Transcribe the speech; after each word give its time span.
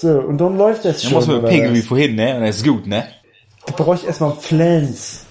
So, 0.00 0.08
und 0.20 0.38
dann 0.38 0.56
läuft 0.56 0.84
das 0.86 1.02
Dann 1.02 1.10
schon. 1.10 1.18
muss 1.18 1.26
man 1.26 1.38
oder 1.40 1.48
pegeln 1.48 1.74
wie 1.74 1.82
vorhin, 1.82 2.14
ne? 2.14 2.36
Und 2.36 2.42
das 2.46 2.56
ist 2.56 2.64
gut, 2.66 2.86
ne? 2.86 3.04
Da 3.66 3.74
brauche 3.76 3.96
ich 3.96 4.06
erstmal 4.06 4.32
Flans. 4.32 5.24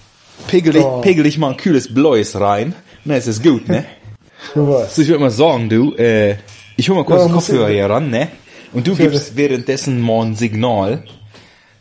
Pegel 0.46 0.72
dich, 0.74 0.84
Oh. 0.84 1.00
pegel 1.00 1.24
dich 1.24 1.38
mal 1.38 1.50
ein 1.50 1.56
kühles 1.56 1.92
Bläus 1.92 2.36
rein. 2.38 2.74
Ne, 3.04 3.16
es 3.16 3.26
ist 3.26 3.42
gut, 3.42 3.68
ne? 3.68 3.84
So 4.54 4.68
was. 4.68 4.96
Ich 4.96 5.08
würde 5.08 5.20
mal 5.20 5.30
sagen, 5.30 5.68
du, 5.68 5.92
äh, 5.96 6.36
ich 6.76 6.88
hol 6.88 6.96
mal 6.96 7.04
kurz 7.04 7.22
Ja, 7.22 7.26
den 7.26 7.34
Kopfhörer 7.34 7.68
ich- 7.68 7.74
hier 7.76 7.90
ran, 7.90 8.10
ne? 8.10 8.28
Und 8.72 8.86
du 8.86 8.94
gibst 8.94 9.36
währenddessen 9.36 10.00
mal 10.00 10.24
ein 10.24 10.36
Signal, 10.36 11.02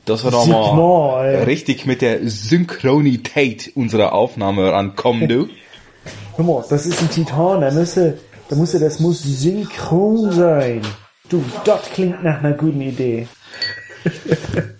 dass 0.05 0.23
wir 0.23 0.31
da 0.31 0.41
Signal, 0.41 0.75
mal 0.75 1.25
ey. 1.35 1.43
richtig 1.43 1.85
mit 1.85 2.01
der 2.01 2.27
Synchronität 2.27 3.71
unserer 3.75 4.13
Aufnahme 4.13 4.71
rankommen, 4.71 5.27
du. 5.29 5.47
Hör 6.37 6.45
mal, 6.45 6.65
das 6.69 6.85
ist 6.87 6.99
ein 7.01 7.09
Titan, 7.11 7.61
da 7.61 7.69
müsse, 7.71 8.17
da 8.49 8.55
müsse, 8.55 8.79
das 8.79 8.99
muss 8.99 9.21
synchron 9.21 10.31
sein. 10.31 10.81
Du, 11.29 11.43
das 11.63 11.89
klingt 11.91 12.23
nach 12.23 12.39
einer 12.39 12.53
guten 12.53 12.81
Idee. 12.81 13.27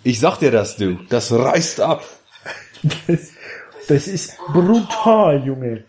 Ich 0.03 0.19
sag 0.19 0.39
dir 0.39 0.51
das, 0.51 0.77
du. 0.77 0.97
Das 1.09 1.31
reißt 1.31 1.81
ab. 1.81 2.03
Das, 3.07 3.19
das 3.87 4.07
ist 4.07 4.37
brutal, 4.53 5.43
Junge. 5.45 5.83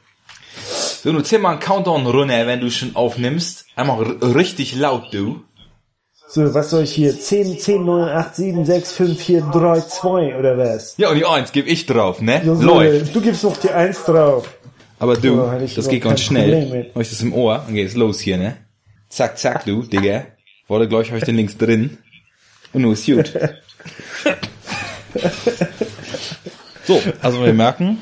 So, 1.02 1.12
du 1.12 1.20
zähl 1.22 1.38
mal 1.38 1.52
einen 1.52 1.60
Countdown 1.60 2.06
runter, 2.06 2.46
wenn 2.46 2.60
du 2.60 2.70
schon 2.70 2.94
aufnimmst. 2.96 3.66
Einmal 3.76 4.02
richtig 4.02 4.74
laut, 4.76 5.04
du. 5.12 5.42
So, 6.28 6.52
was 6.54 6.70
soll 6.70 6.84
ich 6.84 6.92
hier? 6.92 7.18
10, 7.18 7.58
10, 7.58 7.84
9, 7.84 8.08
8, 8.08 8.36
7, 8.36 8.64
6, 8.64 8.92
5, 8.92 9.20
4, 9.20 9.40
3, 9.52 9.80
2 9.80 10.38
oder 10.38 10.58
was? 10.58 10.94
Ja, 10.96 11.08
und 11.10 11.16
die 11.16 11.24
Eins 11.24 11.52
geb 11.52 11.66
ich 11.66 11.86
drauf, 11.86 12.20
ne? 12.20 12.42
So, 12.44 12.54
Läuft. 12.54 13.14
Du 13.14 13.20
gibst 13.20 13.42
noch 13.44 13.56
die 13.56 13.70
1 13.70 14.04
drauf. 14.04 14.48
Aber 14.98 15.16
du, 15.16 15.40
Oh, 15.42 15.50
das 15.74 15.88
geht 15.88 16.02
ganz 16.04 16.20
schnell. 16.20 16.50
Problem 16.64 16.78
mit. 16.82 16.94
Hab 16.94 17.02
ich 17.02 17.10
das 17.10 17.22
im 17.22 17.32
Ohr? 17.32 17.62
Dann 17.64 17.74
geht's 17.74 17.94
los 17.94 18.20
hier, 18.20 18.36
ne? 18.36 18.58
Zack, 19.08 19.38
zack, 19.38 19.64
du, 19.64 19.82
Digga. 19.82 20.26
Wurde 20.70 20.86
gleich 20.86 21.10
hab 21.10 21.18
ich 21.18 21.24
den 21.24 21.34
links 21.34 21.58
drin. 21.58 21.98
Und 22.72 22.82
nun 22.82 22.92
ist 22.92 23.04
gut. 23.04 23.32
So, 26.84 27.02
also 27.20 27.44
wir 27.44 27.52
merken, 27.52 27.98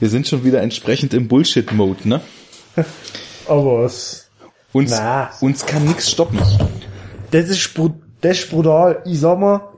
wir 0.00 0.08
sind 0.08 0.26
schon 0.26 0.42
wieder 0.42 0.60
entsprechend 0.60 1.14
im 1.14 1.28
Bullshit-Mode, 1.28 2.08
ne? 2.08 2.20
Aber 3.46 3.84
es, 3.84 4.28
Uns, 4.72 4.90
Na. 4.90 5.30
uns 5.40 5.64
kann 5.64 5.84
nix 5.84 6.10
stoppen. 6.10 6.40
das 7.30 7.48
ist, 7.48 7.78
das 8.20 8.38
ist 8.38 8.50
brutal. 8.50 9.00
Ich 9.06 9.20
sag 9.20 9.38
mal, 9.38 9.68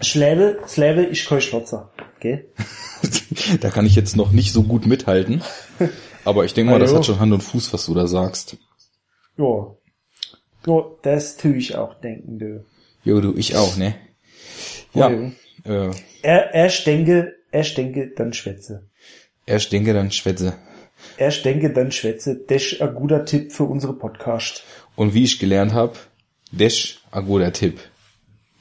Schläbe, 0.00 0.60
Schläbe, 0.72 1.06
ich 1.06 1.26
kein 1.26 1.40
Schlotzer. 1.40 1.90
Okay? 2.18 2.46
da 3.60 3.70
kann 3.70 3.84
ich 3.84 3.96
jetzt 3.96 4.16
noch 4.16 4.30
nicht 4.30 4.52
so 4.52 4.62
gut 4.62 4.86
mithalten. 4.86 5.42
Aber 6.24 6.44
ich 6.44 6.54
denke 6.54 6.70
mal, 6.70 6.78
das 6.78 6.94
hat 6.94 7.04
schon 7.04 7.18
Hand 7.18 7.32
und 7.32 7.42
Fuß, 7.42 7.72
was 7.72 7.86
du 7.86 7.94
da 7.94 8.06
sagst. 8.06 8.56
Ja. 9.36 9.75
Ja, 10.66 10.84
das 11.02 11.36
tue 11.36 11.56
ich 11.56 11.76
auch 11.76 11.94
denken, 12.00 12.38
du. 12.38 12.64
Jo, 13.04 13.20
du, 13.20 13.34
ich 13.36 13.56
auch, 13.56 13.76
ne? 13.76 13.94
Ja, 14.94 15.10
Ja. 15.10 15.88
äh, 15.88 15.90
Er, 16.22 16.54
erst 16.54 16.86
denke, 16.86 17.34
erst 17.52 17.76
denke, 17.78 18.10
dann 18.16 18.32
schwätze. 18.32 18.88
erst 19.46 19.70
denke, 19.72 19.92
dann 19.94 20.10
schwätze. 20.10 20.54
Erst 21.18 21.44
denke, 21.44 21.72
dann 21.72 21.92
schwätze. 21.92 22.36
Das 22.48 22.62
ist 22.72 22.82
ein 22.82 22.94
guter 22.94 23.24
Tipp 23.24 23.52
für 23.52 23.64
unsere 23.64 23.92
Podcast. 23.94 24.64
Und 24.96 25.14
wie 25.14 25.24
ich 25.24 25.38
gelernt 25.38 25.72
hab, 25.74 25.96
Dash, 26.52 27.00
a 27.10 27.20
guter 27.20 27.52
Tipp. 27.52 27.78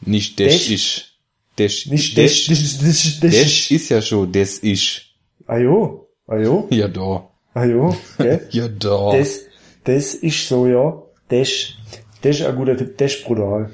Nicht 0.01 0.39
Dash 0.39 0.51
Dash? 0.67 0.69
ich. 0.71 1.11
Dash, 1.57 1.85
Nicht 1.87 2.17
das, 2.17 2.45
das, 2.47 2.77
das, 2.79 3.19
das, 3.21 3.31
Dash 3.31 3.71
ist 3.71 3.89
ja 3.89 4.01
schon 4.01 4.31
das 4.31 4.61
ich. 4.61 5.15
Ajo, 5.47 6.09
ajo, 6.27 6.67
Ja, 6.69 6.87
da. 6.89 7.29
ajo, 7.53 7.95
gell? 8.17 8.45
Ja, 8.51 8.67
da. 8.67 9.11
Das, 9.17 9.41
das 9.85 10.13
ist 10.15 10.47
so, 10.49 10.67
ja. 10.67 11.01
Das, 11.29 11.73
das 12.21 12.39
ist 12.39 12.45
ein 12.45 12.55
guter 12.55 12.77
Tipp. 12.77 12.97
Das 12.97 13.15
ist 13.15 13.25
brutal. 13.25 13.71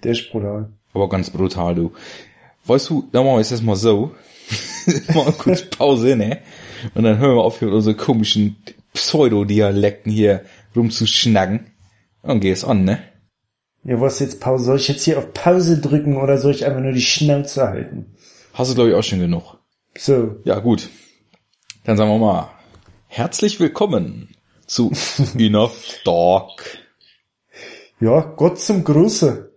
Das 0.00 0.18
ist 0.18 0.30
brutal. 0.30 0.70
Aber 0.92 1.08
ganz 1.08 1.30
brutal, 1.30 1.74
du. 1.74 1.92
Weißt 2.64 2.90
du, 2.90 3.08
dann 3.12 3.24
machen 3.24 3.36
wir 3.36 3.40
es 3.40 3.50
jetzt 3.50 3.62
mal 3.62 3.76
so. 3.76 4.14
mal 5.14 5.32
kurz 5.32 5.62
Pause, 5.62 6.16
ne? 6.16 6.40
Und 6.94 7.04
dann 7.04 7.18
hören 7.18 7.36
wir 7.36 7.42
auf, 7.42 7.58
hier 7.58 7.68
mit 7.68 7.74
unseren 7.74 7.96
komischen 7.96 8.56
Pseudodialekten 8.92 10.10
hier 10.10 10.44
rumzuschnacken. 10.74 11.72
Und 12.22 12.40
geh's 12.40 12.64
an, 12.64 12.84
ne? 12.84 13.00
Ja, 13.84 14.00
was 14.00 14.18
jetzt 14.18 14.40
Pause? 14.40 14.64
Soll 14.64 14.76
ich 14.76 14.88
jetzt 14.88 15.04
hier 15.04 15.18
auf 15.18 15.32
Pause 15.32 15.80
drücken 15.80 16.16
oder 16.16 16.38
soll 16.38 16.52
ich 16.52 16.64
einfach 16.64 16.80
nur 16.80 16.92
die 16.92 17.00
Schnauze 17.00 17.68
halten? 17.68 18.16
Hast 18.52 18.70
du, 18.70 18.74
glaube 18.74 18.90
ich, 18.90 18.96
auch 18.96 19.04
schon 19.04 19.20
genug. 19.20 19.58
So. 19.96 20.36
Ja, 20.44 20.58
gut. 20.58 20.88
Dann 21.84 21.96
sagen 21.96 22.10
wir 22.10 22.18
mal, 22.18 22.50
herzlich 23.06 23.60
willkommen 23.60 24.34
zu 24.66 24.90
Enough 25.38 26.00
Talk. 26.04 26.62
Ja, 27.98 28.20
Gott 28.20 28.60
zum 28.60 28.84
Gruße. 28.84 29.52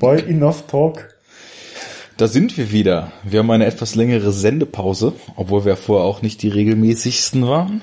Bei 0.00 0.18
Enough 0.26 0.66
Talk. 0.68 1.14
Da 2.16 2.28
sind 2.28 2.56
wir 2.56 2.72
wieder. 2.72 3.12
Wir 3.24 3.40
haben 3.40 3.50
eine 3.50 3.66
etwas 3.66 3.94
längere 3.94 4.32
Sendepause, 4.32 5.12
obwohl 5.36 5.66
wir 5.66 5.76
vorher 5.76 6.06
auch 6.06 6.22
nicht 6.22 6.40
die 6.42 6.48
regelmäßigsten 6.48 7.46
waren. 7.46 7.82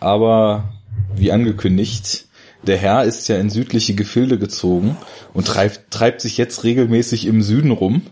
Aber 0.00 0.72
wie 1.14 1.30
angekündigt, 1.30 2.26
der 2.66 2.76
Herr 2.76 3.04
ist 3.04 3.28
ja 3.28 3.36
in 3.38 3.50
südliche 3.50 3.94
Gefilde 3.94 4.36
gezogen 4.36 4.96
und 5.32 5.46
treibt, 5.46 5.92
treibt 5.92 6.20
sich 6.20 6.36
jetzt 6.36 6.64
regelmäßig 6.64 7.26
im 7.26 7.40
Süden 7.40 7.70
rum, 7.70 8.02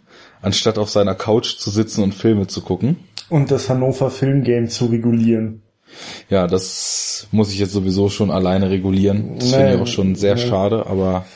anstatt 0.41 0.79
auf 0.79 0.91
seiner 0.91 1.17
Couch 1.17 1.57
zu 1.57 1.71
sitzen 1.71 2.05
und 2.05 2.15
Filme 2.15 2.47
zu 2.47 2.61
gucken. 2.61 2.97
Und 3.29 3.51
das 3.51 3.69
Hannover 3.69 4.11
Film 4.11 4.45
Game 4.45 4.69
zu 4.69 4.87
regulieren. 4.87 5.63
Ja, 6.31 6.47
das 6.47 7.29
muss 7.31 7.53
ich 7.53 7.59
jetzt 7.59 7.73
sowieso 7.73 8.09
schon 8.09 8.31
alleine 8.31 8.71
regulieren. 8.71 9.37
Das 9.39 9.51
finde 9.51 9.71
ich 9.71 9.77
Nee, 9.77 9.83
auch 9.83 9.87
schon 9.87 10.15
sehr 10.15 10.35
nee. 10.35 10.47
schade, 10.47 10.87
aber 10.87 11.27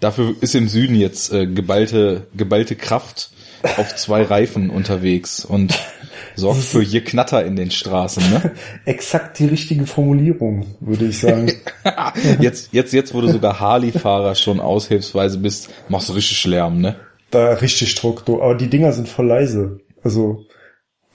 dafür 0.00 0.34
ist 0.40 0.54
im 0.54 0.68
Süden 0.68 0.94
jetzt 0.94 1.32
äh, 1.32 1.46
geballte, 1.46 2.26
geballte 2.36 2.76
Kraft 2.76 3.30
auf 3.76 3.96
zwei 3.96 4.22
Reifen 4.22 4.70
unterwegs 4.70 5.44
und 5.44 5.74
sorgt 6.36 6.62
für 6.62 6.82
je 6.82 7.00
Knatter 7.00 7.44
in 7.44 7.56
den 7.56 7.70
Straßen, 7.70 8.22
ne? 8.30 8.52
Exakt 8.84 9.38
die 9.38 9.46
richtige 9.46 9.86
Formulierung, 9.86 10.66
würde 10.80 11.06
ich 11.06 11.18
sagen. 11.18 11.52
Jetzt, 12.40 12.70
jetzt, 12.72 12.92
jetzt, 12.92 13.14
wo 13.14 13.20
du 13.20 13.28
sogar 13.32 13.58
Harley-Fahrer 13.60 14.34
schon 14.34 14.60
aushilfsweise 14.60 15.38
bist, 15.38 15.70
machst 15.88 16.08
du 16.08 16.12
richtig 16.12 16.44
Lärm, 16.44 16.80
ne? 16.80 16.96
da 17.30 17.52
richtig 17.54 17.94
Druck, 17.96 18.24
du. 18.24 18.42
Aber 18.42 18.54
die 18.54 18.68
Dinger 18.68 18.92
sind 18.92 19.08
voll 19.08 19.26
leise. 19.26 19.80
Also, 20.02 20.44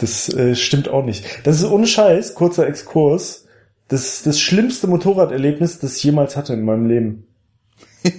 das 0.02 0.34
äh, 0.34 0.56
stimmt 0.56 0.90
auch 0.90 1.06
nicht. 1.06 1.26
Das 1.44 1.60
ist 1.60 1.66
ohne 1.66 1.88
Scheiß, 1.88 2.36
kurzer 2.36 2.68
Exkurs. 2.68 3.46
Das 3.88 4.24
das 4.24 4.40
schlimmste 4.40 4.88
Motorraderlebnis, 4.88 5.80
das 5.80 5.98
ich 5.98 6.04
jemals 6.04 6.38
hatte 6.38 6.54
in 6.54 6.64
meinem 6.64 6.88
Leben. 6.88 7.28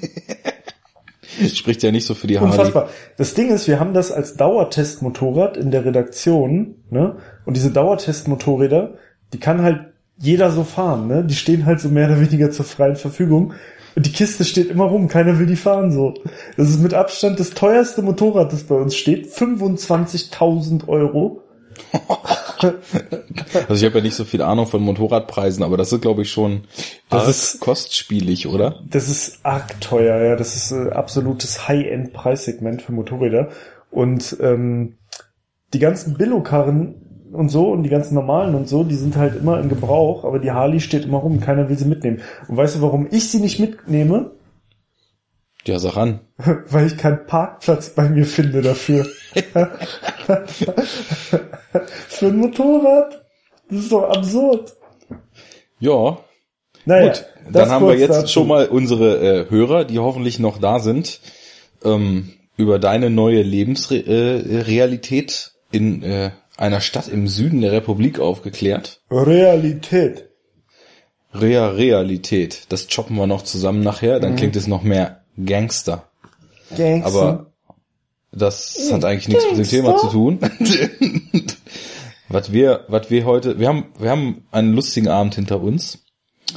Spricht 1.55 1.83
ja 1.83 1.91
nicht 1.91 2.07
so 2.07 2.15
für 2.15 2.27
die 2.27 2.39
Harley. 2.39 2.53
Unfassbar. 2.53 2.91
Das 3.17 3.35
Ding 3.35 3.51
ist, 3.51 3.67
wir 3.67 3.81
haben 3.81 3.95
das 3.95 4.13
als 4.13 4.37
Dauertestmotorrad 4.37 5.57
in 5.57 5.71
der 5.71 5.85
Redaktion, 5.85 6.77
ne? 6.91 7.17
Und 7.47 7.57
diese 7.57 7.71
Dauertestmotorräder, 7.71 8.95
die 9.33 9.41
kann 9.41 9.63
halt 9.63 9.93
jeder 10.19 10.51
so 10.51 10.63
fahren, 10.63 11.09
ne? 11.09 11.25
Die 11.25 11.35
stehen 11.35 11.65
halt 11.65 11.81
so 11.81 11.89
mehr 11.89 12.07
oder 12.07 12.21
weniger 12.21 12.51
zur 12.51 12.67
freien 12.67 12.97
Verfügung. 12.97 13.55
Und 13.95 14.07
die 14.07 14.13
Kiste 14.13 14.45
steht 14.45 14.71
immer 14.71 14.85
rum, 14.85 15.09
keiner 15.09 15.39
will 15.39 15.47
die 15.47 15.57
fahren 15.57 15.91
so. 15.91 16.15
Das 16.57 16.71
ist 16.71 16.81
mit 16.81 16.95
Abstand 16.95 17.41
das 17.41 17.51
teuerste 17.51 18.03
Motorrad, 18.03 18.53
das 18.53 18.65
bei 18.65 18.75
uns 18.75 18.97
steht. 18.97 19.27
25.000 19.27 20.89
Euro. 20.89 21.43
Also 23.69 23.75
ich 23.75 23.85
habe 23.85 23.99
ja 23.99 24.05
nicht 24.05 24.15
so 24.15 24.25
viel 24.25 24.41
Ahnung 24.43 24.67
von 24.67 24.83
Motorradpreisen, 24.83 25.65
aber 25.65 25.77
das 25.77 25.93
ist, 25.93 26.01
glaube 26.01 26.23
ich, 26.23 26.31
schon 26.31 26.63
Das 27.11 27.29
ist- 27.29 27.61
kostspielig, 27.61 28.47
oder? 28.47 28.81
Das 28.89 29.09
ist 29.09 29.41
arg 29.45 29.81
teuer, 29.81 30.23
ja. 30.23 30.37
Das 30.37 30.55
ist 30.55 30.71
äh, 30.73 30.91
absolutes 30.91 31.67
High-End-Preissegment 31.69 32.83
für 32.83 32.93
Motorräder. 32.93 33.49
Und 33.91 34.37
ähm, 34.41 34.97
die 35.75 35.81
ganzen 35.81 36.15
Billo-Karren 36.15 36.95
und 37.33 37.49
so 37.49 37.71
und 37.71 37.83
die 37.83 37.89
ganzen 37.91 38.15
normalen 38.15 38.55
und 38.55 38.69
so, 38.69 38.85
die 38.85 38.95
sind 38.95 39.17
halt 39.17 39.37
immer 39.37 39.59
in 39.61 39.69
Gebrauch, 39.69 40.25
aber 40.25 40.39
die 40.39 40.53
Harley 40.53 40.81
steht 40.81 41.05
immer 41.05 41.19
rum, 41.19 41.41
keiner 41.41 41.69
will 41.69 41.79
sie 41.79 41.87
mitnehmen. 41.87 42.21
Und 42.47 42.57
weißt 42.57 42.77
du, 42.77 42.83
warum 42.83 43.09
ich 43.11 43.29
sie 43.31 43.41
nicht 43.41 43.59
mitnehme? 43.59 44.33
Ja, 45.67 45.79
sag 45.79 45.97
an. 45.97 46.21
Weil 46.71 46.87
ich 46.87 46.97
keinen 46.99 47.25
Parkplatz 47.27 47.91
bei 47.91 48.09
mir 48.09 48.25
finde 48.27 48.63
dafür. 48.63 49.07
Für 52.09 52.27
ein 52.27 52.37
Motorrad? 52.37 53.25
Das 53.71 53.79
ist 53.81 53.93
doch 53.93 54.11
absurd. 54.11 54.73
Ja, 55.79 56.19
Naja, 56.85 57.09
Gut, 57.13 57.25
dann 57.51 57.71
haben 57.71 57.87
wir 57.87 57.97
jetzt 57.97 58.11
dazu. 58.15 58.29
schon 58.33 58.49
mal 58.49 58.67
unsere 58.69 59.47
äh, 59.47 59.51
Hörer, 59.51 59.85
die 59.85 59.99
hoffentlich 60.01 60.39
noch 60.39 60.59
da 60.59 60.79
sind, 60.81 61.21
ähm, 61.85 62.33
über 62.57 62.79
deine 62.79 63.11
neue 63.11 63.43
Lebensrealität 63.43 65.53
äh, 65.73 65.77
in 65.77 66.03
äh, 66.03 66.31
einer 66.57 66.81
Stadt 66.81 67.09
im 67.09 67.27
Süden 67.29 67.61
der 67.63 67.73
Republik 67.73 68.19
aufgeklärt. 68.21 69.01
Realität. 69.11 70.29
Rea 71.35 71.71
Realität. 71.71 72.67
Das 72.69 72.89
choppen 72.89 73.17
wir 73.17 73.27
noch 73.27 73.43
zusammen 73.43 73.83
nachher, 73.83 74.19
Mhm. 74.19 74.23
dann 74.23 74.37
klingt 74.37 74.55
es 74.57 74.67
noch 74.67 74.83
mehr 74.83 75.22
Gangster. 75.37 76.05
Gangster. 76.77 77.07
Aber 77.07 77.47
das 78.33 78.91
hat 78.93 79.05
eigentlich 79.05 79.29
nichts 79.29 79.45
mit 79.51 79.59
dem 79.59 79.69
Thema 79.69 79.97
zu 79.99 80.09
tun. 80.09 80.39
was 82.29 82.53
wir, 82.53 82.85
was 82.89 83.11
wir 83.11 83.25
heute, 83.25 83.59
wir 83.59 83.69
haben, 83.69 83.87
wir 83.99 84.11
haben 84.11 84.45
einen 84.51 84.75
lustigen 84.75 85.09
Abend 85.09 85.35
hinter 85.35 85.61
uns. 85.61 86.05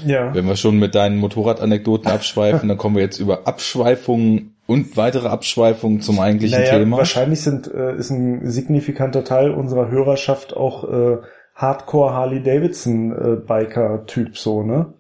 ja. 0.06 0.34
Wenn 0.34 0.48
wir 0.48 0.56
schon 0.56 0.80
mit 0.80 0.96
deinen 0.96 1.18
Motorradanekdoten 1.18 2.10
abschweifen, 2.10 2.70
dann 2.70 2.78
kommen 2.78 2.96
wir 2.96 3.04
jetzt 3.04 3.20
über 3.20 3.48
Abschweifungen 3.48 4.56
und 4.68 4.98
weitere 4.98 5.28
Abschweifungen 5.28 6.02
zum 6.02 6.20
eigentlichen 6.20 6.60
naja, 6.60 6.80
Thema. 6.80 6.98
wahrscheinlich 6.98 7.42
sind, 7.42 7.72
äh, 7.72 7.96
ist 7.96 8.10
ein 8.10 8.50
signifikanter 8.50 9.24
Teil 9.24 9.52
unserer 9.52 9.92
Hörerschaft 9.92 10.56
auch 10.56 10.84
äh, 10.86 11.18
Hardcore 11.54 12.14
Harley 12.14 12.42
Davidson 12.42 13.12
äh, 13.12 13.36
Biker 13.36 14.06
Typ 14.08 14.38
so, 14.38 14.64
ne? 14.64 14.94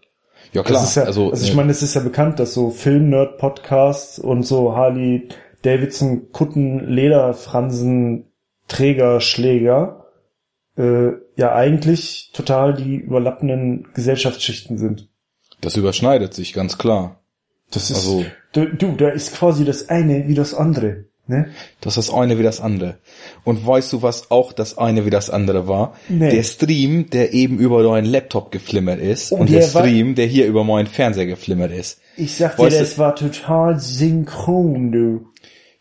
Ja 0.56 0.63
klar, 0.63 0.81
Das 0.81 0.90
ist 0.90 0.96
ja, 0.96 1.04
also, 1.04 1.31
also, 1.31 1.44
ich 1.46 1.52
äh, 1.52 1.56
meine, 1.56 1.72
es 1.72 1.81
ist 1.84 1.96
ja 1.96 2.02
bekannt, 2.02 2.40
dass 2.40 2.54
so 2.54 2.69
Film-Nerd-Podcasts 2.72 4.19
und 4.19 4.44
so 4.44 4.75
Harley 4.75 5.28
Davidson 5.62 6.31
Kutten 6.31 6.80
Lederfransen 6.88 8.31
Träger 8.68 9.19
Schläger 9.19 10.06
äh, 10.78 11.10
ja 11.36 11.54
eigentlich 11.54 12.31
total 12.34 12.74
die 12.74 12.96
überlappenden 12.96 13.90
Gesellschaftsschichten 13.94 14.78
sind. 14.78 15.10
das 15.62 15.75
überschneidet 15.75 16.34
sich 16.34 16.54
ganz 16.54 16.78
klar. 16.78 17.19
Das 17.72 17.90
ist 17.90 17.98
Also- 17.98 18.25
du, 18.54 18.66
du, 18.74 18.94
da 18.96 19.10
ist 19.10 19.34
quasi 19.36 19.66
das 19.66 19.90
eine 19.90 20.28
wie 20.28 20.36
das 20.36 20.54
andere, 20.54 21.06
ne? 21.27 21.50
Das 21.81 21.98
ist 21.98 22.10
das 22.10 22.16
eine 22.16 22.38
wie 22.39 22.44
das 22.44 22.60
andere. 22.62 22.98
Und 23.44 23.66
weißt 23.66 23.92
du, 23.94 24.01
was 24.01 24.31
auch 24.31 24.54
das 24.54 24.77
eine 24.77 25.06
wie 25.06 25.10
das 25.10 25.30
andere 25.30 25.68
war? 25.68 25.94
Nee. 26.10 26.31
Der 26.31 26.44
Stream, 26.44 27.10
der 27.10 27.33
eben 27.33 27.57
über 27.60 27.83
deinen 27.83 28.06
Laptop 28.06 28.51
geflimmert 28.51 29.00
ist 29.00 29.31
Oh, 29.31 29.38
und 29.38 29.50
der, 29.50 29.62
der 29.62 29.74
war- 29.74 29.81
Stream, 29.83 30.16
der 30.16 30.25
hier 30.27 30.45
über 30.48 30.63
meinen 30.63 30.88
Fernseher 30.88 31.25
geflimmert 31.25 31.72
ist. 31.72 32.00
Ich 32.18 32.36
sag 32.36 32.56
dir, 32.57 32.63
Weißt 32.63 32.75
du- 32.75 32.80
das 32.80 32.98
war 32.98 33.16
total 33.16 33.80
synchron, 33.80 34.92
du. 34.92 35.25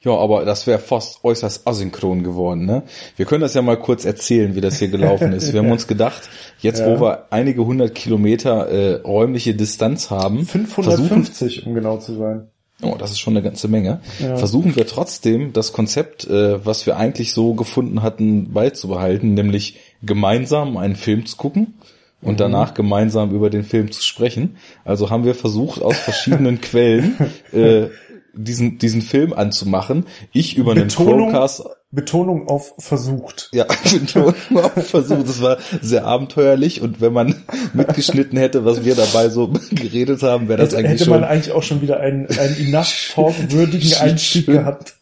Ja, 0.01 0.13
aber 0.19 0.45
das 0.45 0.67
wäre 0.67 0.79
fast 0.81 1.25
äußerst 1.25 1.67
asynchron 1.67 2.23
geworden, 2.25 2.67
ne? 2.67 2.83
Wir 3.17 3.25
können 3.25 3.41
das 3.41 3.55
ja 3.55 3.63
mal 3.63 3.79
kurz 3.79 4.05
erzählen, 4.05 4.55
wie 4.55 4.61
das 4.61 4.79
hier 4.79 4.89
gelaufen 4.89 5.33
ist. 5.33 5.55
Wir 5.55 5.61
haben 5.61 5.71
uns 5.73 5.87
gedacht, 5.87 6.29
jetzt 6.61 6.81
Ja. 6.81 6.89
wo 6.89 7.01
wir 7.01 7.33
einige 7.33 7.65
hundert 7.65 7.95
Kilometer 7.95 8.69
äh, 8.69 8.95
räumliche 8.97 9.55
Distanz 9.55 10.11
haben, 10.11 10.45
versuchen, 10.45 10.67
550, 10.67 11.67
um 11.67 11.75
genau 11.75 11.97
zu 11.97 12.17
sein. 12.19 12.49
Oh, 12.85 12.97
das 12.99 13.11
ist 13.11 13.21
schon 13.21 13.35
eine 13.37 13.43
ganze 13.43 13.69
Menge, 13.69 14.01
Ja. 14.21 14.37
versuchen 14.37 14.77
wir 14.77 14.87
trotzdem 14.87 15.53
das 15.53 15.73
Konzept, 15.73 16.27
äh, 16.27 16.65
was 16.65 16.87
wir 16.87 16.97
eigentlich 16.97 17.33
so 17.33 17.55
gefunden 17.55 18.03
hatten, 18.03 18.53
beizubehalten, 18.53 19.35
nämlich 19.35 19.79
gemeinsam 20.03 20.77
einen 20.77 20.97
Film 20.97 21.27
zu 21.27 21.37
gucken 21.37 21.75
und 22.23 22.35
Mhm. 22.35 22.39
danach 22.39 22.75
gemeinsam 22.75 23.31
über 23.33 23.51
den 23.51 23.65
Film 23.65 23.91
zu 23.91 24.03
sprechen. 24.03 24.57
Also 24.85 25.11
haben 25.11 25.25
wir 25.25 25.35
versucht, 25.35 25.83
aus 25.83 25.99
verschiedenen 25.99 26.61
Quellen 26.61 27.17
äh, 27.53 27.89
diesen, 28.37 28.79
diesen 28.79 29.03
Film 29.03 29.33
anzumachen. 29.33 30.07
Ich 30.33 30.57
über 30.57 30.73
einen 30.73 30.89
Betonung, 30.89 31.31
Chromecast 31.31 31.65
Betonung 31.95 32.49
auf 32.49 32.75
versucht. 32.79 33.51
ja, 33.53 33.67
Betonung 33.93 34.35
auf 34.53 34.87
Versuch. 34.87 35.23
Das 35.25 35.41
war 35.41 35.59
sehr 35.81 36.05
abenteuerlich 36.05 36.81
und 36.81 37.01
wenn 37.01 37.13
man 37.13 37.45
mitgeschnitten 37.73 38.39
hätte, 38.39 38.65
was 38.65 38.85
wir 38.85 38.95
dabei 38.95 39.29
so 39.29 39.49
geredet 39.71 40.23
haben, 40.23 40.49
wäre 40.49 40.59
das 40.59 40.69
Hätte, 40.69 40.79
eigentlich 40.79 41.01
hätte 41.01 41.11
man 41.11 41.21
schon. 41.21 41.29
eigentlich 41.29 41.53
auch 41.53 41.63
schon 41.63 41.83
wieder 41.83 42.01
einen, 42.01 42.27
einen 42.39 42.57
enough 42.59 43.11
talk-würdigen 43.15 43.95
Einstieg 43.95 44.47
gehabt. 44.47 44.95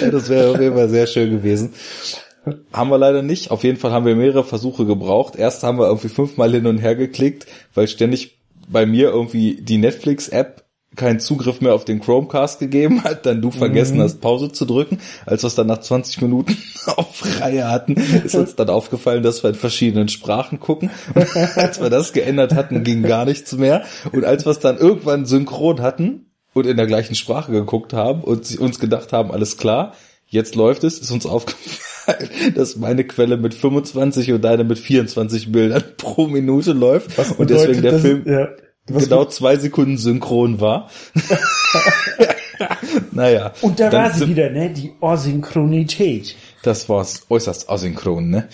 Ja, 0.00 0.10
das 0.10 0.28
wäre 0.28 0.50
auf 0.52 0.60
jeden 0.60 0.74
Fall 0.74 0.88
sehr 0.88 1.06
schön 1.06 1.30
gewesen. 1.30 1.74
Haben 2.72 2.90
wir 2.90 2.98
leider 2.98 3.22
nicht. 3.22 3.50
Auf 3.50 3.62
jeden 3.62 3.78
Fall 3.78 3.92
haben 3.92 4.04
wir 4.04 4.16
mehrere 4.16 4.44
Versuche 4.44 4.84
gebraucht. 4.84 5.36
Erst 5.36 5.62
haben 5.62 5.78
wir 5.78 5.86
irgendwie 5.86 6.08
fünfmal 6.08 6.50
hin 6.50 6.66
und 6.66 6.78
her 6.78 6.96
geklickt, 6.96 7.46
weil 7.74 7.86
ständig 7.88 8.36
bei 8.68 8.84
mir 8.86 9.10
irgendwie 9.10 9.60
die 9.60 9.78
Netflix-App 9.78 10.61
keinen 10.96 11.20
Zugriff 11.20 11.60
mehr 11.60 11.74
auf 11.74 11.84
den 11.84 12.00
Chromecast 12.00 12.58
gegeben 12.60 13.02
hat, 13.04 13.24
dann 13.26 13.40
du 13.40 13.50
vergessen 13.50 14.00
hast, 14.00 14.20
Pause 14.20 14.52
zu 14.52 14.64
drücken. 14.66 14.98
Als 15.26 15.42
wir 15.42 15.46
es 15.48 15.54
dann 15.54 15.66
nach 15.66 15.78
20 15.80 16.20
Minuten 16.22 16.56
auf 16.96 17.22
Reihe 17.40 17.68
hatten, 17.70 17.94
ist 17.94 18.34
uns 18.34 18.54
dann 18.56 18.68
aufgefallen, 18.68 19.22
dass 19.22 19.42
wir 19.42 19.50
in 19.50 19.56
verschiedenen 19.56 20.08
Sprachen 20.08 20.60
gucken. 20.60 20.90
Und 21.14 21.36
als 21.56 21.80
wir 21.80 21.90
das 21.90 22.12
geändert 22.12 22.54
hatten, 22.54 22.84
ging 22.84 23.02
gar 23.02 23.24
nichts 23.24 23.52
mehr. 23.56 23.84
Und 24.12 24.24
als 24.24 24.44
wir 24.44 24.50
es 24.52 24.58
dann 24.58 24.76
irgendwann 24.78 25.24
synchron 25.26 25.80
hatten 25.80 26.26
und 26.52 26.66
in 26.66 26.76
der 26.76 26.86
gleichen 26.86 27.14
Sprache 27.14 27.52
geguckt 27.52 27.92
haben 27.94 28.22
und 28.22 28.58
uns 28.58 28.78
gedacht 28.78 29.12
haben, 29.14 29.30
alles 29.30 29.56
klar, 29.56 29.94
jetzt 30.26 30.54
läuft 30.54 30.84
es, 30.84 30.98
ist 30.98 31.10
uns 31.10 31.24
aufgefallen, 31.24 32.28
dass 32.54 32.76
meine 32.76 33.04
Quelle 33.04 33.36
mit 33.38 33.54
25 33.54 34.32
und 34.32 34.42
deine 34.42 34.64
mit 34.64 34.78
24 34.78 35.52
Bildern 35.52 35.82
pro 35.96 36.26
Minute 36.26 36.72
läuft 36.72 37.16
Was 37.16 37.32
und 37.32 37.48
deswegen 37.48 37.80
der 37.82 37.92
das- 37.92 38.02
Film 38.02 38.24
ja, 38.26 38.48
was 38.94 39.04
genau 39.04 39.24
zwei 39.26 39.56
Sekunden 39.56 39.98
synchron 39.98 40.60
war. 40.60 40.90
naja. 43.12 43.52
Und 43.60 43.80
da 43.80 43.92
war 43.92 44.12
sie 44.12 44.28
wieder, 44.28 44.50
ne? 44.50 44.70
Die 44.70 44.92
Asynchronität. 45.00 46.36
Das 46.62 46.88
war 46.88 47.06
äußerst 47.28 47.68
asynchron, 47.68 48.30
ne? 48.30 48.48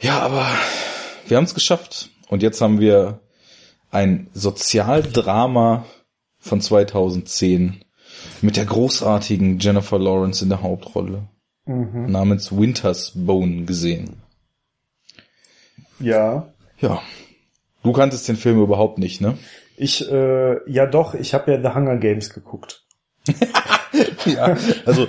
Ja, 0.00 0.20
aber 0.20 0.46
wir 1.26 1.36
haben 1.36 1.44
es 1.44 1.54
geschafft. 1.54 2.10
Und 2.28 2.42
jetzt 2.42 2.60
haben 2.60 2.80
wir 2.80 3.20
ein 3.90 4.28
Sozialdrama 4.34 5.84
von 6.38 6.60
2010 6.60 7.84
mit 8.42 8.56
der 8.56 8.64
großartigen 8.64 9.58
Jennifer 9.58 9.98
Lawrence 9.98 10.42
in 10.42 10.48
der 10.48 10.62
Hauptrolle 10.62 11.28
namens 11.66 12.52
Winter's 12.52 13.12
Bone 13.14 13.64
gesehen. 13.64 14.16
Ja. 16.00 16.52
Ja. 16.80 17.00
Du 17.84 17.92
kanntest 17.92 18.26
den 18.28 18.36
Film 18.36 18.60
überhaupt 18.60 18.98
nicht, 18.98 19.20
ne? 19.20 19.38
Ich, 19.76 20.10
äh, 20.10 20.56
ja 20.70 20.86
doch, 20.86 21.14
ich 21.14 21.34
habe 21.34 21.52
ja 21.52 21.60
The 21.60 21.76
Hunger 21.76 21.96
Games 21.98 22.30
geguckt. 22.30 22.82
Ja. 24.26 24.56
Also, 24.86 25.06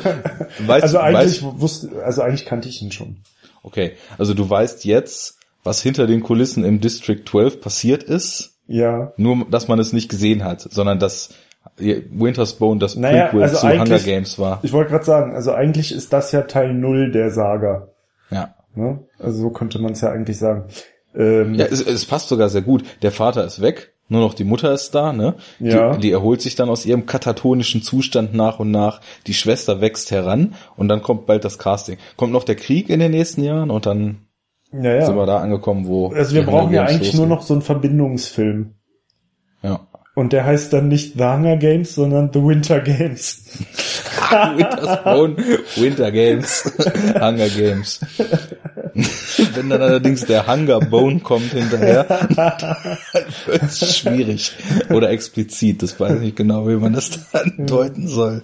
weißt 0.60 0.84
Also 0.84 1.00
eigentlich 1.00 1.42
weißt, 1.44 1.60
wusste, 1.60 2.04
also 2.04 2.22
eigentlich 2.22 2.46
kannte 2.46 2.70
ich 2.70 2.82
ihn 2.82 2.92
schon. 2.92 3.18
okay. 3.64 3.94
Also 4.18 4.34
du 4.34 4.48
weißt 4.48 4.86
jetzt, 4.86 5.40
was 5.64 5.82
hinter 5.82 6.06
den 6.06 6.22
Kulissen 6.22 6.64
im 6.64 6.82
District 6.82 7.24
12 7.26 7.62
passiert 7.62 8.04
ist. 8.04 8.60
Ja. 8.68 9.14
Nur, 9.18 9.48
dass 9.50 9.68
man 9.68 9.80
es 9.80 9.94
nicht 9.94 10.10
gesehen 10.10 10.44
hat, 10.44 10.62
sondern 10.62 11.00
dass 11.00 11.30
Winter's 11.78 12.54
Bone 12.54 12.80
das 12.80 12.96
Naja, 12.96 13.26
Prequel 13.26 13.44
also 13.44 13.58
zu 13.58 13.70
Hunger 13.70 14.00
Games 14.00 14.38
war. 14.38 14.60
Ich 14.64 14.72
wollte 14.74 14.92
gerade 14.92 15.06
sagen, 15.06 15.36
also 15.36 15.54
eigentlich 15.54 15.92
ist 15.92 16.14
das 16.14 16.32
ja 16.32 16.42
Teil 16.42 16.74
Null 16.74 17.12
der 17.12 17.32
Saga. 17.32 17.90
Ja. 18.30 18.54
Ne? 18.76 19.00
Also 19.18 19.42
so 19.42 19.50
könnte 19.50 19.80
man 19.80 19.94
es 19.94 20.02
ja 20.02 20.12
eigentlich 20.12 20.38
sagen. 20.38 20.66
Ähm, 21.18 21.56
Ja, 21.56 21.66
es, 21.66 21.82
es 21.82 22.06
passt 22.06 22.30
sogar 22.30 22.50
sehr 22.50 22.62
gut. 22.62 22.84
Der 23.02 23.12
Vater 23.12 23.46
ist 23.46 23.62
weg, 23.62 23.94
nur 24.08 24.22
noch 24.22 24.36
die 24.36 24.44
Mutter 24.44 24.72
ist 24.72 24.94
da, 24.94 25.14
ne? 25.14 25.36
Ja. 25.60 25.96
Die, 25.96 26.02
die 26.02 26.12
erholt 26.12 26.42
sich 26.42 26.56
dann 26.56 26.70
aus 26.70 26.86
ihrem 26.86 27.06
katatonischen 27.08 27.82
Zustand 27.82 28.36
nach 28.36 28.60
und 28.60 28.70
nach. 28.70 29.02
Die 29.26 29.34
Schwester 29.34 29.82
wächst 29.82 30.12
heran 30.12 30.54
und 30.78 30.90
dann 30.90 31.02
kommt 31.02 31.26
bald 31.26 31.44
das 31.44 31.58
Casting. 31.58 31.98
Kommt 32.16 32.32
noch 32.32 32.44
der 32.44 32.56
Krieg 32.56 32.90
in 32.90 33.00
den 33.00 33.12
nächsten 33.12 33.44
Jahren 33.44 33.72
und 33.72 33.88
dann 33.88 34.28
ja, 34.72 34.96
ja. 34.96 35.06
sind 35.06 35.16
wir 35.16 35.26
da 35.26 35.40
angekommen, 35.40 35.88
wo. 35.88 36.10
Also 36.10 36.36
wir 36.36 36.44
brauchen 36.44 36.74
ja 36.74 36.84
eigentlich 36.84 37.14
nur 37.14 37.26
losgehen. 37.26 37.30
noch 37.30 37.42
so 37.42 37.54
einen 37.54 37.62
Verbindungsfilm. 37.64 38.76
Ja. 39.64 39.88
Und 40.14 40.32
der 40.32 40.46
heißt 40.46 40.72
dann 40.72 40.88
nicht 40.88 41.16
The 41.18 41.24
Hunger 41.26 41.58
Games, 41.58 41.96
sondern 41.96 42.32
The 42.32 42.42
Winter 42.42 42.80
Games. 42.80 43.44
Winter's 44.56 45.04
Bone, 45.04 45.36
Winter 45.76 46.12
Games, 46.12 46.72
Hunger 47.16 47.50
Games. 47.50 48.00
Wenn 49.56 49.70
dann 49.70 49.82
allerdings 49.82 50.26
der 50.26 50.48
Hunger 50.48 50.80
Bone 50.80 51.20
kommt 51.20 51.52
hinterher, 51.52 52.08
wird 53.46 53.64
es 53.64 53.98
schwierig. 53.98 54.56
Oder 54.90 55.10
explizit, 55.10 55.82
das 55.82 56.00
weiß 56.00 56.16
ich 56.16 56.22
nicht 56.22 56.36
genau, 56.36 56.68
wie 56.68 56.76
man 56.76 56.94
das 56.94 57.32
dann 57.32 57.66
deuten 57.66 58.08
soll. 58.08 58.44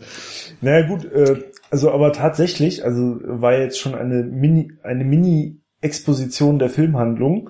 Naja 0.62 0.88
gut, 0.88 1.06
äh, 1.06 1.44
also 1.70 1.92
aber 1.92 2.12
tatsächlich, 2.14 2.84
also 2.84 3.20
war 3.24 3.58
jetzt 3.58 3.80
schon 3.80 3.96
eine 3.96 4.24
Mini, 4.24 4.74
eine 4.84 5.06
Mini-Exposition 5.06 6.60
der 6.60 6.70
Filmhandlung, 6.70 7.50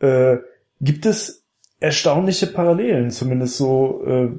äh, 0.00 0.38
gibt 0.80 1.06
es 1.06 1.46
erstaunliche 1.78 2.46
Parallelen, 2.46 3.10
zumindest 3.10 3.56
so, 3.56 4.04
äh, 4.06 4.30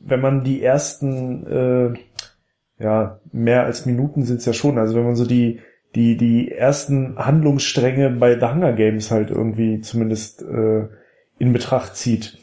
wenn 0.00 0.20
man 0.20 0.42
die 0.42 0.62
ersten, 0.62 1.46
äh, 1.46 2.82
ja, 2.82 3.20
mehr 3.32 3.64
als 3.64 3.86
Minuten 3.86 4.24
sind 4.24 4.38
es 4.38 4.46
ja 4.46 4.52
schon, 4.52 4.78
also 4.78 4.94
wenn 4.94 5.04
man 5.04 5.16
so 5.16 5.26
die, 5.26 5.60
die, 5.94 6.16
die 6.16 6.52
ersten 6.52 7.16
Handlungsstränge 7.18 8.10
bei 8.10 8.38
The 8.38 8.46
Hunger 8.46 8.72
Games 8.72 9.10
halt 9.10 9.30
irgendwie 9.30 9.80
zumindest 9.80 10.42
äh, 10.42 10.88
in 11.38 11.52
Betracht 11.52 11.96
zieht. 11.96 12.38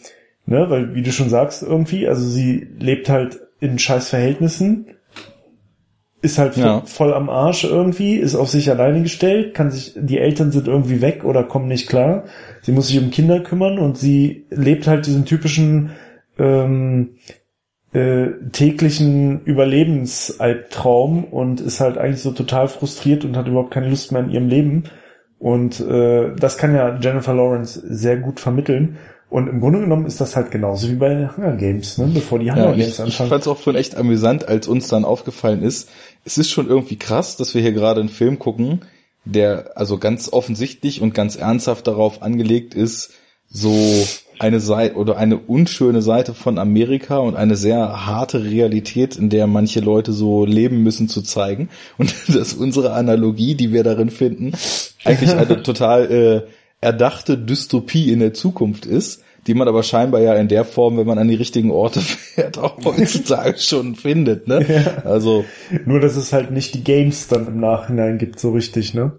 Ne, 0.47 0.69
weil, 0.69 0.93
wie 0.93 1.01
du 1.01 1.11
schon 1.11 1.29
sagst, 1.29 1.63
irgendwie, 1.63 2.07
also 2.07 2.27
sie 2.27 2.67
lebt 2.77 3.09
halt 3.09 3.39
in 3.59 3.79
scheiß 3.79 4.09
Verhältnissen, 4.09 4.87
ist 6.21 6.37
halt 6.37 6.55
Ja. 6.57 6.81
voll 6.81 7.13
am 7.13 7.29
Arsch 7.29 7.63
irgendwie, 7.63 8.15
ist 8.17 8.35
auf 8.35 8.49
sich 8.49 8.69
alleine 8.69 9.01
gestellt, 9.01 9.53
kann 9.55 9.71
sich, 9.71 9.93
die 9.95 10.19
Eltern 10.19 10.51
sind 10.51 10.67
irgendwie 10.67 11.01
weg 11.01 11.23
oder 11.23 11.43
kommen 11.43 11.67
nicht 11.67 11.87
klar. 11.87 12.25
Sie 12.61 12.71
muss 12.71 12.87
sich 12.89 12.99
um 12.99 13.09
Kinder 13.09 13.39
kümmern 13.39 13.79
und 13.79 13.97
sie 13.97 14.45
lebt 14.51 14.87
halt 14.87 15.07
diesen 15.07 15.25
typischen 15.25 15.91
ähm, 16.37 17.15
äh, 17.95 18.33
täglichen 18.51 19.41
Überlebensalbtraum 19.45 21.23
und 21.23 21.61
ist 21.61 21.79
halt 21.79 21.97
eigentlich 21.97 22.21
so 22.21 22.31
total 22.31 22.67
frustriert 22.67 23.23
und 23.23 23.37
hat 23.37 23.47
überhaupt 23.47 23.71
keine 23.71 23.89
Lust 23.89 24.11
mehr 24.11 24.21
in 24.21 24.31
ihrem 24.31 24.49
Leben. 24.49 24.83
Und 25.39 25.79
äh, 25.79 26.35
das 26.35 26.57
kann 26.57 26.75
ja 26.75 26.99
Jennifer 26.99 27.33
Lawrence 27.33 27.81
sehr 27.87 28.17
gut 28.17 28.41
vermitteln. 28.41 28.97
Und 29.29 29.47
im 29.47 29.61
Grunde 29.61 29.79
genommen 29.79 30.05
ist 30.05 30.19
das 30.19 30.35
halt 30.35 30.51
genauso 30.51 30.89
wie 30.89 30.95
bei 30.95 31.09
den 31.09 31.35
Hunger 31.35 31.55
Games, 31.55 31.97
ne? 31.97 32.09
bevor 32.13 32.39
die 32.39 32.51
Hunger 32.51 32.65
Ja, 32.65 32.71
ich, 32.71 32.77
Games 32.77 32.93
ich 32.93 32.99
anfangen. 32.99 33.29
fand 33.29 33.41
es 33.41 33.47
auch 33.47 33.61
schon 33.61 33.75
echt 33.75 33.95
amüsant, 33.95 34.47
als 34.47 34.67
uns 34.67 34.87
dann 34.89 35.05
aufgefallen 35.05 35.63
ist, 35.63 35.89
es 36.25 36.37
ist 36.37 36.51
schon 36.51 36.67
irgendwie 36.67 36.97
krass, 36.97 37.37
dass 37.37 37.53
wir 37.55 37.61
hier 37.61 37.73
gerade 37.73 38.01
einen 38.01 38.09
Film 38.09 38.39
gucken, 38.39 38.81
der 39.23 39.71
also 39.75 39.97
ganz 39.97 40.31
offensichtlich 40.31 41.01
und 41.01 41.13
ganz 41.13 41.37
ernsthaft 41.37 41.87
darauf 41.87 42.21
angelegt 42.21 42.75
ist, 42.75 43.13
so 43.47 43.73
eine 44.39 44.59
Seite 44.59 44.95
oder 44.95 45.17
eine 45.17 45.37
unschöne 45.37 46.01
Seite 46.01 46.33
von 46.33 46.57
Amerika 46.57 47.17
und 47.17 47.35
eine 47.35 47.55
sehr 47.55 48.05
harte 48.05 48.43
Realität, 48.43 49.15
in 49.15 49.29
der 49.29 49.47
manche 49.47 49.79
Leute 49.79 50.13
so 50.13 50.45
leben 50.45 50.83
müssen, 50.83 51.07
zu 51.07 51.21
zeigen. 51.21 51.69
Und 51.97 52.13
dass 52.35 52.53
unsere 52.53 52.93
Analogie, 52.93 53.55
die 53.55 53.71
wir 53.71 53.83
darin 53.83 54.09
finden, 54.09 54.53
eigentlich 55.03 55.31
eine 55.31 55.63
total 55.63 56.11
äh, 56.11 56.41
erdachte 56.81 57.37
Dystopie 57.37 58.11
in 58.11 58.19
der 58.19 58.33
Zukunft 58.33 58.85
ist, 58.85 59.23
die 59.47 59.53
man 59.53 59.67
aber 59.67 59.83
scheinbar 59.83 60.21
ja 60.21 60.33
in 60.35 60.47
der 60.47 60.65
Form, 60.65 60.97
wenn 60.97 61.07
man 61.07 61.19
an 61.19 61.27
die 61.27 61.35
richtigen 61.35 61.71
Orte 61.71 61.99
fährt, 62.01 62.57
auch 62.57 62.77
heutzutage 62.83 63.59
schon 63.59 63.95
findet. 63.95 64.47
Ne? 64.47 64.65
Ja. 64.67 65.03
Also 65.09 65.45
Nur, 65.85 65.99
dass 65.99 66.15
es 66.15 66.33
halt 66.33 66.51
nicht 66.51 66.73
die 66.73 66.83
Games 66.83 67.27
dann 67.27 67.47
im 67.47 67.59
Nachhinein 67.59 68.17
gibt, 68.17 68.39
so 68.39 68.51
richtig, 68.51 68.93
ne? 68.93 69.13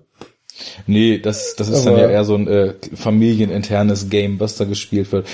Nee, 0.86 1.18
das, 1.18 1.54
das 1.56 1.68
ist 1.68 1.86
Aber- 1.86 1.96
dann 1.98 2.00
ja 2.06 2.10
eher 2.10 2.25
so 2.25 2.34
ein 2.34 2.48
äh, 2.48 2.75
familieninternes 2.94 4.08
Game, 4.08 4.40
was 4.40 4.56
da 4.56 4.64
gespielt 4.64 5.12
wird. 5.12 5.26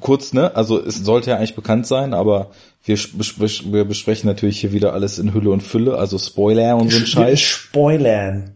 Kurz, 0.00 0.32
ne? 0.32 0.54
Also 0.54 0.80
es 0.84 0.96
sollte 1.04 1.30
ja 1.30 1.36
eigentlich 1.38 1.56
bekannt 1.56 1.86
sein, 1.86 2.14
aber 2.14 2.50
wir, 2.84 2.96
besprech, 3.14 3.64
wir 3.72 3.84
besprechen 3.84 4.28
natürlich 4.28 4.60
hier 4.60 4.72
wieder 4.72 4.92
alles 4.92 5.18
in 5.18 5.34
Hülle 5.34 5.50
und 5.50 5.62
Fülle, 5.62 5.96
also 5.98 6.18
Spoiler 6.18 6.76
und 6.76 6.90
so 6.92 6.98
ein 6.98 7.06
Scheiß. 7.06 7.40
Spoilern. 7.40 8.54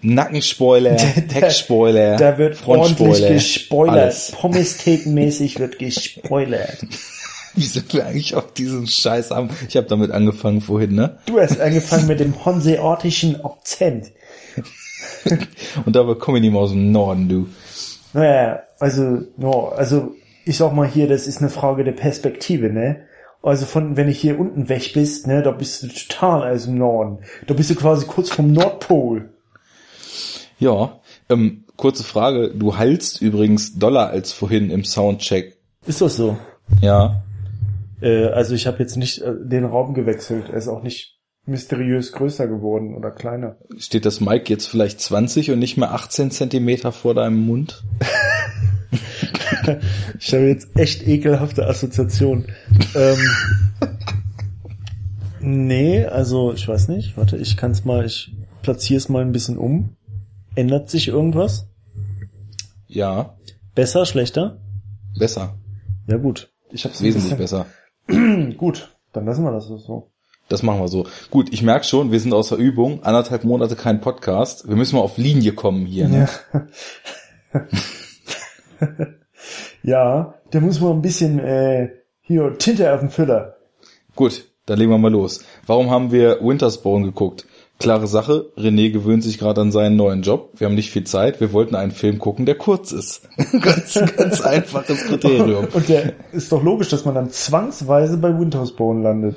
Nackenspoiler, 0.00 0.96
Heckspoiler, 1.32 2.16
Da 2.16 2.38
wird 2.38 2.66
ordentlich 2.66 3.26
gespoilert. 3.28 3.96
alles. 4.04 4.32
Pommes-Thekenmäßig 4.32 5.58
wird 5.58 5.78
gespoilert. 5.78 6.78
Wie 7.56 7.64
sind 7.64 7.92
wir 7.94 8.06
eigentlich 8.06 8.34
auf 8.34 8.52
diesen 8.54 8.86
Scheiß 8.86 9.30
haben? 9.30 9.50
Ich 9.68 9.76
habe 9.76 9.86
damit 9.86 10.10
angefangen 10.10 10.60
vorhin, 10.60 10.94
ne? 10.94 11.18
Du 11.26 11.38
hast 11.38 11.60
angefangen 11.60 12.08
mit 12.08 12.18
dem 12.18 12.44
hanseatischen 12.44 13.44
Akzent. 13.44 14.10
Und 15.84 15.96
dabei 15.96 16.14
komme 16.14 16.38
ich 16.38 16.42
nicht 16.42 16.52
mehr 16.52 16.60
aus 16.60 16.72
dem 16.72 16.92
Norden, 16.92 17.28
du. 17.28 17.48
Naja, 18.12 18.60
also, 18.78 19.22
no, 19.36 19.68
also 19.68 20.14
ich 20.44 20.56
sag 20.56 20.72
mal 20.74 20.86
hier, 20.86 21.08
das 21.08 21.26
ist 21.26 21.38
eine 21.38 21.50
Frage 21.50 21.84
der 21.84 21.92
Perspektive, 21.92 22.70
ne? 22.70 23.06
Also 23.42 23.66
von, 23.66 23.96
wenn 23.96 24.08
ich 24.08 24.20
hier 24.20 24.40
unten 24.40 24.68
weg 24.68 24.92
bist, 24.94 25.26
ne, 25.26 25.42
da 25.42 25.50
bist 25.50 25.82
du 25.82 25.88
total 25.88 26.50
aus 26.50 26.64
dem 26.64 26.78
Norden. 26.78 27.18
Da 27.46 27.52
bist 27.52 27.68
du 27.68 27.74
quasi 27.74 28.06
kurz 28.06 28.30
vom 28.30 28.52
Nordpol. 28.52 29.34
Ja, 30.58 31.00
ähm, 31.28 31.64
kurze 31.76 32.04
Frage. 32.04 32.54
Du 32.54 32.76
heilst 32.78 33.20
übrigens 33.20 33.78
doller 33.78 34.08
als 34.08 34.32
vorhin 34.32 34.70
im 34.70 34.84
Soundcheck. 34.84 35.58
Ist 35.86 36.00
das 36.00 36.16
so? 36.16 36.38
Ja. 36.80 37.22
Äh, 38.00 38.28
also 38.28 38.54
ich 38.54 38.66
habe 38.66 38.78
jetzt 38.78 38.96
nicht 38.96 39.20
äh, 39.20 39.34
den 39.38 39.64
Raum 39.64 39.92
gewechselt. 39.92 40.46
Er 40.50 40.56
ist 40.56 40.68
auch 40.68 40.82
nicht 40.82 41.13
mysteriös 41.46 42.12
größer 42.12 42.46
geworden 42.48 42.94
oder 42.94 43.10
kleiner. 43.10 43.56
Steht 43.78 44.06
das 44.06 44.20
Mic 44.20 44.50
jetzt 44.50 44.66
vielleicht 44.66 45.00
20 45.00 45.50
und 45.50 45.58
nicht 45.58 45.76
mehr 45.76 45.92
18 45.92 46.30
Zentimeter 46.30 46.92
vor 46.92 47.14
deinem 47.14 47.44
Mund? 47.46 47.82
Ich 50.20 50.32
habe 50.34 50.44
jetzt 50.44 50.76
echt 50.76 51.06
ekelhafte 51.08 51.66
Assoziationen. 51.66 52.46
ähm, 52.94 53.18
nee, 55.40 56.04
also 56.04 56.52
ich 56.52 56.68
weiß 56.68 56.88
nicht. 56.88 57.16
Warte, 57.16 57.36
ich 57.38 57.56
kann 57.56 57.70
es 57.70 57.84
mal, 57.84 58.04
ich 58.04 58.34
platziere 58.62 58.98
es 58.98 59.08
mal 59.08 59.22
ein 59.22 59.32
bisschen 59.32 59.56
um. 59.58 59.96
Ändert 60.54 60.90
sich 60.90 61.08
irgendwas? 61.08 61.66
Ja, 62.86 63.36
Besser, 63.74 64.06
schlechter? 64.06 64.60
besser. 65.18 65.58
Ja 66.06 66.16
gut. 66.18 66.52
Ich 66.70 66.84
hab's 66.84 67.02
Wesentlich 67.02 67.36
besser. 67.36 67.66
Gut, 68.56 68.94
dann 69.12 69.24
lassen 69.24 69.42
wir 69.44 69.50
das 69.52 69.66
so. 69.66 70.12
Das 70.48 70.62
machen 70.62 70.80
wir 70.80 70.88
so. 70.88 71.06
Gut, 71.30 71.52
ich 71.52 71.62
merke 71.62 71.86
schon, 71.86 72.12
wir 72.12 72.20
sind 72.20 72.34
außer 72.34 72.56
Übung. 72.56 73.02
Anderthalb 73.02 73.44
Monate 73.44 73.76
kein 73.76 74.00
Podcast. 74.00 74.68
Wir 74.68 74.76
müssen 74.76 74.96
mal 74.96 75.02
auf 75.02 75.16
Linie 75.16 75.52
kommen 75.52 75.86
hier. 75.86 76.08
Ne? 76.08 76.28
Ja. 77.52 77.66
ja, 79.82 80.34
da 80.50 80.60
muss 80.60 80.80
man 80.80 80.92
ein 80.92 81.02
bisschen 81.02 81.38
äh, 81.38 81.90
hier 82.20 82.56
Tinte 82.58 82.92
auf 82.92 83.00
dem 83.00 83.10
Füller. 83.10 83.56
Gut, 84.14 84.44
dann 84.66 84.78
legen 84.78 84.90
wir 84.90 84.98
mal 84.98 85.10
los. 85.10 85.44
Warum 85.66 85.90
haben 85.90 86.12
wir 86.12 86.40
Winterspawn 86.40 87.04
geguckt? 87.04 87.46
Klare 87.84 88.06
Sache, 88.06 88.46
René 88.56 88.90
gewöhnt 88.90 89.22
sich 89.22 89.36
gerade 89.36 89.60
an 89.60 89.70
seinen 89.70 89.96
neuen 89.96 90.22
Job. 90.22 90.52
Wir 90.56 90.66
haben 90.66 90.74
nicht 90.74 90.90
viel 90.90 91.04
Zeit. 91.04 91.38
Wir 91.38 91.52
wollten 91.52 91.74
einen 91.74 91.92
Film 91.92 92.18
gucken, 92.18 92.46
der 92.46 92.54
kurz 92.54 92.92
ist. 92.92 93.28
ganz, 93.60 94.00
ganz 94.16 94.40
einfaches 94.40 95.04
Kriterium. 95.04 95.68
Und 95.72 95.86
der 95.90 96.14
ist 96.32 96.50
doch 96.50 96.62
logisch, 96.62 96.88
dass 96.88 97.04
man 97.04 97.14
dann 97.14 97.28
zwangsweise 97.28 98.16
bei 98.16 98.38
Wintersbone 98.38 99.02
landet. 99.02 99.36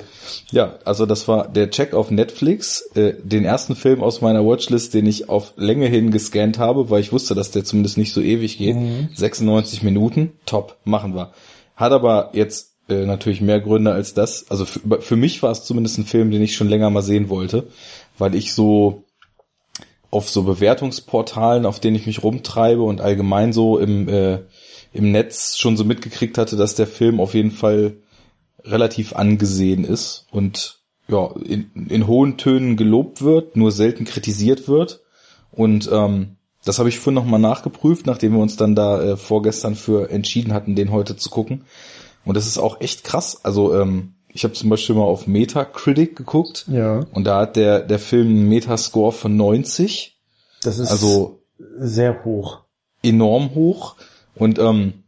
Ja, 0.50 0.76
also 0.86 1.06
das 1.06 1.28
war 1.28 1.50
der 1.50 1.72
Check 1.72 1.94
auf 1.94 2.10
Netflix, 2.10 2.90
äh, 2.96 3.16
den 3.22 3.44
ersten 3.44 3.76
Film 3.76 4.02
aus 4.02 4.22
meiner 4.22 4.46
Watchlist, 4.46 4.94
den 4.94 5.08
ich 5.08 5.28
auf 5.28 5.52
Länge 5.58 5.88
hin 5.88 6.12
gescannt 6.12 6.58
habe, 6.58 6.90
weil 6.90 7.02
ich 7.02 7.12
wusste, 7.12 7.36
dass 7.36 7.52
der 7.52 7.66
zumindest 7.66 7.98
nicht 7.98 8.14
so 8.14 8.22
ewig 8.22 8.58
geht. 8.58 8.78
96 9.14 9.84
Minuten, 9.84 10.32
top, 10.46 10.78
machen 10.86 11.16
wir. 11.16 11.34
Hat 11.76 11.92
aber 11.92 12.30
jetzt 12.32 12.78
äh, 12.90 13.06
natürlich 13.06 13.42
mehr 13.42 13.60
Gründe 13.60 13.92
als 13.92 14.14
das. 14.14 14.50
Also 14.50 14.66
für, 14.66 15.02
für 15.02 15.16
mich 15.16 15.44
war 15.44 15.52
es 15.52 15.66
zumindest 15.66 15.98
ein 15.98 16.06
Film, 16.06 16.32
den 16.32 16.42
ich 16.42 16.56
schon 16.56 16.70
länger 16.70 16.90
mal 16.90 17.02
sehen 17.02 17.30
wollte, 17.30 17.68
weil 18.18 18.36
ich 18.36 18.54
so 18.54 19.04
auf 20.10 20.30
so 20.30 20.44
Bewertungsportalen, 20.44 21.66
auf 21.66 21.80
denen 21.80 21.96
ich 21.96 22.06
mich 22.06 22.24
rumtreibe 22.24 22.82
und 22.82 23.02
allgemein 23.02 23.54
so 23.54 23.78
im, 23.78 24.08
äh, 24.08 24.40
im 24.94 25.12
Netz 25.12 25.58
schon 25.58 25.76
so 25.78 25.84
mitgekriegt 25.84 26.38
hatte, 26.38 26.56
dass 26.56 26.76
der 26.76 26.88
Film 26.88 27.20
auf 27.20 27.34
jeden 27.34 27.52
Fall 27.52 27.98
relativ 28.64 29.14
angesehen 29.16 29.84
ist 29.84 30.26
und 30.32 30.80
ja, 31.08 31.30
in, 31.44 31.88
in 31.90 32.08
hohen 32.08 32.38
Tönen 32.38 32.76
gelobt 32.76 33.22
wird, 33.22 33.56
nur 33.56 33.72
selten 33.72 34.06
kritisiert 34.06 34.68
wird. 34.68 35.02
Und 35.52 35.90
ähm, 35.92 36.36
das 36.66 36.80
habe 36.80 36.90
ich 36.90 37.00
vorhin 37.00 37.16
nochmal 37.16 37.40
nachgeprüft, 37.40 38.06
nachdem 38.06 38.34
wir 38.34 38.42
uns 38.42 38.58
dann 38.58 38.76
da 38.76 39.02
äh, 39.02 39.18
vorgestern 39.18 39.76
für 39.76 40.10
entschieden 40.10 40.54
hatten, 40.54 40.76
den 40.76 40.92
heute 40.92 41.16
zu 41.16 41.30
gucken. 41.30 41.64
Und 42.26 42.36
das 42.36 42.46
ist 42.46 42.58
auch 42.58 42.82
echt 42.82 43.06
krass. 43.06 43.46
Also 43.46 43.74
ähm, 43.74 44.16
ich 44.38 44.44
habe 44.44 44.54
zum 44.54 44.70
Beispiel 44.70 44.94
mal 44.96 45.02
auf 45.04 45.26
Metacritic 45.26 46.16
geguckt 46.16 46.66
Ja. 46.72 47.00
und 47.12 47.24
da 47.24 47.42
hat 47.42 47.56
der, 47.56 47.80
der 47.82 47.98
Film 47.98 48.28
einen 48.28 48.48
Metascore 48.50 49.12
von 49.12 49.36
90, 49.36 50.16
Das 50.62 50.78
ist 50.78 50.92
also 50.92 51.42
sehr 51.80 52.24
hoch. 52.24 52.60
enorm 53.02 53.56
hoch. 53.56 53.96
Und 54.36 54.60
ähm, 54.60 55.04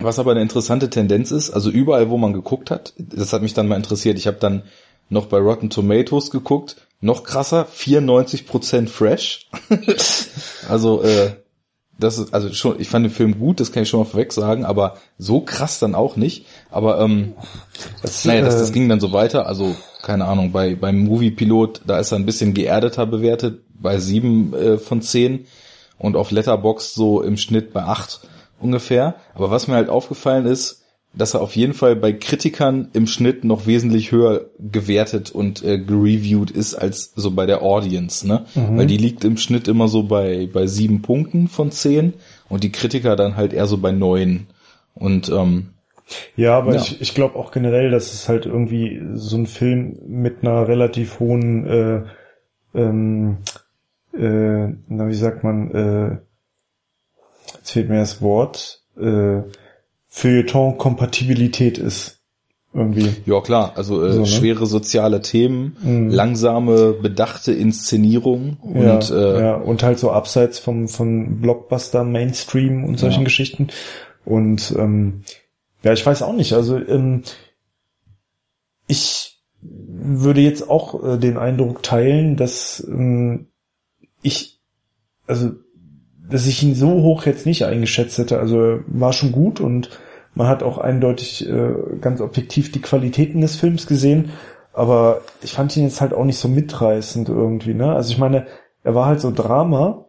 was 0.00 0.18
aber 0.18 0.32
eine 0.32 0.42
interessante 0.42 0.90
Tendenz 0.90 1.30
ist, 1.30 1.50
also 1.52 1.70
überall, 1.70 2.10
wo 2.10 2.18
man 2.18 2.32
geguckt 2.32 2.72
hat, 2.72 2.94
das 2.98 3.32
hat 3.32 3.42
mich 3.42 3.54
dann 3.54 3.68
mal 3.68 3.76
interessiert. 3.76 4.18
Ich 4.18 4.26
habe 4.26 4.38
dann 4.40 4.64
noch 5.08 5.26
bei 5.26 5.38
Rotten 5.38 5.70
Tomatoes 5.70 6.32
geguckt, 6.32 6.76
noch 7.00 7.22
krasser, 7.22 7.68
94% 7.72 8.88
fresh. 8.88 9.48
also 10.68 11.02
äh, 11.02 11.36
das 11.98 12.18
ist 12.18 12.34
also 12.34 12.52
schon, 12.52 12.80
ich 12.80 12.88
fand 12.88 13.04
den 13.06 13.12
Film 13.12 13.38
gut, 13.38 13.60
das 13.60 13.70
kann 13.70 13.84
ich 13.84 13.88
schon 13.88 14.00
mal 14.00 14.06
vorweg 14.06 14.32
sagen, 14.32 14.64
aber 14.64 14.96
so 15.16 15.40
krass 15.42 15.78
dann 15.78 15.94
auch 15.94 16.16
nicht. 16.16 16.46
Aber 16.74 17.00
ähm, 17.00 17.34
Das, 18.02 18.24
naja, 18.24 18.42
das, 18.42 18.58
das 18.58 18.70
äh, 18.70 18.72
ging 18.72 18.88
dann 18.88 19.00
so 19.00 19.12
weiter. 19.12 19.46
Also, 19.46 19.74
keine 20.02 20.26
Ahnung, 20.26 20.52
bei 20.52 20.74
beim 20.74 21.04
Movie-Pilot, 21.04 21.82
da 21.86 21.98
ist 21.98 22.12
er 22.12 22.18
ein 22.18 22.26
bisschen 22.26 22.52
geerdeter 22.52 23.06
bewertet, 23.06 23.62
bei 23.74 23.98
sieben 23.98 24.52
äh, 24.54 24.78
von 24.78 25.00
zehn 25.00 25.46
und 25.98 26.16
auf 26.16 26.30
Letterbox 26.30 26.94
so 26.94 27.22
im 27.22 27.36
Schnitt 27.36 27.72
bei 27.72 27.84
acht 27.84 28.20
ungefähr. 28.60 29.14
Aber 29.34 29.50
was 29.50 29.68
mir 29.68 29.74
halt 29.74 29.88
aufgefallen 29.88 30.46
ist, 30.46 30.82
dass 31.16 31.34
er 31.34 31.42
auf 31.42 31.54
jeden 31.54 31.74
Fall 31.74 31.94
bei 31.94 32.12
Kritikern 32.12 32.88
im 32.92 33.06
Schnitt 33.06 33.44
noch 33.44 33.66
wesentlich 33.66 34.10
höher 34.10 34.46
gewertet 34.58 35.30
und 35.30 35.62
äh, 35.62 35.78
gereviewt 35.78 36.50
ist 36.50 36.74
als 36.74 37.12
so 37.14 37.30
bei 37.30 37.46
der 37.46 37.62
Audience, 37.62 38.26
ne? 38.26 38.46
Weil 38.54 38.86
die 38.86 38.96
liegt 38.96 39.24
im 39.24 39.36
Schnitt 39.36 39.68
immer 39.68 39.86
so 39.86 40.02
bei 40.02 40.48
bei 40.52 40.66
sieben 40.66 41.02
Punkten 41.02 41.46
von 41.46 41.70
zehn 41.70 42.14
und 42.48 42.64
die 42.64 42.72
Kritiker 42.72 43.14
dann 43.14 43.36
halt 43.36 43.52
eher 43.52 43.68
so 43.68 43.78
bei 43.78 43.92
neun. 43.92 44.48
Und 44.94 45.28
ähm, 45.28 45.73
Ja, 46.36 46.58
aber 46.58 46.74
Ja. 46.74 46.80
ich, 46.80 47.00
ich 47.00 47.14
glaube 47.14 47.36
auch 47.38 47.50
generell, 47.50 47.90
dass 47.90 48.12
es 48.12 48.28
halt 48.28 48.46
irgendwie 48.46 49.00
so 49.14 49.36
ein 49.36 49.46
Film 49.46 49.98
mit 50.06 50.42
einer 50.42 50.68
relativ 50.68 51.18
hohen, 51.20 51.66
äh, 51.66 52.02
ähm, 52.74 53.38
äh, 54.12 54.68
na 54.88 55.08
wie 55.08 55.14
sagt 55.14 55.44
man, 55.44 55.70
äh, 55.70 56.18
jetzt 57.56 57.70
fehlt 57.70 57.88
mir 57.88 57.98
das 58.00 58.20
Wort, 58.20 58.82
äh, 59.00 59.42
Feuilleton-Kompatibilität 60.08 61.78
ist. 61.78 62.20
Irgendwie. 62.76 63.08
Ja, 63.24 63.40
klar, 63.40 63.72
also 63.76 64.04
äh, 64.04 64.12
So, 64.12 64.20
ne? 64.22 64.26
schwere 64.26 64.66
soziale 64.66 65.22
Themen, 65.22 65.76
Mhm. 65.80 66.10
langsame, 66.10 66.92
bedachte 66.92 67.52
Inszenierung 67.52 68.56
Ja, 68.74 68.96
und 68.96 69.10
äh, 69.10 69.40
ja, 69.40 69.54
und 69.54 69.84
halt 69.84 70.00
so 70.00 70.10
abseits 70.10 70.58
vom, 70.58 70.88
von 70.88 71.40
Blockbuster, 71.40 72.02
Mainstream 72.02 72.84
und 72.84 72.98
solchen 72.98 73.20
Ja. 73.20 73.24
Geschichten. 73.24 73.68
Und 74.24 74.74
ähm, 74.76 75.22
ja, 75.84 75.92
ich 75.92 76.04
weiß 76.04 76.22
auch 76.22 76.32
nicht. 76.32 76.54
Also 76.54 76.76
ähm, 76.78 77.22
ich 78.86 79.42
würde 79.60 80.40
jetzt 80.40 80.68
auch 80.68 81.02
äh, 81.04 81.18
den 81.18 81.38
Eindruck 81.38 81.82
teilen, 81.82 82.36
dass 82.36 82.84
ähm, 82.88 83.48
ich, 84.22 84.60
also 85.26 85.52
dass 86.28 86.46
ich 86.46 86.62
ihn 86.62 86.74
so 86.74 86.90
hoch 87.02 87.26
jetzt 87.26 87.46
nicht 87.46 87.64
eingeschätzt 87.64 88.18
hätte. 88.18 88.38
Also 88.38 88.80
war 88.86 89.12
schon 89.12 89.30
gut 89.30 89.60
und 89.60 89.90
man 90.34 90.48
hat 90.48 90.62
auch 90.62 90.78
eindeutig 90.78 91.48
äh, 91.48 91.74
ganz 92.00 92.20
objektiv 92.20 92.72
die 92.72 92.80
Qualitäten 92.80 93.40
des 93.42 93.56
Films 93.56 93.86
gesehen. 93.86 94.30
Aber 94.72 95.20
ich 95.42 95.52
fand 95.52 95.76
ihn 95.76 95.84
jetzt 95.84 96.00
halt 96.00 96.12
auch 96.14 96.24
nicht 96.24 96.38
so 96.38 96.48
mitreißend 96.48 97.28
irgendwie, 97.28 97.74
ne? 97.74 97.94
Also 97.94 98.10
ich 98.10 98.18
meine, 98.18 98.46
er 98.82 98.94
war 98.94 99.06
halt 99.06 99.20
so 99.20 99.30
Drama 99.30 100.06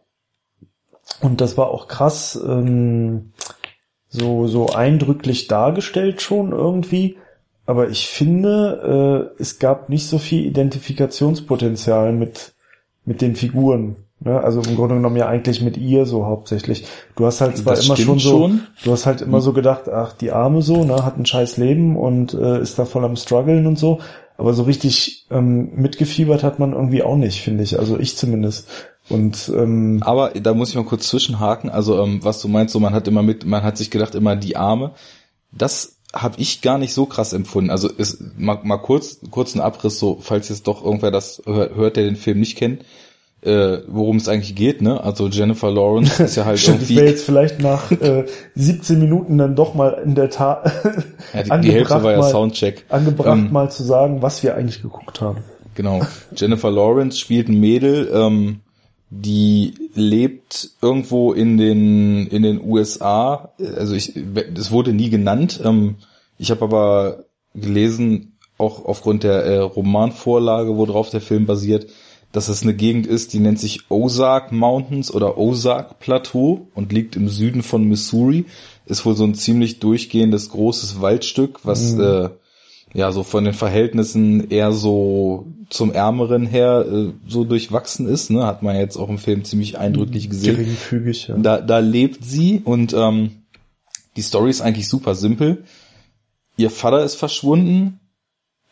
und 1.20 1.40
das 1.40 1.56
war 1.56 1.68
auch 1.68 1.86
krass, 1.86 2.38
ähm, 2.44 3.32
so, 4.08 4.46
so 4.46 4.68
eindrücklich 4.68 5.48
dargestellt 5.48 6.22
schon 6.22 6.52
irgendwie. 6.52 7.16
Aber 7.66 7.88
ich 7.88 8.06
finde, 8.06 9.32
äh, 9.38 9.42
es 9.42 9.58
gab 9.58 9.88
nicht 9.88 10.06
so 10.08 10.18
viel 10.18 10.46
Identifikationspotenzial 10.46 12.12
mit, 12.12 12.54
mit 13.04 13.20
den 13.20 13.34
Figuren. 13.34 13.96
Ne? 14.20 14.40
Also 14.40 14.62
im 14.62 14.76
Grunde 14.76 14.94
genommen 14.94 15.16
ja 15.16 15.28
eigentlich 15.28 15.60
mit 15.60 15.76
ihr 15.76 16.06
so 16.06 16.24
hauptsächlich. 16.24 16.86
Du 17.16 17.26
hast 17.26 17.40
halt 17.40 17.56
zwar 17.58 17.74
Das 17.74 17.86
immer 17.86 17.96
schon 17.96 18.18
so, 18.18 18.30
schon. 18.30 18.60
du 18.84 18.92
hast 18.92 19.04
halt 19.06 19.20
immer 19.20 19.40
so 19.40 19.52
gedacht, 19.52 19.88
ach, 19.88 20.12
die 20.12 20.30
Arme 20.30 20.62
so, 20.62 20.84
ne, 20.84 21.04
hat 21.04 21.18
ein 21.18 21.26
scheiß 21.26 21.56
Leben 21.58 21.96
und 21.96 22.34
äh, 22.34 22.60
ist 22.60 22.78
da 22.78 22.84
voll 22.84 23.04
am 23.04 23.16
struggeln 23.16 23.66
und 23.66 23.78
so. 23.78 23.98
Aber 24.38 24.52
so 24.52 24.64
richtig 24.64 25.26
ähm, 25.30 25.74
mitgefiebert 25.74 26.42
hat 26.42 26.58
man 26.58 26.72
irgendwie 26.72 27.02
auch 27.02 27.16
nicht, 27.16 27.40
finde 27.40 27.64
ich. 27.64 27.78
Also 27.78 27.98
ich 27.98 28.16
zumindest. 28.16 28.68
Und 29.08 29.50
ähm, 29.54 29.98
Aber 30.04 30.30
da 30.30 30.52
muss 30.54 30.70
ich 30.70 30.74
mal 30.76 30.84
kurz 30.84 31.08
zwischenhaken. 31.08 31.70
Also 31.70 32.02
ähm, 32.02 32.20
was 32.22 32.40
du 32.42 32.48
meinst, 32.48 32.72
so 32.72 32.80
man 32.80 32.92
hat 32.94 33.06
immer 33.06 33.22
mit, 33.22 33.44
man 33.46 33.62
hat 33.62 33.76
sich 33.78 33.90
gedacht 33.90 34.14
immer 34.14 34.34
die 34.36 34.56
Arme. 34.56 34.92
Das 35.52 35.96
habe 36.14 36.36
ich 36.38 36.60
gar 36.62 36.78
nicht 36.78 36.92
so 36.94 37.06
krass 37.06 37.32
empfunden. 37.32 37.70
Also 37.70 37.88
ist 37.88 38.18
mal, 38.38 38.58
mal 38.62 38.78
kurz 38.78 39.18
kurzen 39.30 39.60
Abriss 39.60 39.98
so, 39.98 40.18
falls 40.20 40.48
jetzt 40.48 40.66
doch 40.66 40.84
irgendwer 40.84 41.10
das 41.10 41.42
hör- 41.46 41.74
hört, 41.74 41.96
der 41.96 42.04
den 42.04 42.16
Film 42.16 42.40
nicht 42.40 42.56
kennt, 42.56 42.84
äh, 43.42 43.78
worum 43.86 44.16
es 44.16 44.28
eigentlich 44.28 44.54
geht. 44.56 44.82
Ne? 44.82 45.02
Also 45.02 45.28
Jennifer 45.28 45.70
Lawrence 45.70 46.22
ist 46.24 46.36
ja 46.36 46.44
halt 46.44 46.58
Stimmt, 46.58 46.82
das 46.82 46.90
irgendwie 46.90 46.96
wäre 46.96 47.10
jetzt 47.10 47.24
vielleicht 47.24 47.60
nach 47.60 47.90
äh, 47.92 48.24
17 48.56 48.98
Minuten 48.98 49.38
dann 49.38 49.54
doch 49.54 49.74
mal 49.74 50.00
in 50.04 50.14
der 50.16 50.30
Tat 50.30 50.72
ja, 51.32 51.58
die, 51.58 51.68
die 51.68 51.72
Hälfte 51.74 52.02
war 52.02 52.12
ja 52.12 52.18
mal, 52.18 52.30
Soundcheck. 52.30 52.84
angebracht, 52.88 53.38
Ähm, 53.38 53.52
mal 53.52 53.70
zu 53.70 53.84
sagen, 53.84 54.20
was 54.22 54.42
wir 54.42 54.56
eigentlich 54.56 54.82
geguckt 54.82 55.20
haben. 55.20 55.44
Genau. 55.74 56.00
Jennifer 56.34 56.70
Lawrence 56.70 57.18
spielt 57.20 57.48
ein 57.48 57.60
Mädel, 57.60 58.10
ähm, 58.12 58.60
die 59.10 59.74
lebt 59.94 60.70
irgendwo 60.82 61.32
in 61.32 61.56
den 61.58 62.26
in 62.26 62.42
den 62.42 62.60
USA. 62.62 63.52
Also 63.76 63.94
ich, 63.94 64.16
es 64.16 64.70
wurde 64.70 64.92
nie 64.92 65.10
genannt. 65.10 65.60
Ähm, 65.64 65.96
ich 66.38 66.50
habe 66.50 66.64
aber 66.64 67.24
gelesen, 67.54 68.36
auch 68.58 68.84
aufgrund 68.84 69.22
der 69.22 69.44
äh, 69.44 69.58
Romanvorlage, 69.58 70.76
worauf 70.76 71.10
der 71.10 71.20
Film 71.20 71.46
basiert, 71.46 71.86
dass 72.32 72.48
es 72.48 72.62
eine 72.62 72.74
Gegend 72.74 73.06
ist, 73.06 73.32
die 73.32 73.38
nennt 73.38 73.58
sich 73.58 73.90
Ozark 73.90 74.52
Mountains 74.52 75.12
oder 75.12 75.38
Ozark 75.38 76.00
Plateau 76.00 76.68
und 76.74 76.92
liegt 76.92 77.16
im 77.16 77.28
Süden 77.28 77.62
von 77.62 77.84
Missouri. 77.84 78.44
Ist 78.84 79.06
wohl 79.06 79.16
so 79.16 79.24
ein 79.24 79.34
ziemlich 79.34 79.78
durchgehendes 79.78 80.50
großes 80.50 81.00
Waldstück, 81.00 81.60
was 81.64 81.94
äh, 81.94 82.28
ja 82.96 83.12
so 83.12 83.22
von 83.22 83.44
den 83.44 83.52
Verhältnissen 83.54 84.50
eher 84.50 84.72
so 84.72 85.46
zum 85.68 85.92
Ärmeren 85.92 86.46
her 86.46 86.86
äh, 86.90 87.12
so 87.28 87.44
durchwachsen 87.44 88.08
ist. 88.08 88.30
Ne? 88.30 88.46
Hat 88.46 88.62
man 88.62 88.76
jetzt 88.76 88.96
auch 88.96 89.08
im 89.08 89.18
Film 89.18 89.44
ziemlich 89.44 89.78
eindrücklich 89.78 90.30
gesehen. 90.30 90.56
Geringfügig, 90.56 91.28
ja. 91.28 91.36
Da, 91.36 91.60
da 91.60 91.78
lebt 91.78 92.24
sie 92.24 92.62
und 92.64 92.94
ähm, 92.94 93.42
die 94.16 94.22
Story 94.22 94.50
ist 94.50 94.62
eigentlich 94.62 94.88
super 94.88 95.14
simpel. 95.14 95.64
Ihr 96.56 96.70
Vater 96.70 97.04
ist 97.04 97.16
verschwunden, 97.16 98.00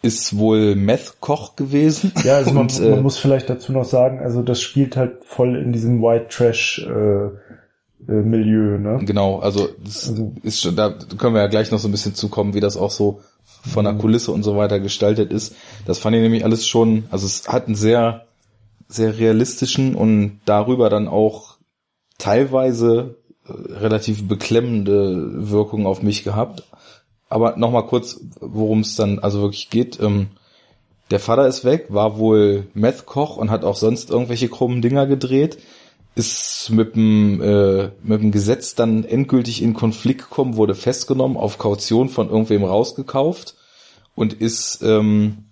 ist 0.00 0.38
wohl 0.38 0.75
Meth-Koch 0.75 1.54
gewesen. 1.57 2.12
Ja, 2.25 2.37
also 2.37 2.52
man, 2.52 2.62
und, 2.62 2.81
äh, 2.81 2.90
man 2.90 3.02
muss 3.02 3.19
vielleicht 3.19 3.50
dazu 3.50 3.73
noch 3.73 3.85
sagen, 3.85 4.21
also 4.21 4.40
das 4.40 4.62
spielt 4.62 4.97
halt 4.97 5.25
voll 5.25 5.57
in 5.57 5.73
diesem 5.73 6.00
White 6.00 6.28
Trash 6.31 6.87
äh, 6.88 7.26
äh, 7.26 8.23
Milieu, 8.23 8.78
ne? 8.78 9.00
Genau, 9.04 9.40
also 9.40 9.69
das 9.85 10.09
Also- 10.09 10.33
ist 10.43 10.62
schon, 10.62 10.76
da 10.76 10.95
können 11.19 11.35
wir 11.35 11.43
ja 11.43 11.49
gleich 11.49 11.71
noch 11.71 11.78
so 11.78 11.88
ein 11.88 11.93
bisschen 11.93 12.14
zukommen, 12.14 12.54
wie 12.54 12.61
das 12.61 12.76
auch 12.78 12.90
so 12.90 13.21
von 13.66 13.85
der 13.85 13.94
Kulisse 13.94 14.33
und 14.33 14.42
so 14.42 14.56
weiter 14.56 14.80
gestaltet 14.80 15.33
ist. 15.33 15.54
Das 15.87 15.99
fand 15.99 16.16
ich 16.16 16.23
nämlich 16.23 16.44
alles 16.44 16.66
schon, 16.66 17.04
also 17.11 17.26
es 17.26 17.49
hat 17.49 17.66
einen 17.66 17.75
sehr, 17.75 18.26
sehr 18.88 19.18
realistischen 19.18 19.94
und 19.94 20.40
darüber 20.44 20.90
dann 20.90 21.09
auch 21.09 21.56
teilweise 22.18 23.16
äh, 23.47 23.52
relativ 23.52 24.28
beklemmende 24.28 25.50
Wirkung 25.50 25.87
auf 25.87 26.02
mich 26.02 26.25
gehabt. 26.25 26.64
Aber 27.28 27.56
nochmal 27.56 27.87
kurz, 27.87 28.21
worum 28.40 28.80
es 28.80 28.97
dann 28.97 29.18
also 29.18 29.40
wirklich 29.40 29.71
geht. 29.71 29.99
Ähm, 30.00 30.28
der 31.11 31.21
Vater 31.21 31.47
ist 31.47 31.64
weg, 31.64 31.87
war 31.88 32.18
wohl 32.18 32.66
Meth-Koch 32.75 33.37
und 33.37 33.50
hat 33.50 33.64
auch 33.64 33.76
sonst 33.76 34.11
irgendwelche 34.11 34.49
krummen 34.49 34.83
Dinger 34.83 35.06
gedreht. 35.06 35.59
Ist 36.16 36.70
mit 36.70 36.94
dem, 36.94 37.42
äh, 37.42 37.90
mit 38.03 38.22
dem 38.22 38.31
Gesetz 38.31 38.74
dann 38.74 39.05
endgültig 39.05 39.62
in 39.62 39.74
Konflikt 39.74 40.22
gekommen, 40.22 40.57
wurde 40.57 40.74
festgenommen, 40.74 41.37
auf 41.37 41.59
Kaution 41.59 42.09
von 42.09 42.29
irgendwem 42.29 42.62
rausgekauft 42.62 43.57
und 44.14 44.33
ist, 44.33 44.81
ähm, 44.83 45.46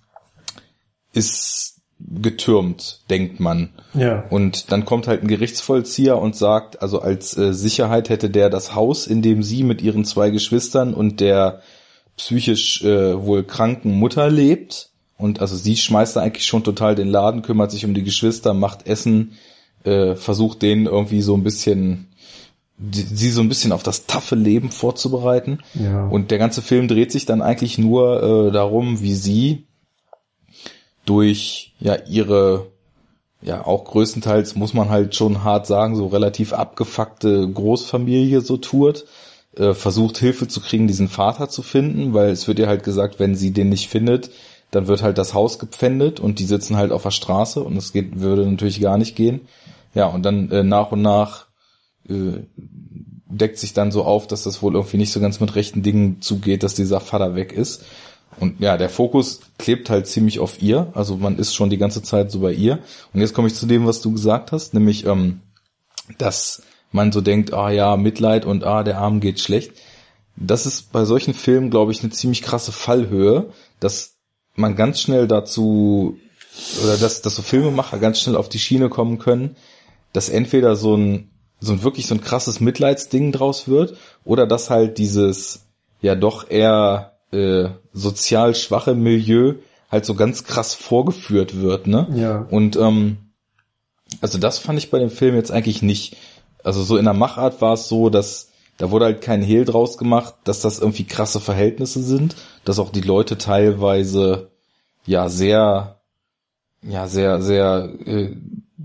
ist 1.13 1.73
getürmt, 1.99 3.01
denkt 3.11 3.41
man. 3.41 3.71
Ja. 3.95 4.25
Und 4.31 4.73
dann 4.73 4.85
kommt 4.85 5.07
halt 5.07 5.23
ein 5.23 5.29
Gerichtsvollzieher 5.29 6.19
und 6.19 6.37
sagt, 6.37 6.83
also 6.83 7.01
als 7.01 7.37
äh, 7.37 7.53
Sicherheit 7.53 8.09
hätte 8.09 8.31
der 8.31 8.51
das 8.51 8.75
Haus, 8.75 9.07
in 9.07 9.23
dem 9.23 9.43
sie 9.43 9.63
mit 9.63 9.83
ihren 9.83 10.05
zwei 10.05 10.31
Geschwistern 10.31 10.95
und 10.95 11.21
der 11.21 11.61
psychisch 12.17 12.83
äh, 12.83 13.21
wohl 13.25 13.45
kranken 13.45 13.93
Mutter 13.99 14.31
lebt. 14.31 14.91
Und 15.17 15.41
also 15.41 15.57
sie 15.57 15.77
schmeißt 15.77 16.17
da 16.17 16.21
eigentlich 16.21 16.47
schon 16.47 16.65
total 16.65 16.95
den 16.95 17.09
Laden, 17.09 17.43
kümmert 17.43 17.71
sich 17.71 17.85
um 17.85 17.95
die 17.95 18.03
Geschwister, 18.03 18.55
macht 18.55 18.87
Essen, 18.87 19.33
äh, 19.85 20.15
versucht 20.15 20.63
denen 20.63 20.87
irgendwie 20.87 21.23
so 21.23 21.35
ein 21.35 21.43
bisschen 21.43 22.09
die, 22.83 23.03
sie 23.03 23.31
so 23.31 23.41
ein 23.41 23.49
bisschen 23.49 23.73
auf 23.73 23.83
das 23.83 24.07
taffe 24.07 24.35
Leben 24.35 24.71
vorzubereiten. 24.71 25.59
Ja. 25.75 26.07
Und 26.07 26.31
der 26.31 26.39
ganze 26.39 26.63
Film 26.63 26.89
dreht 26.89 27.13
sich 27.13 27.27
dann 27.27 27.43
eigentlich 27.43 27.79
nur 27.79 28.49
äh, 28.49 28.53
darum, 28.53 29.01
wie 29.01 29.15
sie 29.15 29.67
durch 31.05 31.75
ja 31.81 31.97
ihre 32.07 32.71
ja 33.41 33.67
auch 33.67 33.85
größtenteils 33.85 34.55
muss 34.55 34.73
man 34.73 34.89
halt 34.89 35.17
schon 35.17 35.43
hart 35.43 35.67
sagen 35.67 35.97
so 35.97 36.07
relativ 36.07 36.53
abgefuckte 36.53 37.49
Großfamilie 37.49 38.41
so 38.41 38.57
tourt 38.57 39.05
äh, 39.57 39.75
versucht 39.75 40.19
Hilfe 40.19 40.47
zu 40.47 40.61
kriegen 40.61 40.87
diesen 40.87 41.09
Vater 41.09 41.49
zu 41.49 41.63
finden 41.63 42.15
weil 42.15 42.31
es 42.31 42.47
wird 42.47 42.61
ihr 42.61 42.69
halt 42.69 42.85
gesagt 42.85 43.19
wenn 43.19 43.35
sie 43.35 43.51
den 43.51 43.69
nicht 43.69 43.89
findet 43.89 44.31
dann 44.73 44.89
wird 44.89 45.03
halt 45.03 45.19
das 45.19 45.35
Haus 45.35 45.61
gepfändet 45.61 46.19
und 46.19 46.41
die 46.41 46.45
sitzen 46.45 46.77
halt 46.77 46.91
auf 46.91 47.05
der 47.05 47.13
Straße 47.13 47.63
und 47.63 47.77
es 47.77 47.93
geht 47.93 48.21
würde 48.21 48.45
natürlich 48.45 48.81
gar 48.81 48.99
nicht 48.99 49.15
gehen 49.15 49.43
ja 49.95 50.07
und 50.07 50.25
dann 50.25 50.51
äh, 50.51 50.65
nach 50.65 50.91
und 50.91 51.03
nach 51.03 51.47
äh, 52.09 52.41
deckt 53.33 53.59
sich 53.59 53.73
dann 53.73 53.93
so 53.93 54.05
auf, 54.05 54.27
dass 54.27 54.45
das 54.45 54.63
wohl 54.63 54.75
irgendwie 54.75 54.99
nicht 54.99 55.13
so 55.13 55.21
ganz 55.21 55.41
mit 55.41 55.55
rechten 55.55 55.83
Dingen 55.83 56.21
zugeht, 56.21 56.63
dass 56.63 56.75
dieser 56.75 57.01
Vater 57.01 57.35
weg 57.35 57.53
ist. 57.53 57.85
Und 58.39 58.61
ja, 58.61 58.77
der 58.77 58.89
Fokus 58.89 59.41
klebt 59.59 59.91
halt 59.91 60.07
ziemlich 60.07 60.39
auf 60.39 60.63
ihr. 60.63 60.91
Also 60.95 61.17
man 61.17 61.39
ist 61.39 61.55
schon 61.55 61.71
die 61.71 61.79
ganze 61.79 62.03
Zeit 62.03 62.31
so 62.31 62.41
bei 62.41 62.53
ihr. 62.53 62.79
Und 63.13 63.21
jetzt 63.21 63.35
komme 63.35 63.49
ich 63.49 63.55
zu 63.55 63.67
dem, 63.67 63.87
was 63.87 64.01
du 64.01 64.13
gesagt 64.13 64.53
hast, 64.53 64.75
nämlich, 64.75 65.07
ähm, 65.07 65.41
dass 66.19 66.63
man 66.91 67.13
so 67.13 67.21
denkt, 67.21 67.55
ah 67.55 67.71
ja, 67.71 67.97
Mitleid 67.97 68.45
und 68.45 68.65
ah, 68.65 68.83
der 68.83 68.99
Arm 68.99 69.21
geht 69.21 69.41
schlecht. 69.41 69.73
Das 70.37 70.67
ist 70.67 70.93
bei 70.93 71.05
solchen 71.05 71.35
Filmen, 71.35 71.71
glaube 71.71 71.93
ich, 71.93 72.03
eine 72.03 72.11
ziemlich 72.11 72.43
krasse 72.43 72.73
Fallhöhe, 72.73 73.51
dass 73.81 74.12
man 74.55 74.77
ganz 74.77 75.01
schnell 75.01 75.27
dazu, 75.27 76.19
oder 76.83 76.97
dass, 76.97 77.23
dass 77.23 77.35
so 77.35 77.43
Filmemacher 77.43 77.99
ganz 77.99 78.21
schnell 78.21 78.37
auf 78.37 78.49
die 78.49 78.59
Schiene 78.59 78.89
kommen 78.89 79.19
können, 79.19 79.57
dass 80.13 80.29
entweder 80.29 80.77
so 80.77 80.97
ein, 80.97 81.31
so 81.61 81.73
ein 81.73 81.83
wirklich 81.83 82.07
so 82.07 82.15
ein 82.15 82.21
krasses 82.21 82.61
Mitleidsding 82.61 83.33
draus 83.33 83.69
wird, 83.69 83.97
oder 84.25 84.47
dass 84.47 84.71
halt 84.71 84.99
dieses, 84.99 85.67
ja 86.01 86.15
doch 86.15 86.51
eher 86.51 87.13
äh, 87.33 87.69
sozial 87.93 88.55
schwache 88.55 88.95
Milieu 88.95 89.55
halt 89.91 90.05
so 90.05 90.15
ganz 90.15 90.45
krass 90.45 90.75
vorgeführt 90.75 91.61
wird, 91.61 91.87
ne? 91.87 92.09
Ja. 92.15 92.47
Und 92.51 92.77
ähm, 92.77 93.19
also 94.21 94.39
das 94.39 94.59
fand 94.59 94.79
ich 94.79 94.91
bei 94.91 94.99
dem 94.99 95.11
Film 95.11 95.35
jetzt 95.35 95.51
eigentlich 95.51 95.83
nicht. 95.83 96.17
Also 96.63 96.83
so 96.83 96.97
in 96.97 97.05
der 97.05 97.15
Machart 97.15 97.61
war 97.61 97.75
es 97.75 97.89
so, 97.89 98.09
dass 98.09 98.52
da 98.83 98.91
wurde 98.91 99.05
halt 99.05 99.21
kein 99.21 99.43
Hehl 99.43 99.65
draus 99.65 99.97
gemacht, 99.97 100.35
dass 100.43 100.61
das 100.61 100.81
irgendwie 100.81 101.05
krasse 101.05 101.39
Verhältnisse 101.39 102.03
sind, 102.03 102.35
dass 102.65 102.81
auch 102.81 102.91
die 102.91 103.01
Leute 103.01 103.39
teilweise 103.39 104.51
ja 105.07 105.29
sehr, 105.29 106.01
ja 106.83 107.07
sehr, 107.07 107.41
sehr 107.43 107.93
äh, 108.05 108.35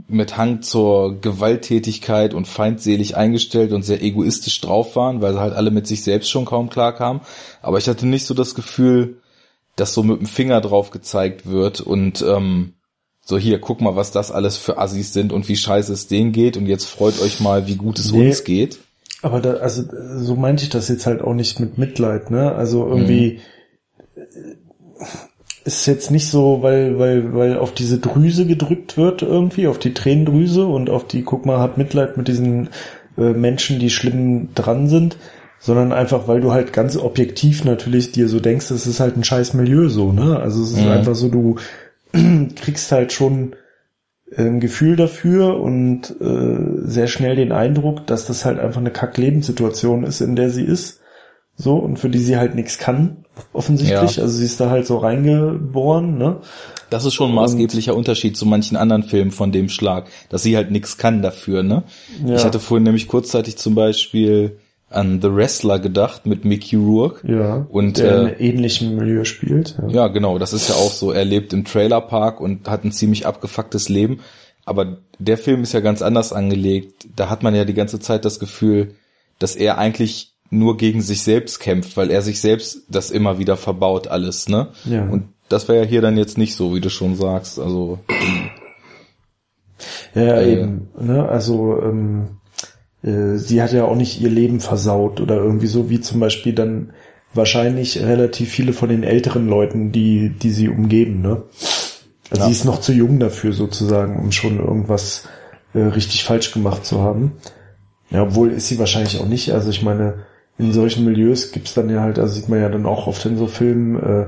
mit 0.08 0.38
Hang 0.38 0.62
zur 0.62 1.20
Gewalttätigkeit 1.20 2.36
und 2.36 2.48
feindselig 2.48 3.18
eingestellt 3.18 3.74
und 3.74 3.82
sehr 3.82 4.04
egoistisch 4.04 4.62
drauf 4.62 4.96
waren, 4.96 5.24
weil 5.24 5.34
sie 5.34 5.40
halt 5.40 5.56
alle 5.56 5.72
mit 5.72 5.88
sich 5.88 6.04
selbst 6.04 6.30
schon 6.30 6.46
kaum 6.46 6.70
klar 6.70 6.94
kamen. 6.94 7.22
Aber 7.64 7.80
ich 7.80 7.90
hatte 7.90 8.06
nicht 8.06 8.28
so 8.28 8.36
das 8.36 8.54
Gefühl, 8.54 9.18
dass 9.78 9.96
so 9.96 10.04
mit 10.04 10.20
dem 10.20 10.28
Finger 10.28 10.62
drauf 10.62 10.92
gezeigt 10.92 11.48
wird 11.48 11.82
und 11.82 12.22
ähm, 12.22 12.74
so 13.26 13.40
hier, 13.40 13.60
guck 13.60 13.82
mal, 13.82 13.96
was 13.96 14.12
das 14.12 14.30
alles 14.30 14.58
für 14.58 14.78
Assis 14.78 15.12
sind 15.12 15.34
und 15.34 15.50
wie 15.50 15.58
scheiße 15.58 15.92
es 15.92 16.06
denen 16.06 16.34
geht 16.34 16.56
und 16.56 16.68
jetzt 16.68 16.86
freut 16.86 17.20
euch 17.20 17.40
mal, 17.40 17.66
wie 17.66 17.78
gut 17.78 17.98
es 17.98 18.12
Nee. 18.12 18.28
uns 18.28 18.44
geht. 18.44 18.78
Aber 19.22 19.42
da, 19.42 19.54
also 19.56 19.84
so 20.18 20.36
meinte 20.36 20.64
ich 20.64 20.70
das 20.70 20.90
jetzt 20.90 21.06
halt 21.08 21.22
auch 21.22 21.34
nicht 21.34 21.60
mit 21.60 21.78
Mitleid, 21.78 22.30
ne? 22.30 22.52
Also 22.54 22.88
irgendwie 22.88 23.40
äh, 24.16 24.22
ist 25.66 25.86
jetzt 25.86 26.12
nicht 26.12 26.30
so, 26.30 26.62
weil, 26.62 26.98
weil, 26.98 27.34
weil 27.34 27.58
auf 27.58 27.74
diese 27.74 27.98
Drüse 27.98 28.46
gedrückt 28.46 28.96
wird 28.98 29.22
irgendwie, 29.22 29.68
auf 29.68 29.80
die 29.80 29.94
Tränendrüse 29.94 30.66
und 30.66 30.90
auf 30.90 31.08
die, 31.08 31.24
guck 31.24 31.46
mal, 31.46 31.60
hat 31.60 31.78
Mitleid 31.78 32.16
mit 32.16 32.28
diesen 32.28 32.70
äh, 33.18 33.34
Menschen, 33.34 33.80
die 33.80 33.90
schlimm 33.90 34.50
dran 34.56 34.88
sind, 34.88 35.18
sondern 35.60 35.92
einfach, 35.92 36.28
weil 36.28 36.40
du 36.40 36.52
halt 36.54 36.72
ganz 36.72 36.96
objektiv 36.96 37.66
natürlich 37.66 38.12
dir 38.12 38.30
so 38.30 38.40
denkst, 38.40 38.72
es 38.72 38.88
ist 38.88 39.00
halt 39.00 39.18
ein 39.18 39.24
scheiß 39.24 39.56
Milieu 39.56 39.90
so, 39.90 40.12
ne? 40.14 40.40
Also 40.40 40.64
es 40.64 40.72
ist 40.72 40.86
Mhm. 40.86 40.92
einfach 40.92 41.16
so, 41.16 41.28
du 41.28 41.56
kriegst 42.56 42.92
halt 42.92 43.12
schon 43.12 43.56
ein 44.36 44.60
Gefühl 44.60 44.96
dafür 44.96 45.60
und 45.60 46.16
äh, 46.20 46.82
sehr 46.84 47.08
schnell 47.08 47.36
den 47.36 47.52
Eindruck, 47.52 48.06
dass 48.08 48.26
das 48.26 48.46
halt 48.46 48.60
einfach 48.60 48.82
eine 48.82 48.92
Kack-Lebenssituation 48.92 50.04
ist, 50.04 50.22
in 50.22 50.36
der 50.36 50.50
sie 50.50 50.64
ist. 50.64 51.02
So, 51.56 51.76
und 51.78 51.98
für 51.98 52.10
die 52.10 52.20
sie 52.20 52.38
halt 52.38 52.54
nichts 52.54 52.78
kann, 52.78 53.26
offensichtlich. 53.52 54.18
Ja. 54.18 54.24
Also 54.24 54.38
sie 54.38 54.46
ist 54.46 54.60
da 54.60 54.70
halt 54.70 54.86
so 54.86 54.98
reingeboren, 54.98 56.18
ne? 56.18 56.42
Das 56.92 57.04
ist 57.04 57.16
schon 57.16 57.32
ein 57.32 57.36
maßgeblicher 57.36 57.96
Unterschied 57.96 58.38
zu 58.38 58.46
manchen 58.46 58.78
anderen 58.78 59.02
Filmen 59.04 59.32
von 59.32 59.52
dem 59.52 59.68
Schlag, 59.68 60.08
dass 60.30 60.44
sie 60.44 60.56
halt 60.56 60.70
nichts 60.70 60.98
kann 60.98 61.24
dafür, 61.24 61.64
ne? 61.64 61.84
Ja. 62.26 62.36
Ich 62.36 62.46
hatte 62.46 62.60
vorhin 62.60 62.84
nämlich 62.84 63.08
kurzzeitig 63.08 63.58
zum 63.58 63.74
Beispiel 63.74 64.60
an 64.90 65.22
The 65.22 65.34
Wrestler 65.34 65.80
gedacht 65.80 66.26
mit 66.26 66.46
Mickey 66.46 66.76
Rourke. 66.76 67.30
Ja. 67.30 67.68
Und, 67.70 67.98
der 67.98 68.40
äh, 68.40 68.48
in 68.48 68.56
ähnlichem 68.56 68.96
Milieu 68.96 69.26
spielt. 69.26 69.78
Ja. 69.82 69.88
Ja, 69.90 70.08
genau, 70.08 70.38
das 70.38 70.54
ist 70.54 70.70
ja 70.70 70.76
auch 70.76 70.92
so. 70.92 71.12
Er 71.12 71.26
lebt 71.26 71.54
im 71.54 71.66
Trailerpark 71.66 72.40
und 72.40 72.70
hat 72.70 72.84
ein 72.84 72.92
ziemlich 72.92 73.26
abgefucktes 73.26 73.90
Leben. 73.90 74.22
Aber 74.66 74.98
der 75.20 75.38
Film 75.38 75.64
ist 75.64 75.74
ja 75.74 75.80
ganz 75.80 76.02
anders 76.02 76.34
angelegt. 76.34 77.08
Da 77.16 77.30
hat 77.30 77.44
man 77.44 77.56
ja 77.56 77.66
die 77.66 77.74
ganze 77.74 78.00
Zeit 78.00 78.26
das 78.26 78.40
Gefühl, 78.40 78.96
dass 79.40 79.56
er 79.56 79.78
eigentlich 79.78 80.34
nur 80.50 80.78
gegen 80.78 81.02
sich 81.02 81.24
selbst 81.24 81.60
kämpft, 81.60 81.98
weil 81.98 82.10
er 82.10 82.22
sich 82.22 82.40
selbst 82.40 82.84
das 82.90 83.12
immer 83.12 83.40
wieder 83.40 83.58
verbaut 83.58 84.08
alles, 84.08 84.48
ne? 84.48 84.70
Ja. 84.86 85.04
Und 85.08 85.30
das 85.50 85.68
wäre 85.68 85.84
ja 85.84 85.86
hier 85.86 86.02
dann 86.02 86.18
jetzt 86.18 86.38
nicht 86.38 86.56
so, 86.56 86.74
wie 86.74 86.82
du 86.82 86.90
schon 86.90 87.16
sagst. 87.16 87.60
Also 87.60 88.00
Ja, 90.14 90.38
Äh, 90.38 90.54
eben. 90.54 90.90
Ne? 91.00 91.28
Also 91.28 91.82
ähm, 91.82 92.37
äh, 93.08 93.38
sie 93.38 93.62
hat 93.62 93.72
ja 93.72 93.86
auch 93.86 93.96
nicht 93.96 94.22
ihr 94.22 94.30
Leben 94.30 94.60
versaut 94.60 95.22
oder 95.22 95.36
irgendwie 95.36 95.68
so, 95.68 95.90
wie 95.90 96.02
zum 96.02 96.20
Beispiel 96.20 96.54
dann 96.54 96.92
wahrscheinlich 97.34 98.02
relativ 98.02 98.50
viele 98.50 98.74
von 98.74 98.90
den 98.90 99.04
älteren 99.04 99.48
Leuten, 99.48 99.92
die, 99.92 100.30
die 100.30 100.52
sie 100.52 100.70
umgeben. 100.70 101.22
Ne? 101.22 101.44
Also 102.30 102.42
Ja. 102.42 102.46
sie 102.46 102.52
ist 102.52 102.66
noch 102.66 102.82
zu 102.82 102.92
jung 102.94 103.20
dafür 103.20 103.54
sozusagen, 103.54 104.18
um 104.20 104.32
schon 104.32 104.60
irgendwas 104.60 105.28
äh, 105.74 105.80
richtig 105.80 106.24
falsch 106.24 106.52
gemacht 106.52 106.86
zu 106.86 107.02
haben. 107.02 107.34
Ja, 108.10 108.24
obwohl 108.24 108.52
ist 108.52 108.68
sie 108.68 108.80
wahrscheinlich 108.80 109.20
auch 109.20 109.28
nicht. 109.28 109.52
Also 109.52 109.70
ich 109.70 109.84
meine, 109.84 110.26
in 110.58 110.74
solchen 110.74 111.06
Milieus 111.06 111.52
gibt's 111.52 111.74
dann 111.74 111.90
ja 111.90 112.02
halt, 112.02 112.20
also 112.20 112.34
sieht 112.34 112.50
man 112.50 112.60
ja 112.60 112.70
dann 112.70 112.86
auch 112.86 113.08
oft 113.08 113.26
in 113.26 113.38
so 113.38 113.48
Filmen, 113.48 113.96
äh, 114.02 114.26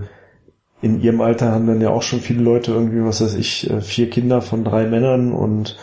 in 0.81 1.01
ihrem 1.01 1.19
Alter 1.21 1.51
haben 1.51 1.67
dann 1.67 1.81
ja 1.81 1.89
auch 1.89 2.03
schon 2.03 2.21
viele 2.21 2.41
Leute 2.41 2.71
irgendwie, 2.71 3.03
was 3.03 3.21
weiß 3.21 3.33
ich, 3.35 3.69
äh, 3.69 3.81
vier 3.81 4.09
Kinder 4.09 4.41
von 4.41 4.63
drei 4.63 4.85
Männern 4.85 5.33
und 5.33 5.75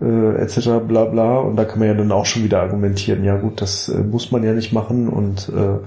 äh, 0.00 0.42
etc. 0.42 0.86
bla 0.86 1.04
bla. 1.04 1.38
Und 1.38 1.56
da 1.56 1.64
kann 1.64 1.78
man 1.78 1.88
ja 1.88 1.94
dann 1.94 2.12
auch 2.12 2.26
schon 2.26 2.44
wieder 2.44 2.60
argumentieren, 2.60 3.24
ja 3.24 3.36
gut, 3.36 3.60
das 3.60 3.88
äh, 3.88 3.98
muss 3.98 4.30
man 4.30 4.44
ja 4.44 4.52
nicht 4.52 4.72
machen 4.72 5.08
und 5.08 5.48
äh, 5.48 5.78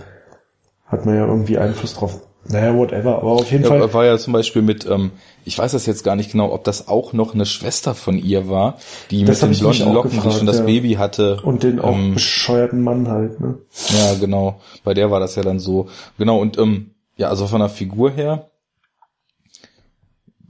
hat 0.88 1.06
man 1.06 1.16
ja 1.16 1.26
irgendwie 1.26 1.58
Einfluss 1.58 1.94
drauf. 1.94 2.22
Naja, 2.48 2.76
whatever, 2.76 3.18
aber 3.18 3.34
auf 3.34 3.52
jeden 3.52 3.64
Ja, 3.64 3.70
Fall. 3.70 3.94
war 3.94 4.06
ja 4.06 4.18
zum 4.18 4.34
Beispiel 4.34 4.64
mit, 4.64 4.88
ähm, 4.90 5.12
ich 5.46 5.58
weiß 5.60 5.74
das 5.74 5.86
jetzt 5.86 6.04
gar 6.04 6.16
nicht 6.16 6.32
genau, 6.32 6.52
ob 6.52 6.64
das 6.64 6.88
auch 6.88 7.14
noch 7.14 7.36
eine 7.36 7.46
Schwester 7.46 7.94
von 7.94 8.18
ihr 8.18 8.50
war, 8.50 8.78
die 9.12 9.24
Das 9.24 9.44
mit 9.44 9.52
den 9.52 9.60
blonden 9.60 9.94
Locken, 9.94 10.10
die 10.10 10.16
gefragt, 10.18 10.38
schon 10.38 10.48
das 10.48 10.58
ja. 10.58 10.66
Baby 10.66 10.94
hatte. 10.94 11.40
Und 11.44 11.62
den 11.62 11.80
auch 11.80 11.94
ähm, 11.96 12.16
bescheuerten 12.16 12.82
Mann 12.82 13.08
halt, 13.10 13.40
ne? 13.40 13.60
Ja, 13.90 14.16
genau. 14.20 14.60
Bei 14.84 14.96
der 14.96 15.12
war 15.12 15.20
das 15.20 15.36
ja 15.36 15.44
dann 15.44 15.60
so. 15.60 15.88
Genau, 16.18 16.40
und 16.40 16.58
ähm, 16.58 16.96
ja, 17.16 17.30
also 17.30 17.46
von 17.46 17.60
der 17.60 17.70
Figur 17.70 18.10
her 18.10 18.50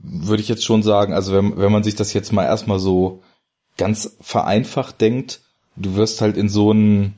würde 0.02 0.42
ich 0.42 0.48
jetzt 0.48 0.64
schon 0.64 0.82
sagen, 0.82 1.12
also 1.12 1.34
wenn, 1.34 1.58
wenn 1.58 1.70
man 1.70 1.84
sich 1.84 1.94
das 1.94 2.14
jetzt 2.14 2.32
mal 2.32 2.44
erstmal 2.44 2.78
so 2.78 3.20
ganz 3.76 4.16
vereinfacht 4.20 5.00
denkt, 5.00 5.40
du 5.76 5.94
wirst 5.94 6.20
halt 6.20 6.36
in 6.36 6.48
so 6.48 6.72
ein, 6.72 7.14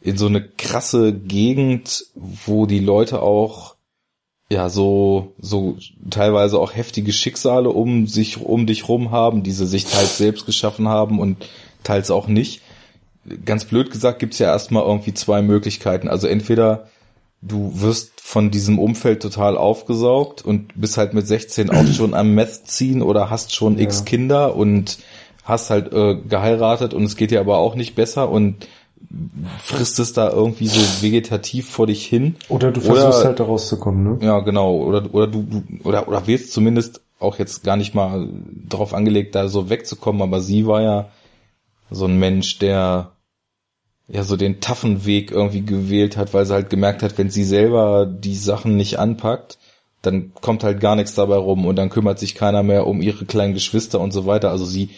in 0.00 0.18
so 0.18 0.26
eine 0.26 0.46
krasse 0.46 1.12
Gegend, 1.14 2.06
wo 2.14 2.66
die 2.66 2.80
Leute 2.80 3.22
auch 3.22 3.74
ja 4.50 4.68
so 4.68 5.32
so 5.38 5.78
teilweise 6.10 6.58
auch 6.58 6.74
heftige 6.76 7.12
Schicksale 7.12 7.70
um 7.70 8.06
sich 8.06 8.40
um 8.40 8.66
dich 8.66 8.88
rum 8.88 9.10
haben, 9.10 9.42
die 9.42 9.52
sie 9.52 9.66
sich 9.66 9.86
teils 9.86 10.18
selbst 10.18 10.44
geschaffen 10.46 10.88
haben 10.88 11.18
und 11.18 11.48
teils 11.82 12.10
auch 12.10 12.28
nicht. 12.28 12.60
Ganz 13.44 13.64
blöd 13.64 13.90
gesagt 13.90 14.18
gibt's 14.18 14.38
ja 14.38 14.48
erstmal 14.48 14.84
irgendwie 14.84 15.14
zwei 15.14 15.40
Möglichkeiten. 15.40 16.08
Also 16.08 16.26
entweder 16.26 16.88
du 17.40 17.80
wirst 17.80 18.20
von 18.20 18.50
diesem 18.50 18.78
Umfeld 18.78 19.22
total 19.22 19.56
aufgesaugt 19.56 20.44
und 20.44 20.78
bist 20.80 20.96
halt 20.98 21.14
mit 21.14 21.26
16 21.26 21.70
auch 21.70 21.86
schon 21.86 22.14
am 22.14 22.34
Meth 22.34 22.66
ziehen 22.66 23.02
oder 23.02 23.30
hast 23.30 23.54
schon 23.54 23.78
x 23.78 24.00
Ja. 24.00 24.04
Kinder 24.04 24.56
und 24.56 24.98
hast 25.44 25.70
halt 25.70 25.92
äh, 25.92 26.16
geheiratet 26.16 26.94
und 26.94 27.04
es 27.04 27.16
geht 27.16 27.30
dir 27.30 27.40
aber 27.40 27.58
auch 27.58 27.74
nicht 27.74 27.94
besser 27.94 28.28
und 28.30 28.66
frisst 29.62 29.98
es 29.98 30.12
da 30.12 30.30
irgendwie 30.30 30.66
so 30.66 30.80
vegetativ 31.02 31.68
vor 31.68 31.86
dich 31.86 32.04
hin. 32.06 32.36
Oder 32.48 32.72
du 32.72 32.80
versuchst 32.80 33.18
Oder- 33.20 33.24
halt 33.28 33.40
da 33.40 33.44
rauszukommen, 33.44 34.18
ne? 34.18 34.26
Ja, 34.26 34.40
genau. 34.40 34.76
Oder, 34.78 35.14
oder 35.14 35.26
du, 35.26 35.42
du 35.42 35.62
oder, 35.84 36.08
oder 36.08 36.26
willst 36.26 36.52
zumindest 36.52 37.02
auch 37.20 37.38
jetzt 37.38 37.62
gar 37.62 37.76
nicht 37.76 37.94
mal 37.94 38.28
darauf 38.68 38.94
angelegt, 38.94 39.34
da 39.34 39.48
so 39.48 39.70
wegzukommen, 39.70 40.22
aber 40.22 40.40
sie 40.40 40.66
war 40.66 40.82
ja 40.82 41.08
so 41.90 42.06
ein 42.06 42.18
Mensch, 42.18 42.58
der 42.58 43.12
ja 44.08 44.22
so 44.22 44.36
den 44.36 44.60
taffen 44.60 45.06
Weg 45.06 45.30
irgendwie 45.30 45.64
gewählt 45.64 46.16
hat, 46.16 46.34
weil 46.34 46.44
sie 46.44 46.52
halt 46.54 46.70
gemerkt 46.70 47.02
hat, 47.02 47.16
wenn 47.16 47.30
sie 47.30 47.44
selber 47.44 48.06
die 48.06 48.36
Sachen 48.36 48.76
nicht 48.76 48.98
anpackt, 48.98 49.58
dann 50.02 50.32
kommt 50.34 50.64
halt 50.64 50.80
gar 50.80 50.96
nichts 50.96 51.14
dabei 51.14 51.36
rum 51.36 51.64
und 51.66 51.76
dann 51.76 51.88
kümmert 51.88 52.18
sich 52.18 52.34
keiner 52.34 52.62
mehr 52.62 52.86
um 52.86 53.00
ihre 53.00 53.24
kleinen 53.24 53.54
Geschwister 53.54 54.00
und 54.00 54.12
so 54.12 54.26
weiter. 54.26 54.50
Also 54.50 54.66
sie, 54.66 54.90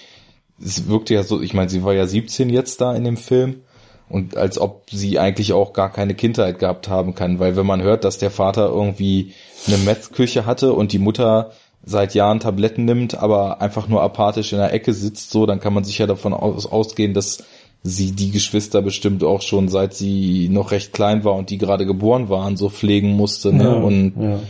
es 0.63 0.89
wirkte 0.89 1.15
ja 1.15 1.23
so, 1.23 1.41
ich 1.41 1.55
meine, 1.55 1.69
sie 1.69 1.85
war 1.85 1.95
ja 1.95 2.07
17 2.07 2.51
jetzt 2.51 2.81
da 2.81 2.95
in 2.95 3.05
dem 3.05 3.17
Film 3.17 3.63
und 4.09 4.37
als 4.37 4.59
ob 4.59 4.89
sie 4.91 5.19
eigentlich 5.19 5.53
auch 5.53 5.73
gar 5.73 5.93
keine 5.93 6.15
Kindheit 6.15 6.59
gehabt 6.59 6.89
haben 6.89 7.15
kann, 7.15 7.39
weil 7.39 7.57
wenn 7.57 7.67
man 7.67 7.83
hört, 7.83 8.05
dass 8.05 8.19
der 8.19 8.31
Vater 8.31 8.69
irgendwie 8.69 9.33
eine 9.67 9.79
Meth-Küche 9.79 10.47
hatte 10.47 10.73
und 10.73 10.93
die 10.93 10.99
Mutter 10.99 11.53
seit 11.85 12.15
Jahren 12.15 12.41
Tabletten 12.41 12.85
nimmt, 12.85 13.17
aber 13.17 13.61
einfach 13.61 13.89
nur 13.89 14.03
apathisch 14.03 14.53
in 14.53 14.59
der 14.59 14.73
Ecke 14.73 14.93
sitzt, 14.93 15.31
so, 15.31 15.47
dann 15.47 15.61
kann 15.61 15.75
man 15.75 15.85
sich 15.85 15.99
ja 15.99 16.07
davon 16.07 16.35
aus, 16.35 16.67
ausgehen, 16.67 17.15
dass 17.15 17.45
sie 17.83 18.13
die 18.13 18.31
Geschwister 18.31 18.83
bestimmt 18.83 19.23
auch 19.23 19.43
schon 19.43 19.69
seit 19.69 19.95
sie 19.95 20.49
noch 20.49 20.73
recht 20.73 20.93
klein 20.93 21.25
war 21.25 21.35
und 21.35 21.51
die 21.51 21.59
gerade 21.59 21.87
geboren 21.87 22.29
waren, 22.29 22.57
so 22.57 22.69
pflegen 22.69 23.13
musste. 23.13 23.53
Ne? 23.53 23.65
Ja, 23.65 23.73
und 23.75 24.15
ja. 24.21 24.41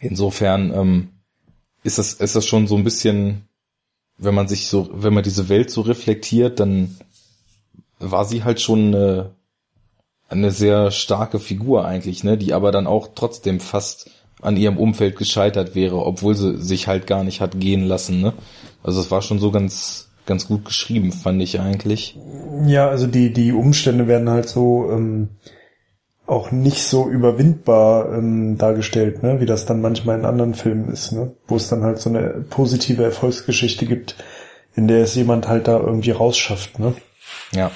insofern 0.00 0.72
ähm, 0.72 1.08
ist 1.82 1.98
das 1.98 2.14
ist 2.14 2.36
das 2.36 2.46
schon 2.46 2.68
so 2.68 2.76
ein 2.76 2.84
bisschen, 2.84 3.48
wenn 4.18 4.34
man 4.34 4.48
sich 4.48 4.68
so, 4.68 4.88
wenn 4.92 5.14
man 5.14 5.24
diese 5.24 5.48
Welt 5.48 5.70
so 5.70 5.80
reflektiert, 5.80 6.60
dann 6.60 6.96
war 7.98 8.24
sie 8.24 8.44
halt 8.44 8.60
schon 8.60 8.94
eine, 8.94 9.30
eine 10.28 10.50
sehr 10.50 10.90
starke 10.90 11.38
Figur 11.38 11.84
eigentlich, 11.84 12.24
ne, 12.24 12.38
die 12.38 12.52
aber 12.52 12.72
dann 12.72 12.86
auch 12.86 13.08
trotzdem 13.14 13.60
fast 13.60 14.10
an 14.42 14.56
ihrem 14.56 14.78
Umfeld 14.78 15.16
gescheitert 15.16 15.74
wäre, 15.74 16.04
obwohl 16.04 16.34
sie 16.34 16.60
sich 16.60 16.86
halt 16.86 17.06
gar 17.06 17.24
nicht 17.24 17.40
hat 17.40 17.58
gehen 17.58 17.84
lassen, 17.84 18.20
ne? 18.20 18.34
Also 18.82 19.00
es 19.00 19.10
war 19.10 19.22
schon 19.22 19.38
so 19.38 19.50
ganz 19.50 20.08
ganz 20.26 20.46
gut 20.46 20.64
geschrieben, 20.64 21.12
fand 21.12 21.42
ich 21.42 21.60
eigentlich. 21.60 22.18
Ja, 22.66 22.88
also 22.88 23.06
die, 23.06 23.32
die 23.32 23.52
Umstände 23.52 24.06
werden 24.06 24.30
halt 24.30 24.48
so 24.48 24.90
ähm, 24.90 25.28
auch 26.26 26.50
nicht 26.50 26.82
so 26.84 27.08
überwindbar 27.08 28.12
ähm, 28.12 28.56
dargestellt, 28.56 29.22
ne? 29.22 29.40
wie 29.40 29.46
das 29.46 29.66
dann 29.66 29.82
manchmal 29.82 30.18
in 30.18 30.24
anderen 30.24 30.54
Filmen 30.54 30.90
ist, 30.90 31.12
ne? 31.12 31.32
wo 31.46 31.56
es 31.56 31.68
dann 31.68 31.82
halt 31.82 31.98
so 31.98 32.08
eine 32.08 32.44
positive 32.48 33.02
Erfolgsgeschichte 33.02 33.84
gibt, 33.84 34.16
in 34.74 34.88
der 34.88 35.02
es 35.02 35.14
jemand 35.14 35.48
halt 35.48 35.68
da 35.68 35.78
irgendwie 35.78 36.12
rausschafft. 36.12 36.78
Ne? 36.78 36.94
Ja. 37.52 37.70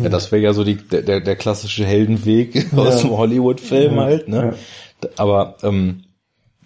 Ja, 0.00 0.10
das 0.10 0.30
wäre 0.30 0.42
ja 0.42 0.52
so 0.52 0.62
die, 0.62 0.76
der, 0.76 1.20
der 1.20 1.36
klassische 1.36 1.84
Heldenweg 1.86 2.72
aus 2.76 3.00
dem 3.00 3.10
Hollywood-Film 3.10 3.96
Ja, 3.96 4.02
halt, 4.02 4.28
ne? 4.28 4.54
Aber 5.16 5.56
ähm, 5.62 6.04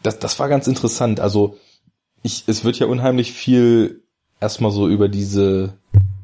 das, 0.03 0.19
das 0.19 0.39
war 0.41 0.49
ganz 0.49 0.67
interessant. 0.67 1.21
Also 1.21 1.57
ich, 2.23 2.45
es 2.49 2.65
wird 2.65 2.79
ja 2.79 2.87
unheimlich 2.87 3.33
viel 3.33 4.03
erstmal 4.41 4.73
so 4.73 4.89
über 4.89 5.09
diese, 5.09 5.75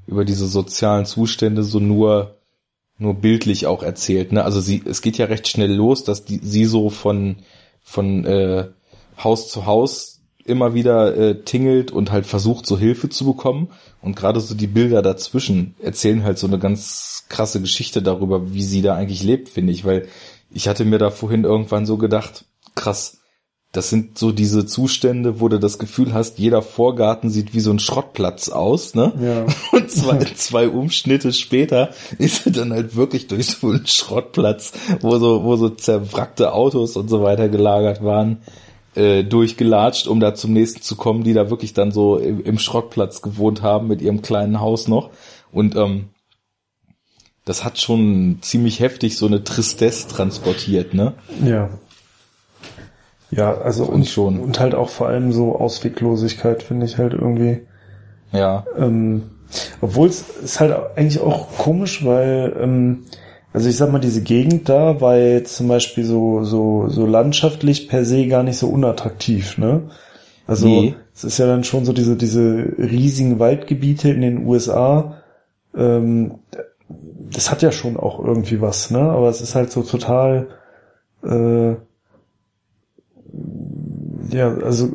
über 0.07 0.25
diese 0.25 0.47
sozialen 0.47 1.07
Zustände 1.07 1.63
so 1.63 1.79
nur, 1.79 2.40
nur 3.01 3.15
bildlich 3.15 3.67
auch 3.67 3.83
erzählt. 3.83 4.33
Ne? 4.33 4.45
Also 4.45 4.61
sie, 4.61 4.83
es 4.85 5.03
geht 5.03 5.19
ja 5.19 5.27
recht 5.27 5.49
schnell 5.49 5.73
los, 5.73 6.05
dass 6.05 6.25
die, 6.25 6.39
sie 6.43 6.67
so 6.67 6.91
von, 6.91 7.37
von 7.83 8.25
äh, 8.25 8.69
Haus 9.23 9.49
zu 9.49 9.67
Haus 9.67 10.21
immer 10.45 10.75
wieder 10.75 11.17
äh, 11.17 11.43
tingelt 11.43 11.91
und 11.91 12.13
halt 12.13 12.27
versucht, 12.27 12.67
so 12.67 12.79
Hilfe 12.79 13.09
zu 13.09 13.25
bekommen. 13.25 13.69
Und 14.03 14.17
gerade 14.17 14.41
so 14.41 14.55
die 14.55 14.67
Bilder 14.67 15.03
dazwischen 15.03 15.75
erzählen 15.81 16.25
halt 16.25 16.39
so 16.39 16.47
eine 16.47 16.59
ganz 16.59 17.25
krasse 17.29 17.61
Geschichte 17.61 18.03
darüber, 18.03 18.53
wie 18.53 18.63
sie 18.63 18.83
da 18.83 18.95
eigentlich 18.95 19.23
lebt, 19.23 19.49
finde 19.49 19.73
ich. 19.73 19.85
Weil 19.85 20.09
ich 20.51 20.69
hatte 20.69 20.85
mir 20.85 20.99
da 20.99 21.11
vorhin 21.11 21.45
irgendwann 21.45 21.87
so 21.87 21.97
gedacht, 21.97 22.45
krass, 22.75 23.20
das 23.73 23.89
sind 23.89 24.19
so 24.19 24.33
diese 24.33 24.67
Zustände, 24.67 25.39
wo 25.39 25.49
du 25.49 25.61
das 25.61 25.79
Gefühl 25.79 26.13
hast, 26.13 26.41
jeder 26.41 26.61
Vorgarten 26.61 27.31
sieht 27.31 27.55
wie 27.55 27.61
so 27.61 27.71
ein 27.71 27.79
Schrottplatz 27.79 28.49
aus, 28.49 28.97
ne? 28.97 29.13
Ja. 29.23 29.47
Und 29.79 29.91
zwei, 29.93 30.25
zwei 30.35 30.69
Umschnitte 30.69 31.33
später 31.33 31.91
ist 32.19 32.47
er 32.47 32.53
dann 32.53 32.73
halt 32.73 32.97
wirklich 32.97 33.29
durch 33.29 33.47
so 33.47 33.69
einen 33.69 33.87
Schrottplatz, 33.87 34.73
wo 35.01 35.19
so, 35.19 35.45
wo 35.45 35.55
so 35.55 35.69
zerwrackte 35.69 36.53
Autos 36.53 36.97
und 36.97 37.09
so 37.09 37.23
weiter 37.23 37.49
gelagert 37.49 38.03
waren, 38.03 38.39
äh, 38.97 39.23
durchgelatscht, 39.23 40.09
um 40.09 40.19
da 40.19 40.35
zum 40.35 40.53
nächsten 40.53 40.83
zu 40.83 40.97
kommen, 40.97 41.23
die 41.23 41.33
da 41.33 41.49
wirklich 41.49 41.73
dann 41.73 41.93
so 41.93 42.17
im, 42.17 42.43
im 42.43 42.59
Schrottplatz 42.59 43.23
gewohnt 43.23 43.63
haben 43.63 43.87
mit 43.87 44.03
ihrem 44.03 44.21
kleinen 44.21 44.61
Haus 44.61 44.89
noch. 44.89 45.11
Und 45.53 45.77
ähm, 45.77 46.09
das 47.45 47.65
hat 47.65 47.81
schon 47.81 48.39
ziemlich 48.41 48.81
heftig 48.81 49.17
so 49.17 49.27
eine 49.27 49.45
Tristesse 49.45 50.09
transportiert, 50.09 50.93
ne? 50.93 51.15
Ja. 51.45 51.71
Ja, 53.31 53.57
also 53.59 53.85
und, 53.85 54.03
ich 54.03 54.13
schon. 54.13 54.41
und 54.41 54.59
halt 54.59 54.75
auch 54.75 54.89
vor 54.89 55.09
allem 55.09 55.33
so 55.33 55.57
Ausweglosigkeit 55.57 56.63
finde 56.63 56.87
ich 56.87 56.99
halt 56.99 57.13
irgendwie. 57.15 57.61
Ja. 58.33 58.65
Ähm, 58.77 59.23
obwohl 59.81 60.09
es 60.09 60.25
ist 60.43 60.61
halt 60.61 60.75
eigentlich 60.97 61.21
auch 61.21 61.49
komisch, 61.59 62.05
weil 62.05 62.57
ähm, 62.61 63.05
also 63.53 63.69
ich 63.69 63.77
sag 63.77 63.91
mal 63.91 63.99
diese 63.99 64.23
Gegend 64.23 64.69
da 64.69 65.01
war 65.01 65.17
jetzt 65.17 65.57
zum 65.57 65.69
Beispiel 65.69 66.05
so 66.05 66.45
so 66.45 66.89
so 66.89 67.07
landschaftlich 67.07 67.89
per 67.89 68.05
se 68.05 68.27
gar 68.27 68.43
nicht 68.43 68.59
so 68.59 68.69
unattraktiv, 68.69 69.59
ne? 69.59 69.91
Also 70.47 70.67
Nee. 70.67 70.95
es 71.15 71.25
ist 71.25 71.39
ja 71.39 71.47
dann 71.47 71.65
schon 71.65 71.85
so 71.85 71.93
diese 71.93 72.17
diese 72.17 72.65
riesigen 72.79 73.39
Waldgebiete 73.39 74.11
in 74.11 74.21
den 74.21 74.47
USA. 74.47 75.17
Ähm, 75.77 76.35
das 77.33 77.51
hat 77.51 77.63
ja 77.63 77.71
schon 77.73 77.97
auch 77.97 78.19
irgendwie 78.25 78.61
was, 78.61 78.91
ne? 78.91 79.01
Aber 79.01 79.29
es 79.29 79.41
ist 79.41 79.55
halt 79.55 79.71
so 79.71 79.83
total 79.83 80.49
äh, 81.25 81.75
ja, 84.33 84.55
also 84.59 84.89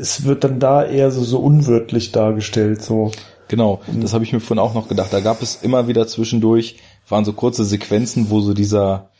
es 0.00 0.24
wird 0.24 0.44
dann 0.44 0.58
da 0.58 0.84
eher 0.84 1.10
so, 1.10 1.22
so 1.22 1.38
unwirtlich 1.38 2.12
dargestellt, 2.12 2.82
so. 2.82 3.12
Genau, 3.48 3.80
das 4.00 4.14
habe 4.14 4.24
ich 4.24 4.32
mir 4.32 4.40
vorhin 4.40 4.62
auch 4.62 4.74
noch 4.74 4.88
gedacht. 4.88 5.12
Da 5.12 5.20
gab 5.20 5.42
es 5.42 5.56
immer 5.62 5.86
wieder 5.86 6.06
zwischendurch, 6.06 6.78
waren 7.08 7.24
so 7.24 7.32
kurze 7.32 7.64
Sequenzen, 7.64 8.30
wo 8.30 8.40
so 8.40 8.54
dieser 8.54 9.10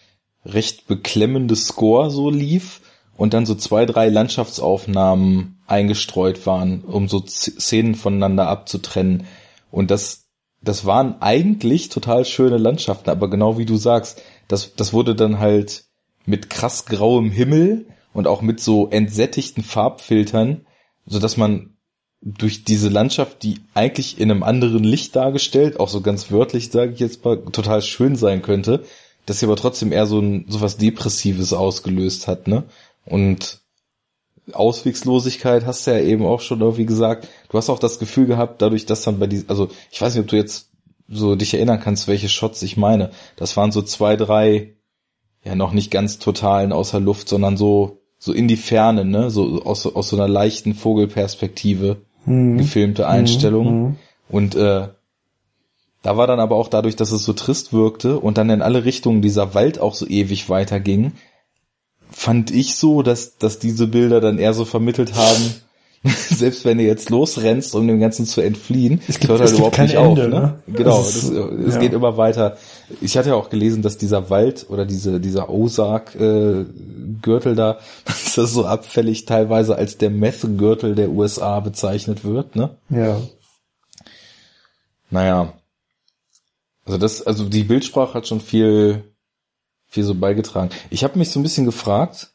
recht 0.45 0.87
beklemmende 0.87 1.55
Score 1.55 2.11
so 2.11 2.31
lief 2.31 2.81
und 3.17 3.35
dann 3.35 3.47
so 3.47 3.55
zwei, 3.55 3.87
drei 3.87 4.09
Landschaftsaufnahmen 4.09 5.61
eingestreut 5.67 6.47
waren, 6.47 6.83
um 6.83 7.09
so 7.09 7.23
Szenen 7.27 7.95
voneinander 7.95 8.49
abzutrennen. 8.49 9.25
Und 9.71 9.91
das, 9.91 10.25
das 10.63 10.85
waren 10.85 11.21
eigentlich 11.21 11.89
total 11.89 12.25
schöne 12.25 12.59
Landschaften, 12.59 13.11
aber 13.11 13.29
genau 13.29 13.59
wie 13.59 13.67
du 13.67 13.77
sagst, 13.77 14.23
das, 14.49 14.75
das 14.75 14.93
wurde 14.93 15.15
dann 15.15 15.39
halt 15.39 15.85
mit 16.25 16.51
krass 16.51 16.87
grauem 16.87 17.31
Himmel 17.31 17.87
und 18.13 18.27
auch 18.27 18.43
mit 18.43 18.61
so 18.61 18.89
entsättigten 18.89 19.63
Farbfiltern, 19.63 20.67
so 21.07 21.19
dass 21.19 21.37
man 21.37 21.77
durch 22.21 22.65
diese 22.65 22.89
Landschaft, 22.89 23.43
die 23.43 23.61
eigentlich 23.75 24.21
in 24.21 24.31
einem 24.31 24.45
anderen 24.45 24.85
Licht 24.85 25.17
dargestellt, 25.17 25.81
auch 25.81 25.89
so 25.89 26.01
ganz 26.01 26.31
wörtlich, 26.31 26.71
sage 26.71 26.93
ich 26.93 27.01
jetzt 27.01 27.25
mal, 27.25 27.37
total 27.37 27.83
schön 27.83 28.15
sein 28.15 28.43
könnte, 28.43 28.85
dass 29.27 29.41
sie 29.41 29.47
aber 29.47 29.57
trotzdem 29.57 29.93
eher 29.93 30.07
so 30.07 30.21
ein 30.21 30.47
so 30.49 30.61
was 30.61 30.77
Depressives 30.77 31.53
ausgelöst 31.53 32.29
hat, 32.29 32.47
ne? 32.47 32.65
Und 33.05 33.61
Auswegslosigkeit 34.53 35.67
hast 35.67 35.87
du 35.87 35.93
ja 35.93 36.01
eben 36.01 36.25
auch 36.27 36.41
schon 36.41 36.61
irgendwie 36.61 36.87
gesagt. 36.87 37.29
Du 37.49 37.59
hast 37.59 37.71
auch 37.71 37.79
das 37.79 37.99
Gefühl 37.99 38.27
gehabt, 38.27 38.63
dadurch, 38.63 38.87
dass 38.87 39.03
dann 39.03 39.19
bei 39.19 39.27
diesen, 39.27 39.49
also 39.49 39.71
ich 39.91 40.01
weiß 40.01 40.15
nicht, 40.15 40.23
ob 40.23 40.29
du 40.29 40.37
jetzt 40.37 40.71
so 41.09 41.37
dich 41.37 41.55
erinnern 41.55 41.81
kannst, 41.81 42.09
welche 42.09 42.29
Shots 42.29 42.63
ich 42.63 42.77
meine. 42.77 43.11
Das 43.37 43.57
waren 43.57 43.73
so 43.73 43.83
zwei, 43.83 44.17
drei, 44.17 44.77
ja 45.45 45.55
noch 45.55 45.73
nicht 45.73 45.91
ganz 45.91 46.19
totalen 46.19 46.73
außer 46.73 47.01
Luft, 47.01 47.29
sondern 47.29 47.57
so 47.57 48.02
so 48.25 48.33
in 48.33 48.47
die 48.47 48.57
Ferne, 48.57 49.05
ne? 49.05 49.31
So 49.31 49.63
aus, 49.65 49.85
aus 49.85 50.11
so 50.11 50.17
einer 50.17 50.29
leichten 50.29 50.75
Vogelperspektive 50.75 51.97
Mhm. 52.25 52.59
gefilmte 52.59 53.09
Einstellung. 53.09 53.83
Mhm. 53.83 53.97
Und 54.29 54.55
äh, 54.55 54.89
da 56.03 56.17
war 56.17 56.27
dann 56.27 56.39
aber 56.41 56.55
auch 56.55 56.69
dadurch, 56.69 56.97
dass 56.97 57.13
es 57.13 57.25
so 57.25 57.33
trist 57.33 57.73
wirkte 57.73 58.19
und 58.19 58.39
dann 58.39 58.51
in 58.51 58.63
alle 58.63 58.85
Richtungen 58.85 59.23
dieser 59.23 59.55
Wald 59.55 59.79
auch 59.81 59.95
so 59.95 60.07
ewig 60.07 60.49
weiterging, 60.49 61.13
fand 62.11 62.51
ich 62.51 62.77
so, 62.77 63.03
dass, 63.03 63.39
dass 63.39 63.59
diese 63.59 63.87
Bilder 63.87 64.21
dann 64.21 64.39
eher 64.39 64.55
so 64.55 64.65
vermittelt 64.65 65.15
haben, 65.15 65.55
selbst 66.05 66.65
wenn 66.65 66.79
du 66.79 66.85
jetzt 66.85 67.11
losrennst, 67.11 67.77
um 67.77 67.87
dem 67.87 68.01
Ganzen 68.01 68.27
zu 68.27 68.41
entfliehen, 68.41 69.01
Es 69.07 69.21
gibt- 69.21 69.31
hört 69.31 69.41
es 69.41 69.53
halt 69.53 69.63
gibt 69.63 69.69
überhaupt 69.77 69.79
nicht 69.79 69.95
Ende, 69.95 70.25
auf. 70.25 70.29
Ne? 70.29 70.31
ne? 70.67 70.75
Genau, 70.77 71.01
Es 71.01 71.13
das, 71.15 71.25
es 71.31 71.75
ja. 71.75 71.81
geht 71.81 71.93
immer 71.93 72.17
weiter. 72.17 72.57
Ich 73.01 73.17
hatte 73.17 73.29
ja 73.29 73.37
auch 73.37 73.51
gelesen, 73.51 73.83
dass 73.83 73.99
dieser 73.99 74.29
Wald 74.29 74.67
oder 74.69 74.85
diese, 74.85 75.21
dieser 75.21 75.49
Ozark-Gürtel 75.49 77.55
da, 77.55 77.79
dass 78.05 78.35
das 78.35 78.53
so 78.53 78.67
abfällig 78.67 79.27
teilweise 79.27 79.77
als 79.77 79.97
der 79.99 80.11
Meth-Gürtel 80.11 80.97
der 80.97 81.11
USA 81.11 81.61
bezeichnet 81.61 82.25
wird, 82.25 82.57
ne? 82.57 82.71
Ja. 82.91 83.21
Naja. 85.11 85.53
Also 86.85 86.99
das, 86.99 87.23
also 87.23 87.49
die 87.49 87.65
Bildsprache 87.65 88.15
hat 88.15 88.27
schon 88.27 88.41
viel, 88.41 89.05
viel 89.87 90.05
so 90.05 90.15
beigetragen. 90.15 90.71
Ich 90.91 91.05
habe 91.05 91.19
mich 91.19 91.31
so 91.31 91.39
ein 91.39 91.43
bisschen 91.45 91.65
gefragt, 91.65 92.33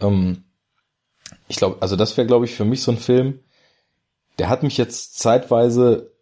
ähm, 0.00 0.44
ich 1.48 1.56
glaube, 1.56 1.76
also 1.80 1.96
das 1.96 2.16
wäre, 2.16 2.26
glaube 2.26 2.44
ich, 2.44 2.54
für 2.54 2.64
mich 2.64 2.82
so 2.82 2.92
ein 2.92 2.98
Film, 2.98 3.40
der 4.38 4.48
hat 4.48 4.62
mich 4.62 4.76
jetzt 4.76 5.18
zeitweise 5.18 6.12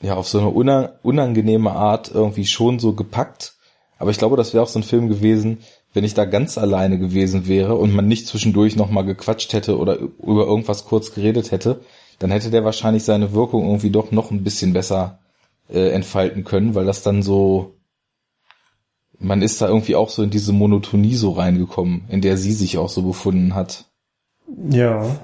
ja 0.00 0.14
auf 0.14 0.28
so 0.28 0.38
eine 0.38 0.50
una- 0.50 0.98
unangenehme 1.02 1.72
Art 1.72 2.10
irgendwie 2.12 2.46
schon 2.46 2.78
so 2.78 2.92
gepackt. 2.92 3.54
Aber 3.98 4.10
ich 4.10 4.18
glaube, 4.18 4.36
das 4.36 4.52
wäre 4.52 4.62
auch 4.62 4.68
so 4.68 4.78
ein 4.78 4.84
Film 4.84 5.08
gewesen, 5.08 5.58
wenn 5.94 6.04
ich 6.04 6.14
da 6.14 6.26
ganz 6.26 6.58
alleine 6.58 6.98
gewesen 6.98 7.46
wäre 7.48 7.76
und 7.76 7.94
man 7.94 8.06
nicht 8.06 8.26
zwischendurch 8.26 8.76
nochmal 8.76 9.04
gequatscht 9.04 9.54
hätte 9.54 9.78
oder 9.78 9.96
über 9.96 10.46
irgendwas 10.46 10.84
kurz 10.84 11.14
geredet 11.14 11.50
hätte, 11.50 11.80
dann 12.18 12.30
hätte 12.30 12.50
der 12.50 12.64
wahrscheinlich 12.64 13.04
seine 13.04 13.32
Wirkung 13.32 13.64
irgendwie 13.64 13.90
doch 13.90 14.10
noch 14.10 14.30
ein 14.30 14.44
bisschen 14.44 14.74
besser 14.74 15.20
äh, 15.70 15.88
entfalten 15.90 16.44
können, 16.44 16.74
weil 16.74 16.84
das 16.84 17.02
dann 17.02 17.22
so, 17.22 17.76
man 19.18 19.40
ist 19.40 19.62
da 19.62 19.68
irgendwie 19.68 19.96
auch 19.96 20.10
so 20.10 20.22
in 20.22 20.30
diese 20.30 20.52
Monotonie 20.52 21.14
so 21.14 21.30
reingekommen, 21.30 22.04
in 22.08 22.20
der 22.20 22.36
sie 22.36 22.52
sich 22.52 22.76
auch 22.76 22.90
so 22.90 23.02
befunden 23.02 23.54
hat. 23.54 23.86
Ja. 24.70 25.16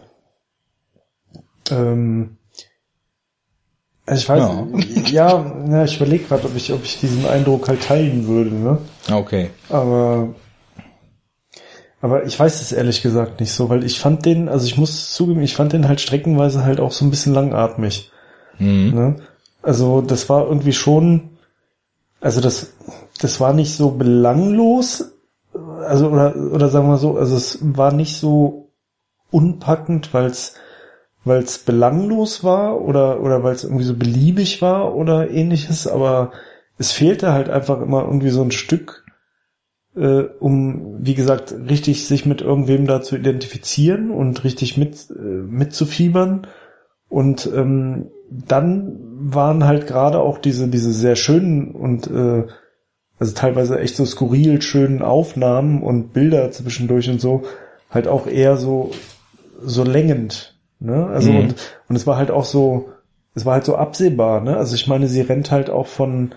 Ähm, 1.71 2.37
also 4.05 4.21
ich 4.21 4.29
weiß, 4.29 5.11
ja, 5.13 5.65
ja, 5.69 5.85
ich 5.85 5.97
überlege 5.97 6.25
gerade, 6.25 6.45
ob 6.45 6.57
ich, 6.57 6.73
ob 6.73 6.85
ich 6.85 6.99
diesen 6.99 7.25
Eindruck 7.27 7.69
halt 7.69 7.83
teilen 7.83 8.27
würde, 8.27 8.51
ne? 8.51 8.79
Okay. 9.11 9.51
Aber, 9.69 10.35
aber 12.01 12.27
ich 12.27 12.39
weiß 12.39 12.61
es 12.63 12.73
ehrlich 12.73 13.03
gesagt 13.03 13.39
nicht 13.39 13.53
so, 13.53 13.69
weil 13.69 13.85
ich 13.85 14.01
fand 14.01 14.27
den, 14.27 14.49
also 14.49 14.67
ich 14.67 14.77
muss 14.77 15.15
zugeben, 15.15 15.41
ich 15.43 15.55
fand 15.55 15.73
den 15.73 15.87
halt 15.87 16.01
streckenweise 16.01 16.65
halt 16.65 16.81
auch 16.81 16.91
so 16.91 17.05
ein 17.05 17.11
bisschen 17.11 17.33
langatmig. 17.33 18.11
Mhm. 18.59 18.95
Ne? 18.95 19.17
Also 19.63 20.01
das 20.01 20.29
war 20.29 20.49
irgendwie 20.49 20.73
schon, 20.73 21.31
also 22.21 22.41
das, 22.41 22.73
das 23.21 23.39
war 23.39 23.53
nicht 23.53 23.77
so 23.77 23.93
belanglos, 23.93 25.13
also 25.87 26.09
oder 26.09 26.35
oder 26.35 26.69
sagen 26.69 26.89
wir 26.89 26.97
so, 26.99 27.17
also 27.17 27.37
es 27.37 27.59
war 27.61 27.93
nicht 27.93 28.17
so 28.17 28.62
unpackend, 29.33 30.15
weil 30.15 30.27
es 30.27 30.55
weil 31.25 31.43
es 31.43 31.59
belanglos 31.59 32.43
war 32.43 32.81
oder 32.81 33.21
oder 33.21 33.43
weil 33.43 33.55
es 33.55 33.65
irgendwie 33.65 33.85
so 33.85 33.95
beliebig 33.95 34.61
war 34.63 34.95
oder 34.95 35.31
ähnliches, 35.31 35.87
aber 35.87 36.33
es 36.79 36.93
fehlte 36.93 37.33
halt 37.33 37.49
einfach 37.49 37.81
immer 37.81 38.03
irgendwie 38.03 38.31
so 38.31 38.43
ein 38.43 38.51
Stück, 38.51 39.05
äh, 39.95 40.23
um 40.41 40.97
wie 41.01 41.15
gesagt 41.15 41.55
richtig 41.69 42.07
sich 42.07 42.27
mit 42.27 42.41
irgendwem 42.41 42.87
da 42.87 43.03
zu 43.03 43.17
identifizieren 43.17 44.11
und 44.11 44.43
richtig 44.45 44.77
mit 44.77 45.11
äh, 45.11 45.21
mitzufiebern. 45.21 46.47
Und 47.09 47.49
ähm, 47.55 48.07
dann 48.31 48.99
waren 49.21 49.65
halt 49.65 49.87
gerade 49.87 50.19
auch 50.19 50.39
diese 50.39 50.69
diese 50.69 50.93
sehr 50.93 51.15
schönen 51.15 51.73
und 51.73 52.11
äh, 52.11 52.47
also 53.19 53.35
teilweise 53.35 53.79
echt 53.79 53.95
so 53.95 54.05
skurril 54.05 54.61
schönen 54.63 55.03
Aufnahmen 55.03 55.83
und 55.83 56.13
Bilder 56.13 56.51
zwischendurch 56.51 57.09
und 57.09 57.21
so 57.21 57.43
halt 57.91 58.09
auch 58.09 58.27
eher 58.27 58.57
so 58.57 58.91
so 59.65 59.85
längend 59.85 60.59
ne 60.81 61.07
also 61.07 61.31
Mhm. 61.33 61.39
und 61.39 61.55
und 61.89 61.97
es 61.97 62.07
war 62.07 62.17
halt 62.17 62.31
auch 62.31 62.45
so 62.45 62.91
es 63.35 63.45
war 63.47 63.55
halt 63.55 63.65
so 63.65 63.77
absehbar 63.77 64.41
ne 64.41 64.57
also 64.57 64.75
ich 64.75 64.87
meine 64.87 65.09
sie 65.09 65.21
rennt 65.21 65.51
halt 65.51 65.71
auch 65.71 65.87
von 65.87 66.35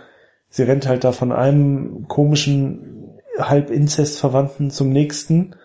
sie 0.49 0.63
rennt 0.63 0.87
halt 0.87 1.03
da 1.03 1.11
von 1.11 1.31
einem 1.31 2.07
komischen 2.07 3.19
halb 3.37 3.69
Inzestverwandten 3.69 4.71
zum 4.71 4.89
nächsten 4.89 5.55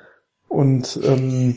und 0.48 0.98
ähm, 1.04 1.56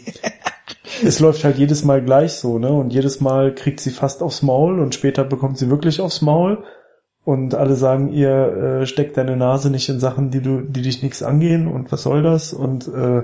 es 1.06 1.20
läuft 1.20 1.44
halt 1.44 1.58
jedes 1.58 1.84
Mal 1.84 2.04
gleich 2.04 2.34
so, 2.34 2.60
ne? 2.60 2.72
Und 2.72 2.94
jedes 2.94 3.22
Mal 3.22 3.54
kriegt 3.56 3.80
sie 3.80 3.90
fast 3.90 4.22
aufs 4.22 4.44
Maul 4.44 4.80
und 4.80 4.94
später 4.94 5.24
bekommt 5.24 5.58
sie 5.58 5.70
wirklich 5.70 6.00
aufs 6.00 6.22
Maul. 6.22 6.64
Und 7.26 7.56
alle 7.56 7.76
sagen 7.76 8.12
ihr, 8.12 8.82
äh, 8.82 8.86
steck 8.86 9.14
deine 9.14 9.38
Nase 9.38 9.70
nicht 9.72 9.90
in 9.90 10.00
Sachen, 10.00 10.30
die 10.30 10.42
du, 10.42 10.62
die 10.62 10.82
dich 10.84 11.02
nichts 11.02 11.24
angehen 11.24 11.68
und 11.68 11.92
was 11.92 12.04
soll 12.04 12.22
das? 12.22 12.54
Und 12.54 12.88
äh, 12.88 13.24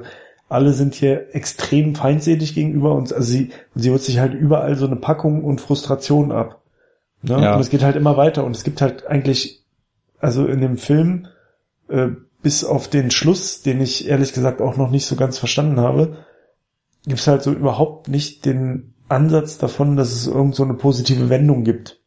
alle 0.50 0.74
sind 0.74 0.96
hier 0.96 1.34
extrem 1.36 1.96
feindselig 1.96 2.56
gegenüber 2.56 2.96
und 2.96 3.14
also 3.14 3.32
sie, 3.32 3.52
sie 3.76 3.92
holt 3.92 4.02
sich 4.02 4.20
halt 4.20 4.34
überall 4.34 4.76
so 4.76 4.88
eine 4.88 4.96
Packung 4.96 5.44
und 5.44 5.62
Frustration 5.62 6.32
ab. 6.32 6.62
Ne? 7.22 7.42
Ja. 7.42 7.56
Und 7.56 7.62
es 7.62 7.70
geht 7.70 7.84
halt 7.84 7.96
immer 7.96 8.18
weiter 8.18 8.44
und 8.44 8.56
es 8.56 8.64
gibt 8.64 8.82
halt 8.82 9.06
eigentlich, 9.06 9.64
also 10.20 10.48
in 10.48 10.60
dem 10.60 10.78
Film, 10.78 11.28
äh, 11.88 12.08
bis 12.42 12.64
auf 12.64 12.88
den 12.88 13.12
Schluss, 13.12 13.62
den 13.62 13.80
ich 13.80 14.08
ehrlich 14.08 14.34
gesagt 14.34 14.62
auch 14.62 14.76
noch 14.76 14.90
nicht 14.90 15.06
so 15.06 15.16
ganz 15.16 15.38
verstanden 15.38 15.80
habe, 15.80 16.18
gibt 17.06 17.20
es 17.20 17.28
halt 17.28 17.44
so 17.44 17.52
überhaupt 17.52 18.08
nicht 18.08 18.46
den 18.46 18.94
Ansatz 19.08 19.58
davon, 19.58 19.98
dass 19.98 20.14
es 20.14 20.28
irgend 20.28 20.56
so 20.56 20.64
eine 20.64 20.76
positive 20.76 21.30
Wendung 21.30 21.64
gibt. 21.64 22.00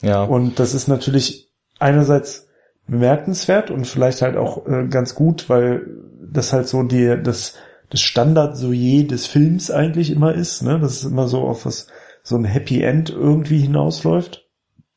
Ja. 0.00 0.24
Und 0.24 0.58
das 0.58 0.74
ist 0.74 0.88
natürlich 0.88 1.50
einerseits 1.78 2.48
bemerkenswert 2.86 3.70
und 3.70 3.86
vielleicht 3.86 4.22
halt 4.22 4.36
auch 4.36 4.66
äh, 4.66 4.86
ganz 4.88 5.14
gut, 5.14 5.48
weil 5.48 5.86
das 6.20 6.52
halt 6.52 6.68
so 6.68 6.82
die, 6.82 7.18
das, 7.22 7.54
das 7.94 8.00
Standard-Sujet 8.00 9.10
des 9.10 9.26
Films 9.26 9.70
eigentlich 9.70 10.10
immer 10.10 10.34
ist, 10.34 10.62
ne? 10.62 10.80
dass 10.80 10.92
es 10.92 11.04
immer 11.04 11.28
so 11.28 11.42
auf 11.42 11.64
was, 11.64 11.86
so 12.24 12.36
ein 12.36 12.44
Happy 12.44 12.82
End 12.82 13.10
irgendwie 13.10 13.58
hinausläuft. 13.58 14.44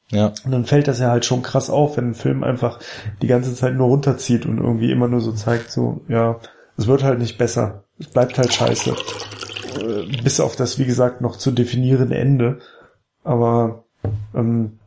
ja. 0.09 0.33
Und 0.43 0.51
dann 0.51 0.65
fällt 0.65 0.87
das 0.87 0.99
ja 0.99 1.09
halt 1.09 1.25
schon 1.25 1.43
krass 1.43 1.69
auf, 1.69 1.97
wenn 1.97 2.09
ein 2.09 2.15
Film 2.15 2.43
einfach 2.43 2.79
die 3.21 3.27
ganze 3.27 3.53
Zeit 3.53 3.75
nur 3.75 3.87
runterzieht 3.87 4.45
und 4.47 4.57
irgendwie 4.57 4.91
immer 4.91 5.07
nur 5.07 5.21
so 5.21 5.31
zeigt, 5.31 5.71
so, 5.71 6.01
ja, 6.07 6.39
es 6.75 6.87
wird 6.87 7.03
halt 7.03 7.19
nicht 7.19 7.37
besser. 7.37 7.83
Es 7.99 8.07
bleibt 8.07 8.37
halt 8.39 8.51
scheiße. 8.51 8.95
Äh, 9.79 10.21
bis 10.23 10.39
auf 10.39 10.55
das, 10.55 10.79
wie 10.79 10.85
gesagt, 10.85 11.21
noch 11.21 11.35
zu 11.35 11.51
definierende 11.51 12.17
Ende. 12.17 12.59
Aber 13.23 13.83
ähm, 14.33 14.79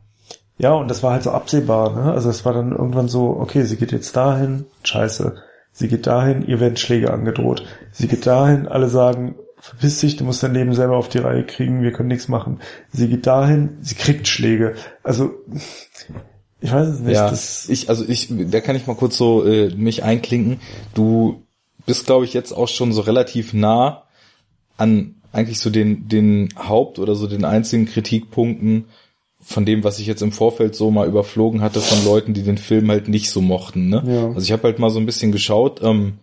ja, 0.57 0.73
und 0.73 0.89
das 0.89 1.01
war 1.01 1.13
halt 1.13 1.23
so 1.23 1.31
absehbar. 1.31 1.95
Ne? 1.95 2.11
Also 2.11 2.29
es 2.29 2.43
war 2.43 2.53
dann 2.53 2.71
irgendwann 2.71 3.07
so, 3.07 3.37
okay, 3.39 3.63
sie 3.63 3.77
geht 3.77 3.93
jetzt 3.93 4.15
dahin, 4.17 4.65
scheiße. 4.83 5.35
Sie 5.71 5.87
geht 5.87 6.07
dahin, 6.07 6.45
ihr 6.45 6.59
werden 6.59 6.77
Schläge 6.77 7.11
angedroht. 7.11 7.65
Sie 7.91 8.07
geht 8.07 8.25
dahin, 8.25 8.67
alle 8.67 8.89
sagen, 8.89 9.35
verpiss 9.59 9.99
dich, 9.99 10.17
du 10.17 10.23
musst 10.23 10.43
dein 10.43 10.53
Leben 10.53 10.73
selber 10.73 10.97
auf 10.97 11.09
die 11.09 11.19
Reihe 11.19 11.45
kriegen, 11.45 11.81
wir 11.81 11.91
können 11.91 12.09
nichts 12.09 12.27
machen. 12.27 12.59
Sie 12.91 13.07
geht 13.07 13.27
dahin, 13.27 13.77
sie 13.81 13.95
kriegt 13.95 14.27
Schläge. 14.27 14.75
Also 15.03 15.31
ich 16.59 16.71
weiß 16.71 16.87
es 16.87 16.99
nicht. 16.99 17.15
Ja, 17.15 17.31
ich, 17.31 17.89
also 17.89 18.05
ich, 18.07 18.27
da 18.29 18.59
kann 18.59 18.75
ich 18.75 18.87
mal 18.87 18.95
kurz 18.95 19.17
so 19.17 19.45
äh, 19.45 19.73
mich 19.75 20.03
einklinken. 20.03 20.59
Du 20.93 21.43
bist, 21.85 22.05
glaube 22.05 22.25
ich, 22.25 22.33
jetzt 22.33 22.51
auch 22.51 22.67
schon 22.67 22.91
so 22.91 23.01
relativ 23.01 23.53
nah 23.53 24.03
an 24.77 25.15
eigentlich 25.31 25.59
so 25.59 25.69
den, 25.69 26.07
den 26.07 26.49
Haupt- 26.57 26.99
oder 26.99 27.15
so 27.15 27.27
den 27.27 27.45
einzigen 27.45 27.85
Kritikpunkten 27.85 28.85
von 29.41 29.65
dem, 29.65 29.83
was 29.83 29.99
ich 29.99 30.07
jetzt 30.07 30.21
im 30.21 30.31
Vorfeld 30.31 30.75
so 30.75 30.91
mal 30.91 31.07
überflogen 31.07 31.61
hatte 31.61 31.81
von 31.81 32.05
Leuten, 32.05 32.33
die 32.33 32.43
den 32.43 32.57
Film 32.57 32.89
halt 32.89 33.07
nicht 33.07 33.29
so 33.29 33.41
mochten. 33.41 33.89
Ne? 33.89 34.03
Ja. 34.05 34.27
Also 34.27 34.41
ich 34.41 34.51
habe 34.51 34.63
halt 34.63 34.79
mal 34.79 34.89
so 34.89 34.99
ein 34.99 35.05
bisschen 35.05 35.31
geschaut, 35.31 35.81
ähm, 35.83 36.19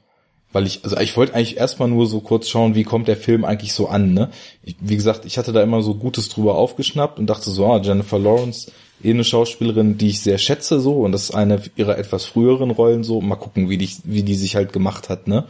weil 0.53 0.67
ich, 0.67 0.83
also 0.85 0.97
ich 0.99 1.17
wollte 1.17 1.35
eigentlich 1.35 1.59
erstmal 1.59 1.89
nur 1.89 2.07
so 2.07 2.21
kurz 2.21 2.49
schauen, 2.49 2.75
wie 2.75 2.85
kommt 2.85 3.09
der 3.09 3.17
Film 3.17 3.45
eigentlich 3.45 3.73
so 3.73 3.89
an. 3.89 4.15
Ne? 4.15 4.31
Ich, 4.63 4.77
wie 4.81 4.97
gesagt, 4.97 5.25
ich 5.25 5.37
hatte 5.37 5.53
da 5.53 5.63
immer 5.63 5.83
so 5.83 5.95
Gutes 5.95 6.29
drüber 6.29 6.55
aufgeschnappt 6.55 7.19
und 7.19 7.27
dachte 7.27 7.51
so, 7.51 7.67
ah, 7.67 7.81
Jennifer 7.83 8.19
Lawrence, 8.19 8.71
eh 9.03 9.11
eine 9.11 9.25
Schauspielerin, 9.25 9.99
die 9.99 10.09
ich 10.09 10.21
sehr 10.21 10.39
schätze 10.39 10.81
so 10.81 11.01
und 11.03 11.13
das 11.13 11.25
ist 11.25 11.35
eine 11.35 11.63
ihrer 11.77 11.99
etwas 11.99 12.25
früheren 12.25 12.71
Rollen 12.71 13.05
so. 13.05 13.21
Mal 13.21 13.37
gucken, 13.37 13.69
wie 13.69 13.79
die, 13.79 13.91
wie 14.05 14.23
die 14.23 14.35
sich 14.35 14.57
halt 14.57 14.73
gemacht 14.73 15.09
hat. 15.09 15.29
Ne? 15.29 15.45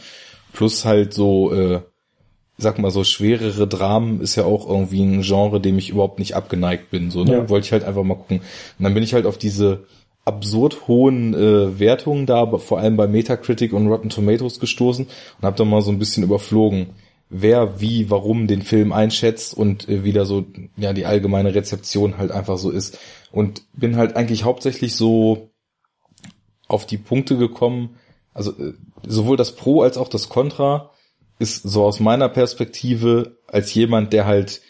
Plus 0.53 0.85
halt 0.85 1.15
so 1.15 1.53
äh, 1.53 1.81
sag 2.59 2.79
mal 2.79 2.91
so, 2.91 3.05
schwerere 3.05 3.69
Dramen 3.69 4.21
ist 4.21 4.35
ja 4.35 4.45
auch 4.45 4.69
irgendwie 4.69 5.03
ein 5.03 5.23
Genre, 5.23 5.61
dem 5.61 5.79
ich 5.79 5.91
überhaupt 5.91 6.19
nicht 6.19 6.35
abgeneigt 6.35 6.91
bin. 6.91 7.11
So, 7.11 7.23
ne? 7.25 7.33
Ja. 7.33 7.49
Wollte 7.49 7.67
ich 7.67 7.73
halt 7.73 7.85
einfach 7.85 8.03
mal 8.03 8.17
gucken. 8.17 8.41
Und 8.79 8.85
dann 8.85 8.95
bin 8.95 9.05
ich 9.05 9.15
halt 9.15 9.27
auf 9.27 9.39
diese 9.39 9.87
absurd 10.25 10.89
hohen 10.89 11.35
äh, 11.35 11.79
Wertungen 11.79 12.27
da, 12.27 12.47
vor 12.59 12.81
allem 12.81 12.97
bei 12.97 13.07
Metacritic 13.07 13.73
und 13.73 13.87
Rotten 13.87 14.11
Tomatoes 14.11 14.61
gestoßen 14.61 15.07
und 15.07 15.47
habe 15.47 15.57
dann 15.57 15.71
mal 15.71 15.81
so 15.81 15.91
ein 15.91 16.01
bisschen 16.01 16.25
überflogen, 16.25 16.89
wer 17.31 17.81
wie, 17.81 18.11
warum 18.11 18.47
den 18.49 18.63
Film 18.63 18.93
einschätzt 18.93 19.55
und 19.57 19.89
äh, 19.89 20.03
wie 20.03 20.13
da 20.13 20.25
so 20.25 20.45
ja 20.77 20.93
die 20.93 21.07
allgemeine 21.07 21.55
Rezeption 21.55 22.19
halt 22.19 22.33
einfach 22.33 22.59
so 22.59 22.71
ist. 22.71 22.99
Und 23.31 23.63
bin 23.73 23.97
halt 23.97 24.17
eigentlich 24.17 24.45
hauptsächlich 24.45 24.97
so 24.97 25.51
auf 26.67 26.87
die 26.87 26.99
Punkte 26.99 27.39
gekommen, 27.39 27.97
also 28.35 28.51
äh, 28.51 28.75
sowohl 29.07 29.37
das 29.37 29.55
Pro 29.55 29.83
als 29.83 29.97
auch 29.97 30.09
das 30.09 30.29
Contra 30.29 30.91
ist 31.39 31.63
so 31.63 31.85
aus 31.85 32.01
meiner 32.01 32.29
Perspektive 32.29 33.37
als 33.47 33.73
jemand, 33.75 34.13
der 34.13 34.27
halt 34.27 34.61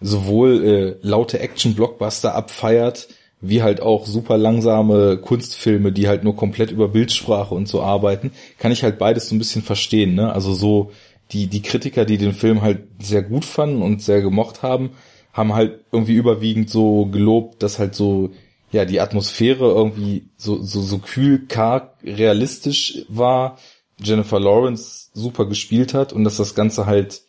sowohl 0.00 0.64
äh, 0.64 0.96
laute 1.06 1.38
Action-Blockbuster 1.38 2.34
abfeiert, 2.34 3.08
wie 3.40 3.62
halt 3.62 3.80
auch 3.80 4.06
super 4.06 4.38
langsame 4.38 5.18
Kunstfilme, 5.18 5.92
die 5.92 6.08
halt 6.08 6.24
nur 6.24 6.34
komplett 6.34 6.70
über 6.70 6.88
Bildsprache 6.88 7.54
und 7.54 7.68
so 7.68 7.82
arbeiten, 7.82 8.32
kann 8.58 8.72
ich 8.72 8.82
halt 8.82 8.98
beides 8.98 9.28
so 9.28 9.34
ein 9.34 9.38
bisschen 9.38 9.62
verstehen. 9.62 10.14
Ne? 10.14 10.32
Also 10.32 10.54
so 10.54 10.92
die, 11.32 11.46
die 11.46 11.62
Kritiker, 11.62 12.04
die 12.04 12.18
den 12.18 12.32
Film 12.32 12.62
halt 12.62 12.82
sehr 13.00 13.22
gut 13.22 13.44
fanden 13.44 13.82
und 13.82 14.02
sehr 14.02 14.22
gemocht 14.22 14.62
haben, 14.62 14.90
haben 15.32 15.54
halt 15.54 15.84
irgendwie 15.92 16.14
überwiegend 16.14 16.70
so 16.70 17.06
gelobt, 17.06 17.62
dass 17.62 17.78
halt 17.78 17.94
so 17.94 18.30
ja 18.72 18.84
die 18.84 19.00
Atmosphäre 19.00 19.66
irgendwie 19.66 20.28
so 20.36 20.62
so 20.62 20.80
so 20.80 20.98
kühl, 20.98 21.46
karg, 21.46 21.96
realistisch 22.02 23.04
war. 23.08 23.58
Jennifer 24.04 24.40
Lawrence 24.40 25.10
super 25.14 25.46
gespielt 25.46 25.94
hat 25.94 26.12
und 26.12 26.24
dass 26.24 26.36
das 26.36 26.54
Ganze 26.54 26.86
halt 26.86 27.22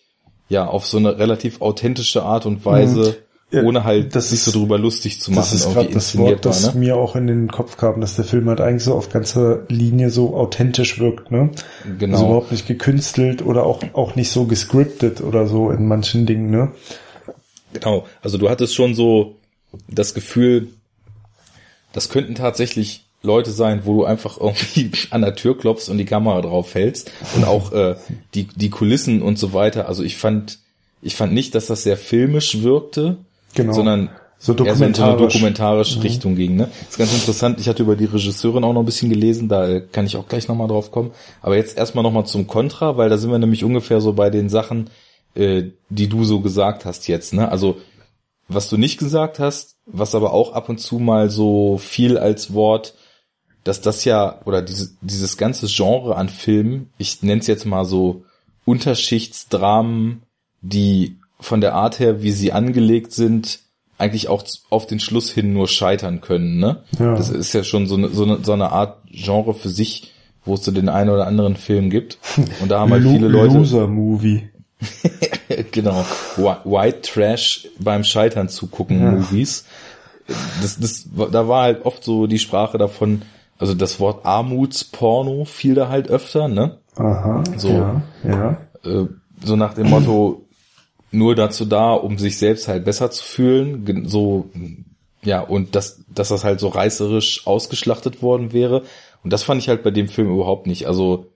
ja 0.50 0.68
auf 0.68 0.86
so 0.86 0.98
eine 0.98 1.18
relativ 1.18 1.62
authentische 1.62 2.24
Art 2.24 2.46
und 2.46 2.66
Weise 2.66 3.18
ja, 3.52 3.62
ohne 3.62 3.84
halt 3.84 4.16
das 4.16 4.32
sich 4.32 4.42
so 4.42 4.52
drüber 4.52 4.78
lustig 4.78 5.22
zu 5.22 5.32
machen. 5.32 5.42
Das 5.42 5.54
ist 5.54 5.72
gerade 5.72 5.90
das 5.90 6.18
Wort, 6.18 6.46
das 6.46 6.74
ne? 6.74 6.80
mir 6.80 6.98
auch 6.98 7.16
in 7.16 7.28
den 7.28 7.48
Kopf 7.48 7.78
kam, 7.78 8.02
dass 8.02 8.16
der 8.16 8.26
Film 8.26 8.50
halt 8.50 8.60
eigentlich 8.60 8.84
so 8.84 8.96
auf 8.96 9.10
ganzer 9.10 9.64
Linie 9.70 10.10
so 10.10 10.36
authentisch 10.36 11.00
wirkt, 11.00 11.32
ne? 11.32 11.52
Genau. 12.00 12.16
Also 12.16 12.26
überhaupt 12.26 12.52
nicht 12.52 12.68
gekünstelt 12.68 13.46
oder 13.46 13.66
auch, 13.66 13.84
auch 13.94 14.16
nicht 14.16 14.32
so 14.32 14.46
gescriptet 14.46 15.22
oder 15.22 15.48
so 15.48 15.70
in 15.70 15.88
manchen 15.88 16.26
Dingen, 16.26 16.50
ne? 16.50 16.72
Genau. 17.74 18.06
Also 18.22 18.38
du 18.38 18.50
hattest 18.50 18.74
schon 18.74 18.96
so 18.96 19.36
das 19.88 20.14
Gefühl, 20.14 20.70
das 21.94 22.10
könnten 22.10 22.36
tatsächlich 22.36 23.05
Leute 23.22 23.52
sein, 23.52 23.82
wo 23.86 23.94
du 23.96 24.06
einfach 24.06 24.40
irgendwie 24.40 24.92
an 25.10 25.22
der 25.22 25.36
Tür 25.36 25.58
klopfst 25.58 25.90
und 25.90 25.98
die 25.98 26.06
Kamera 26.06 26.42
drauf 26.42 26.74
hältst 26.74 27.12
und 27.36 27.46
auch 27.46 27.72
äh, 27.72 27.96
die 28.34 28.48
die 28.56 28.70
Kulissen 28.70 29.22
und 29.22 29.40
so 29.40 29.54
weiter. 29.54 29.88
Also 29.88 30.04
ich 30.04 30.18
fand 30.18 30.60
ich 31.02 31.16
fand 31.16 31.34
nicht, 31.34 31.56
dass 31.56 31.68
das 31.68 31.84
sehr 31.84 31.98
filmisch 31.98 32.62
wirkte, 32.62 33.18
genau. 33.54 33.74
sondern 33.74 34.10
so 34.38 34.54
dokumentarisch. 34.54 34.70
eher 34.70 34.78
so 34.78 34.86
in 34.86 34.94
so 34.94 35.04
eine 35.04 35.18
dokumentarische 35.18 35.98
mhm. 35.98 36.02
Richtung 36.02 36.36
ging. 36.36 36.56
Ne? 36.56 36.70
Das 36.80 36.90
ist 36.90 36.98
ganz 36.98 37.14
interessant. 37.14 37.60
Ich 37.60 37.68
hatte 37.68 37.84
über 37.84 37.96
die 37.96 38.06
Regisseurin 38.06 38.64
auch 38.64 38.74
noch 38.74 38.82
ein 38.82 38.86
bisschen 38.86 39.10
gelesen, 39.10 39.48
da 39.48 39.80
kann 39.80 40.06
ich 40.06 40.18
auch 40.18 40.28
gleich 40.28 40.48
nochmal 40.48 40.68
drauf 40.68 40.92
kommen. 40.92 41.12
Aber 41.42 41.56
jetzt 41.56 41.78
erstmal 41.78 42.04
nochmal 42.04 42.26
zum 42.26 42.48
Contra, 42.48 42.98
weil 42.98 43.10
da 43.10 43.18
sind 43.18 43.32
wir 43.32 43.40
nämlich 43.40 43.64
ungefähr 43.64 44.02
so 44.02 44.14
bei 44.14 44.30
den 44.30 44.50
Sachen, 44.50 44.90
äh, 45.36 45.64
die 45.90 46.08
du 46.08 46.24
so 46.24 46.42
gesagt 46.42 46.86
hast 46.86 47.08
jetzt. 47.08 47.34
Ne? 47.34 47.50
Also 47.50 47.78
was 48.48 48.70
du 48.70 48.78
nicht 48.78 49.00
gesagt 49.00 49.40
hast, 49.40 49.78
was 49.86 50.16
aber 50.16 50.34
auch 50.34 50.54
ab 50.54 50.70
und 50.70 50.80
zu 50.80 51.00
mal 51.00 51.30
so 51.30 51.78
viel 51.78 52.18
als 52.18 52.54
Wort 52.54 52.94
dass 53.66 53.82
das 53.82 54.06
ja, 54.06 54.40
oder 54.46 54.62
diese, 54.62 54.92
dieses 55.02 55.38
ganze 55.38 55.66
Genre 55.68 56.16
an 56.16 56.30
Filmen, 56.30 56.92
ich 56.98 57.24
nenne 57.24 57.42
es 57.42 57.48
jetzt 57.48 57.66
mal 57.66 57.84
so 57.84 58.24
Unterschichtsdramen, 58.64 60.22
die 60.62 61.18
von 61.40 61.62
der 61.62 61.74
Art 61.74 62.00
her, 62.00 62.22
wie 62.22 62.32
sie 62.32 62.52
angelegt 62.52 63.12
sind, 63.12 63.60
eigentlich 63.98 64.28
auch 64.28 64.44
auf 64.70 64.86
den 64.86 65.00
Schluss 65.00 65.32
hin 65.32 65.54
nur 65.54 65.68
scheitern 65.68 66.22
können. 66.22 66.60
Ne? 66.60 66.84
Ja. 67.00 67.16
Das 67.16 67.30
ist 67.30 67.54
ja 67.54 67.64
schon 67.64 67.88
so 67.88 67.96
eine, 67.96 68.10
so, 68.10 68.24
eine, 68.24 68.44
so 68.44 68.54
eine 68.54 68.72
Art 68.72 69.00
Genre 69.10 69.56
für 69.56 69.70
sich, 69.70 70.14
wo 70.44 70.54
es 70.54 70.64
so 70.64 70.72
den 70.72 70.88
einen 70.88 71.10
oder 71.10 71.26
anderen 71.26 71.56
Film 71.56 71.90
gibt. 71.90 72.20
Und 72.62 72.70
da 72.70 72.82
haben 72.82 72.92
halt 72.92 73.04
viele 73.04 73.28
Leute. 73.28 73.58
Loser 73.58 73.88
Movie. 73.88 74.48
genau. 75.72 76.06
White 76.38 77.02
Trash 77.02 77.68
beim 77.80 78.04
Scheitern 78.04 78.48
zugucken 78.48 79.02
ja. 79.02 79.12
Movies. 79.12 79.66
Das, 80.62 80.80
das, 80.80 81.08
da 81.32 81.48
war 81.48 81.64
halt 81.64 81.86
oft 81.86 82.04
so 82.04 82.28
die 82.28 82.40
Sprache 82.40 82.78
davon, 82.78 83.24
also 83.58 83.74
das 83.74 84.00
Wort 84.00 84.26
Armutsporno 84.26 85.46
fiel 85.46 85.76
da 85.76 85.90
halt 85.90 86.10
öfter, 86.10 86.48
ne? 86.48 86.80
Aha. 86.98 87.44
So, 87.58 87.70
ja, 87.70 88.02
ja. 88.24 88.58
Äh, 88.84 89.08
so 89.44 89.56
nach 89.56 89.74
dem 89.74 89.90
Motto, 89.90 90.46
nur 91.12 91.36
dazu 91.36 91.66
da, 91.66 91.94
um 91.94 92.18
sich 92.18 92.38
selbst 92.38 92.68
halt 92.68 92.86
besser 92.86 93.12
zu 93.12 93.24
fühlen, 93.24 94.08
so, 94.08 94.50
ja, 95.24 95.42
und 95.42 95.76
dass, 95.76 96.02
dass 96.14 96.30
das 96.30 96.44
halt 96.44 96.60
so 96.60 96.68
reißerisch 96.68 97.48
ausgeschlachtet 97.48 98.22
worden 98.22 98.54
wäre. 98.54 98.84
Und 99.24 99.34
das 99.34 99.44
fand 99.44 99.62
ich 99.62 99.70
halt 99.70 99.84
bei 99.84 99.92
dem 99.92 100.08
Film 100.08 100.32
überhaupt 100.32 100.68
nicht. 100.68 100.88
Also, 100.88 101.28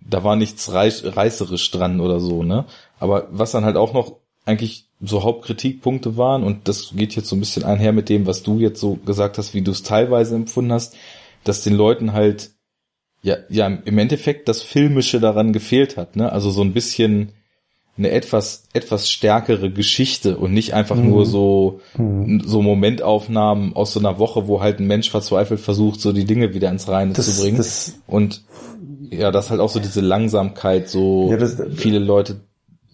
da 0.00 0.24
war 0.24 0.36
nichts 0.36 0.72
reißerisch 0.72 1.70
dran 1.70 2.00
oder 2.00 2.20
so, 2.20 2.42
ne? 2.42 2.64
Aber 2.98 3.28
was 3.30 3.52
dann 3.52 3.64
halt 3.64 3.76
auch 3.76 3.92
noch 3.92 4.16
eigentlich 4.44 4.86
so 5.00 5.22
Hauptkritikpunkte 5.22 6.16
waren, 6.16 6.42
und 6.42 6.68
das 6.68 6.92
geht 6.94 7.14
jetzt 7.16 7.28
so 7.28 7.36
ein 7.36 7.40
bisschen 7.40 7.64
einher 7.64 7.92
mit 7.92 8.08
dem, 8.08 8.26
was 8.26 8.42
du 8.42 8.58
jetzt 8.58 8.80
so 8.80 8.94
gesagt 8.94 9.38
hast, 9.38 9.52
wie 9.54 9.62
du 9.62 9.70
es 9.70 9.82
teilweise 9.82 10.34
empfunden 10.34 10.72
hast, 10.72 10.96
dass 11.48 11.62
den 11.62 11.74
Leuten 11.74 12.12
halt 12.12 12.50
ja, 13.22 13.36
ja 13.48 13.66
im 13.66 13.98
Endeffekt 13.98 14.48
das 14.48 14.62
Filmische 14.62 15.20
daran 15.20 15.52
gefehlt 15.52 15.96
hat, 15.96 16.16
ne? 16.16 16.32
Also 16.32 16.50
so 16.50 16.62
ein 16.62 16.72
bisschen 16.72 17.32
eine 17.96 18.10
etwas 18.12 18.64
etwas 18.72 19.10
stärkere 19.10 19.72
Geschichte 19.72 20.38
und 20.38 20.52
nicht 20.52 20.72
einfach 20.72 20.96
mhm. 20.96 21.08
nur 21.08 21.26
so 21.26 21.80
mhm. 21.96 22.42
so 22.44 22.62
Momentaufnahmen 22.62 23.74
aus 23.74 23.92
so 23.92 23.98
einer 23.98 24.18
Woche, 24.18 24.46
wo 24.46 24.60
halt 24.60 24.78
ein 24.78 24.86
Mensch 24.86 25.10
verzweifelt 25.10 25.60
versucht, 25.60 26.00
so 26.00 26.12
die 26.12 26.24
Dinge 26.24 26.54
wieder 26.54 26.70
ins 26.70 26.88
Reine 26.88 27.12
das, 27.12 27.34
zu 27.34 27.42
bringen. 27.42 27.56
Das, 27.56 27.94
und 28.06 28.44
ja, 29.10 29.32
das 29.32 29.50
halt 29.50 29.60
auch 29.60 29.70
so 29.70 29.80
diese 29.80 30.00
Langsamkeit, 30.00 30.88
so 30.88 31.28
ja, 31.30 31.36
das, 31.36 31.60
viele 31.74 31.98
Leute 31.98 32.40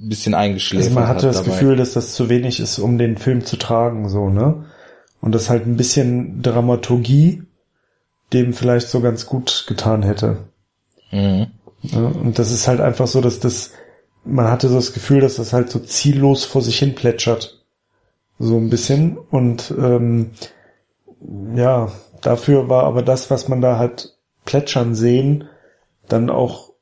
ein 0.01 0.09
bisschen 0.09 0.35
eingeschläfert 0.35 0.89
also 0.89 1.01
man 1.01 1.09
hatte 1.09 1.27
das 1.27 1.37
dabei. 1.37 1.51
Gefühl, 1.51 1.77
dass 1.77 1.93
das 1.93 2.15
zu 2.15 2.31
wenig 2.31 2.61
ist, 2.61 2.79
um 2.79 2.97
den 2.97 3.19
Film 3.19 3.45
zu 3.45 3.57
tragen, 3.57 4.09
so 4.09 4.31
ne? 4.31 4.65
Und 5.21 5.35
das 5.35 5.49
halt 5.49 5.67
ein 5.67 5.77
bisschen 5.77 6.43
Dramaturgie 6.43 7.43
dem 8.33 8.53
vielleicht 8.53 8.89
so 8.89 9.01
ganz 9.01 9.27
gut 9.27 9.65
getan 9.69 10.03
hätte. 10.03 10.39
Mhm. 11.11 11.47
Ja, 11.83 11.99
und 11.99 12.39
das 12.39 12.51
ist 12.51 12.67
halt 12.67 12.81
einfach 12.81 13.07
so, 13.07 13.21
dass 13.21 13.41
das, 13.41 13.73
man 14.25 14.51
hatte 14.51 14.69
so 14.69 14.77
das 14.77 14.93
Gefühl, 14.93 15.21
dass 15.21 15.37
das 15.37 15.53
halt 15.53 15.71
so 15.71 15.79
ziellos 15.79 16.45
vor 16.45 16.63
sich 16.63 16.79
hin 16.79 16.95
plätschert. 16.95 17.65
So 18.39 18.57
ein 18.57 18.71
bisschen. 18.71 19.17
Und 19.17 19.73
ähm, 19.79 20.31
ja, 21.55 21.93
dafür 22.23 22.69
war 22.69 22.85
aber 22.85 23.03
das, 23.03 23.31
was 23.31 23.49
man 23.49 23.61
da 23.61 23.79
halt 23.79 24.17
plätschern 24.45 24.95
sehen, 24.95 25.45
dann 26.09 26.31
auch 26.31 26.73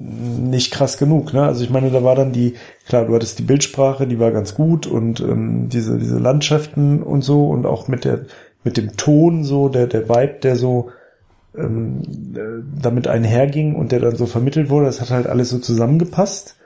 nicht 0.00 0.72
krass 0.72 0.96
genug. 0.96 1.34
Ne? 1.34 1.42
Also 1.42 1.62
ich 1.62 1.70
meine, 1.70 1.90
da 1.90 2.02
war 2.02 2.14
dann 2.14 2.32
die, 2.32 2.54
klar, 2.86 3.04
du 3.04 3.14
hattest 3.14 3.38
die 3.38 3.44
Bildsprache, 3.44 4.06
die 4.06 4.18
war 4.18 4.30
ganz 4.30 4.54
gut 4.54 4.86
und 4.86 5.20
ähm, 5.20 5.68
diese, 5.68 5.98
diese 5.98 6.18
Landschaften 6.18 7.02
und 7.02 7.22
so 7.22 7.48
und 7.48 7.66
auch 7.66 7.86
mit 7.86 8.04
der 8.04 8.24
mit 8.64 8.76
dem 8.76 8.96
Ton 8.96 9.44
so, 9.44 9.68
der, 9.68 9.86
der 9.86 10.08
Vibe, 10.08 10.40
der 10.42 10.56
so 10.56 10.90
ähm, 11.56 12.02
äh, 12.34 12.80
damit 12.80 13.08
einherging 13.08 13.74
und 13.74 13.92
der 13.92 14.00
dann 14.00 14.16
so 14.16 14.26
vermittelt 14.26 14.70
wurde. 14.70 14.86
Das 14.86 15.00
hat 15.00 15.10
halt 15.10 15.26
alles 15.26 15.50
so 15.50 15.58
zusammengepasst, 15.58 16.56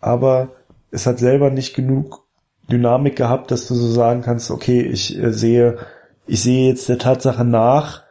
aber 0.00 0.48
es 0.90 1.06
hat 1.06 1.18
selber 1.18 1.50
nicht 1.50 1.74
genug 1.74 2.24
Dynamik 2.70 3.16
gehabt, 3.16 3.50
dass 3.50 3.66
du 3.66 3.74
so 3.74 3.90
sagen 3.90 4.22
kannst, 4.22 4.50
okay, 4.50 4.80
ich 4.80 5.18
äh, 5.18 5.32
sehe, 5.32 5.78
ich 6.26 6.42
sehe 6.42 6.68
jetzt 6.68 6.88
der 6.88 6.98
Tatsache 6.98 7.44
nach, 7.44 8.04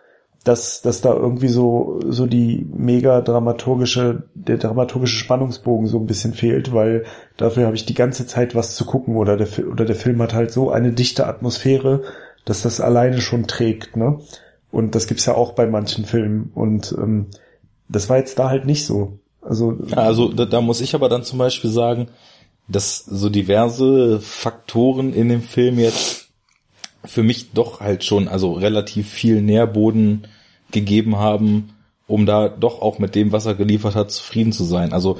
dass, 0.43 0.81
dass 0.81 1.01
da 1.01 1.13
irgendwie 1.13 1.49
so, 1.49 1.99
so 2.07 2.25
die 2.25 2.65
mega 2.73 3.21
dramaturgische, 3.21 4.23
der 4.33 4.57
dramaturgische 4.57 5.17
Spannungsbogen 5.17 5.87
so 5.87 5.99
ein 5.99 6.05
bisschen 6.05 6.33
fehlt, 6.33 6.73
weil 6.73 7.03
dafür 7.35 7.65
habe 7.65 7.75
ich 7.75 7.85
die 7.85 7.93
ganze 7.93 8.25
Zeit 8.27 8.55
was 8.55 8.75
zu 8.75 8.85
gucken 8.85 9.17
oder 9.17 9.35
der, 9.35 9.47
oder 9.67 9.83
der 9.83 9.95
Film 9.95 10.21
hat 10.21 10.33
halt 10.33 10.51
so 10.51 10.71
eine 10.71 10.93
dichte 10.93 11.27
Atmosphäre, 11.27 12.03
dass 12.47 12.61
das 12.61 12.79
alleine 12.79 13.19
schon 13.19 13.45
trägt, 13.45 13.97
ne? 13.97 14.19
Und 14.71 14.95
das 14.95 15.07
gibt's 15.07 15.25
ja 15.25 15.35
auch 15.35 15.51
bei 15.53 15.67
manchen 15.67 16.05
Filmen 16.05 16.51
und 16.55 16.95
ähm, 16.97 17.27
das 17.89 18.09
war 18.09 18.17
jetzt 18.17 18.39
da 18.39 18.49
halt 18.49 18.65
nicht 18.65 18.85
so. 18.85 19.19
Also, 19.41 19.77
also 19.91 20.29
da, 20.29 20.45
da 20.45 20.61
muss 20.61 20.81
ich 20.81 20.95
aber 20.95 21.09
dann 21.09 21.23
zum 21.23 21.39
Beispiel 21.39 21.69
sagen, 21.69 22.07
dass 22.67 22.99
so 22.99 23.29
diverse 23.29 24.19
Faktoren 24.19 25.13
in 25.13 25.29
dem 25.29 25.41
Film 25.41 25.79
jetzt 25.79 26.29
für 27.05 27.23
mich 27.23 27.51
doch 27.51 27.79
halt 27.79 28.03
schon 28.03 28.27
also 28.27 28.53
relativ 28.53 29.09
viel 29.09 29.41
Nährboden 29.41 30.27
gegeben 30.71 31.17
haben, 31.17 31.69
um 32.07 32.25
da 32.25 32.49
doch 32.49 32.81
auch 32.81 32.99
mit 32.99 33.15
dem, 33.15 33.31
was 33.31 33.45
er 33.45 33.55
geliefert 33.55 33.95
hat, 33.95 34.11
zufrieden 34.11 34.51
zu 34.51 34.63
sein. 34.63 34.91
Also 34.93 35.17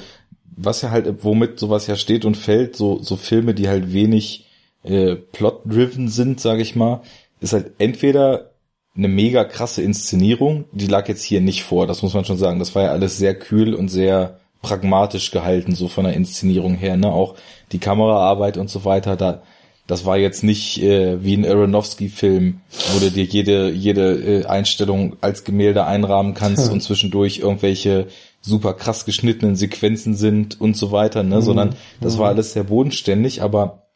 was 0.58 0.82
ja 0.82 0.92
halt, 0.92 1.24
womit 1.24 1.60
sowas 1.60 1.88
ja 1.88 1.96
steht 1.96 2.26
und 2.26 2.36
fällt, 2.36 2.76
so, 2.76 3.02
so 3.02 3.16
Filme, 3.16 3.54
die 3.54 3.70
halt 3.70 3.94
wenig 3.94 4.47
äh, 4.90 5.16
plot-driven 5.16 6.10
sind, 6.10 6.40
sage 6.40 6.62
ich 6.62 6.76
mal, 6.76 7.02
ist 7.40 7.54
halt 7.54 7.72
entweder 7.78 8.52
eine 8.96 9.08
mega 9.08 9.44
krasse 9.44 9.82
Inszenierung, 9.82 10.66
die 10.72 10.88
lag 10.88 11.08
jetzt 11.08 11.24
hier 11.24 11.40
nicht 11.40 11.64
vor, 11.64 11.86
das 11.86 12.02
muss 12.02 12.14
man 12.14 12.26
schon 12.26 12.38
sagen. 12.38 12.60
Das 12.60 12.74
war 12.74 12.84
ja 12.84 12.92
alles 12.92 13.18
sehr 13.18 13.36
kühl 13.36 13.76
und 13.76 13.90
sehr 13.90 14.40
pragmatisch 14.62 15.30
gehalten, 15.32 15.76
so 15.76 15.88
von 15.88 16.06
der 16.06 16.14
Inszenierung 16.14 16.76
her, 16.76 16.98
ne? 16.98 17.12
Auch 17.12 17.36
die 17.72 17.80
Kameraarbeit 17.80 18.58
und 18.58 18.70
so 18.70 18.86
weiter, 18.86 19.16
da 19.16 19.44
das 19.86 20.04
war 20.06 20.18
jetzt 20.18 20.44
nicht 20.44 20.84
äh, 20.84 21.24
wie 21.24 21.34
ein 21.34 21.46
Aronofsky-Film, 21.46 22.60
wo 22.94 23.00
du 23.00 23.10
dir 23.10 23.24
jede, 23.24 23.72
jede 23.72 24.42
äh, 24.42 24.46
Einstellung 24.46 25.16
als 25.22 25.46
Gemälde 25.46 25.86
einrahmen 25.86 26.34
kannst 26.34 26.66
hm. 26.66 26.74
und 26.74 26.82
zwischendurch 26.82 27.40
irgendwelche 27.40 28.08
super 28.42 28.74
krass 28.74 29.06
geschnittenen 29.06 29.56
Sequenzen 29.56 30.14
sind 30.14 30.60
und 30.60 30.76
so 30.76 30.92
weiter, 30.92 31.24
ne? 31.24 31.38
Mhm. 31.38 31.42
Sondern 31.42 31.76
das 32.02 32.18
war 32.18 32.28
alles 32.28 32.54
sehr 32.54 32.66
bodenständig, 32.66 33.42
aber 33.42 33.87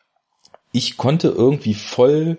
ich 0.72 0.98
konnte 0.98 1.30
irgendwie 1.30 1.74
voll 1.74 2.38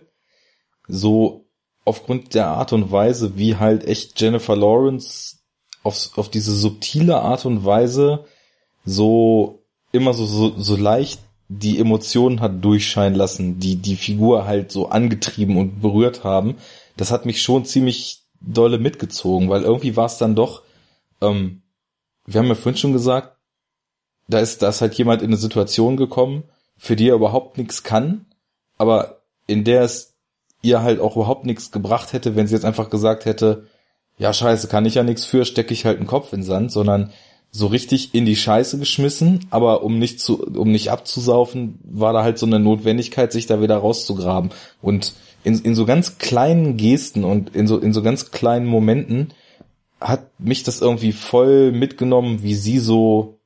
so 0.89 1.47
aufgrund 1.85 2.35
der 2.35 2.49
Art 2.49 2.73
und 2.73 2.93
Weise, 2.93 3.37
wie 3.37 3.57
halt 3.57 3.85
echt 3.85 4.21
Jennifer 4.21 4.57
Lawrence 4.57 5.39
auf, 5.83 6.11
auf 6.17 6.31
diese 6.31 6.55
subtile 6.55 7.21
Art 7.21 7.45
und 7.45 7.65
Weise 7.65 8.25
so 8.85 9.65
immer 9.91 10.15
so, 10.15 10.25
so, 10.25 10.59
so 10.59 10.77
leicht 10.77 11.21
die 11.49 11.79
Emotionen 11.79 12.41
hat 12.41 12.65
durchscheinen 12.65 13.15
lassen, 13.15 13.59
die 13.59 13.77
die 13.77 13.97
Figur 13.97 14.47
halt 14.47 14.73
so 14.73 14.89
angetrieben 14.89 15.59
und 15.59 15.83
berührt 15.83 16.25
haben, 16.25 16.57
das 16.97 17.11
hat 17.11 17.27
mich 17.27 17.43
schon 17.43 17.67
ziemlich 17.67 18.23
dolle 18.41 18.79
mitgezogen, 18.79 19.51
weil 19.51 19.63
irgendwie 19.63 19.97
war 19.97 20.07
es 20.07 20.17
dann 20.17 20.35
doch, 20.35 20.63
ähm, 21.21 21.63
wir 22.27 22.41
haben 22.41 22.49
ja 22.49 22.55
vorhin 22.55 22.79
schon 22.79 22.93
gesagt, 22.93 23.37
da 24.29 24.39
ist, 24.39 24.63
da 24.63 24.71
ist 24.71 24.81
halt 24.81 24.95
jemand 24.95 25.21
in 25.21 25.29
eine 25.29 25.37
Situation 25.37 25.97
gekommen, 25.97 26.45
für 26.83 26.97
die 26.97 27.09
er 27.09 27.15
überhaupt 27.15 27.59
nichts 27.59 27.85
kann, 27.85 28.27
aber 28.77 29.21
in 29.47 29.63
der 29.63 29.83
es 29.83 30.15
ihr 30.63 30.83
halt 30.83 30.99
auch 30.99 31.15
überhaupt 31.15 31.47
nichts 31.47 31.71
gebracht 31.71 32.13
hätte, 32.13 32.35
wenn 32.35 32.49
sie 32.49 32.55
jetzt 32.55 32.65
einfach 32.65 32.91
gesagt 32.91 33.25
hätte, 33.25 33.69
ja 34.19 34.33
scheiße, 34.33 34.67
kann 34.67 34.85
ich 34.85 34.97
ja 34.97 35.05
nichts 35.05 35.25
für, 35.25 35.45
stecke 35.45 35.73
ich 35.73 35.85
halt 35.85 35.99
einen 35.99 36.09
Kopf 36.09 36.33
in 36.33 36.41
den 36.41 36.47
Sand, 36.47 36.73
sondern 36.73 37.13
so 37.53 37.69
richtig 37.69 38.17
in 38.17 38.27
die 38.27 38.35
Scheiße 38.35 38.81
geschmissen, 38.81 39.47
aber 39.51 39.85
um 39.85 40.01
nicht 40.01 40.19
zu, 40.19 40.43
um 40.43 40.73
nicht 40.73 40.91
abzusaufen, 40.91 41.79
war 41.85 42.13
da 42.13 42.25
halt 42.25 42.39
so 42.39 42.47
eine 42.47 42.59
Notwendigkeit, 42.59 43.31
sich 43.31 43.47
da 43.47 43.63
wieder 43.63 43.77
rauszugraben. 43.77 44.51
Und 44.81 45.15
in, 45.45 45.61
in 45.61 45.77
so 45.77 45.87
ganz 45.87 46.19
kleinen 46.19 46.77
Gesten 46.77 47.23
und 47.23 47.55
in 47.55 47.69
so, 47.69 47.79
in 47.79 47.93
so 47.93 48.03
ganz 48.03 48.33
kleinen 48.33 48.67
Momenten 48.67 49.33
hat 50.01 50.25
mich 50.41 50.65
das 50.65 50.81
irgendwie 50.81 51.13
voll 51.13 51.71
mitgenommen, 51.71 52.43
wie 52.43 52.57
sie 52.57 52.81
so, 52.81 53.39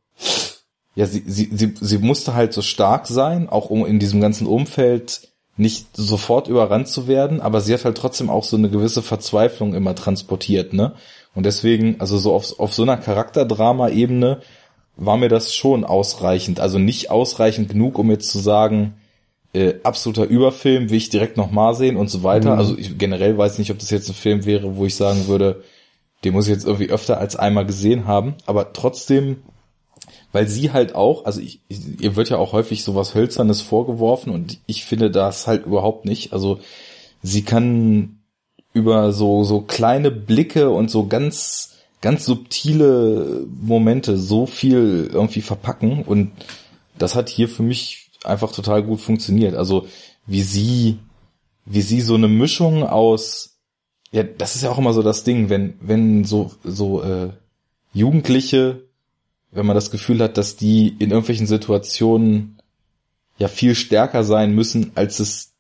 ja, 0.97 1.07
sie, 1.07 1.23
sie, 1.27 1.51
sie, 1.53 1.75
sie 1.79 1.99
musste 1.99 2.35
halt 2.35 2.53
so 2.53 2.63
stark 2.63 3.07
sein, 3.07 3.49
auch 3.49 3.71
um 3.71 3.87
in 3.87 4.01
diesem 4.01 4.21
ganzen 4.21 4.47
Umfeld 4.47 5.29
nicht 5.59 5.95
sofort 5.95 6.49
überrannt 6.49 6.89
zu 6.89 7.07
werden, 7.07 7.41
aber 7.41 7.61
sie 7.61 7.73
hat 7.73 7.85
halt 7.85 7.97
trotzdem 7.97 8.31
auch 8.31 8.45
so 8.45 8.57
eine 8.57 8.71
gewisse 8.71 9.03
Verzweiflung 9.03 9.75
immer 9.75 9.95
transportiert, 9.95 10.73
ne? 10.73 10.95
Und 11.35 11.45
deswegen, 11.45 12.01
also 12.01 12.17
so 12.17 12.33
auf, 12.33 12.59
auf 12.59 12.73
so 12.73 12.83
einer 12.83 12.97
Charakterdrama-Ebene 12.97 14.41
war 14.97 15.19
mir 15.19 15.29
das 15.29 15.55
schon 15.55 15.85
ausreichend. 15.85 16.61
Also 16.61 16.79
nicht 16.79 17.11
ausreichend 17.11 17.69
genug, 17.69 17.99
um 17.99 18.11
jetzt 18.11 18.31
zu 18.31 18.39
sagen, 18.39 18.95
äh, 19.53 19.75
absoluter 19.83 20.25
Überfilm, 20.25 20.89
will 20.89 20.97
ich 20.97 21.11
direkt 21.11 21.37
nochmal 21.37 21.75
sehen 21.75 21.97
und 21.97 22.09
so 22.09 22.23
weiter. 22.23 22.55
Mhm. 22.55 22.59
Also 22.59 22.79
ich 22.79 22.97
generell 22.97 23.37
weiß 23.37 23.59
nicht, 23.59 23.71
ob 23.71 23.79
das 23.79 23.91
jetzt 23.91 24.09
ein 24.09 24.15
Film 24.15 24.47
wäre, 24.47 24.77
wo 24.77 24.87
ich 24.87 24.97
sagen 24.97 25.29
würde, 25.29 25.63
den 26.25 26.33
muss 26.33 26.47
ich 26.47 26.55
jetzt 26.55 26.67
irgendwie 26.67 26.89
öfter 26.89 27.19
als 27.19 27.37
einmal 27.37 27.67
gesehen 27.67 28.07
haben. 28.07 28.37
Aber 28.47 28.73
trotzdem, 28.73 29.43
weil 30.37 30.49
sie 30.49 30.71
halt 30.71 30.95
auch, 30.95 31.25
also 31.25 31.41
ich, 31.41 31.63
ihr 31.99 32.15
wird 32.15 32.29
ja 32.29 32.37
auch 32.37 32.53
häufig 32.53 32.85
sowas 32.85 33.15
Hölzernes 33.15 33.63
vorgeworfen 33.63 34.31
und 34.31 34.59
ich 34.67 34.85
finde 34.85 35.11
das 35.11 35.47
halt 35.47 35.65
überhaupt 35.65 36.05
nicht. 36.05 36.35
Also 36.35 36.61
sie 37.23 37.41
kann 37.41 38.19
über 38.75 39.13
so, 39.13 39.45
so 39.45 39.63
kleine 39.63 40.11
Blicke 40.11 40.69
und 40.69 40.91
so 40.91 41.07
ganz, 41.07 41.77
ganz 42.03 42.27
subtile 42.27 43.47
Momente 43.63 44.19
so 44.19 44.45
viel 44.45 45.09
irgendwie 45.11 45.41
verpacken 45.41 46.03
und 46.03 46.33
das 46.99 47.15
hat 47.15 47.31
hier 47.31 47.49
für 47.49 47.63
mich 47.63 48.11
einfach 48.23 48.53
total 48.53 48.83
gut 48.83 49.01
funktioniert. 49.01 49.55
Also 49.55 49.87
wie 50.27 50.43
sie, 50.43 50.99
wie 51.65 51.81
sie 51.81 52.03
so 52.03 52.15
eine 52.15 52.29
Mischung 52.29 52.83
aus, 52.83 53.57
ja, 54.13 54.23
das 54.23 54.55
ist 54.55 54.65
ja 54.65 54.71
auch 54.71 54.77
immer 54.77 54.93
so 54.93 55.03
das 55.03 55.25
Ding, 55.25 55.49
wenn, 55.49 55.79
wenn 55.81 56.25
so, 56.25 56.51
so 56.63 57.03
äh, 57.03 57.31
Jugendliche, 57.95 58.86
wenn 59.57 59.67
man 59.67 59.75
das 59.75 59.91
Gefühl 59.91 60.21
hat, 60.21 60.37
dass 60.37 60.57
die 60.57 60.89
in 60.99 61.11
irgendwelchen 61.11 61.47
Situationen 61.47 62.59
ja 63.39 63.49
viel 63.49 63.75
stärker 63.75 64.25
sein 64.25 64.55
müssen, 64.55 64.93
als 64.95 65.19
es 65.21 65.53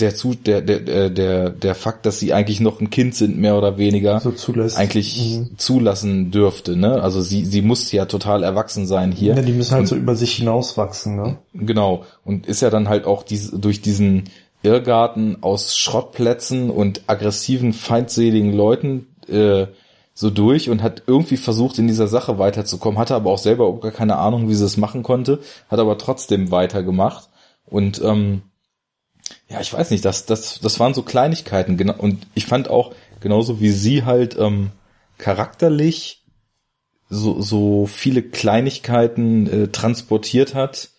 der, 0.00 0.14
zu, 0.14 0.34
der, 0.34 0.62
der, 0.62 1.10
der, 1.10 1.50
der 1.50 1.74
Fakt, 1.74 2.06
dass 2.06 2.18
sie 2.18 2.32
eigentlich 2.32 2.60
noch 2.60 2.80
ein 2.80 2.90
Kind 2.90 3.14
sind, 3.14 3.38
mehr 3.38 3.56
oder 3.56 3.76
weniger, 3.76 4.20
so 4.20 4.30
zulässt. 4.30 4.78
eigentlich 4.78 5.38
mhm. 5.38 5.58
zulassen 5.58 6.30
dürfte, 6.30 6.76
ne? 6.76 7.02
Also 7.02 7.20
sie, 7.20 7.44
sie 7.44 7.62
muss 7.62 7.92
ja 7.92 8.06
total 8.06 8.42
erwachsen 8.42 8.86
sein 8.86 9.12
hier. 9.12 9.34
Ja, 9.34 9.42
die 9.42 9.52
müssen 9.52 9.72
halt 9.72 9.82
und, 9.82 9.86
so 9.88 9.96
über 9.96 10.16
sich 10.16 10.32
hinauswachsen, 10.36 11.16
ne? 11.16 11.38
Genau. 11.52 12.04
Und 12.24 12.46
ist 12.46 12.62
ja 12.62 12.70
dann 12.70 12.88
halt 12.88 13.04
auch 13.04 13.22
diese, 13.22 13.58
durch 13.58 13.82
diesen 13.82 14.24
Irrgarten 14.62 15.38
aus 15.42 15.76
Schrottplätzen 15.76 16.70
und 16.70 17.02
aggressiven, 17.06 17.72
feindseligen 17.72 18.52
Leuten, 18.52 19.06
äh, 19.28 19.66
so 20.14 20.30
durch 20.30 20.68
und 20.68 20.82
hat 20.82 21.04
irgendwie 21.06 21.36
versucht, 21.36 21.78
in 21.78 21.86
dieser 21.86 22.08
Sache 22.08 22.38
weiterzukommen, 22.38 22.98
hatte 22.98 23.14
aber 23.14 23.30
auch 23.30 23.38
selber 23.38 23.78
gar 23.80 23.92
keine 23.92 24.16
Ahnung, 24.16 24.48
wie 24.48 24.54
sie 24.54 24.64
es 24.64 24.76
machen 24.76 25.02
konnte, 25.02 25.40
hat 25.68 25.78
aber 25.78 25.98
trotzdem 25.98 26.50
weitergemacht. 26.50 27.28
Und 27.66 28.02
ähm, 28.02 28.42
ja, 29.48 29.60
ich 29.60 29.72
weiß 29.72 29.90
nicht, 29.90 30.04
das, 30.04 30.26
das, 30.26 30.60
das 30.60 30.80
waren 30.80 30.94
so 30.94 31.02
Kleinigkeiten, 31.02 31.76
genau, 31.76 31.94
und 31.96 32.26
ich 32.34 32.46
fand 32.46 32.68
auch, 32.68 32.94
genauso 33.20 33.60
wie 33.60 33.70
sie 33.70 34.04
halt 34.04 34.36
ähm, 34.38 34.70
charakterlich 35.18 36.24
so, 37.08 37.40
so 37.40 37.86
viele 37.86 38.22
Kleinigkeiten 38.22 39.46
äh, 39.46 39.68
transportiert 39.68 40.54
hat, 40.54 40.90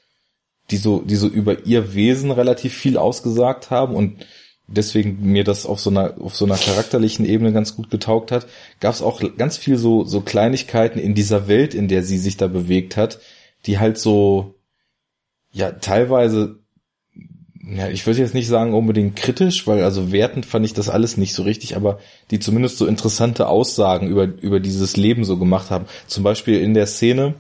die 0.70 0.78
so, 0.78 1.02
die 1.02 1.16
so 1.16 1.28
über 1.28 1.66
ihr 1.66 1.94
Wesen 1.94 2.32
relativ 2.32 2.74
viel 2.74 2.98
ausgesagt 2.98 3.70
haben 3.70 3.96
und 3.96 4.26
deswegen 4.72 5.20
mir 5.22 5.44
das 5.44 5.66
auf 5.66 5.80
so 5.80 5.90
einer, 5.90 6.16
auf 6.20 6.36
so 6.36 6.46
einer 6.46 6.58
charakterlichen 6.58 7.26
Ebene 7.26 7.54
ganz 7.54 7.76
gut 7.76 7.90
getaugt 7.90 8.32
hat, 8.32 8.48
gab 8.80 8.94
es 8.94 9.02
auch 9.02 9.22
ganz 9.38 9.58
viel 9.58 9.78
so, 9.78 10.04
so 10.04 10.22
Kleinigkeiten 10.22 11.00
in 11.00 11.14
dieser 11.14 11.48
Welt, 11.48 11.74
in 11.74 11.88
der 11.88 12.04
sie 12.04 12.18
sich 12.18 12.38
da 12.38 12.48
bewegt 12.48 12.98
hat, 12.98 13.20
die 13.66 13.80
halt 13.80 13.98
so, 13.98 14.56
ja, 15.52 15.72
teilweise 15.72 16.62
ja, 17.64 17.90
ich 17.90 18.06
würde 18.08 18.20
jetzt 18.20 18.34
nicht 18.34 18.48
sagen 18.48 18.74
unbedingt 18.74 19.16
kritisch, 19.16 19.68
weil 19.68 19.84
also 19.84 20.12
wertend 20.12 20.46
fand 20.46 20.66
ich 20.66 20.74
das 20.74 20.90
alles 20.90 21.18
nicht 21.18 21.34
so 21.34 21.44
richtig, 21.44 21.76
aber 21.76 22.00
die 22.32 22.40
zumindest 22.40 22.78
so 22.78 22.88
interessante 22.88 23.48
Aussagen 23.48 24.08
über, 24.08 24.24
über 24.24 24.60
dieses 24.60 24.98
Leben 24.98 25.24
so 25.24 25.38
gemacht 25.38 25.70
haben. 25.70 25.86
Zum 26.08 26.24
Beispiel 26.24 26.60
in 26.60 26.74
der 26.74 26.88
Szene, 26.88 27.36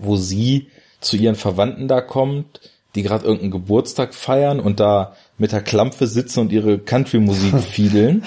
wo 0.00 0.16
sie 0.16 0.68
zu 1.00 1.16
ihren 1.16 1.36
Verwandten 1.36 1.86
da 1.86 2.00
kommt, 2.00 2.60
die 2.94 3.02
gerade 3.02 3.24
irgendeinen 3.24 3.50
Geburtstag 3.50 4.14
feiern 4.14 4.60
und 4.60 4.80
da 4.80 5.14
mit 5.36 5.52
der 5.52 5.62
Klampfe 5.62 6.06
sitzen 6.06 6.40
und 6.40 6.52
ihre 6.52 6.78
Country-Musik 6.78 7.58
fiedeln. 7.60 8.24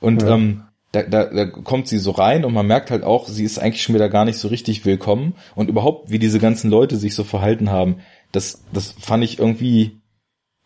Und 0.00 0.22
ja. 0.22 0.34
ähm, 0.34 0.62
da, 0.92 1.02
da, 1.02 1.24
da 1.26 1.46
kommt 1.46 1.86
sie 1.86 1.98
so 1.98 2.10
rein 2.10 2.44
und 2.44 2.52
man 2.52 2.66
merkt 2.66 2.90
halt 2.90 3.04
auch, 3.04 3.28
sie 3.28 3.44
ist 3.44 3.58
eigentlich 3.58 3.82
schon 3.82 3.94
wieder 3.94 4.08
gar 4.08 4.24
nicht 4.24 4.38
so 4.38 4.48
richtig 4.48 4.84
willkommen. 4.84 5.34
Und 5.54 5.68
überhaupt, 5.68 6.10
wie 6.10 6.18
diese 6.18 6.40
ganzen 6.40 6.70
Leute 6.70 6.96
sich 6.96 7.14
so 7.14 7.22
verhalten 7.22 7.70
haben, 7.70 8.00
das, 8.32 8.64
das 8.72 8.92
fand 8.98 9.22
ich 9.22 9.38
irgendwie 9.38 10.00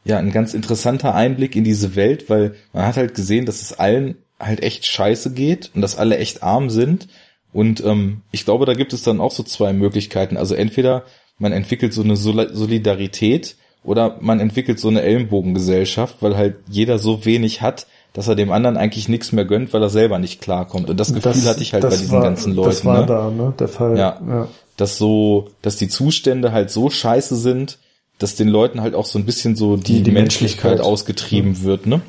ja 0.04 0.18
ein 0.18 0.32
ganz 0.32 0.54
interessanter 0.54 1.14
Einblick 1.14 1.56
in 1.56 1.64
diese 1.64 1.96
Welt, 1.96 2.30
weil 2.30 2.54
man 2.72 2.86
hat 2.86 2.96
halt 2.96 3.14
gesehen, 3.14 3.46
dass 3.46 3.62
es 3.62 3.72
allen 3.78 4.16
halt 4.38 4.62
echt 4.62 4.86
scheiße 4.86 5.32
geht 5.32 5.70
und 5.74 5.82
dass 5.82 5.96
alle 5.96 6.18
echt 6.18 6.42
arm 6.42 6.70
sind. 6.70 7.08
Und 7.52 7.84
ähm, 7.84 8.22
ich 8.32 8.44
glaube, 8.44 8.66
da 8.66 8.74
gibt 8.74 8.92
es 8.92 9.02
dann 9.02 9.20
auch 9.20 9.30
so 9.30 9.42
zwei 9.42 9.72
Möglichkeiten. 9.72 10.36
Also 10.36 10.54
entweder 10.54 11.04
man 11.44 11.52
entwickelt 11.52 11.92
so 11.92 12.02
eine 12.02 12.16
Solidarität 12.16 13.56
oder 13.84 14.16
man 14.20 14.40
entwickelt 14.40 14.80
so 14.80 14.88
eine 14.88 15.02
Ellenbogengesellschaft, 15.02 16.16
weil 16.20 16.38
halt 16.38 16.56
jeder 16.70 16.98
so 16.98 17.26
wenig 17.26 17.60
hat, 17.60 17.86
dass 18.14 18.28
er 18.28 18.34
dem 18.34 18.50
anderen 18.50 18.78
eigentlich 18.78 19.10
nichts 19.10 19.30
mehr 19.30 19.44
gönnt, 19.44 19.74
weil 19.74 19.82
er 19.82 19.90
selber 19.90 20.18
nicht 20.18 20.40
klarkommt. 20.40 20.88
Und 20.88 20.98
das 20.98 21.12
Gefühl 21.12 21.32
das, 21.32 21.46
hatte 21.46 21.62
ich 21.62 21.74
halt 21.74 21.82
bei 21.82 21.90
diesen 21.90 22.12
war, 22.12 22.22
ganzen 22.22 22.54
Leuten. 22.54 22.70
Das 22.70 22.84
war 22.86 23.00
ne? 23.00 23.06
da, 23.06 23.30
ne? 23.30 23.52
Der 23.58 23.68
Fall. 23.68 23.98
Ja, 23.98 24.20
ja. 24.26 24.48
Dass 24.78 24.96
so, 24.96 25.50
dass 25.60 25.76
die 25.76 25.88
Zustände 25.88 26.50
halt 26.50 26.70
so 26.70 26.88
scheiße 26.88 27.36
sind, 27.36 27.78
dass 28.18 28.34
den 28.34 28.48
Leuten 28.48 28.80
halt 28.80 28.94
auch 28.94 29.04
so 29.04 29.18
ein 29.18 29.26
bisschen 29.26 29.54
so 29.54 29.76
die, 29.76 29.82
die, 29.82 30.02
die 30.04 30.10
Menschlichkeit, 30.12 30.64
Menschlichkeit, 30.64 30.80
ausgetrieben 30.80 31.52
ja. 31.52 31.62
wird, 31.64 31.86
ne? 31.86 32.00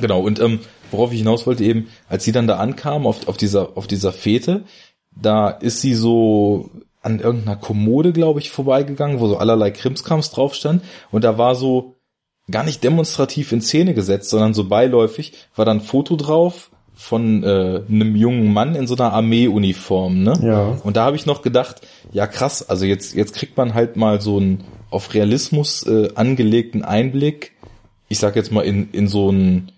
Genau. 0.00 0.20
Und 0.22 0.40
ähm, 0.40 0.60
worauf 0.90 1.12
ich 1.12 1.18
hinaus 1.18 1.46
wollte 1.46 1.62
eben, 1.62 1.88
als 2.08 2.24
sie 2.24 2.32
dann 2.32 2.46
da 2.46 2.56
ankam 2.56 3.06
auf, 3.06 3.28
auf 3.28 3.36
dieser 3.36 3.76
auf 3.76 3.86
dieser 3.86 4.12
Fete, 4.12 4.62
da 5.14 5.50
ist 5.50 5.82
sie 5.82 5.94
so 5.94 6.70
an 7.06 7.20
irgendeiner 7.20 7.56
Kommode, 7.56 8.12
glaube 8.12 8.40
ich, 8.40 8.50
vorbeigegangen, 8.50 9.20
wo 9.20 9.28
so 9.28 9.36
allerlei 9.38 9.70
Krimskrams 9.70 10.32
drauf 10.32 10.54
stand. 10.54 10.82
Und 11.12 11.22
da 11.22 11.38
war 11.38 11.54
so 11.54 11.94
gar 12.50 12.64
nicht 12.64 12.82
demonstrativ 12.82 13.52
in 13.52 13.60
Szene 13.60 13.94
gesetzt, 13.94 14.28
sondern 14.28 14.54
so 14.54 14.68
beiläufig 14.68 15.32
war 15.54 15.64
dann 15.64 15.78
ein 15.78 15.82
Foto 15.82 16.16
drauf 16.16 16.70
von 16.94 17.44
äh, 17.44 17.82
einem 17.88 18.16
jungen 18.16 18.52
Mann 18.52 18.74
in 18.74 18.86
so 18.86 18.96
einer 18.96 19.12
Armeeuniform, 19.12 20.22
ne? 20.22 20.32
Ja. 20.42 20.78
Und 20.82 20.96
da 20.96 21.04
habe 21.04 21.16
ich 21.16 21.26
noch 21.26 21.42
gedacht, 21.42 21.82
ja 22.10 22.26
krass, 22.26 22.68
also 22.68 22.86
jetzt 22.86 23.14
jetzt 23.14 23.34
kriegt 23.34 23.56
man 23.56 23.74
halt 23.74 23.96
mal 23.96 24.20
so 24.20 24.38
einen 24.38 24.64
auf 24.90 25.14
Realismus 25.14 25.86
äh, 25.86 26.08
angelegten 26.14 26.84
Einblick. 26.84 27.52
Ich 28.08 28.18
sag 28.18 28.34
jetzt 28.34 28.50
mal 28.50 28.64
in 28.64 28.90
in 28.92 29.08
so 29.08 29.30
ein 29.30 29.70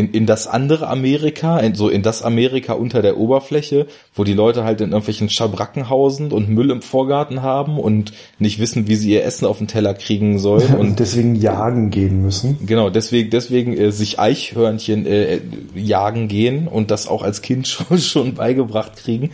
in, 0.00 0.10
in 0.12 0.24
das 0.24 0.46
andere 0.46 0.88
Amerika, 0.88 1.58
in, 1.58 1.74
so 1.74 1.90
in 1.90 2.02
das 2.02 2.22
Amerika 2.22 2.72
unter 2.72 3.02
der 3.02 3.18
Oberfläche, 3.18 3.86
wo 4.14 4.24
die 4.24 4.32
Leute 4.32 4.64
halt 4.64 4.80
in 4.80 4.90
irgendwelchen 4.90 5.28
Schabracken 5.28 5.90
hausen 5.90 6.32
und 6.32 6.48
Müll 6.48 6.70
im 6.70 6.80
Vorgarten 6.80 7.42
haben 7.42 7.78
und 7.78 8.12
nicht 8.38 8.58
wissen, 8.58 8.88
wie 8.88 8.96
sie 8.96 9.12
ihr 9.12 9.24
Essen 9.24 9.44
auf 9.44 9.58
den 9.58 9.68
Teller 9.68 9.92
kriegen 9.92 10.38
sollen. 10.38 10.74
Und 10.80 10.98
deswegen 10.98 11.34
jagen 11.34 11.90
gehen 11.90 12.22
müssen. 12.22 12.58
Genau, 12.64 12.88
deswegen, 12.88 13.28
deswegen 13.28 13.76
äh, 13.76 13.92
sich 13.92 14.18
Eichhörnchen 14.18 15.04
äh, 15.04 15.40
jagen 15.74 16.28
gehen 16.28 16.68
und 16.68 16.90
das 16.90 17.06
auch 17.06 17.22
als 17.22 17.42
Kind 17.42 17.68
schon, 17.68 17.98
schon 17.98 18.34
beigebracht 18.34 18.96
kriegen. 18.96 19.30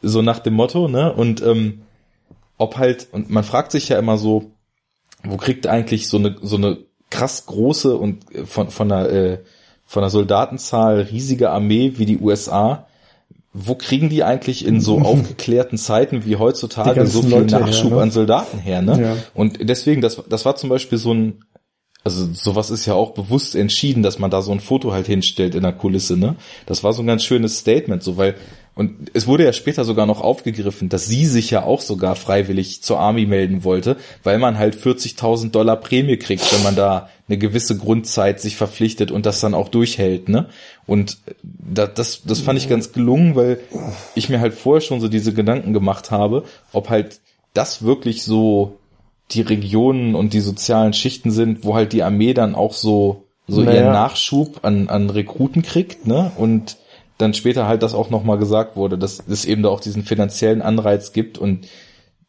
So 0.00 0.22
nach 0.22 0.38
dem 0.38 0.54
Motto, 0.54 0.88
ne? 0.88 1.12
Und 1.12 1.42
ähm, 1.42 1.82
ob 2.56 2.78
halt, 2.78 3.08
und 3.12 3.28
man 3.30 3.44
fragt 3.44 3.72
sich 3.72 3.88
ja 3.90 3.98
immer 3.98 4.16
so, 4.16 4.50
wo 5.22 5.36
kriegt 5.36 5.66
eigentlich 5.66 6.08
so 6.08 6.16
eine, 6.16 6.36
so 6.40 6.56
eine 6.56 6.78
krass 7.10 7.46
große 7.46 7.96
und 7.96 8.34
äh, 8.34 8.46
von, 8.46 8.70
von 8.70 8.90
einer 8.90 9.08
äh, 9.10 9.38
von 9.86 10.02
der 10.02 10.10
Soldatenzahl 10.10 11.00
riesige 11.00 11.50
Armee 11.50 11.92
wie 11.96 12.06
die 12.06 12.18
USA, 12.18 12.86
wo 13.52 13.74
kriegen 13.74 14.10
die 14.10 14.24
eigentlich 14.24 14.66
in 14.66 14.80
so 14.80 14.98
aufgeklärten 15.02 15.78
Zeiten 15.78 16.24
wie 16.26 16.36
heutzutage 16.36 17.06
so 17.06 17.22
viel 17.22 17.30
Leute 17.30 17.58
Nachschub 17.58 17.90
her, 17.90 17.96
ne? 17.96 18.02
an 18.02 18.10
Soldaten 18.10 18.58
her, 18.58 18.82
ne? 18.82 19.00
Ja. 19.00 19.16
Und 19.32 19.58
deswegen, 19.68 20.02
das, 20.02 20.22
das 20.28 20.44
war 20.44 20.56
zum 20.56 20.68
Beispiel 20.68 20.98
so 20.98 21.14
ein, 21.14 21.44
also 22.04 22.28
sowas 22.32 22.70
ist 22.70 22.86
ja 22.86 22.94
auch 22.94 23.12
bewusst 23.14 23.56
entschieden, 23.56 24.02
dass 24.02 24.18
man 24.18 24.30
da 24.30 24.42
so 24.42 24.52
ein 24.52 24.60
Foto 24.60 24.92
halt 24.92 25.06
hinstellt 25.06 25.54
in 25.54 25.62
der 25.62 25.72
Kulisse, 25.72 26.16
ne? 26.16 26.36
Das 26.66 26.84
war 26.84 26.92
so 26.92 27.02
ein 27.02 27.06
ganz 27.06 27.24
schönes 27.24 27.58
Statement, 27.58 28.02
so 28.02 28.16
weil 28.16 28.34
und 28.76 29.10
es 29.14 29.26
wurde 29.26 29.44
ja 29.44 29.54
später 29.54 29.86
sogar 29.86 30.04
noch 30.04 30.20
aufgegriffen, 30.20 30.90
dass 30.90 31.06
sie 31.06 31.24
sich 31.24 31.50
ja 31.50 31.64
auch 31.64 31.80
sogar 31.80 32.14
freiwillig 32.14 32.82
zur 32.82 33.00
Army 33.00 33.24
melden 33.24 33.64
wollte, 33.64 33.96
weil 34.22 34.38
man 34.38 34.58
halt 34.58 34.76
40.000 34.76 35.50
Dollar 35.50 35.76
Prämie 35.76 36.18
kriegt, 36.18 36.52
wenn 36.52 36.62
man 36.62 36.76
da 36.76 37.08
eine 37.26 37.38
gewisse 37.38 37.78
Grundzeit 37.78 38.38
sich 38.38 38.56
verpflichtet 38.56 39.10
und 39.10 39.24
das 39.24 39.40
dann 39.40 39.54
auch 39.54 39.70
durchhält, 39.70 40.28
ne? 40.28 40.50
Und 40.86 41.16
das, 41.42 41.94
das, 41.94 42.22
das 42.24 42.40
fand 42.40 42.58
ich 42.58 42.68
ganz 42.68 42.92
gelungen, 42.92 43.34
weil 43.34 43.60
ich 44.14 44.28
mir 44.28 44.40
halt 44.40 44.52
vorher 44.52 44.82
schon 44.82 45.00
so 45.00 45.08
diese 45.08 45.32
Gedanken 45.32 45.72
gemacht 45.72 46.10
habe, 46.10 46.44
ob 46.74 46.90
halt 46.90 47.20
das 47.54 47.82
wirklich 47.82 48.24
so 48.24 48.76
die 49.30 49.40
Regionen 49.40 50.14
und 50.14 50.34
die 50.34 50.40
sozialen 50.40 50.92
Schichten 50.92 51.30
sind, 51.30 51.64
wo 51.64 51.74
halt 51.74 51.94
die 51.94 52.02
Armee 52.02 52.34
dann 52.34 52.54
auch 52.54 52.74
so 52.74 53.24
so 53.48 53.62
naja. 53.62 53.80
ihren 53.80 53.92
Nachschub 53.92 54.64
an, 54.64 54.88
an 54.88 55.08
Rekruten 55.08 55.62
kriegt, 55.62 56.06
ne? 56.06 56.32
Und 56.36 56.76
dann 57.18 57.34
später 57.34 57.66
halt 57.66 57.82
das 57.82 57.94
auch 57.94 58.10
nochmal 58.10 58.38
gesagt 58.38 58.76
wurde, 58.76 58.98
dass 58.98 59.22
es 59.28 59.44
eben 59.44 59.62
da 59.62 59.70
auch 59.70 59.80
diesen 59.80 60.02
finanziellen 60.02 60.62
Anreiz 60.62 61.12
gibt 61.12 61.38
und 61.38 61.66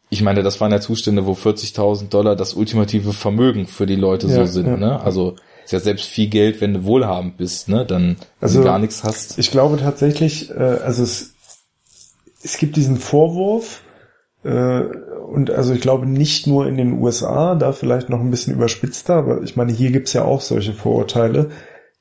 ich 0.10 0.22
meine, 0.22 0.42
das 0.42 0.62
waren 0.62 0.72
ja 0.72 0.80
Zustände, 0.80 1.26
wo 1.26 1.34
40.000 1.34 2.10
Dollar 2.10 2.36
das 2.36 2.54
ultimative 2.54 3.12
Vermögen 3.12 3.68
für 3.68 3.86
die 3.86 3.96
Leute 3.96 4.28
ja, 4.28 4.36
so 4.36 4.46
sind, 4.46 4.68
ja. 4.68 4.78
ne? 4.78 5.02
Also 5.02 5.36
ist 5.66 5.74
ja 5.74 5.80
selbst 5.82 6.06
viel 6.06 6.30
Geld, 6.30 6.62
wenn 6.62 6.74
du 6.74 6.84
wohlhabend 6.86 7.36
bist, 7.36 7.68
ne? 7.68 7.86
Dann 7.86 8.16
also, 8.40 8.64
gar 8.64 8.80
nichts 8.80 9.04
hast. 9.04 9.38
Ich 9.38 9.52
glaube 9.52 9.78
tatsächlich, 9.78 10.50
äh, 10.50 10.54
also 10.54 11.04
es, 11.04 11.34
es 12.42 12.58
gibt 12.58 12.78
diesen 12.78 12.96
Vorwurf, 12.96 13.82
äh, 14.46 14.80
und 14.80 15.52
also 15.52 15.74
ich 15.74 15.82
glaube 15.82 16.06
nicht 16.06 16.48
nur 16.48 16.68
in 16.68 16.78
den 16.78 16.94
USA, 16.94 17.56
da 17.56 17.74
vielleicht 17.74 18.10
noch 18.10 18.22
ein 18.22 18.32
bisschen 18.32 18.54
überspitzter, 18.54 19.16
aber 19.16 19.42
ich 19.44 19.58
meine, 19.58 19.74
hier 19.74 19.92
gibt's 19.92 20.14
ja 20.14 20.24
auch 20.24 20.40
solche 20.40 20.72
Vorurteile, 20.72 21.50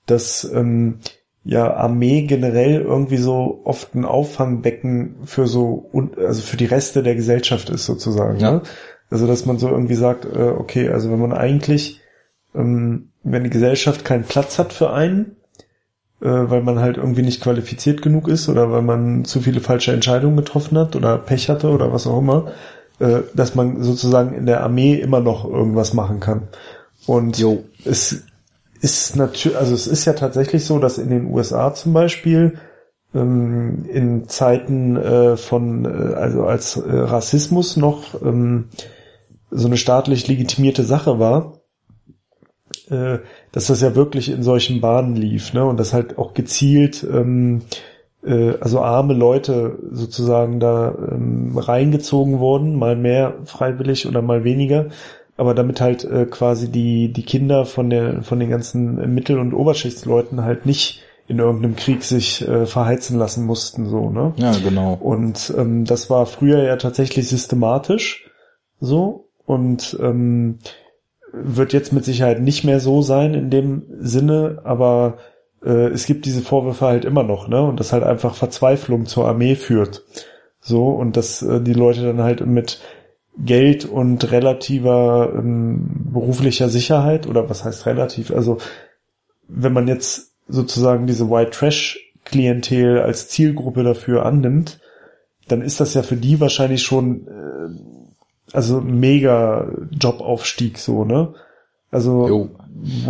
dass 0.06 0.44
ähm, 0.44 1.00
ja 1.46 1.74
Armee 1.74 2.22
generell 2.22 2.80
irgendwie 2.80 3.18
so 3.18 3.60
oft 3.64 3.94
ein 3.94 4.04
Auffangbecken 4.04 5.16
für 5.24 5.46
so 5.46 5.90
also 6.16 6.42
für 6.42 6.56
die 6.56 6.64
Reste 6.64 7.02
der 7.02 7.14
Gesellschaft 7.14 7.70
ist 7.70 7.86
sozusagen. 7.86 8.38
Ja. 8.40 8.52
Ne? 8.52 8.62
Also 9.10 9.26
dass 9.26 9.46
man 9.46 9.58
so 9.58 9.68
irgendwie 9.68 9.94
sagt, 9.94 10.24
äh, 10.24 10.52
okay, 10.58 10.88
also 10.88 11.10
wenn 11.10 11.20
man 11.20 11.32
eigentlich, 11.32 12.00
ähm, 12.54 13.10
wenn 13.22 13.44
die 13.44 13.50
Gesellschaft 13.50 14.04
keinen 14.04 14.24
Platz 14.24 14.58
hat 14.58 14.72
für 14.72 14.92
einen, 14.92 15.36
äh, 16.20 16.26
weil 16.26 16.62
man 16.62 16.80
halt 16.80 16.96
irgendwie 16.96 17.22
nicht 17.22 17.42
qualifiziert 17.42 18.02
genug 18.02 18.26
ist 18.26 18.48
oder 18.48 18.72
weil 18.72 18.82
man 18.82 19.24
zu 19.24 19.40
viele 19.40 19.60
falsche 19.60 19.92
Entscheidungen 19.92 20.36
getroffen 20.36 20.76
hat 20.76 20.96
oder 20.96 21.16
Pech 21.16 21.48
hatte 21.48 21.70
oder 21.70 21.92
was 21.92 22.08
auch 22.08 22.18
immer, 22.18 22.52
äh, 22.98 23.20
dass 23.34 23.54
man 23.54 23.84
sozusagen 23.84 24.34
in 24.34 24.46
der 24.46 24.64
Armee 24.64 24.94
immer 24.94 25.20
noch 25.20 25.48
irgendwas 25.48 25.94
machen 25.94 26.18
kann. 26.18 26.48
Und 27.06 27.38
jo. 27.38 27.62
es 27.84 28.24
ist 28.86 29.16
natürlich, 29.16 29.58
also 29.58 29.74
es 29.74 29.88
ist 29.88 30.04
ja 30.04 30.12
tatsächlich 30.12 30.64
so, 30.64 30.78
dass 30.78 30.96
in 30.96 31.10
den 31.10 31.26
USA 31.26 31.74
zum 31.74 31.92
Beispiel 31.92 32.56
ähm, 33.12 33.84
in 33.92 34.28
Zeiten 34.28 34.96
äh, 34.96 35.36
von, 35.36 35.84
äh, 35.84 36.14
also 36.14 36.44
als 36.44 36.76
äh, 36.76 36.82
Rassismus 36.88 37.76
noch 37.76 38.22
ähm, 38.22 38.68
so 39.50 39.66
eine 39.66 39.76
staatlich 39.76 40.28
legitimierte 40.28 40.84
Sache 40.84 41.18
war, 41.18 41.62
äh, 42.88 43.18
dass 43.50 43.66
das 43.66 43.80
ja 43.80 43.96
wirklich 43.96 44.30
in 44.30 44.44
solchen 44.44 44.80
Bahnen 44.80 45.16
lief, 45.16 45.52
ne? 45.52 45.64
Und 45.64 45.80
das 45.80 45.92
halt 45.92 46.16
auch 46.16 46.32
gezielt, 46.32 47.04
ähm, 47.10 47.62
äh, 48.24 48.52
also 48.60 48.82
arme 48.82 49.14
Leute 49.14 49.80
sozusagen 49.90 50.60
da 50.60 50.94
ähm, 51.10 51.58
reingezogen 51.58 52.38
wurden, 52.38 52.78
mal 52.78 52.94
mehr 52.94 53.34
freiwillig 53.46 54.06
oder 54.06 54.22
mal 54.22 54.44
weniger, 54.44 54.90
aber 55.36 55.54
damit 55.54 55.80
halt 55.80 56.04
äh, 56.04 56.26
quasi 56.26 56.70
die, 56.70 57.12
die 57.12 57.24
Kinder 57.24 57.66
von 57.66 57.90
der, 57.90 58.22
von 58.22 58.40
den 58.40 58.50
ganzen 58.50 59.14
Mittel- 59.14 59.38
und 59.38 59.52
Oberschichtsleuten 59.52 60.42
halt 60.42 60.66
nicht 60.66 61.02
in 61.28 61.38
irgendeinem 61.38 61.76
Krieg 61.76 62.02
sich 62.02 62.46
äh, 62.46 62.66
verheizen 62.66 63.18
lassen 63.18 63.44
mussten, 63.44 63.88
so, 63.88 64.10
ne? 64.10 64.32
Ja, 64.36 64.52
genau. 64.62 64.94
Und 64.94 65.52
ähm, 65.56 65.84
das 65.84 66.08
war 66.08 66.26
früher 66.26 66.62
ja 66.62 66.76
tatsächlich 66.76 67.28
systematisch 67.28 68.30
so 68.80 69.28
und 69.44 69.96
ähm, 70.00 70.58
wird 71.32 71.72
jetzt 71.72 71.92
mit 71.92 72.04
Sicherheit 72.04 72.40
nicht 72.40 72.64
mehr 72.64 72.80
so 72.80 73.02
sein 73.02 73.34
in 73.34 73.50
dem 73.50 73.82
Sinne, 73.98 74.60
aber 74.64 75.18
äh, 75.64 75.88
es 75.88 76.06
gibt 76.06 76.26
diese 76.26 76.42
Vorwürfe 76.42 76.86
halt 76.86 77.04
immer 77.04 77.24
noch, 77.24 77.48
ne? 77.48 77.62
Und 77.62 77.80
das 77.80 77.92
halt 77.92 78.04
einfach 78.04 78.34
Verzweiflung 78.34 79.06
zur 79.06 79.26
Armee 79.26 79.56
führt. 79.56 80.04
So, 80.60 80.88
und 80.88 81.16
dass 81.16 81.42
äh, 81.42 81.60
die 81.60 81.74
Leute 81.74 82.02
dann 82.02 82.22
halt 82.22 82.44
mit 82.46 82.80
Geld 83.38 83.84
und 83.84 84.30
relativer 84.30 85.32
ähm, 85.36 86.10
beruflicher 86.12 86.68
Sicherheit 86.68 87.26
oder 87.26 87.50
was 87.50 87.64
heißt 87.64 87.86
relativ? 87.86 88.30
Also 88.30 88.58
wenn 89.48 89.72
man 89.72 89.88
jetzt 89.88 90.32
sozusagen 90.48 91.06
diese 91.06 91.30
White 91.30 91.50
Trash 91.50 92.00
Klientel 92.24 93.00
als 93.00 93.28
Zielgruppe 93.28 93.84
dafür 93.84 94.26
annimmt, 94.26 94.80
dann 95.48 95.62
ist 95.62 95.80
das 95.80 95.94
ja 95.94 96.02
für 96.02 96.16
die 96.16 96.40
wahrscheinlich 96.40 96.82
schon 96.82 97.26
äh, 97.28 98.52
also 98.52 98.80
mega 98.80 99.70
Jobaufstieg 99.90 100.78
so, 100.78 101.04
ne? 101.04 101.34
Also 101.90 102.28
jo. 102.28 102.50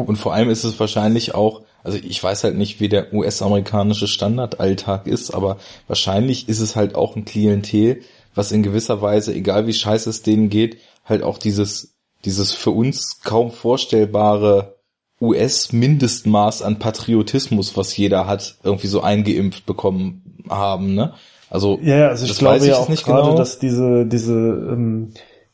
und 0.05 0.17
vor 0.17 0.35
allem 0.35 0.51
ist 0.51 0.65
es 0.65 0.79
wahrscheinlich 0.79 1.35
auch, 1.35 1.63
also 1.83 1.99
ich 1.99 2.23
weiß 2.23 2.45
halt 2.45 2.57
nicht, 2.57 2.79
wie 2.81 2.89
der 2.89 3.13
US-amerikanische 3.13 4.07
Standardalltag 4.07 5.07
ist, 5.07 5.35
aber 5.35 5.57
wahrscheinlich 5.89 6.49
ist 6.49 6.61
es 6.61 6.77
halt 6.77 6.95
auch 6.95 7.17
ein 7.17 7.25
Klientel, 7.25 8.03
was 8.37 8.53
in 8.53 8.63
gewisser 8.63 9.03
Weise, 9.03 9.35
egal 9.35 9.67
wie 9.67 9.73
scheiße 9.73 10.09
es 10.09 10.23
denen 10.23 10.49
geht, 10.49 10.79
halt 11.05 11.23
auch 11.23 11.39
dieses, 11.39 11.97
dieses 12.25 12.53
für 12.53 12.71
uns 12.71 13.21
kaum 13.25 13.51
vorstellbare 13.51 14.77
US-Mindestmaß 15.21 16.63
an 16.63 16.79
Patriotismus, 16.79 17.77
was 17.77 17.97
jeder 17.97 18.27
hat, 18.27 18.59
irgendwie 18.63 18.87
so 18.87 19.01
eingeimpft 19.01 19.67
bekommen 19.67 20.45
haben, 20.49 20.95
ne? 20.95 21.15
Also, 21.49 21.79
ja, 21.81 22.09
also 22.09 22.27
ich 22.27 22.37
glaube 22.39 22.59
ich 22.59 22.67
ja 22.67 22.77
auch 22.77 22.89
nicht 22.89 23.05
gerade, 23.05 23.29
genau. 23.29 23.37
dass 23.37 23.59
diese, 23.59 24.05
diese 24.05 24.35
ähm, 24.35 25.13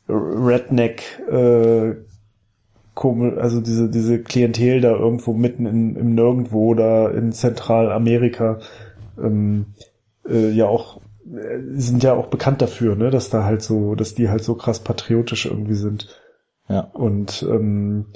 Redneck 0.08 1.02
äh, 1.30 1.96
komisch, 2.94 3.34
also 3.38 3.60
diese, 3.60 3.90
diese 3.90 4.22
Klientel 4.22 4.80
da 4.80 4.90
irgendwo 4.90 5.34
mitten 5.34 5.66
in, 5.66 5.96
im 5.96 6.14
Nirgendwo 6.14 6.74
da 6.74 7.10
in 7.10 7.32
Zentralamerika, 7.32 8.58
ähm, 9.22 9.66
äh, 10.26 10.50
ja 10.50 10.66
auch, 10.66 11.01
sind 11.24 12.02
ja 12.02 12.14
auch 12.14 12.26
bekannt 12.26 12.62
dafür, 12.62 12.96
ne, 12.96 13.10
dass 13.10 13.30
da 13.30 13.44
halt 13.44 13.62
so, 13.62 13.94
dass 13.94 14.14
die 14.14 14.28
halt 14.28 14.42
so 14.42 14.54
krass 14.54 14.80
patriotisch 14.80 15.46
irgendwie 15.46 15.74
sind. 15.74 16.08
Ja. 16.68 16.90
Und 16.92 17.46
ähm, 17.48 18.06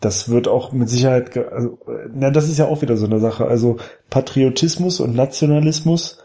das 0.00 0.28
wird 0.28 0.48
auch 0.48 0.72
mit 0.72 0.88
Sicherheit, 0.88 1.36
also, 1.36 1.78
na, 2.12 2.30
das 2.30 2.48
ist 2.48 2.58
ja 2.58 2.66
auch 2.66 2.82
wieder 2.82 2.96
so 2.96 3.06
eine 3.06 3.20
Sache. 3.20 3.46
Also 3.46 3.78
Patriotismus 4.10 5.00
und 5.00 5.14
Nationalismus 5.14 6.18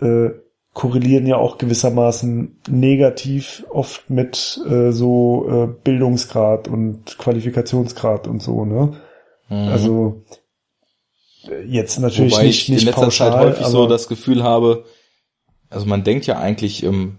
äh, 0.00 0.30
korrelieren 0.74 1.26
ja 1.26 1.36
auch 1.36 1.56
gewissermaßen 1.56 2.60
negativ 2.68 3.64
oft 3.70 4.10
mit 4.10 4.60
äh, 4.68 4.92
so 4.92 5.46
äh, 5.48 5.66
Bildungsgrad 5.82 6.68
und 6.68 7.16
Qualifikationsgrad 7.16 8.28
und 8.28 8.42
so, 8.42 8.66
ne? 8.66 8.92
Mhm. 9.48 9.68
Also 9.68 10.22
äh, 11.48 11.62
jetzt 11.64 11.98
natürlich 11.98 12.34
Wobei 12.34 12.44
nicht, 12.44 12.64
ich 12.64 12.68
nicht 12.68 12.80
in 12.82 12.86
letzter 12.88 13.02
pauschal, 13.02 13.32
Zeit 13.32 13.40
häufig 13.40 13.66
so 13.66 13.86
das 13.86 14.08
Gefühl 14.08 14.42
habe, 14.42 14.84
also 15.70 15.86
man 15.86 16.04
denkt 16.04 16.26
ja 16.26 16.38
eigentlich, 16.38 16.82
ähm, 16.82 17.16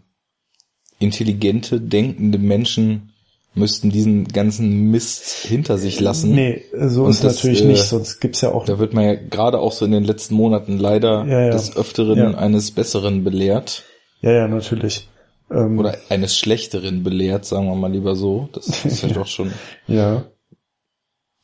intelligente, 0.99 1.79
denkende 1.79 2.37
Menschen 2.39 3.13
müssten 3.53 3.89
diesen 3.89 4.27
ganzen 4.27 4.91
Mist 4.91 5.45
hinter 5.47 5.77
sich 5.77 5.99
lassen. 5.99 6.33
nee, 6.35 6.63
so 6.79 7.05
Und 7.05 7.11
ist 7.11 7.23
das, 7.23 7.35
natürlich 7.37 7.63
äh, 7.63 7.65
nicht, 7.67 7.83
sonst 7.83 8.19
gibt's 8.19 8.41
ja 8.41 8.51
auch 8.51 8.65
Da 8.65 8.77
wird 8.77 8.93
man 8.93 9.03
ja 9.05 9.13
gerade 9.15 9.59
auch 9.59 9.71
so 9.71 9.85
in 9.85 9.91
den 9.91 10.03
letzten 10.03 10.35
Monaten 10.35 10.77
leider 10.77 11.25
Ja, 11.25 11.41
ja. 11.45 11.49
des 11.51 11.75
Öfteren 11.75 12.17
Ja. 12.17 12.31
eines 12.37 12.71
Besseren 12.71 13.23
belehrt. 13.23 13.83
ja, 14.21 14.31
ja, 14.31 14.47
natürlich. 14.47 15.07
Ähm, 15.49 15.79
Oder 15.79 15.97
eines 16.09 16.37
Schlechteren 16.37 17.03
belehrt, 17.03 17.45
sagen 17.45 17.67
wir 17.67 17.75
mal 17.75 17.91
lieber 17.91 18.15
so. 18.15 18.49
Das 18.53 18.67
ist 18.85 19.01
ja 19.01 19.07
doch 19.13 19.27
schon 19.27 19.51
ja. 19.87 20.25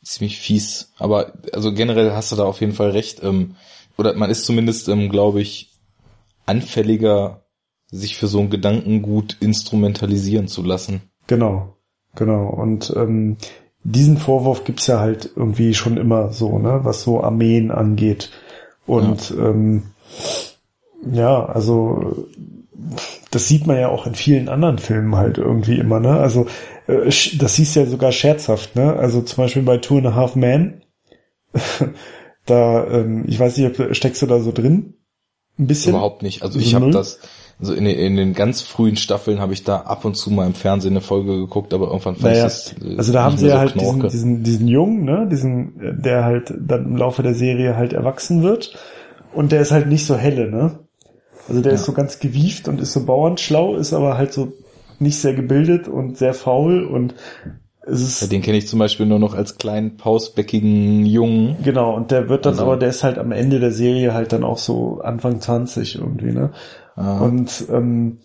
ziemlich 0.03 0.37
fies. 0.39 0.91
Aber 0.99 1.33
also 1.53 1.73
generell 1.73 2.11
hast 2.11 2.31
du 2.31 2.35
da 2.35 2.43
auf 2.43 2.59
jeden 2.61 2.73
Fall 2.73 2.91
recht. 2.91 3.23
Ähm, 3.23 3.55
oder 3.97 4.13
man 4.15 4.29
ist 4.29 4.45
zumindest, 4.45 4.87
ähm, 4.89 5.09
glaube 5.09 5.41
ich, 5.41 5.69
anfälliger, 6.45 7.45
sich 7.87 8.17
für 8.17 8.27
so 8.27 8.39
ein 8.39 8.49
Gedankengut 8.49 9.37
instrumentalisieren 9.39 10.47
zu 10.47 10.63
lassen. 10.63 11.01
Genau, 11.27 11.77
genau. 12.15 12.47
Und 12.47 12.93
ähm, 12.95 13.37
diesen 13.83 14.17
Vorwurf 14.17 14.63
gibt's 14.63 14.87
ja 14.87 14.99
halt 14.99 15.31
irgendwie 15.35 15.73
schon 15.73 15.97
immer 15.97 16.31
so, 16.31 16.57
ne, 16.57 16.79
was 16.83 17.03
so 17.03 17.21
Armeen 17.21 17.71
angeht. 17.71 18.31
Und 18.85 19.29
ja, 19.29 19.49
ähm, 19.49 19.83
ja 21.11 21.45
also 21.45 22.27
das 23.31 23.47
sieht 23.47 23.67
man 23.67 23.79
ja 23.79 23.89
auch 23.89 24.07
in 24.07 24.15
vielen 24.15 24.49
anderen 24.49 24.77
Filmen 24.77 25.15
halt 25.15 25.37
irgendwie 25.37 25.79
immer, 25.79 25.99
ne? 25.99 26.17
Also 26.17 26.47
äh, 26.87 27.05
das 27.05 27.55
hieß 27.55 27.75
ja 27.75 27.85
sogar 27.85 28.11
scherzhaft, 28.11 28.75
ne? 28.75 28.93
Also 28.93 29.21
zum 29.21 29.43
Beispiel 29.43 29.63
bei 29.63 29.77
Two 29.77 29.97
and 29.97 30.07
a 30.07 30.15
Half 30.15 30.35
Men, 30.35 30.83
da, 32.45 32.87
ähm, 32.87 33.25
ich 33.27 33.39
weiß 33.39 33.57
nicht, 33.57 33.95
steckst 33.95 34.21
du 34.21 34.27
da 34.27 34.39
so 34.39 34.51
drin? 34.51 34.95
Ein 35.59 35.67
bisschen? 35.67 35.91
Überhaupt 35.91 36.23
nicht. 36.23 36.41
Also 36.41 36.59
So 36.59 36.65
ich 36.65 36.73
habe 36.75 36.85
null? 36.85 36.93
das, 36.93 37.19
also 37.59 37.73
in 37.73 37.85
den, 37.85 37.97
in 37.97 38.15
den 38.15 38.33
ganz 38.33 38.61
frühen 38.61 38.95
Staffeln 38.95 39.39
habe 39.39 39.53
ich 39.53 39.63
da 39.63 39.81
ab 39.81 40.05
und 40.05 40.15
zu 40.15 40.31
mal 40.31 40.47
im 40.47 40.55
Fernsehen 40.55 40.93
eine 40.93 41.01
Folge 41.01 41.37
geguckt, 41.37 41.73
aber 41.73 41.87
irgendwann 41.87 42.15
fand 42.15 42.23
Naja, 42.23 42.37
ich 42.37 42.43
das 42.43 42.75
äh, 42.83 42.97
also 42.97 43.13
da 43.13 43.23
haben 43.23 43.37
sie 43.37 43.47
ja 43.47 43.53
so 43.53 43.59
halt 43.59 43.75
diesen, 43.75 44.01
diesen, 44.09 44.43
diesen 44.43 44.67
Jungen, 44.67 45.03
ne, 45.05 45.27
diesen, 45.29 46.01
der 46.01 46.23
halt 46.23 46.53
dann 46.59 46.85
im 46.85 46.97
Laufe 46.97 47.21
der 47.23 47.35
Serie 47.35 47.75
halt 47.75 47.93
erwachsen 47.93 48.43
wird. 48.43 48.75
Und 49.33 49.51
der 49.51 49.61
ist 49.61 49.71
halt 49.71 49.87
nicht 49.87 50.05
so 50.05 50.15
helle, 50.15 50.49
ne? 50.49 50.79
Also 51.47 51.61
der 51.61 51.73
ist 51.73 51.85
so 51.85 51.91
ganz 51.91 52.19
gewieft 52.19 52.67
und 52.67 52.79
ist 52.79 52.93
so 52.93 53.05
bauernschlau, 53.05 53.75
ist 53.75 53.93
aber 53.93 54.17
halt 54.17 54.31
so 54.31 54.53
nicht 54.99 55.17
sehr 55.19 55.33
gebildet 55.33 55.87
und 55.87 56.17
sehr 56.17 56.33
faul 56.33 56.83
und 56.85 57.15
Ja, 57.86 58.27
den 58.27 58.41
kenne 58.41 58.57
ich 58.57 58.67
zum 58.67 58.79
Beispiel 58.79 59.05
nur 59.05 59.19
noch 59.19 59.34
als 59.36 59.57
kleinen, 59.57 59.97
pausbäckigen 59.97 61.05
Jungen. 61.05 61.57
genau, 61.63 61.95
und 61.95 62.11
der 62.11 62.29
wird 62.29 62.45
dann 62.45 62.53
Also- 62.53 62.63
aber, 62.65 62.77
der 62.77 62.89
ist 62.89 63.03
halt 63.03 63.17
am 63.17 63.31
Ende 63.31 63.59
der 63.59 63.71
Serie 63.71 64.13
halt 64.13 64.31
dann 64.34 64.43
auch 64.43 64.57
so 64.57 65.01
Anfang 65.01 65.41
20 65.41 65.95
irgendwie, 65.99 66.31
ne? 66.31 66.51
Ah. 66.95 67.19
Und 67.19 67.65
ähm, 67.71 68.19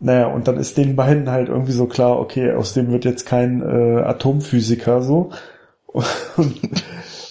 naja, 0.00 0.26
und 0.28 0.48
dann 0.48 0.56
ist 0.56 0.76
den 0.78 0.96
beiden 0.96 1.30
halt 1.30 1.48
irgendwie 1.48 1.72
so 1.72 1.86
klar, 1.86 2.18
okay, 2.18 2.52
aus 2.52 2.72
dem 2.74 2.90
wird 2.90 3.04
jetzt 3.04 3.26
kein 3.26 3.62
äh, 3.62 4.00
Atomphysiker 4.02 5.02
so. 5.02 5.30
Und, 6.36 6.60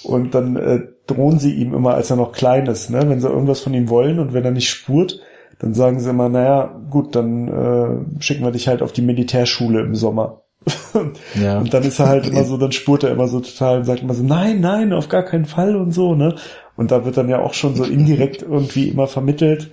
und 0.03 0.36
dann 0.36 0.55
äh, 0.57 0.80
drohen 1.07 1.39
sie 1.39 1.53
ihm 1.53 1.74
immer, 1.74 1.93
als 1.93 2.09
er 2.09 2.17
noch 2.17 2.32
klein 2.34 2.65
ist, 2.67 2.89
ne? 2.89 3.07
wenn 3.07 3.22
sie 3.22 3.30
irgendwas 3.30 3.61
von 3.61 3.74
ihm 3.74 3.88
wollen 3.89 4.20
und 4.20 4.34
wenn 4.34 4.43
er 4.43 4.51
nicht 4.51 4.70
spurt, 4.70 5.20
dann 5.59 5.74
sagen 5.74 5.99
sie 5.99 6.09
immer, 6.09 6.28
naja, 6.30 6.76
gut, 6.89 7.15
dann 7.15 7.47
äh, 7.47 8.22
schicken 8.22 8.43
wir 8.43 8.51
dich 8.51 8.67
halt 8.67 8.82
auf 8.82 8.91
die 8.91 9.01
Militärschule 9.01 9.80
im 9.82 9.95
Sommer. 9.95 10.41
Ja. 11.36 11.57
Und 11.60 11.74
dann 11.74 11.84
ist 11.84 11.99
er 11.99 12.07
halt 12.07 12.28
immer 12.28 12.43
so, 12.43 12.57
dann 12.57 12.72
spurt 12.72 13.03
er 13.03 13.12
immer 13.12 13.28
so 13.28 13.39
total 13.39 13.80
und 13.80 13.86
sagt 13.86 14.01
immer 14.01 14.14
so, 14.14 14.24
nein, 14.24 14.60
nein, 14.60 14.93
auf 14.93 15.07
gar 15.07 15.24
keinen 15.24 15.45
Fall 15.45 15.76
und 15.76 15.91
so, 15.91 16.16
ne? 16.16 16.36
Und 16.76 16.91
da 16.91 17.05
wird 17.05 17.18
dann 17.18 17.30
ja 17.30 17.39
auch 17.39 17.53
schon 17.53 17.76
so 17.76 17.84
indirekt 17.84 18.41
irgendwie 18.41 18.89
immer 18.89 19.07
vermittelt, 19.07 19.72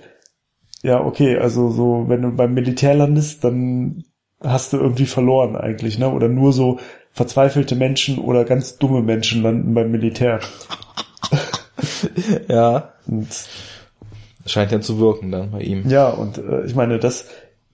ja, 0.83 1.03
okay, 1.03 1.37
also 1.37 1.69
so, 1.71 2.05
wenn 2.07 2.21
du 2.21 2.31
beim 2.31 2.53
Militär 2.53 2.93
landest, 2.93 3.43
dann 3.43 4.03
hast 4.41 4.73
du 4.73 4.77
irgendwie 4.77 5.05
verloren 5.05 5.55
eigentlich, 5.55 5.97
ne? 5.97 6.11
Oder 6.11 6.27
nur 6.27 6.53
so 6.53 6.79
verzweifelte 7.11 7.75
Menschen 7.75 8.19
oder 8.19 8.45
ganz 8.45 8.77
dumme 8.77 9.01
Menschen 9.01 9.41
landen 9.41 9.73
beim 9.73 9.91
Militär. 9.91 10.39
ja. 12.47 12.93
Und 13.07 13.27
Scheint 14.45 14.71
ja 14.71 14.79
zu 14.79 14.99
wirken 14.99 15.31
dann 15.31 15.51
bei 15.51 15.61
ihm. 15.61 15.89
ja, 15.89 16.09
und 16.09 16.37
äh, 16.37 16.63
ich 16.65 16.75
meine, 16.75 16.99
das 16.99 17.27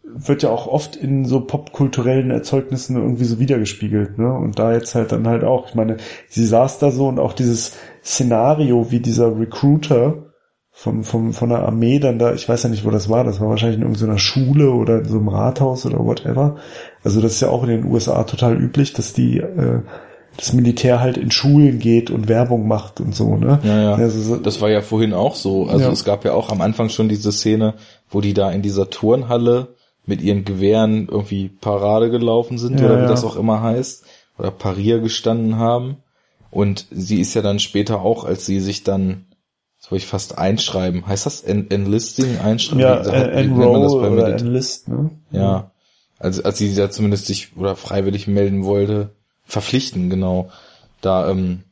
wird 0.06 0.43
ja 0.43 0.49
auch 0.49 0.68
oft 0.68 0.95
in 0.95 1.26
so 1.26 1.39
popkulturellen 1.41 2.30
Erzeugnissen 2.30 2.97
irgendwie 2.97 3.24
so 3.24 3.39
wiedergespiegelt, 3.39 4.18
ne? 4.18 4.34
Und 4.34 4.60
da 4.60 4.74
jetzt 4.74 4.95
halt 4.95 5.12
dann 5.12 5.28
halt 5.28 5.43
auch, 5.43 5.70
ich 5.70 5.76
meine, 5.76 5.97
sie 6.28 6.45
saß 6.45 6.80
da 6.80 6.91
so 6.91 7.08
und 7.08 7.20
auch 7.20 7.34
dieses 7.34 7.76
Szenario, 8.04 8.91
wie 8.91 8.99
dieser 8.99 9.39
Recruiter 9.39 10.26
vom, 10.72 11.04
vom, 11.04 11.34
von 11.34 11.49
der 11.49 11.60
Armee 11.64 11.99
dann 11.99 12.20
da, 12.20 12.34
ich 12.34 12.49
weiß 12.49 12.64
ja 12.64 12.70
nicht, 12.70 12.84
wo 12.84 12.89
das 12.89 13.08
war, 13.10 13.24
das 13.24 13.39
war 13.39 13.49
wahrscheinlich 13.49 13.78
in 13.78 13.84
irgendeiner 13.84 14.18
Schule 14.18 14.72
oder 14.72 14.99
in 14.99 15.06
so 15.06 15.18
einem 15.20 15.30
Rathaus 15.30 15.86
oder 15.86 15.99
whatever. 15.99 16.58
Also 17.04 17.22
das 17.22 17.34
ist 17.34 17.41
ja 17.41 17.49
auch 17.49 17.64
in 17.64 17.70
den 17.70 17.86
USA 17.86 18.24
total 18.24 18.58
üblich, 18.58 18.91
dass 18.93 19.14
die, 19.14 19.38
äh, 19.38 19.82
das 20.36 20.51
Militär 20.51 20.99
halt 20.99 21.18
in 21.18 21.30
Schulen 21.30 21.78
geht 21.78 22.10
und 22.10 22.28
Werbung 22.28 22.68
macht 22.68 22.99
und 22.99 23.14
so, 23.16 23.38
ne? 23.38 23.60
Ja, 23.64 23.82
ja. 23.82 23.93
Also 23.93 24.20
so, 24.20 24.36
Das 24.38 24.62
war 24.62 24.70
ja 24.72 24.82
vorhin 24.82 25.14
auch 25.14 25.36
so. 25.36 25.68
Also 25.68 25.86
Ja. 25.86 25.91
es 25.91 26.04
gab 26.04 26.26
ja 26.26 26.34
auch 26.34 26.49
am 26.49 26.60
Anfang 26.62 26.89
schon 26.89 27.08
diese 27.08 27.32
Szene, 27.32 27.76
wo 28.10 28.20
die 28.20 28.34
da 28.34 28.51
in 28.51 28.64
dieser 28.64 28.89
Turnhalle 28.89 29.76
mit 30.06 30.22
ihren 30.22 30.45
Gewehren 30.45 31.08
irgendwie 31.10 31.49
Parade 31.49 32.10
gelaufen 32.10 32.58
sind 32.58 32.80
Ja, 32.80 32.86
oder 32.86 32.97
wie 32.97 33.04
ja. 33.04 33.08
das 33.08 33.24
auch 33.24 33.36
immer 33.36 33.62
heißt. 33.62 34.06
Oder 34.38 34.51
Parier 34.51 34.99
gestanden 34.99 35.58
haben. 35.58 35.97
Und 36.51 36.88
sie 36.91 37.20
ist 37.20 37.34
ja 37.34 37.41
dann 37.41 37.60
später 37.60 38.01
auch, 38.01 38.26
als 38.26 38.45
sie 38.45 38.60
sich 38.60 38.84
dann, 38.84 39.26
das 39.80 39.91
wollte 39.91 40.04
ich 40.04 40.10
fast 40.10 40.38
einschreiben, 40.38 41.08
heißt 41.08 41.26
das 41.26 41.41
En 41.41 41.70
Enlisting 41.72 42.38
einschreiben? 42.38 42.80
ja, 42.80 42.97
Enroll 43.01 43.86
oder? 43.88 44.36
Enlist, 44.36 44.88
ne? 44.88 45.12
Ja. 45.32 45.72
Also 46.20 46.43
als 46.43 46.58
sie 46.58 46.74
da 46.76 46.89
zumindest 46.91 47.26
sich 47.26 47.58
oder 47.58 47.76
freiwillig 47.76 48.28
melden 48.28 48.64
wollte, 48.66 49.16
verpflichten, 49.45 50.10
genau. 50.10 50.49
Da, 51.01 51.30
ähm, 51.30 51.64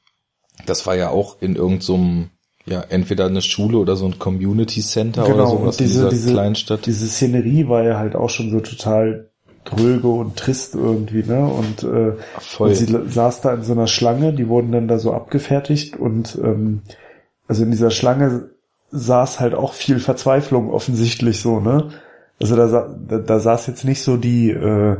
das 0.66 0.86
war 0.88 0.96
ja 0.96 1.10
auch 1.10 1.38
in 1.42 1.56
irgendeinem, 1.56 2.32
ja, 2.66 2.82
entweder 2.89 3.26
eine 3.26 3.41
Schule 3.41 3.78
oder 3.78 3.95
so 3.95 4.05
ein 4.05 4.20
Community 4.20 4.82
Center 4.82 5.24
oder 5.24 5.34
Genau, 5.34 5.49
sowas 5.49 5.78
und 5.78 5.80
diese, 5.80 6.03
in 6.03 6.09
dieser 6.09 6.09
diese, 6.09 6.32
Kleinstadt. 6.32 6.86
diese 6.86 7.07
Szenerie 7.07 7.68
war 7.68 7.84
ja 7.84 7.97
halt 7.97 8.16
auch 8.16 8.30
schon 8.30 8.51
so 8.51 8.59
total 8.59 9.30
dröge 9.64 10.07
und 10.07 10.38
trist 10.38 10.76
irgendwie, 10.76 11.24
ne? 11.24 11.45
Und, 11.45 11.84
äh, 11.84 12.14
Voll. 12.39 12.70
und 12.70 12.76
sie 12.76 12.86
saß 12.86 13.41
da 13.41 13.53
in 13.53 13.64
so 13.64 13.74
einer 13.74 13.88
Schlange, 13.88 14.34
die 14.34 14.47
wurden 14.47 14.72
dann 14.72 14.88
da 14.88 14.97
so 14.99 15.14
abgefertigt 15.14 15.97
und 15.97 16.38
ähm, 16.43 16.82
also 17.47 17.64
in 17.64 17.72
dieser 17.72 17.91
Schlange 17.91 18.49
saß 18.91 19.39
halt 19.39 19.53
auch 19.53 19.74
viel 19.74 19.99
Verzweiflung 19.99 20.72
offensichtlich 20.72 21.41
so, 21.41 21.59
ne? 21.59 21.89
Also 22.39 22.55
da, 22.55 22.95
da, 23.07 23.18
da 23.20 23.39
saß 23.39 23.68
jetzt 23.68 23.86
nicht 23.86 24.01
so 24.01 24.18
die 24.18 24.49
äh, 24.49 24.97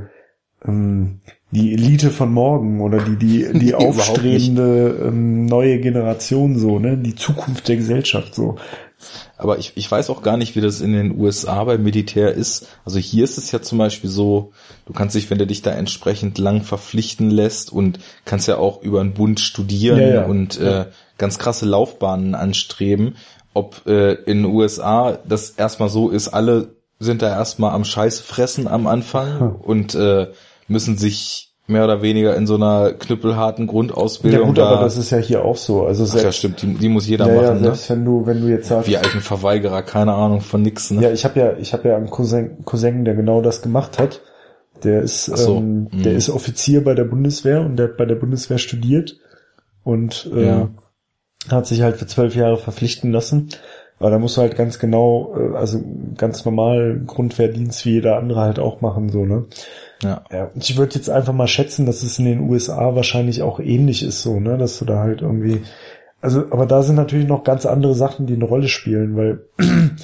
ähm, 0.66 1.22
die 1.52 1.74
Elite 1.74 2.10
von 2.10 2.32
morgen 2.32 2.82
oder 2.82 3.00
die 3.00 3.18
die 3.18 3.48
die 3.60 3.74
aufstrebende 3.76 5.06
ähm, 5.08 5.46
neue 5.46 5.80
Generation 5.80 6.58
so, 6.58 6.80
ne? 6.80 6.98
Die 6.98 7.16
Zukunft 7.16 7.68
der 7.68 7.78
Gesellschaft 7.78 8.34
so. 8.36 8.56
Aber 9.36 9.58
ich, 9.58 9.72
ich 9.76 9.90
weiß 9.90 10.12
auch 10.12 10.22
gar 10.22 10.38
nicht, 10.38 10.56
wie 10.56 10.62
das 10.62 10.80
in 10.80 10.94
den 10.94 11.20
USA 11.20 11.64
beim 11.64 11.82
Militär 11.82 12.34
ist. 12.34 12.68
Also 12.86 13.00
hier 13.00 13.24
ist 13.24 13.40
es 13.40 13.52
ja 13.52 13.60
zum 13.60 13.80
Beispiel 13.80 14.10
so, 14.12 14.52
du 14.86 14.94
kannst 14.94 15.16
dich, 15.16 15.32
wenn 15.32 15.40
du 15.40 15.48
dich 15.48 15.64
da 15.64 15.72
entsprechend 15.72 16.38
lang 16.38 16.62
verpflichten 16.62 17.32
lässt 17.32 17.74
und 17.74 17.98
kannst 18.26 18.48
ja 18.48 18.58
auch 18.58 18.84
über 18.84 19.02
einen 19.02 19.14
Bund 19.14 19.40
studieren 19.40 20.00
Ja, 20.00 20.08
ja. 20.08 20.26
und 20.26 20.60
Äh, 20.60 20.86
ganz 21.18 21.40
krasse 21.40 21.66
Laufbahnen 21.66 22.36
anstreben. 22.36 23.16
Ob 23.56 23.82
äh, 23.88 24.14
in 24.14 24.44
den 24.44 24.46
USA 24.46 25.18
das 25.28 25.50
erstmal 25.50 25.90
so 25.90 26.10
ist, 26.10 26.28
alle 26.28 26.76
sind 27.00 27.24
da 27.24 27.30
erstmal 27.30 27.72
am 27.74 27.84
Scheiße 27.84 28.22
fressen 28.22 28.68
am 28.68 28.86
Anfang 28.86 29.40
Hm. 29.40 29.56
und 29.56 29.96
äh, 29.96 30.28
müssen 30.72 30.98
sich 30.98 31.54
mehr 31.68 31.84
oder 31.84 32.02
weniger 32.02 32.36
in 32.36 32.48
so 32.48 32.56
einer 32.56 32.92
knüppelharten 32.94 33.66
Ja 33.66 33.72
Grundausbildung 33.72 34.48
gut, 34.48 34.58
da. 34.58 34.70
aber 34.70 34.84
das 34.84 34.98
ist 34.98 35.12
ja 35.12 35.20
hier 35.20 35.46
auch 35.46 35.56
so. 35.56 35.86
Also 35.86 36.04
Ach 36.04 36.08
selbst, 36.08 36.24
ja, 36.24 36.32
stimmt, 36.32 36.62
die, 36.62 36.74
die 36.74 36.90
muss 36.90 37.08
jeder 37.08 37.28
ja, 37.28 37.34
ja, 37.34 37.42
machen, 37.42 37.58
ne? 37.58 37.64
selbst 37.64 37.90
wenn 37.90 38.06
du, 38.06 38.26
wenn 38.26 38.42
du 38.42 38.48
jetzt 38.48 38.68
sagst, 38.68 38.90
Wir 38.90 39.00
alten 39.00 39.22
Verweigerer, 39.22 39.84
keine 39.84 40.14
Ahnung 40.14 40.42
von 40.42 40.62
nix, 40.62 40.92
ne? 40.92 41.04
ja, 41.04 41.12
ich 41.12 41.24
habe 41.24 41.40
ja, 41.40 41.54
ich 41.58 41.74
habe 41.74 41.90
ja 41.90 41.96
einen 41.96 42.10
Cousin, 42.10 42.66
Cousin, 42.66 43.06
der 43.06 43.16
genau 43.16 43.42
das 43.42 43.62
gemacht 43.62 44.00
hat. 44.00 44.22
Der 44.84 45.02
ist, 45.02 45.30
Ach 45.32 45.38
so, 45.38 45.58
ähm, 45.58 45.90
mhm. 45.92 46.04
der 46.04 46.14
ist 46.14 46.30
Offizier 46.30 46.84
bei 46.84 46.96
der 46.96 47.04
Bundeswehr 47.04 47.62
und 47.62 47.78
der 47.78 47.90
hat 47.90 47.98
bei 47.98 48.06
der 48.06 48.16
Bundeswehr 48.16 48.58
studiert 48.58 49.18
und 49.84 50.30
äh, 50.36 50.48
Ja. 50.48 50.70
hat 51.50 51.68
sich 51.68 51.84
halt 51.84 51.98
für 51.98 52.08
zwölf 52.08 52.36
Jahre 52.36 52.58
verpflichten 52.58 53.12
lassen. 53.12 53.50
Aber 54.00 54.10
da 54.10 54.18
musst 54.18 54.38
du 54.38 54.42
halt 54.42 54.56
ganz 54.58 54.80
genau, 54.80 55.36
äh, 55.38 55.56
also 55.56 55.80
ganz 56.18 56.44
normal 56.44 57.02
Grundwehrdienst 57.06 57.86
wie 57.86 57.92
jeder 57.92 58.18
andere 58.18 58.42
halt 58.42 58.58
auch 58.58 58.82
machen, 58.82 59.10
so, 59.10 59.26
ne? 59.26 59.46
Ja. 60.02 60.24
Ja, 60.32 60.46
und 60.46 60.68
ich 60.68 60.78
würde 60.78 60.96
jetzt 60.96 61.10
einfach 61.10 61.34
mal 61.34 61.48
schätzen, 61.48 61.86
dass 61.86 62.04
es 62.04 62.20
in 62.20 62.26
den 62.26 62.50
USA 62.50 62.96
wahrscheinlich 62.96 63.42
auch 63.42 63.60
ähnlich 63.60 64.04
ist, 64.04 64.22
so, 64.22 64.40
ne, 64.40 64.58
dass 64.58 64.80
du 64.80 64.86
da 64.86 65.00
halt 65.00 65.22
irgendwie, 65.22 65.62
also, 66.22 66.46
aber 66.52 66.66
da 66.66 66.84
sind 66.84 66.96
natürlich 66.96 67.28
noch 67.28 67.44
ganz 67.44 67.66
andere 67.66 67.96
Sachen, 67.96 68.26
die 68.26 68.36
eine 68.36 68.46
Rolle 68.46 68.68
spielen, 68.68 69.16
weil, 69.16 69.46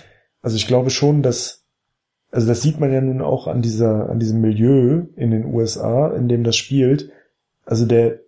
also 0.42 0.56
ich 0.56 0.68
glaube 0.68 0.90
schon, 0.90 1.22
dass, 1.24 1.64
also 2.32 2.48
das 2.48 2.62
sieht 2.62 2.80
man 2.80 2.92
ja 2.92 3.02
nun 3.02 3.22
auch 3.22 3.48
an 3.48 3.62
dieser, 3.62 4.10
an 4.10 4.20
diesem 4.20 4.42
Milieu 4.42 5.04
in 5.16 5.32
den 5.32 5.46
USA, 5.46 6.10
in 6.10 6.28
dem 6.28 6.44
das 6.44 6.56
spielt. 6.56 7.10
Also 7.66 7.86
der, 7.86 8.20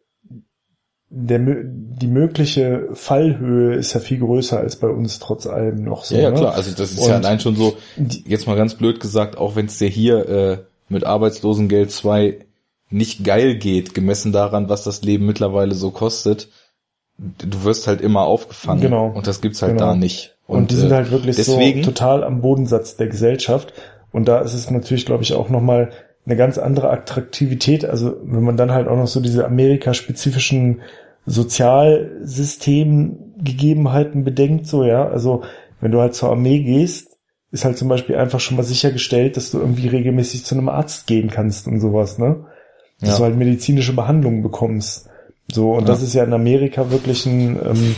der, 1.09 1.39
die 1.39 2.07
mögliche 2.07 2.89
Fallhöhe 2.93 3.75
ist 3.75 3.93
ja 3.93 3.99
viel 3.99 4.19
größer 4.19 4.59
als 4.59 4.75
bei 4.75 4.87
uns 4.87 5.19
trotz 5.19 5.47
allem 5.47 5.83
noch 5.83 6.03
so. 6.03 6.15
Ja, 6.15 6.21
ja 6.21 6.31
ne? 6.31 6.37
klar, 6.37 6.53
also 6.53 6.71
das 6.71 6.91
ist 6.91 6.99
ja 6.99 7.17
Und 7.17 7.25
allein 7.25 7.39
schon 7.39 7.55
so, 7.55 7.77
jetzt 8.25 8.47
mal 8.47 8.55
ganz 8.55 8.75
blöd 8.75 8.99
gesagt, 8.99 9.37
auch 9.37 9.55
wenn 9.55 9.65
es 9.65 9.79
dir 9.79 9.89
hier 9.89 10.29
äh, 10.29 10.57
mit 10.89 11.05
Arbeitslosengeld 11.05 11.91
2 11.91 12.39
nicht 12.89 13.23
geil 13.23 13.55
geht, 13.55 13.93
gemessen 13.93 14.31
daran, 14.31 14.69
was 14.69 14.83
das 14.83 15.03
Leben 15.03 15.25
mittlerweile 15.25 15.75
so 15.75 15.91
kostet, 15.91 16.49
du 17.19 17.63
wirst 17.63 17.87
halt 17.87 18.01
immer 18.01 18.21
aufgefangen. 18.21 18.81
Genau. 18.81 19.07
Und 19.07 19.25
das 19.27 19.41
gibt's 19.41 19.61
halt 19.61 19.73
Genau. 19.73 19.87
da 19.87 19.95
nicht. 19.95 20.35
Und, 20.47 20.71
die 20.71 20.75
sind 20.75 20.91
äh, 20.91 20.95
halt 20.95 21.11
wirklich 21.11 21.35
deswegen, 21.35 21.83
so 21.83 21.91
total 21.91 22.23
am 22.23 22.41
Bodensatz 22.41 22.95
der 22.95 23.05
Gesellschaft. 23.07 23.73
Und 24.11 24.27
da 24.27 24.39
ist 24.39 24.55
es 24.55 24.71
natürlich, 24.71 25.05
glaube 25.05 25.21
ich, 25.23 25.33
auch 25.33 25.49
nochmal 25.49 25.91
eine 26.25 26.35
ganz 26.35 26.57
andere 26.57 26.89
Attraktivität. 26.89 27.85
Also 27.85 28.17
wenn 28.23 28.43
man 28.43 28.57
dann 28.57 28.71
halt 28.71 28.87
auch 28.87 28.97
noch 28.97 29.05
so 29.07 29.19
diese 29.19 29.45
amerikaspezifischen 29.45 30.81
Sozialsystemgegebenheiten 31.25 34.23
bedenkt, 34.23 34.65
so 34.65 34.83
ja, 34.83 35.07
also 35.07 35.43
wenn 35.81 35.91
du 35.91 36.01
halt 36.01 36.15
zur 36.15 36.29
Armee 36.29 36.57
gehst, 36.59 37.08
ist 37.51 37.65
halt 37.65 37.77
zum 37.77 37.87
Beispiel 37.87 38.15
einfach 38.15 38.39
schon 38.39 38.57
mal 38.57 38.63
sichergestellt, 38.63 39.37
dass 39.37 39.51
du 39.51 39.59
irgendwie 39.59 39.87
regelmäßig 39.87 40.45
zu 40.45 40.55
einem 40.55 40.69
Arzt 40.69 41.07
gehen 41.07 41.29
kannst 41.29 41.67
und 41.67 41.79
sowas, 41.79 42.17
ne? 42.17 42.45
Dass 42.99 43.11
Ja. 43.11 43.17
du 43.17 43.23
halt 43.23 43.37
medizinische 43.37 43.93
Behandlung 43.93 44.43
bekommst. 44.43 45.09
So, 45.51 45.71
und 45.73 45.81
Ja. 45.81 45.87
das 45.87 46.03
ist 46.03 46.13
ja 46.13 46.23
in 46.23 46.33
Amerika 46.33 46.91
wirklich 46.91 47.25
ein, 47.25 47.55
ähm, 47.65 47.95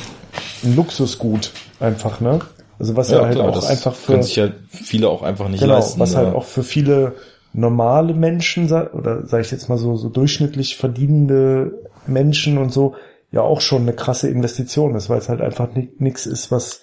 ein 0.64 0.76
Luxusgut, 0.76 1.52
einfach, 1.80 2.22
ne? 2.22 2.40
Also 2.80 2.96
was 2.96 3.12
ja, 3.12 3.18
ja, 3.18 3.26
halt 3.26 3.36
klar, 3.36 3.50
auch 3.50 3.70
einfach 3.70 3.94
für 3.94 4.14
können 4.14 4.24
sich 4.24 4.38
ja 4.38 4.50
viele 4.68 5.10
auch 5.10 5.22
einfach 5.22 5.50
nicht 5.50 5.60
genau, 5.60 5.76
leisten. 5.76 6.00
was 6.00 6.16
halt 6.16 6.30
ne? 6.30 6.36
auch 6.36 6.46
für 6.46 6.64
viele 6.64 7.14
normale 7.54 8.14
Menschen 8.16 8.66
oder 8.72 9.28
sage 9.28 9.44
ich 9.44 9.52
jetzt 9.52 9.70
mal 9.70 9.78
so 9.78 9.98
so 9.98 10.10
durchschnittlich 10.10 10.78
verdienende 10.78 11.74
Menschen 12.08 12.58
und 12.58 12.72
so 12.72 12.96
ja 13.32 13.42
auch 13.42 13.62
schon 13.62 13.84
eine 13.84 13.94
krasse 13.94 14.30
Investition 14.30 14.96
ist, 14.96 15.10
weil 15.10 15.20
es 15.20 15.30
halt 15.30 15.42
einfach 15.42 15.70
nichts 16.00 16.26
ist, 16.26 16.52
was 16.52 16.82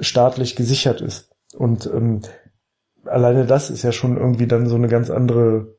staatlich 0.00 0.56
gesichert 0.56 1.00
ist. 1.02 1.28
Und 1.56 1.86
ähm, 1.86 2.20
alleine 3.04 3.46
das 3.46 3.70
ist 3.70 3.82
ja 3.82 3.92
schon 3.92 4.16
irgendwie 4.16 4.46
dann 4.46 4.66
so 4.66 4.76
eine 4.76 4.88
ganz 4.88 5.10
andere 5.10 5.76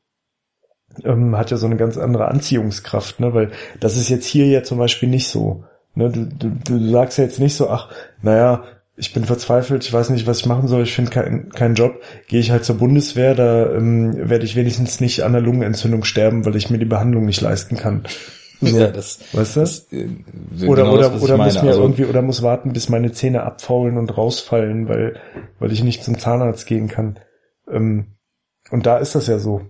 ähm, 1.04 1.36
hat 1.36 1.50
ja 1.50 1.56
so 1.56 1.66
eine 1.66 1.76
ganz 1.76 1.96
andere 1.98 2.28
Anziehungskraft, 2.28 3.20
ne? 3.20 3.34
Weil 3.34 3.50
das 3.80 3.96
ist 3.96 4.08
jetzt 4.08 4.26
hier 4.26 4.46
ja 4.46 4.62
zum 4.62 4.78
Beispiel 4.78 5.08
nicht 5.08 5.28
so. 5.28 5.64
Ne? 5.94 6.10
Du, 6.10 6.26
du, 6.26 6.50
du 6.50 6.90
sagst 6.90 7.18
ja 7.18 7.24
jetzt 7.24 7.40
nicht 7.40 7.54
so, 7.54 7.68
ach, 7.68 7.90
naja, 8.22 8.64
ich 8.96 9.12
bin 9.12 9.24
verzweifelt, 9.24 9.84
ich 9.84 9.92
weiß 9.92 10.10
nicht, 10.10 10.26
was 10.26 10.40
ich 10.40 10.46
machen 10.46 10.66
soll, 10.66 10.82
ich 10.82 10.94
finde 10.94 11.10
keinen 11.10 11.50
keinen 11.50 11.76
Job, 11.76 12.00
gehe 12.26 12.40
ich 12.40 12.50
halt 12.50 12.64
zur 12.64 12.78
Bundeswehr, 12.78 13.34
da 13.34 13.72
ähm, 13.72 14.28
werde 14.28 14.44
ich 14.44 14.56
wenigstens 14.56 15.00
nicht 15.00 15.22
an 15.22 15.32
der 15.32 15.40
Lungenentzündung 15.40 16.04
sterben, 16.04 16.44
weil 16.44 16.56
ich 16.56 16.70
mir 16.70 16.78
die 16.78 16.84
Behandlung 16.84 17.24
nicht 17.24 17.40
leisten 17.40 17.76
kann. 17.76 18.02
So, 18.60 18.76
ja, 18.76 18.88
das, 18.88 19.20
weißt 19.32 19.56
du? 19.56 19.60
das 19.60 19.92
äh, 19.92 20.08
oder 20.66 20.82
genau 20.82 20.94
oder 20.94 21.10
das, 21.10 21.22
oder 21.22 21.36
muss 21.36 21.54
mir 21.62 21.68
Also, 21.68 21.82
irgendwie 21.82 22.04
oder 22.06 22.22
muss 22.22 22.42
warten, 22.42 22.72
bis 22.72 22.88
meine 22.88 23.12
Zähne 23.12 23.44
abfaulen 23.44 23.96
und 23.98 24.16
rausfallen, 24.16 24.88
weil 24.88 25.20
weil 25.60 25.70
ich 25.72 25.84
nicht 25.84 26.02
zum 26.02 26.18
Zahnarzt 26.18 26.66
gehen 26.66 26.88
kann. 26.88 27.18
Ähm, 27.70 28.06
und 28.70 28.84
da 28.86 28.98
ist 28.98 29.14
das 29.14 29.28
ja 29.28 29.38
so 29.38 29.62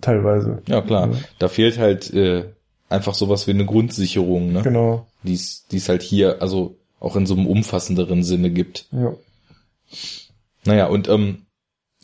teilweise. 0.00 0.62
ja 0.66 0.80
klar, 0.80 1.08
Ja. 1.10 1.18
da 1.38 1.48
fehlt 1.48 1.78
halt 1.78 2.12
äh, 2.14 2.44
einfach 2.88 3.14
sowas 3.14 3.46
wie 3.46 3.52
eine 3.52 3.66
Grundsicherung, 3.66 4.52
ne? 4.52 4.62
Genau. 4.62 5.06
die 5.22 5.34
es 5.34 5.66
die 5.70 5.76
es 5.76 5.88
halt 5.88 6.02
hier 6.02 6.40
also 6.40 6.76
auch 7.00 7.16
in 7.16 7.26
so 7.26 7.34
einem 7.34 7.46
umfassenderen 7.46 8.22
Sinne 8.22 8.50
gibt. 8.50 8.86
Ja. 8.92 9.14
Naja, 10.64 10.86
und 10.86 11.08
ähm, 11.08 11.46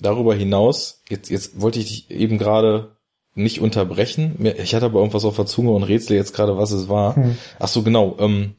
darüber 0.00 0.34
hinaus, 0.34 1.02
jetzt, 1.08 1.30
jetzt 1.30 1.60
wollte 1.60 1.78
ich 1.78 2.06
dich 2.06 2.10
eben 2.10 2.36
gerade 2.38 2.96
nicht 3.38 3.60
unterbrechen. 3.60 4.36
Ich 4.58 4.74
hatte 4.74 4.86
aber 4.86 4.98
irgendwas 4.98 5.24
auf 5.24 5.36
der 5.36 5.46
Zunge 5.46 5.70
und 5.70 5.84
rätsel 5.84 6.16
jetzt 6.16 6.34
gerade, 6.34 6.56
was 6.56 6.72
es 6.72 6.88
war. 6.88 7.16
Hm. 7.16 7.38
Ach 7.58 7.68
so, 7.68 7.82
genau. 7.82 8.16
Ähm, 8.18 8.56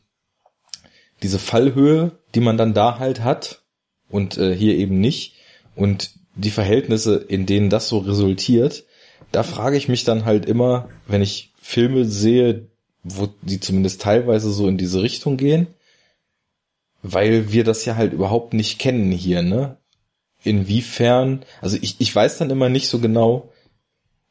diese 1.21 1.39
Fallhöhe, 1.39 2.11
die 2.33 2.39
man 2.39 2.57
dann 2.57 2.73
da 2.73 2.97
halt 2.97 3.23
hat 3.23 3.63
und 4.09 4.37
äh, 4.37 4.55
hier 4.55 4.75
eben 4.75 4.99
nicht 4.99 5.35
und 5.75 6.11
die 6.35 6.51
Verhältnisse, 6.51 7.17
in 7.17 7.45
denen 7.45 7.69
das 7.69 7.89
so 7.89 7.99
resultiert, 7.99 8.85
da 9.31 9.43
frage 9.43 9.77
ich 9.77 9.89
mich 9.89 10.05
dann 10.05 10.25
halt 10.25 10.45
immer, 10.45 10.89
wenn 11.07 11.21
ich 11.21 11.51
Filme 11.61 12.05
sehe, 12.05 12.67
wo 13.03 13.27
die 13.41 13.59
zumindest 13.59 14.01
teilweise 14.01 14.51
so 14.51 14.67
in 14.67 14.77
diese 14.77 15.01
Richtung 15.01 15.37
gehen, 15.37 15.67
weil 17.01 17.51
wir 17.51 17.63
das 17.63 17.85
ja 17.85 17.95
halt 17.95 18.13
überhaupt 18.13 18.53
nicht 18.53 18.79
kennen 18.79 19.11
hier, 19.11 19.41
ne? 19.41 19.77
Inwiefern, 20.43 21.43
also 21.61 21.77
ich, 21.81 21.97
ich 21.99 22.15
weiß 22.15 22.37
dann 22.37 22.49
immer 22.49 22.69
nicht 22.69 22.87
so 22.87 22.99
genau, 22.99 23.51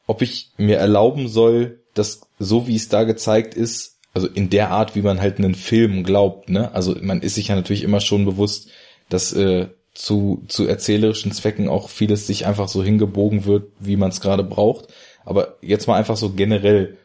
ob 0.09 0.23
ich 0.23 0.51
mir 0.57 0.79
erlauben 0.79 1.29
soll, 1.29 1.81
dass 1.95 2.23
so 2.41 2.67
wie 2.67 2.75
es 2.75 2.89
da 2.89 3.05
gezeigt 3.05 3.55
ist, 3.55 3.99
also 4.15 4.27
in 4.27 4.51
der 4.51 4.71
Art, 4.71 4.97
wie 4.97 5.03
man 5.03 5.21
halt 5.21 5.39
einen 5.39 5.55
Film 5.55 6.03
glaubt, 6.03 6.49
ne? 6.49 6.75
Also 6.75 6.97
man 7.01 7.21
ist 7.21 7.37
sich 7.37 7.49
ja 7.49 7.55
natürlich 7.55 7.85
immer 7.85 8.01
schon 8.01 8.25
bewusst, 8.25 8.71
dass 9.11 9.33
äh, 9.35 9.69
zu, 9.95 10.45
zu 10.49 10.67
erzählerischen 10.67 11.31
Zwecken 11.33 11.69
auch 11.69 11.91
vieles 11.91 12.27
sich 12.27 12.47
einfach 12.47 12.69
so 12.69 12.83
hingebogen 12.83 13.45
wird, 13.45 13.71
wie 13.79 13.97
man 13.97 14.09
es 14.09 14.21
gerade 14.21 14.45
braucht. 14.45 14.87
Aber 15.25 15.59
jetzt 15.61 15.87
mal 15.87 15.97
einfach 15.97 16.17
so 16.17 16.31
generell, 16.31 16.97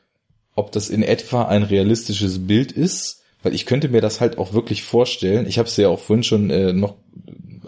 ob 0.55 0.71
das 0.71 0.89
in 0.89 1.03
etwa 1.03 1.43
ein 1.43 1.63
realistisches 1.63 2.47
Bild 2.47 2.71
ist, 2.71 3.23
weil 3.41 3.53
ich 3.53 3.65
könnte 3.65 3.89
mir 3.89 4.01
das 4.01 4.21
halt 4.21 4.37
auch 4.37 4.53
wirklich 4.53 4.83
vorstellen. 4.83 5.45
Ich 5.45 5.57
habe 5.59 5.67
es 5.67 5.75
ja 5.75 5.89
auch 5.89 5.99
vorhin 5.99 6.23
schon 6.23 6.49
äh, 6.49 6.71
noch, 6.71 6.95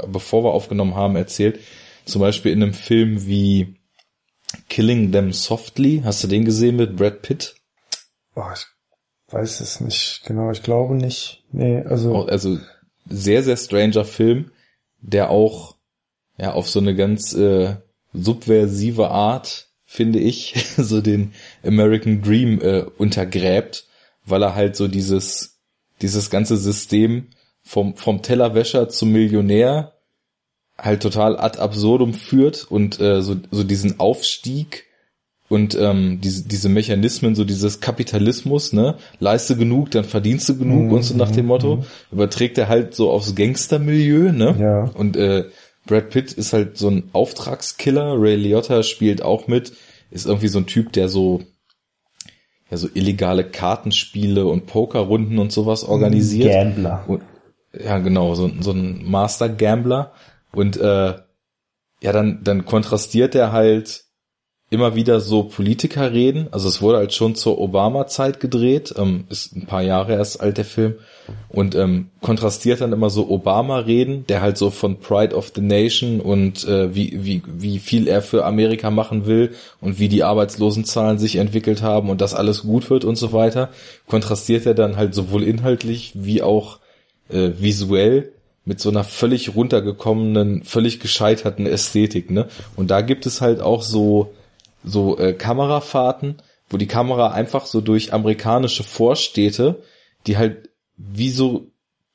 bevor 0.08 0.46
wir 0.46 0.54
aufgenommen 0.54 0.96
haben, 0.96 1.18
erzählt. 1.18 1.60
Zum 2.06 2.22
Beispiel 2.22 2.54
in 2.54 2.64
einem 2.64 2.74
Film 2.74 3.28
wie 3.28 3.76
Killing 4.70 5.12
Them 5.12 5.34
Softly. 5.34 6.02
Hast 6.04 6.24
du 6.24 6.28
den 6.28 6.46
gesehen 6.46 6.76
mit 6.76 6.96
Brad 6.96 7.22
Pitt? 7.22 7.56
Oh, 8.36 8.44
ich 8.54 8.66
weiß 9.34 9.62
es 9.62 9.82
nicht 9.82 10.22
genau. 10.26 10.52
Ich 10.52 10.64
glaube 10.64 10.96
nicht. 10.96 11.44
Nee, 11.52 11.82
also 11.82 12.26
Also 12.26 12.60
sehr, 13.08 13.44
sehr 13.44 13.58
stranger 13.58 14.06
Film, 14.06 14.52
der 15.02 15.30
auch 15.30 15.76
ja 16.38 16.54
auf 16.54 16.70
so 16.70 16.80
eine 16.80 16.96
ganz 16.96 17.34
äh, 17.34 17.78
subversive 18.14 19.10
Art, 19.10 19.70
finde 19.86 20.20
ich, 20.20 20.56
so 20.78 21.02
den 21.02 21.34
American 21.64 22.22
Dream 22.22 22.62
äh, 22.62 22.86
untergräbt, 22.98 23.88
weil 24.26 24.44
er 24.44 24.56
halt 24.56 24.76
so 24.76 24.88
dieses 24.88 25.60
dieses 26.02 26.30
ganze 26.30 26.58
System 26.58 27.30
vom 27.62 27.96
vom 27.96 28.22
Tellerwäscher 28.22 28.90
zum 28.90 29.12
Millionär 29.12 29.95
halt 30.78 31.02
total 31.02 31.38
ad 31.38 31.60
absurdum 31.60 32.14
führt 32.14 32.70
und 32.70 33.00
äh, 33.00 33.22
so 33.22 33.36
so 33.52 33.64
diesen 33.64 34.00
Aufstieg 34.00 34.86
und 35.48 35.78
ähm, 35.80 36.20
diese, 36.22 36.48
diese 36.48 36.70
Mechanismen, 36.70 37.36
so 37.36 37.44
dieses 37.44 37.80
Kapitalismus, 37.80 38.74
ne, 38.74 38.96
leiste 39.20 39.56
genug, 39.56 39.92
dann 39.92 40.04
verdienst 40.04 40.50
du 40.50 40.58
genug 40.58 40.86
Mhm, 40.86 40.92
und 40.92 41.04
so 41.04 41.16
nach 41.16 41.30
dem 41.30 41.46
Motto, 41.46 41.86
überträgt 42.12 42.58
er 42.58 42.68
halt 42.68 42.96
so 42.96 43.12
aufs 43.12 43.36
Gangstermilieu, 43.36 44.32
ne? 44.32 44.56
Ja. 44.60 44.92
Und 44.98 45.16
äh, 45.18 45.46
Brad 45.86 46.10
Pitt 46.10 46.34
ist 46.34 46.52
halt 46.52 46.78
so 46.78 46.90
ein 46.90 47.10
Auftragskiller, 47.14 48.16
Ray 48.20 48.36
Liotta 48.36 48.82
spielt 48.82 49.22
auch 49.22 49.48
mit, 49.48 49.74
ist 50.10 50.26
irgendwie 50.26 50.48
so 50.48 50.58
ein 50.58 50.66
Typ, 50.66 50.92
der 50.94 51.10
so 51.10 51.42
ja 52.72 52.78
so 52.78 52.90
illegale 52.92 53.44
Kartenspiele 53.44 54.48
und 54.48 54.66
Pokerrunden 54.66 55.38
und 55.38 55.52
sowas 55.52 55.84
organisiert. 55.84 56.52
Gambler. 56.52 57.04
Und, 57.08 57.22
ja, 57.80 58.00
genau, 58.00 58.34
so, 58.34 58.50
so 58.62 58.72
ein 58.72 59.04
Master 59.10 59.50
Gambler. 59.50 60.14
Und 60.56 60.78
äh, 60.78 61.14
ja, 62.02 62.12
dann, 62.12 62.44
dann 62.44 62.66
kontrastiert 62.66 63.36
er 63.36 63.52
halt 63.52 64.06
immer 64.72 64.96
wieder 64.96 65.20
so 65.20 65.44
Politiker 65.44 66.12
reden. 66.12 66.48
Also 66.52 66.68
es 66.68 66.82
wurde 66.82 66.98
halt 66.98 67.14
schon 67.14 67.36
zur 67.36 67.60
Obama-Zeit 67.60 68.40
gedreht, 68.40 68.94
ähm, 68.98 69.26
ist 69.30 69.56
ein 69.56 69.68
paar 69.68 69.84
Jahre 69.84 70.14
erst 70.14 70.42
alt 70.42 70.58
der 70.58 70.66
Film. 70.66 70.96
Und 71.50 71.76
ähm, 71.76 72.10
kontrastiert 72.22 72.82
dann 72.82 72.94
immer 72.94 73.10
so 73.10 73.30
Obama-Reden, 73.30 74.26
der 74.28 74.42
halt 74.42 74.58
so 74.58 74.72
von 74.72 75.00
Pride 75.00 75.36
of 75.36 75.52
the 75.56 75.62
Nation 75.62 76.20
und 76.20 76.68
äh, 76.68 76.94
wie, 76.94 77.24
wie, 77.24 77.42
wie 77.48 77.80
viel 77.80 78.08
er 78.08 78.22
für 78.22 78.46
Amerika 78.46 78.92
machen 78.92 79.26
will 79.26 79.54
und 79.82 80.00
wie 80.00 80.10
die 80.10 80.24
Arbeitslosenzahlen 80.24 81.20
sich 81.20 81.38
entwickelt 81.38 81.82
haben 81.82 82.10
und 82.10 82.22
dass 82.22 82.34
alles 82.34 82.64
gut 82.64 82.90
wird 82.90 83.06
und 83.06 83.16
so 83.16 83.34
weiter. 83.34 83.70
Kontrastiert 84.08 84.66
er 84.66 84.74
dann 84.74 84.98
halt 84.98 85.14
sowohl 85.16 85.44
inhaltlich 85.44 86.12
wie 86.16 86.42
auch 86.42 86.80
äh, 87.30 87.52
visuell 87.58 88.34
mit 88.66 88.80
so 88.80 88.90
einer 88.90 89.04
völlig 89.04 89.56
runtergekommenen, 89.56 90.64
völlig 90.64 91.00
gescheiterten 91.00 91.68
Ästhetik, 91.68 92.32
ne? 92.32 92.48
Und 92.76 92.92
da 92.92 93.02
gibt 93.02 93.26
es 93.26 93.42
halt 93.42 93.62
auch 93.62 93.84
so 93.84 94.34
so 94.84 95.18
äh, 95.18 95.34
Kamerafahrten, 95.34 96.38
wo 96.70 96.78
die 96.78 96.88
Kamera 96.88 97.32
einfach 97.32 97.66
so 97.66 97.82
durch 97.82 98.14
amerikanische 98.14 98.84
Vorstädte, 98.84 99.84
die 100.28 100.38
halt 100.38 100.70
wie 100.98 101.30
so 101.30 101.68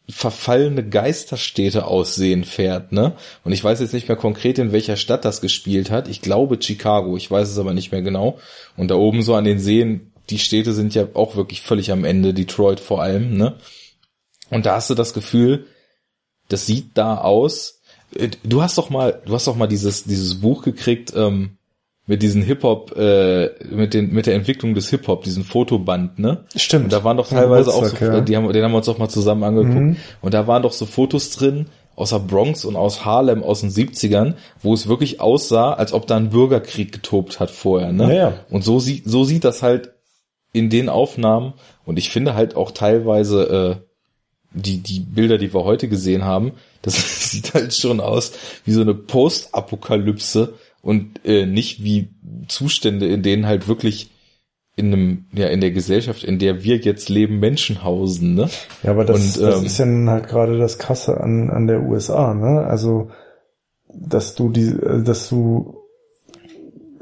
verfallene 0.08 0.88
Geisterstädte 0.88 1.86
aussehen 1.86 2.44
fährt, 2.44 2.90
ne? 2.90 3.12
Und 3.44 3.52
ich 3.52 3.62
weiß 3.62 3.80
jetzt 3.80 3.94
nicht 3.94 4.08
mehr 4.08 4.16
konkret, 4.16 4.58
in 4.58 4.72
welcher 4.72 4.96
Stadt 4.96 5.24
das 5.24 5.40
gespielt 5.40 5.90
hat. 5.90 6.08
Ich 6.08 6.20
glaube 6.20 6.58
Chicago, 6.60 7.16
ich 7.16 7.30
weiß 7.30 7.48
es 7.48 7.58
aber 7.58 7.74
nicht 7.74 7.92
mehr 7.92 8.02
genau. 8.02 8.38
Und 8.76 8.90
da 8.90 8.96
oben 8.96 9.22
so 9.22 9.34
an 9.34 9.44
den 9.44 9.60
Seen, 9.60 10.12
die 10.30 10.38
Städte 10.38 10.72
sind 10.72 10.94
ja 10.94 11.06
auch 11.14 11.36
wirklich 11.36 11.60
völlig 11.60 11.92
am 11.92 12.04
Ende, 12.04 12.34
Detroit 12.34 12.80
vor 12.80 13.02
allem, 13.02 13.36
ne? 13.36 13.54
Und 14.50 14.66
da 14.66 14.74
hast 14.74 14.90
du 14.90 14.94
das 14.94 15.14
Gefühl, 15.14 15.66
das 16.52 16.66
sieht 16.66 16.90
da 16.94 17.18
aus. 17.18 17.80
Äh, 18.14 18.28
du 18.44 18.62
hast 18.62 18.78
doch 18.78 18.90
mal, 18.90 19.20
du 19.24 19.34
hast 19.34 19.46
doch 19.46 19.56
mal 19.56 19.66
dieses, 19.66 20.04
dieses 20.04 20.40
Buch 20.40 20.62
gekriegt, 20.62 21.12
ähm, 21.16 21.56
mit 22.06 22.22
diesen 22.22 22.42
Hip-Hop, 22.42 22.96
äh, 22.96 23.50
mit 23.70 23.94
den, 23.94 24.12
mit 24.12 24.26
der 24.26 24.34
Entwicklung 24.34 24.74
des 24.74 24.90
Hip-Hop, 24.90 25.22
diesen 25.22 25.44
Fotoband, 25.44 26.18
ne? 26.18 26.44
Stimmt. 26.56 26.86
Und 26.86 26.92
da 26.92 27.04
waren 27.04 27.16
doch 27.16 27.28
teilweise 27.28 27.72
auch 27.72 27.84
so, 27.84 28.04
ja. 28.04 28.20
die 28.20 28.36
haben, 28.36 28.52
den 28.52 28.64
haben 28.64 28.72
wir 28.72 28.78
uns 28.78 28.88
auch 28.88 28.98
mal 28.98 29.08
zusammen 29.08 29.44
angeguckt. 29.44 29.80
Mhm. 29.80 29.96
Und 30.20 30.34
da 30.34 30.48
waren 30.48 30.62
doch 30.62 30.72
so 30.72 30.86
Fotos 30.86 31.30
drin 31.30 31.66
aus 31.94 32.10
der 32.10 32.18
Bronx 32.18 32.64
und 32.64 32.74
aus 32.74 33.04
Harlem 33.04 33.44
aus 33.44 33.60
den 33.60 33.70
70ern, 33.70 34.34
wo 34.60 34.74
es 34.74 34.88
wirklich 34.88 35.20
aussah, 35.20 35.74
als 35.74 35.92
ob 35.92 36.08
da 36.08 36.16
ein 36.16 36.30
Bürgerkrieg 36.30 36.90
getobt 36.90 37.38
hat 37.38 37.50
vorher, 37.50 37.92
ne? 37.92 38.08
Ja, 38.08 38.14
ja. 38.14 38.34
Und 38.50 38.64
so 38.64 38.80
sieht, 38.80 39.04
so 39.08 39.22
sieht 39.22 39.44
das 39.44 39.62
halt 39.62 39.92
in 40.52 40.68
den 40.68 40.88
Aufnahmen 40.88 41.52
und 41.84 41.96
ich 41.96 42.10
finde 42.10 42.34
halt 42.34 42.56
auch 42.56 42.72
teilweise, 42.72 43.78
äh, 43.82 43.89
die, 44.52 44.78
die 44.78 45.00
Bilder, 45.00 45.38
die 45.38 45.52
wir 45.54 45.64
heute 45.64 45.88
gesehen 45.88 46.24
haben, 46.24 46.52
das 46.82 47.30
sieht 47.30 47.54
halt 47.54 47.74
schon 47.74 48.00
aus 48.00 48.32
wie 48.64 48.72
so 48.72 48.80
eine 48.80 48.94
Postapokalypse 48.94 50.54
und 50.82 51.24
äh, 51.24 51.46
nicht 51.46 51.84
wie 51.84 52.08
Zustände, 52.48 53.06
in 53.06 53.22
denen 53.22 53.46
halt 53.46 53.68
wirklich 53.68 54.10
in 54.76 54.92
einem, 54.92 55.24
ja, 55.32 55.48
in 55.48 55.60
der 55.60 55.72
Gesellschaft, 55.72 56.24
in 56.24 56.38
der 56.38 56.64
wir 56.64 56.76
jetzt 56.76 57.08
leben, 57.08 57.38
Menschen 57.38 57.84
hausen, 57.84 58.34
ne? 58.34 58.48
Ja, 58.82 58.92
aber 58.92 59.04
das, 59.04 59.36
Und, 59.36 59.46
das 59.46 59.58
ähm, 59.58 59.66
ist 59.66 59.78
ja 59.78 59.86
halt 60.06 60.28
gerade 60.28 60.58
das 60.58 60.78
Krasse 60.78 61.20
an, 61.20 61.50
an 61.50 61.66
der 61.66 61.82
USA, 61.82 62.32
ne? 62.32 62.64
Also, 62.64 63.10
dass 63.92 64.34
du 64.36 64.48
die, 64.48 64.68
äh, 64.68 65.02
dass 65.02 65.28
du, 65.28 65.82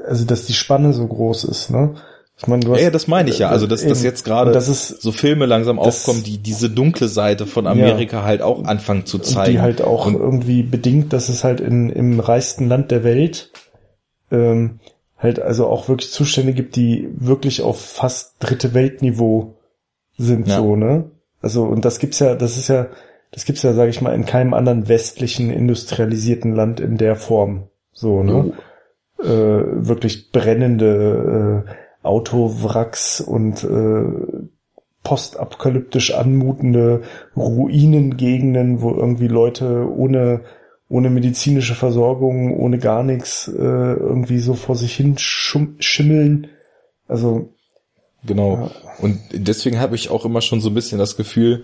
also, 0.05 0.25
dass 0.25 0.45
die 0.45 0.53
Spanne 0.53 0.91
so 0.91 1.07
groß 1.07 1.45
ist, 1.45 1.69
ne? 1.69 1.95
Ich 2.41 2.47
meine, 2.47 2.61
du 2.61 2.71
hast, 2.71 2.79
Ja, 2.79 2.85
ja, 2.85 2.89
das 2.91 3.07
meine 3.07 3.29
ich 3.29 3.39
ja. 3.39 3.49
Also, 3.49 3.67
dass, 3.67 3.85
dass 3.85 3.99
eben. 3.99 4.05
jetzt 4.05 4.23
gerade 4.23 4.49
Und 4.49 4.53
das 4.55 4.69
ist, 4.69 5.01
so 5.01 5.11
Filme 5.11 5.45
langsam 5.45 5.75
das- 5.77 5.87
aufkommen, 5.87 6.23
die 6.23 6.37
diese 6.37 6.69
dunkle 6.69 7.07
Seite 7.09 7.45
von 7.45 7.67
Amerika 7.67 8.23
halt 8.23 8.41
auch 8.41 8.63
anfangen 8.63 9.05
zu 9.05 9.19
zeigen. 9.19 9.51
die 9.53 9.59
halt 9.59 9.81
auch 9.81 10.05
Und 10.05 10.15
irgendwie 10.15 10.63
bedingt, 10.63 11.11
dass 11.13 11.27
es 11.29 11.43
halt 11.43 11.59
in, 11.59 11.89
im 11.89 12.19
reichsten 12.21 12.67
Land 12.69 12.91
der 12.91 13.03
Welt 13.03 13.51
ähm, 14.31 14.79
halt 15.17 15.41
also 15.41 15.67
auch 15.67 15.89
wirklich 15.89 16.11
Zustände 16.11 16.53
gibt, 16.53 16.75
die 16.77 17.09
wirklich 17.13 17.61
auf 17.61 17.79
fast 17.81 18.35
dritte 18.39 18.73
Weltniveau 18.73 19.55
sind, 20.17 20.47
Ja. 20.47 20.57
so, 20.57 20.75
ne? 20.77 21.11
Also, 21.41 21.63
und 21.63 21.83
das 21.83 21.99
gibt's 21.99 22.19
ja, 22.19 22.35
das 22.35 22.57
ist 22.57 22.67
ja, 22.69 22.87
das 23.31 23.45
gibt's 23.45 23.63
ja, 23.63 23.73
sage 23.73 23.89
ich 23.89 24.01
mal, 24.01 24.13
in 24.15 24.25
keinem 24.25 24.53
anderen 24.53 24.87
westlichen 24.87 25.49
industrialisierten 25.49 26.53
Land 26.55 26.79
in 26.79 26.97
der 26.97 27.15
Form. 27.15 27.63
So, 27.91 28.23
ne? 28.23 28.53
Oh. 29.17 29.23
Äh, 29.23 29.87
wirklich 29.87 30.31
brennende 30.31 31.65
äh, 31.67 31.71
Autowracks 32.09 33.21
und 33.21 33.63
äh, 33.63 34.47
postapokalyptisch 35.03 36.13
anmutende 36.13 37.03
Ruinengegenden, 37.37 38.81
wo 38.81 38.91
irgendwie 38.91 39.27
Leute 39.27 39.87
ohne 39.89 40.41
ohne 40.91 41.11
medizinische 41.11 41.75
Versorgung, 41.75 42.57
ohne 42.57 42.79
gar 42.79 43.03
nichts 43.03 43.47
äh, 43.47 43.61
irgendwie 43.61 44.39
so 44.39 44.55
vor 44.55 44.75
sich 44.75 44.95
hin 44.95 45.17
schimmeln. 45.17 46.47
Also 47.07 47.53
Genau. 48.25 48.55
Ja. 48.55 48.71
Und 48.99 49.19
deswegen 49.31 49.79
habe 49.79 49.95
ich 49.95 50.09
auch 50.09 50.25
immer 50.25 50.41
schon 50.41 50.61
so 50.61 50.69
ein 50.69 50.73
bisschen 50.73 50.99
das 50.99 51.15
Gefühl, 51.15 51.63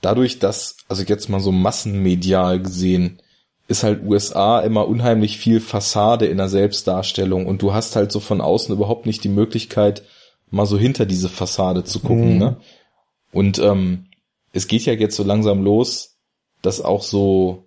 dadurch, 0.00 0.38
dass, 0.38 0.76
also 0.88 1.02
jetzt 1.02 1.28
mal 1.28 1.40
so 1.40 1.52
massenmedial 1.52 2.60
gesehen, 2.60 3.20
ist 3.68 3.82
halt 3.82 4.02
USA 4.04 4.60
immer 4.60 4.86
unheimlich 4.86 5.38
viel 5.38 5.60
Fassade 5.60 6.26
in 6.26 6.36
der 6.38 6.48
Selbstdarstellung 6.48 7.46
und 7.46 7.62
du 7.62 7.72
hast 7.74 7.96
halt 7.96 8.12
so 8.12 8.20
von 8.20 8.40
außen 8.40 8.74
überhaupt 8.74 9.06
nicht 9.06 9.24
die 9.24 9.28
Möglichkeit, 9.28 10.02
mal 10.50 10.66
so 10.66 10.78
hinter 10.78 11.06
diese 11.06 11.28
Fassade 11.28 11.84
zu 11.84 12.00
gucken, 12.00 12.34
Mhm. 12.34 12.38
ne? 12.38 12.56
Und 13.32 13.58
ähm, 13.58 14.06
es 14.52 14.68
geht 14.68 14.86
ja 14.86 14.92
jetzt 14.94 15.16
so 15.16 15.24
langsam 15.24 15.62
los, 15.62 16.16
dass 16.62 16.80
auch 16.80 17.02
so 17.02 17.64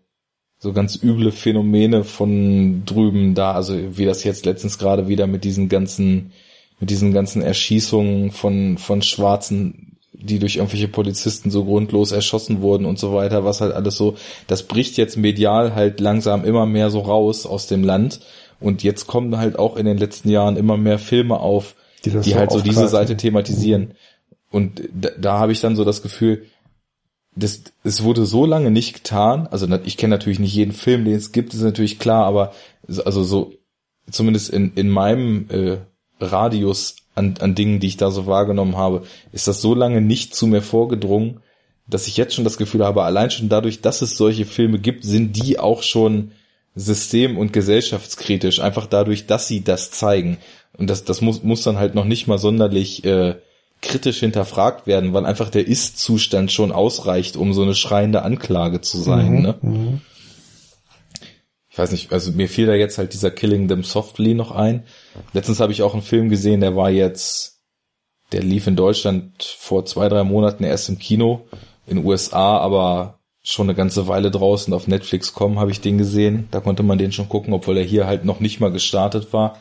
so 0.62 0.74
ganz 0.74 1.02
üble 1.02 1.32
Phänomene 1.32 2.04
von 2.04 2.84
drüben 2.86 3.34
da, 3.34 3.54
also 3.54 3.98
wie 3.98 4.04
das 4.06 4.26
jetzt 4.26 4.46
letztens 4.46 4.78
gerade 4.78 5.08
wieder 5.08 5.26
mit 5.26 5.44
diesen 5.46 5.70
ganzen 5.70 6.32
mit 6.80 6.90
diesen 6.90 7.14
ganzen 7.14 7.42
Erschießungen 7.42 8.32
von, 8.32 8.78
von 8.78 9.02
Schwarzen, 9.02 9.89
die 10.22 10.38
durch 10.40 10.58
irgendwelche 10.58 10.88
Polizisten 10.90 11.50
so 11.50 11.64
grundlos 11.66 12.12
erschossen 12.12 12.62
wurden 12.62 12.86
und 12.86 13.00
so 13.00 13.14
weiter, 13.14 13.46
was 13.46 13.62
halt 13.62 13.74
alles 13.74 13.96
so, 13.96 14.16
das 14.48 14.64
bricht 14.64 14.98
jetzt 14.98 15.16
medial 15.18 15.76
halt 15.76 16.00
langsam 16.00 16.44
immer 16.44 16.66
mehr 16.66 16.90
so 16.90 17.00
raus 17.00 17.46
aus 17.46 17.68
dem 17.68 17.84
Land. 17.84 18.20
Und 18.60 18.84
jetzt 18.84 19.08
kommen 19.08 19.38
halt 19.38 19.58
auch 19.58 19.78
in 19.78 19.86
den 19.86 19.98
letzten 19.98 20.30
Jahren 20.30 20.58
immer 20.58 20.76
mehr 20.76 21.00
Filme 21.00 21.40
auf, 21.40 21.76
Die 22.04 22.10
die 22.10 22.32
so 22.32 22.36
halt 22.36 22.52
so 22.52 22.60
diese. 22.60 22.90
Seite 22.90 23.16
thematisieren. 23.16 23.94
Und 24.52 24.82
da, 24.94 25.10
da 25.18 25.40
habe 25.40 25.54
ich 25.54 25.62
dann 25.62 25.76
so 25.78 25.86
das 25.86 26.02
Gefühl, 26.02 26.46
das, 27.36 27.62
es 27.86 28.04
wurde 28.04 28.26
so 28.26 28.46
lange 28.46 28.72
nicht 28.72 28.96
getan. 28.96 29.48
Also 29.52 29.68
ich 29.86 29.96
kenne 29.96 30.16
natürlich 30.16 30.40
nicht 30.40 30.54
jeden 30.54 30.74
Film, 30.74 31.06
den 31.06 31.14
es 31.14 31.32
gibt, 31.32 31.54
ist 31.54 31.62
natürlich 31.62 32.00
klar, 32.00 32.26
aber 32.26 32.52
so- 32.88 33.04
also 33.06 33.24
so 33.24 33.54
zumindest 34.12 34.50
in, 34.50 34.74
in 34.76 34.90
meinem 34.90 35.48
äh, 35.50 35.78
Radius 36.20 36.96
an, 37.20 37.36
an 37.40 37.54
Dingen, 37.54 37.80
die 37.80 37.88
ich 37.88 37.98
da 37.98 38.10
so 38.10 38.26
wahrgenommen 38.26 38.78
habe, 38.78 39.04
ist 39.32 39.48
das 39.48 39.62
so 39.62 39.76
lange 39.76 40.02
nicht 40.02 40.34
zu 40.34 40.48
mir 40.48 40.62
vorgedrungen, 40.62 41.42
dass 41.88 42.08
ich 42.08 42.18
jetzt 42.18 42.34
schon 42.34 42.44
das 42.44 42.58
Gefühl 42.58 42.84
habe, 42.86 43.04
allein 43.04 43.30
schon 43.30 43.50
dadurch, 43.50 43.82
dass 43.82 44.02
es 44.02 44.18
solche 44.18 44.46
Filme 44.46 44.80
gibt, 44.80 45.04
sind 45.04 45.36
die 45.36 45.60
auch 45.60 45.84
schon 45.84 46.32
system- 46.76 47.38
und 47.38 47.52
gesellschaftskritisch, 47.54 48.60
einfach 48.60 48.88
dadurch, 48.88 49.28
dass 49.28 49.48
sie 49.48 49.64
das 49.64 49.92
zeigen. 49.92 50.38
Und 50.78 50.90
das, 50.90 51.04
das 51.04 51.22
muss, 51.22 51.44
muss 51.44 51.64
dann 51.64 51.78
halt 51.78 51.96
noch 51.96 52.06
nicht 52.06 52.28
mal 52.28 52.38
sonderlich 52.38 53.04
äh, 53.06 53.36
kritisch 53.82 54.20
hinterfragt 54.20 54.88
werden, 54.88 55.14
weil 55.14 55.26
einfach 55.26 55.50
der 55.50 55.68
Ist-Zustand 55.68 56.52
schon 56.52 56.72
ausreicht, 56.72 57.38
um 57.38 57.54
so 57.54 57.64
eine 57.64 57.76
schreiende 57.76 58.22
Anklage 58.24 58.82
zu 58.82 58.98
sein. 58.98 59.36
Mhm, 59.36 59.42
Ne? 59.42 59.56
Mhm. 61.70 61.72
ich 61.72 61.78
weiß 61.78 61.92
nicht, 61.92 62.12
also 62.12 62.32
mir 62.32 62.50
fiel 62.50 62.66
da 62.66 62.74
jetzt 62.74 62.98
halt 62.98 63.14
dieser 63.14 63.32
Killing 63.32 63.68
Them 63.68 63.84
Softly 63.84 64.34
noch 64.34 64.52
ein. 64.52 64.84
Letztens 65.34 65.60
habe 65.60 65.72
ich 65.72 65.82
auch 65.82 65.94
einen 65.94 66.04
Film 66.04 66.30
gesehen, 66.30 66.62
der 66.62 66.76
war 66.76 66.90
jetzt, 66.90 67.60
der 68.32 68.44
lief 68.44 68.68
in 68.68 68.76
Deutschland 68.76 69.44
vor 69.44 69.86
zwei, 69.86 70.10
drei 70.10 70.24
Monaten 70.24 70.64
erst 70.64 70.90
im 70.90 71.00
Kino, 71.00 71.48
in 71.88 72.06
USA, 72.06 72.58
aber 72.58 73.20
schon 73.42 73.68
eine 73.68 73.76
ganze 73.76 74.08
Weile 74.08 74.32
draußen 74.32 74.74
auf 74.74 74.88
Netflix.com 74.88 75.60
habe 75.60 75.72
ich 75.72 75.82
den 75.82 75.98
gesehen. 75.98 76.48
Da 76.52 76.60
konnte 76.60 76.84
man 76.84 76.98
den 76.98 77.12
schon 77.12 77.30
gucken, 77.30 77.54
obwohl 77.54 77.78
er 77.78 77.84
hier 77.84 78.06
halt 78.06 78.26
noch 78.26 78.40
nicht 78.40 78.60
mal 78.60 78.72
gestartet 78.72 79.34
war. 79.34 79.60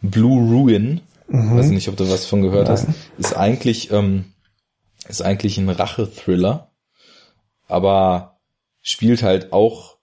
Blue 0.00 0.50
Ruin, 0.50 1.00
weiß 1.28 1.70
nicht, 1.70 1.88
ob 1.88 1.96
du 1.96 2.08
was 2.10 2.24
von 2.24 2.42
gehört 2.42 2.68
hast, 2.68 2.86
ist 3.18 3.36
eigentlich, 3.36 3.90
ähm, 3.90 4.32
ist 5.08 5.22
eigentlich 5.22 5.58
ein 5.58 5.68
Rache-Thriller, 5.68 6.70
aber 7.68 8.38
spielt 8.80 9.22
halt 9.22 9.52
auch 9.52 9.97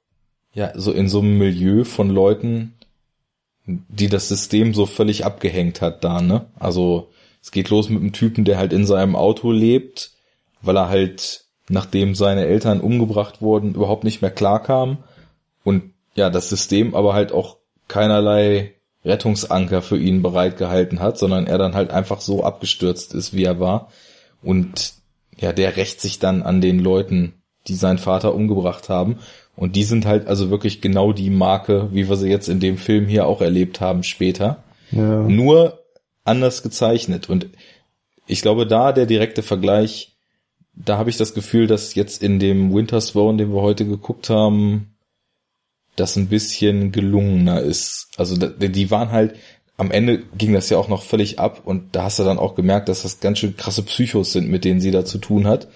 ja, 0.55 0.71
so 0.73 0.91
in 0.91 1.09
so 1.09 1.19
einem 1.19 1.37
Milieu 1.37 1.83
von 1.83 2.09
Leuten, 2.09 2.73
die 3.65 4.07
das 4.07 4.29
System 4.29 4.73
so 4.73 4.85
völlig 4.85 5.25
abgehängt 5.25 5.81
hat 5.81 6.03
da, 6.03 6.21
ne? 6.21 6.45
Also 6.57 7.09
es 7.41 7.51
geht 7.51 7.69
los 7.69 7.89
mit 7.89 8.01
einem 8.01 8.13
Typen, 8.13 8.45
der 8.45 8.57
halt 8.57 8.73
in 8.73 8.85
seinem 8.85 9.15
Auto 9.15 9.51
lebt, 9.51 10.11
weil 10.61 10.77
er 10.77 10.89
halt, 10.89 11.43
nachdem 11.67 12.15
seine 12.15 12.45
Eltern 12.45 12.79
umgebracht 12.79 13.41
wurden, 13.41 13.75
überhaupt 13.75 14.05
nicht 14.05 14.21
mehr 14.21 14.31
klarkam 14.31 15.03
und 15.63 15.93
ja, 16.15 16.29
das 16.29 16.49
System 16.49 16.95
aber 16.95 17.13
halt 17.13 17.33
auch 17.33 17.57
keinerlei 17.89 18.75
Rettungsanker 19.03 19.81
für 19.81 19.97
ihn 19.97 20.21
bereitgehalten 20.21 21.01
hat, 21.01 21.17
sondern 21.17 21.47
er 21.47 21.57
dann 21.57 21.75
halt 21.75 21.91
einfach 21.91 22.21
so 22.21 22.43
abgestürzt 22.43 23.13
ist, 23.13 23.33
wie 23.33 23.43
er 23.43 23.59
war. 23.59 23.89
Und 24.41 24.93
ja, 25.37 25.51
der 25.51 25.75
rächt 25.75 25.99
sich 25.99 26.17
dann 26.17 26.43
an 26.43 26.61
den 26.61 26.79
Leuten, 26.79 27.33
die 27.67 27.75
seinen 27.75 27.97
Vater 27.97 28.33
umgebracht 28.33 28.89
haben. 28.89 29.19
Und 29.55 29.75
die 29.75 29.83
sind 29.83 30.05
halt 30.05 30.27
also 30.27 30.49
wirklich 30.49 30.81
genau 30.81 31.13
die 31.13 31.29
Marke, 31.29 31.89
wie 31.91 32.09
wir 32.09 32.17
sie 32.17 32.29
jetzt 32.29 32.49
in 32.49 32.59
dem 32.59 32.77
Film 32.77 33.07
hier 33.07 33.25
auch 33.25 33.41
erlebt 33.41 33.79
haben 33.79 34.03
später. 34.03 34.63
Ja. 34.91 35.21
Nur 35.21 35.79
anders 36.23 36.61
gezeichnet. 36.61 37.29
Und 37.29 37.47
ich 38.27 38.41
glaube, 38.41 38.67
da 38.67 38.91
der 38.91 39.05
direkte 39.05 39.43
Vergleich, 39.43 40.17
da 40.73 40.97
habe 40.97 41.09
ich 41.09 41.17
das 41.17 41.33
Gefühl, 41.33 41.67
dass 41.67 41.95
jetzt 41.95 42.21
in 42.21 42.39
dem 42.39 42.73
Winter 42.73 42.99
Swan, 42.99 43.37
den 43.37 43.53
wir 43.53 43.61
heute 43.61 43.85
geguckt 43.85 44.29
haben, 44.29 44.95
das 45.95 46.17
ein 46.17 46.27
bisschen 46.27 46.91
gelungener 46.91 47.61
ist. 47.61 48.09
Also 48.17 48.35
die 48.35 48.91
waren 48.91 49.11
halt, 49.11 49.35
am 49.77 49.91
Ende 49.91 50.23
ging 50.37 50.53
das 50.53 50.69
ja 50.69 50.77
auch 50.77 50.89
noch 50.89 51.03
völlig 51.03 51.39
ab 51.39 51.61
und 51.65 51.95
da 51.95 52.03
hast 52.03 52.19
du 52.19 52.23
dann 52.23 52.39
auch 52.39 52.55
gemerkt, 52.55 52.89
dass 52.89 53.03
das 53.03 53.21
ganz 53.21 53.39
schön 53.39 53.55
krasse 53.55 53.83
Psychos 53.83 54.33
sind, 54.33 54.49
mit 54.49 54.65
denen 54.65 54.81
sie 54.81 54.91
da 54.91 55.05
zu 55.05 55.17
tun 55.17 55.47
hat. 55.47 55.69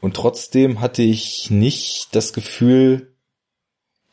Und 0.00 0.14
trotzdem 0.14 0.80
hatte 0.80 1.02
ich 1.02 1.50
nicht 1.50 2.08
das 2.12 2.32
Gefühl, 2.32 3.09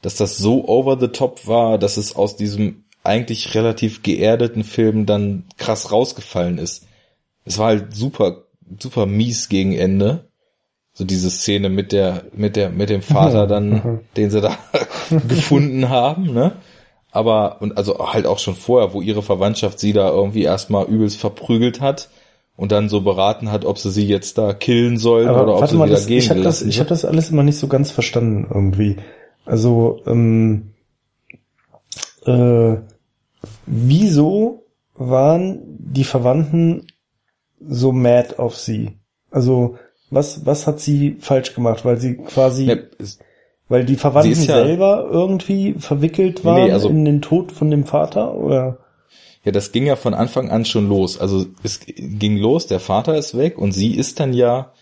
dass 0.02 0.16
das 0.16 0.38
so 0.38 0.68
over 0.68 1.00
the 1.00 1.08
top 1.08 1.48
war, 1.48 1.78
dass 1.78 1.98
es 1.98 2.16
aus 2.16 2.36
diesem 2.36 2.84
eigentlich 3.04 3.56
relativ 3.56 4.04
geerdeten 4.04 4.64
Film 4.64 5.06
dann 5.06 5.46
krass 5.58 5.92
rausgefallen 5.92 6.58
ist. 6.58 6.86
Es 7.46 7.58
war 7.58 7.68
halt 7.68 7.96
super, 7.96 8.44
super 8.80 9.06
mies 9.06 9.50
gegen 9.50 9.74
Ende. 9.74 10.28
So 10.94 11.06
diese 11.06 11.30
Szene 11.30 11.70
mit 11.70 11.92
der, 11.92 12.24
mit 12.34 12.56
der, 12.56 12.70
mit 12.70 12.90
dem 12.90 13.02
Vater 13.02 13.48
dann, 13.48 14.02
den 14.18 14.30
sie 14.32 14.42
da 14.42 14.58
gefunden 15.28 15.90
haben, 15.90 16.34
ne? 16.34 16.54
Aber, 17.12 17.62
und 17.62 17.78
also 17.78 18.12
halt 18.12 18.26
auch 18.26 18.40
schon 18.40 18.56
vorher, 18.56 18.94
wo 18.94 19.02
ihre 19.02 19.24
Verwandtschaft 19.24 19.80
sie 19.80 19.94
da 19.94 20.10
irgendwie 20.10 20.44
erstmal 20.44 20.86
übelst 20.86 21.18
verprügelt 21.18 21.82
hat 21.82 22.10
und 22.58 22.72
dann 22.72 22.90
so 22.90 23.02
beraten 23.02 23.52
hat, 23.52 23.64
ob 23.64 23.78
sie 23.78 23.92
sie 23.92 24.08
jetzt 24.08 24.38
da 24.38 24.54
killen 24.54 24.98
sollen 24.98 25.28
Aber 25.28 25.44
oder 25.44 25.58
ob 25.58 25.68
sie 25.68 25.78
mal, 25.78 25.86
wieder 25.86 25.96
das, 25.96 26.08
gehen 26.08 26.18
ich 26.18 26.30
habe 26.30 26.42
das, 26.42 26.62
ich 26.62 26.80
hab 26.80 26.88
das 26.88 27.06
alles 27.06 27.30
immer 27.30 27.44
nicht 27.44 27.58
so 27.58 27.68
ganz 27.68 27.92
verstanden 27.92 28.48
irgendwie. 28.54 28.98
Also, 29.48 30.02
ähm, 30.06 30.74
äh, 32.26 32.76
wieso 33.66 34.66
waren 34.96 35.60
die 35.80 36.04
Verwandten 36.04 36.88
so 37.60 37.92
mad 37.92 38.36
auf 38.38 38.56
sie? 38.58 38.98
Also, 39.32 39.78
was, 40.10 40.46
was 40.46 40.68
hat 40.68 40.80
sie 40.80 41.18
falsch 41.20 41.54
gemacht? 41.54 41.86
Weil 41.86 41.98
sie 41.98 42.16
quasi, 42.18 42.66
Ne, 42.66 42.90
es- 43.00 43.20
weil 43.70 43.86
die 43.86 43.96
Verwandten 43.96 44.32
ja- 44.44 44.64
selber 44.66 45.08
irgendwie 45.12 45.74
verwickelt 45.74 46.46
waren 46.46 46.66
nee, 46.66 46.72
also- 46.72 46.90
in 46.90 47.06
den 47.06 47.22
Tod 47.22 47.52
von 47.52 47.70
dem 47.72 47.86
Vater? 47.86 48.36
Oder? 48.36 48.80
Ja, 49.44 49.52
das 49.52 49.72
ging 49.72 49.86
ja 49.86 49.96
von 49.96 50.14
Anfang 50.14 50.50
an 50.50 50.66
schon 50.66 50.90
los. 50.90 51.18
Also 51.20 51.46
es 51.64 51.80
ging 51.86 52.38
los, 52.38 52.68
der 52.68 52.80
Vater 52.82 53.18
ist 53.18 53.38
weg 53.38 53.58
und 53.58 53.72
sie 53.72 53.96
ist 53.96 54.20
dann 54.20 54.34
ja, 54.34 54.74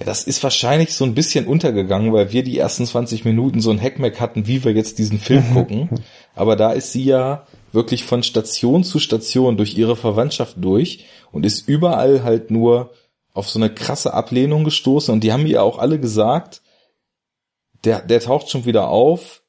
ja, 0.00 0.06
das 0.06 0.24
ist 0.24 0.42
wahrscheinlich 0.42 0.94
so 0.94 1.04
ein 1.04 1.14
bisschen 1.14 1.46
untergegangen, 1.46 2.12
weil 2.12 2.32
wir 2.32 2.42
die 2.42 2.58
ersten 2.58 2.86
20 2.86 3.26
Minuten 3.26 3.60
so 3.60 3.70
ein 3.70 3.80
Hackmack 3.80 4.18
hatten, 4.18 4.46
wie 4.46 4.64
wir 4.64 4.72
jetzt 4.72 4.98
diesen 4.98 5.18
Film 5.18 5.44
gucken. 5.52 5.90
Aber 6.34 6.56
da 6.56 6.72
ist 6.72 6.92
sie 6.92 7.04
ja 7.04 7.46
wirklich 7.72 8.04
von 8.04 8.22
Station 8.22 8.82
zu 8.82 8.98
Station 8.98 9.58
durch 9.58 9.76
ihre 9.76 9.96
Verwandtschaft 9.96 10.56
durch 10.58 11.04
und 11.32 11.44
ist 11.44 11.68
überall 11.68 12.24
halt 12.24 12.50
nur 12.50 12.92
auf 13.34 13.48
so 13.48 13.58
eine 13.58 13.72
krasse 13.72 14.14
Ablehnung 14.14 14.64
gestoßen 14.64 15.12
und 15.12 15.22
die 15.22 15.32
haben 15.32 15.46
ihr 15.46 15.62
auch 15.62 15.78
alle 15.78 16.00
gesagt, 16.00 16.62
der, 17.84 18.00
der 18.00 18.20
taucht 18.20 18.50
schon 18.50 18.64
wieder 18.64 18.88
auf, 18.88 19.42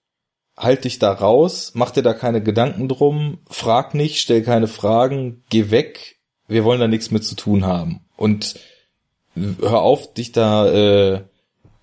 halt 0.58 0.84
dich 0.84 0.99
da 0.99 1.14
raus, 1.14 1.72
mach 1.76 1.91
dir 1.91 2.04
da 2.04 2.14
keine 2.14 2.43
Gedanken 2.43 2.89
drum, 2.89 3.39
frag 3.49 3.95
nicht, 3.95 4.20
stell 4.20 4.43
keine 4.43 4.68
Fragen, 4.68 5.43
geh 5.49 5.72
weg, 5.72 6.20
wir 6.47 6.66
wollen 6.66 6.80
da 6.80 6.88
nichts 6.88 7.10
mit 7.10 7.24
zu 7.24 7.36
tun 7.36 7.66
haben. 7.66 8.02
Und 8.18 8.60
hör 9.36 9.82
auf, 9.82 10.14
dich 10.14 10.32
da, 10.32 10.68
äh, 10.68 11.22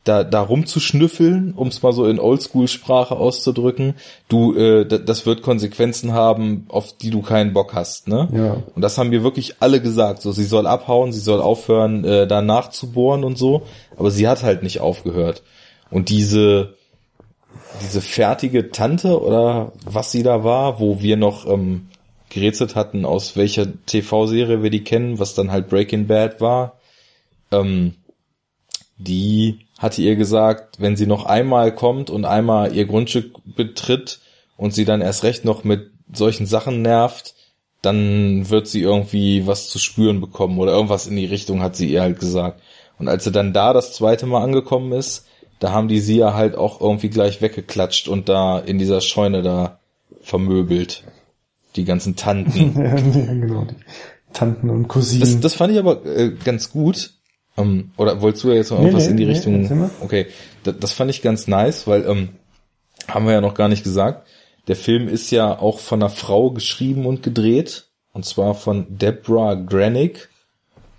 da, 0.04 0.24
da 0.24 0.40
rumzuschnüffeln, 0.40 1.52
um 1.54 1.68
es 1.68 1.82
mal 1.82 1.92
so 1.92 2.06
in 2.06 2.18
Oldschool-Sprache 2.18 3.16
auszudrücken. 3.16 3.94
Du, 4.28 4.54
äh, 4.54 4.86
das 4.86 5.26
wird 5.26 5.42
Konsequenzen 5.42 6.12
haben, 6.12 6.66
auf 6.68 6.96
die 6.96 7.10
du 7.10 7.20
keinen 7.20 7.52
Bock 7.52 7.74
hast, 7.74 8.08
ne? 8.08 8.28
Ja. 8.32 8.62
Und 8.74 8.82
das 8.82 8.96
haben 8.96 9.10
wir 9.10 9.22
wirklich 9.22 9.56
alle 9.60 9.80
gesagt. 9.80 10.22
So, 10.22 10.32
sie 10.32 10.44
soll 10.44 10.66
abhauen, 10.66 11.12
sie 11.12 11.20
soll 11.20 11.40
aufhören, 11.40 12.04
äh, 12.04 12.26
da 12.26 12.40
nachzubohren 12.40 13.24
und 13.24 13.36
so. 13.36 13.62
Aber 13.96 14.10
sie 14.10 14.26
hat 14.26 14.42
halt 14.42 14.62
nicht 14.62 14.80
aufgehört. 14.80 15.42
Und 15.90 16.08
diese, 16.08 16.74
diese 17.82 18.00
fertige 18.00 18.70
Tante 18.70 19.20
oder 19.20 19.72
was 19.84 20.10
sie 20.10 20.22
da 20.22 20.42
war, 20.42 20.80
wo 20.80 21.02
wir 21.02 21.16
noch 21.16 21.46
ähm, 21.46 21.88
gerätselt 22.30 22.76
hatten, 22.76 23.04
aus 23.04 23.36
welcher 23.36 23.66
TV-Serie 23.86 24.62
wir 24.62 24.70
die 24.70 24.84
kennen, 24.84 25.18
was 25.18 25.34
dann 25.34 25.50
halt 25.50 25.68
Breaking 25.68 26.06
Bad 26.06 26.40
war, 26.40 26.77
ähm, 27.50 27.94
die 28.98 29.66
hatte 29.78 30.02
ihr 30.02 30.16
gesagt, 30.16 30.80
wenn 30.80 30.96
sie 30.96 31.06
noch 31.06 31.24
einmal 31.24 31.74
kommt 31.74 32.10
und 32.10 32.24
einmal 32.24 32.74
ihr 32.74 32.86
Grundstück 32.86 33.36
betritt 33.44 34.20
und 34.56 34.74
sie 34.74 34.84
dann 34.84 35.00
erst 35.00 35.22
recht 35.22 35.44
noch 35.44 35.64
mit 35.64 35.90
solchen 36.12 36.46
Sachen 36.46 36.82
nervt, 36.82 37.34
dann 37.80 38.50
wird 38.50 38.66
sie 38.66 38.82
irgendwie 38.82 39.46
was 39.46 39.68
zu 39.68 39.78
spüren 39.78 40.20
bekommen 40.20 40.58
oder 40.58 40.72
irgendwas 40.72 41.06
in 41.06 41.16
die 41.16 41.26
Richtung 41.26 41.62
hat 41.62 41.76
sie 41.76 41.90
ihr 41.90 42.02
halt 42.02 42.18
gesagt. 42.18 42.60
Und 42.98 43.08
als 43.08 43.22
sie 43.22 43.30
dann 43.30 43.52
da 43.52 43.72
das 43.72 43.92
zweite 43.92 44.26
Mal 44.26 44.42
angekommen 44.42 44.92
ist, 44.92 45.26
da 45.60 45.70
haben 45.72 45.88
die 45.88 46.00
sie 46.00 46.18
ja 46.18 46.34
halt 46.34 46.56
auch 46.56 46.80
irgendwie 46.80 47.08
gleich 47.08 47.40
weggeklatscht 47.40 48.08
und 48.08 48.28
da 48.28 48.58
in 48.58 48.78
dieser 48.78 49.00
Scheune 49.00 49.42
da 49.42 49.78
vermöbelt. 50.20 51.04
Die 51.76 51.84
ganzen 51.84 52.16
Tanten. 52.16 52.80
ja, 52.82 52.94
genau. 52.94 53.64
Die 53.64 53.76
Tanten 54.32 54.70
und 54.70 54.88
Cousinen. 54.88 55.20
Das, 55.20 55.40
das 55.40 55.54
fand 55.54 55.72
ich 55.72 55.78
aber 55.78 56.04
äh, 56.04 56.32
ganz 56.44 56.70
gut. 56.70 57.12
Ähm, 57.58 57.90
oder 57.96 58.22
wolltest 58.22 58.44
du 58.44 58.48
ja 58.48 58.54
jetzt 58.54 58.70
noch 58.70 58.78
Nee, 58.78 58.86
irgendwas 58.86 59.04
nee, 59.06 59.10
in 59.10 59.16
die 59.16 59.24
nee, 59.26 59.32
Richtung? 59.32 59.90
okay, 60.00 60.26
das, 60.62 60.78
das 60.78 60.92
fand 60.92 61.10
ich 61.10 61.22
ganz 61.22 61.46
nice, 61.48 61.86
weil 61.86 62.06
ähm, 62.06 62.30
haben 63.06 63.26
wir 63.26 63.32
ja 63.32 63.40
noch 63.40 63.54
gar 63.54 63.68
nicht 63.68 63.84
gesagt. 63.84 64.26
Der 64.68 64.76
Film 64.76 65.08
ist 65.08 65.30
ja 65.30 65.58
auch 65.58 65.78
von 65.78 66.02
einer 66.02 66.10
Frau 66.10 66.50
geschrieben 66.50 67.06
und 67.06 67.22
gedreht. 67.22 67.86
Und 68.12 68.24
zwar 68.24 68.54
von 68.54 68.86
Deborah 68.88 69.54
Granick. 69.54 70.28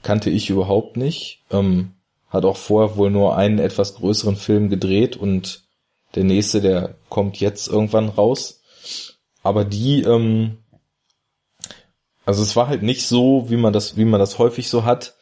Kannte 0.01 0.29
ich 0.29 0.49
überhaupt 0.49 0.95
nicht. 0.97 1.43
Ähm, 1.51 1.91
hat 2.29 2.45
auch 2.45 2.57
vorher 2.57 2.95
wohl 2.95 3.11
nur 3.11 3.35
einen 3.35 3.59
etwas 3.59 3.95
größeren 3.95 4.35
Film 4.35 4.69
gedreht 4.69 5.17
und 5.17 5.63
der 6.15 6.23
nächste, 6.23 6.61
der 6.61 6.95
kommt 7.09 7.39
jetzt 7.39 7.67
irgendwann 7.67 8.09
raus. 8.09 8.61
Aber 9.43 9.65
die, 9.65 10.01
ähm, 10.01 10.57
also 12.25 12.41
es 12.41 12.55
war 12.55 12.67
halt 12.67 12.83
nicht 12.83 13.05
so, 13.05 13.49
wie 13.49 13.57
man 13.57 13.73
das, 13.73 13.97
wie 13.97 14.05
man 14.05 14.19
das 14.19 14.37
häufig 14.39 14.69
so 14.69 14.85
hat, 14.85 15.15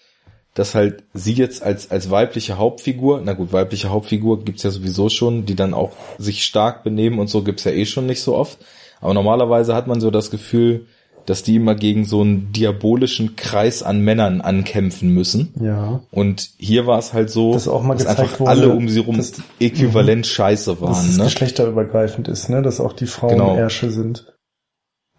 dass 0.57 0.73
halt 0.73 1.03
sie 1.13 1.33
jetzt 1.33 1.61
als, 1.61 1.91
als 1.91 2.09
weibliche 2.09 2.57
Hauptfigur, 2.57 3.21
na 3.23 3.33
gut, 3.33 3.53
weibliche 3.53 3.89
Hauptfigur 3.89 4.43
gibt's 4.43 4.63
ja 4.63 4.71
sowieso 4.71 5.07
schon, 5.09 5.45
die 5.45 5.53
dann 5.55 5.75
auch 5.75 5.91
sich 6.17 6.43
stark 6.43 6.83
benehmen 6.83 7.19
und 7.19 7.29
so 7.29 7.43
gibt's 7.43 7.63
ja 7.63 7.71
eh 7.71 7.85
schon 7.85 8.07
nicht 8.07 8.21
so 8.23 8.35
oft. 8.35 8.57
Aber 8.99 9.13
normalerweise 9.13 9.75
hat 9.75 9.85
man 9.85 10.01
so 10.01 10.09
das 10.09 10.31
Gefühl, 10.31 10.87
dass 11.27 11.43
die 11.43 11.57
immer 11.57 11.75
gegen 11.75 12.05
so 12.05 12.21
einen 12.21 12.51
diabolischen 12.53 13.35
Kreis 13.35 13.83
an 13.83 13.99
Männern 14.01 14.41
ankämpfen 14.41 15.13
müssen. 15.13 15.53
ja. 15.61 16.01
Und 16.09 16.49
hier 16.57 16.87
war 16.87 16.97
es 16.97 17.13
halt 17.13 17.29
so, 17.29 17.53
Dass 17.53 17.67
auch 17.67 17.83
mal 17.83 17.93
dass 17.95 18.07
einfach 18.07 18.39
wurde, 18.39 18.49
alle 18.49 18.69
um 18.69 18.89
sie 18.89 18.99
rum 19.01 19.17
dass- 19.17 19.33
äquivalent 19.59 20.25
scheiße 20.25 20.71
Dass 20.71 20.81
waren. 20.81 21.05
es 21.09 21.17
Ne? 21.17 21.25
geschlechterübergreifend 21.25 22.29
ist, 22.29 22.49
ne? 22.49 22.63
Dass 22.63 22.79
auch 22.79 22.93
die 22.93 23.05
Frauen 23.07 23.33
Genau. 23.33 23.55
Ärsche 23.57 23.91
sind. 23.91 24.33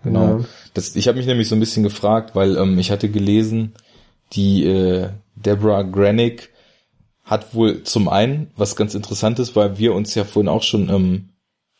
Genau. 0.02 0.38
Ja. 0.38 0.44
Das, 0.74 0.96
ich 0.96 1.06
habe 1.08 1.18
mich 1.18 1.26
nämlich 1.26 1.48
so 1.48 1.54
ein 1.54 1.60
bisschen 1.60 1.82
gefragt, 1.84 2.34
weil 2.34 2.56
ähm, 2.56 2.78
ich 2.78 2.90
hatte 2.90 3.08
gelesen, 3.08 3.74
die 4.32 4.64
äh, 4.64 5.08
Deborah 5.44 5.82
Granick 5.82 6.50
hat 7.24 7.54
wohl 7.54 7.82
zum 7.82 8.08
einen 8.08 8.50
was 8.56 8.76
ganz 8.76 8.94
Interessantes, 8.94 9.54
weil 9.54 9.78
wir 9.78 9.94
uns 9.94 10.14
ja 10.14 10.24
vorhin 10.24 10.48
auch 10.48 10.62
schon 10.62 10.88
ähm, 10.88 11.28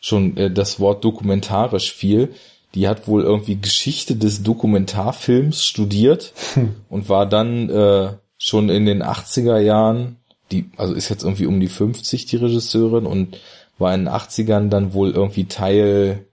schon 0.00 0.36
äh, 0.36 0.50
das 0.50 0.80
Wort 0.80 1.04
dokumentarisch 1.04 1.92
fiel. 1.92 2.34
Die 2.74 2.86
hat 2.86 3.08
wohl 3.08 3.22
irgendwie 3.22 3.56
Geschichte 3.56 4.16
des 4.16 4.42
Dokumentarfilms 4.42 5.64
studiert 5.64 6.34
und 6.88 7.08
war 7.08 7.26
dann 7.26 7.70
äh, 7.70 8.12
schon 8.36 8.68
in 8.68 8.86
den 8.86 9.02
80er 9.02 9.58
Jahren, 9.58 10.16
die 10.52 10.70
also 10.76 10.94
ist 10.94 11.08
jetzt 11.08 11.24
irgendwie 11.24 11.46
um 11.46 11.60
die 11.60 11.68
50 11.68 12.26
die 12.26 12.36
Regisseurin 12.36 13.06
und 13.06 13.38
war 13.78 13.94
in 13.94 14.04
den 14.04 14.12
80ern 14.12 14.68
dann 14.68 14.92
wohl 14.92 15.10
irgendwie 15.10 15.46
Teil 15.46 16.26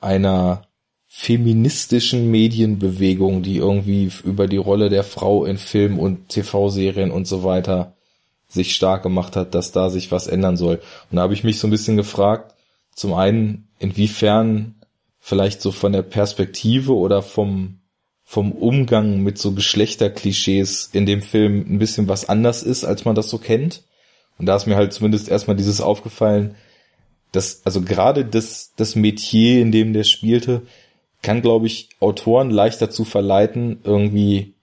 einer 0.00 0.67
feministischen 1.20 2.30
Medienbewegung, 2.30 3.42
die 3.42 3.56
irgendwie 3.56 4.08
über 4.22 4.46
die 4.46 4.56
Rolle 4.56 4.88
der 4.88 5.02
Frau 5.02 5.44
in 5.46 5.58
Film 5.58 5.98
und 5.98 6.28
TV-Serien 6.28 7.10
und 7.10 7.26
so 7.26 7.42
weiter 7.42 7.96
sich 8.46 8.76
stark 8.76 9.02
gemacht 9.02 9.34
hat, 9.34 9.52
dass 9.52 9.72
da 9.72 9.90
sich 9.90 10.12
was 10.12 10.28
ändern 10.28 10.56
soll. 10.56 10.76
Und 11.10 11.16
da 11.16 11.22
habe 11.22 11.34
ich 11.34 11.42
mich 11.42 11.58
so 11.58 11.66
ein 11.66 11.72
bisschen 11.72 11.96
gefragt, 11.96 12.54
zum 12.94 13.14
einen, 13.14 13.66
inwiefern 13.80 14.76
vielleicht 15.18 15.60
so 15.60 15.72
von 15.72 15.92
der 15.92 16.02
Perspektive 16.02 16.94
oder 16.94 17.20
vom, 17.20 17.80
vom 18.22 18.52
Umgang 18.52 19.20
mit 19.20 19.38
so 19.38 19.50
Geschlechterklischees 19.50 20.90
in 20.92 21.04
dem 21.04 21.22
Film 21.22 21.66
ein 21.68 21.80
bisschen 21.80 22.06
was 22.06 22.28
anders 22.28 22.62
ist, 22.62 22.84
als 22.84 23.04
man 23.04 23.16
das 23.16 23.28
so 23.28 23.38
kennt. 23.38 23.82
Und 24.38 24.46
da 24.46 24.54
ist 24.54 24.66
mir 24.66 24.76
halt 24.76 24.92
zumindest 24.92 25.28
erstmal 25.28 25.56
dieses 25.56 25.80
aufgefallen, 25.80 26.54
dass, 27.32 27.62
also 27.64 27.82
gerade 27.82 28.24
das, 28.24 28.72
das 28.76 28.94
Metier, 28.94 29.60
in 29.60 29.72
dem 29.72 29.92
der 29.92 30.04
spielte, 30.04 30.62
kann, 31.22 31.42
glaube 31.42 31.66
ich, 31.66 31.88
Autoren 32.00 32.50
leicht 32.50 32.80
dazu 32.80 33.04
verleiten, 33.04 33.80
irgendwie 33.84 34.54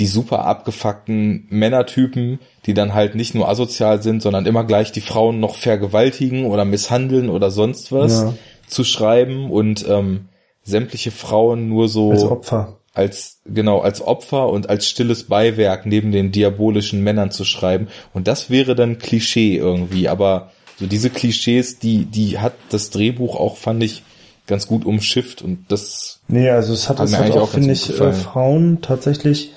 die 0.00 0.06
super 0.06 0.44
abgefuckten 0.44 1.46
Männertypen, 1.50 2.40
die 2.66 2.74
dann 2.74 2.94
halt 2.94 3.14
nicht 3.14 3.34
nur 3.36 3.48
asozial 3.48 4.02
sind, 4.02 4.22
sondern 4.22 4.44
immer 4.46 4.64
gleich 4.64 4.90
die 4.90 5.00
Frauen 5.00 5.38
noch 5.38 5.54
vergewaltigen 5.54 6.46
oder 6.46 6.64
misshandeln 6.64 7.28
oder 7.28 7.50
sonst 7.52 7.92
was 7.92 8.22
Ja. 8.22 8.34
zu 8.66 8.82
schreiben 8.82 9.50
und 9.52 9.86
ähm, 9.88 10.26
sämtliche 10.64 11.12
Frauen 11.12 11.68
nur 11.68 11.88
so 11.88 12.10
Als 12.10 12.24
Opfer. 12.24 12.78
als 12.92 13.40
genau 13.44 13.80
als 13.80 14.02
Opfer 14.02 14.48
und 14.48 14.68
als 14.68 14.88
stilles 14.88 15.24
Beiwerk 15.24 15.86
neben 15.86 16.10
den 16.10 16.32
diabolischen 16.32 17.02
Männern 17.04 17.30
zu 17.30 17.44
schreiben 17.44 17.86
und 18.14 18.26
das 18.26 18.50
wäre 18.50 18.74
dann 18.74 18.98
Klischee 18.98 19.56
irgendwie 19.56 20.08
aber 20.08 20.50
so 20.76 20.86
diese 20.86 21.10
Klischees 21.10 21.78
die 21.78 22.06
die 22.06 22.38
hat 22.40 22.54
das 22.70 22.90
Drehbuch 22.90 23.36
auch 23.36 23.58
fand 23.58 23.82
ich 23.84 24.02
ganz 24.46 24.66
gut 24.66 24.84
umschifft 24.84 25.42
und 25.42 25.66
das 25.70 26.20
Nee, 26.28 26.50
also 26.50 26.72
es 26.72 26.88
hat, 26.88 26.98
Hat 26.98 27.06
es 27.06 27.16
hat 27.18 27.30
auch, 27.32 27.42
auch 27.42 27.48
finde 27.50 27.72
ich, 27.72 27.88
äh, 27.88 27.92
gefallen. 27.92 28.14
Frauen 28.14 28.82
tatsächlich 28.82 29.52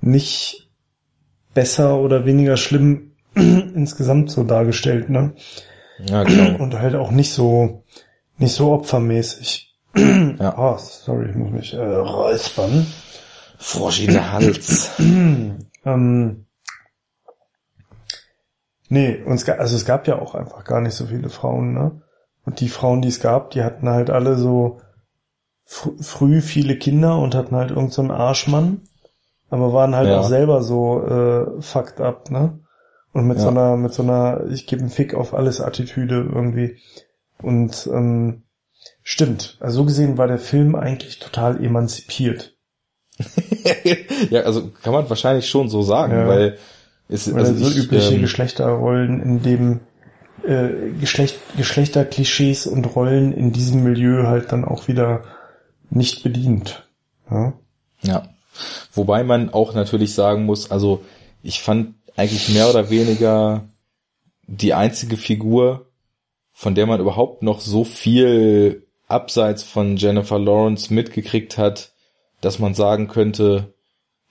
nicht 0.00 0.68
besser 1.54 1.98
oder 1.98 2.24
weniger 2.24 2.56
schlimm 2.56 3.12
insgesamt 3.34 4.30
so 4.30 4.44
dargestellt, 4.44 5.10
ne? 5.10 5.34
ja 5.98 6.24
genau 6.24 6.62
Und 6.62 6.74
halt 6.74 6.94
auch 6.94 7.10
nicht 7.10 7.32
so, 7.32 7.84
nicht 8.38 8.54
so 8.54 8.72
opfermäßig. 8.72 9.68
Ja. 9.96 10.56
Oh, 10.56 10.78
sorry, 10.78 11.30
ich 11.30 11.36
muss 11.36 11.50
mich 11.50 11.74
äh, 11.74 11.78
räuspern. 11.78 12.86
Frosch 13.58 14.00
in 14.00 14.12
der 14.12 14.32
Hals. 14.32 14.90
Ähm, 15.82 16.44
nee, 18.90 19.22
und 19.24 19.32
es 19.32 19.46
gab, 19.46 19.60
also 19.60 19.76
es 19.76 19.86
gab 19.86 20.06
ja 20.06 20.18
auch 20.18 20.34
einfach 20.34 20.62
gar 20.64 20.82
nicht 20.82 20.92
so 20.92 21.06
viele 21.06 21.30
Frauen, 21.30 21.72
ne? 21.72 22.02
Und 22.44 22.60
die 22.60 22.68
Frauen, 22.68 23.02
die 23.02 23.08
es 23.08 23.20
gab, 23.20 23.50
die 23.50 23.62
hatten 23.62 23.88
halt 23.88 24.10
alle 24.10 24.36
so 24.36 24.80
fr 25.64 25.90
früh 26.00 26.40
viele 26.40 26.76
Kinder 26.76 27.18
und 27.18 27.34
hatten 27.34 27.54
halt 27.54 27.70
irgendeinen 27.70 27.92
so 27.92 28.02
einen 28.02 28.10
Arschmann, 28.10 28.80
aber 29.50 29.72
waren 29.72 29.94
halt 29.94 30.08
Ja. 30.08 30.20
auch 30.20 30.28
selber 30.28 30.62
so 30.62 31.02
äh, 31.06 31.62
fucked 31.62 32.00
up, 32.00 32.30
ne? 32.30 32.58
Und 33.12 33.26
mit 33.26 33.38
Ja. 33.38 33.44
so 33.44 33.48
einer, 33.50 33.76
mit 33.76 33.92
so 33.92 34.02
einer, 34.02 34.46
ich 34.50 34.66
gebe 34.66 34.80
einen 34.82 34.90
Fick 34.90 35.14
auf 35.14 35.34
alles 35.34 35.60
Attitüde 35.60 36.16
irgendwie. 36.32 36.78
Und 37.42 37.88
ähm, 37.92 38.42
stimmt, 39.02 39.56
also 39.60 39.78
so 39.78 39.84
gesehen 39.84 40.16
war 40.18 40.26
der 40.28 40.38
Film 40.38 40.74
eigentlich 40.74 41.18
total 41.18 41.62
emanzipiert. 41.64 42.54
ja, 44.30 44.42
also 44.42 44.70
kann 44.82 44.92
man 44.92 45.08
wahrscheinlich 45.08 45.48
schon 45.48 45.68
so 45.68 45.82
sagen, 45.82 46.12
Ja. 46.12 46.26
weil 46.28 46.58
es 47.08 47.32
Weil 47.32 47.44
also 47.44 47.64
so 47.64 47.70
ich, 47.70 47.84
übliche 47.84 48.14
ähm, 48.14 48.20
Geschlechterrollen 48.22 49.20
in 49.22 49.42
dem 49.42 49.80
äh, 50.44 50.90
Geschlecht, 51.00 51.38
Geschlechterklischees 51.56 52.66
und 52.66 52.84
Rollen 52.84 53.32
in 53.32 53.52
diesem 53.52 53.82
Milieu 53.82 54.26
halt 54.26 54.52
dann 54.52 54.64
auch 54.64 54.88
wieder 54.88 55.22
nicht 55.90 56.22
bedient. 56.22 56.86
Ja, 57.30 57.52
Ja. 58.02 58.28
Wobei 58.92 59.22
man 59.22 59.50
auch 59.50 59.74
natürlich 59.74 60.14
sagen 60.14 60.44
muss, 60.44 60.70
also 60.70 61.02
ich 61.42 61.60
fand 61.62 61.94
eigentlich 62.16 62.48
mehr 62.50 62.68
oder 62.68 62.90
weniger 62.90 63.64
die 64.46 64.74
einzige 64.74 65.16
Figur, 65.16 65.86
von 66.52 66.74
der 66.74 66.86
man 66.86 67.00
überhaupt 67.00 67.42
noch 67.42 67.60
so 67.60 67.84
viel 67.84 68.86
abseits 69.06 69.62
von 69.62 69.96
Jennifer 69.96 70.38
Lawrence 70.38 70.92
mitgekriegt 70.92 71.56
hat, 71.56 71.92
dass 72.40 72.58
man 72.58 72.74
sagen 72.74 73.08
könnte, 73.08 73.72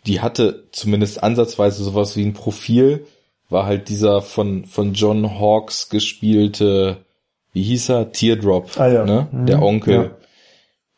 die 0.05 0.21
hatte 0.21 0.67
zumindest 0.71 1.23
ansatzweise 1.23 1.83
sowas 1.83 2.15
wie 2.15 2.25
ein 2.25 2.33
Profil, 2.33 3.05
war 3.49 3.65
halt 3.65 3.89
dieser 3.89 4.21
von, 4.21 4.65
von 4.65 4.93
John 4.93 5.39
Hawkes 5.39 5.89
gespielte, 5.89 7.05
wie 7.51 7.63
hieß 7.63 7.89
er? 7.89 8.11
Teardrop, 8.11 8.79
Ah 8.79 8.87
ja. 8.87 9.05
ne? 9.05 9.27
Mhm. 9.31 9.45
Der 9.47 9.61
Onkel 9.61 9.93
Ja. 9.93 10.17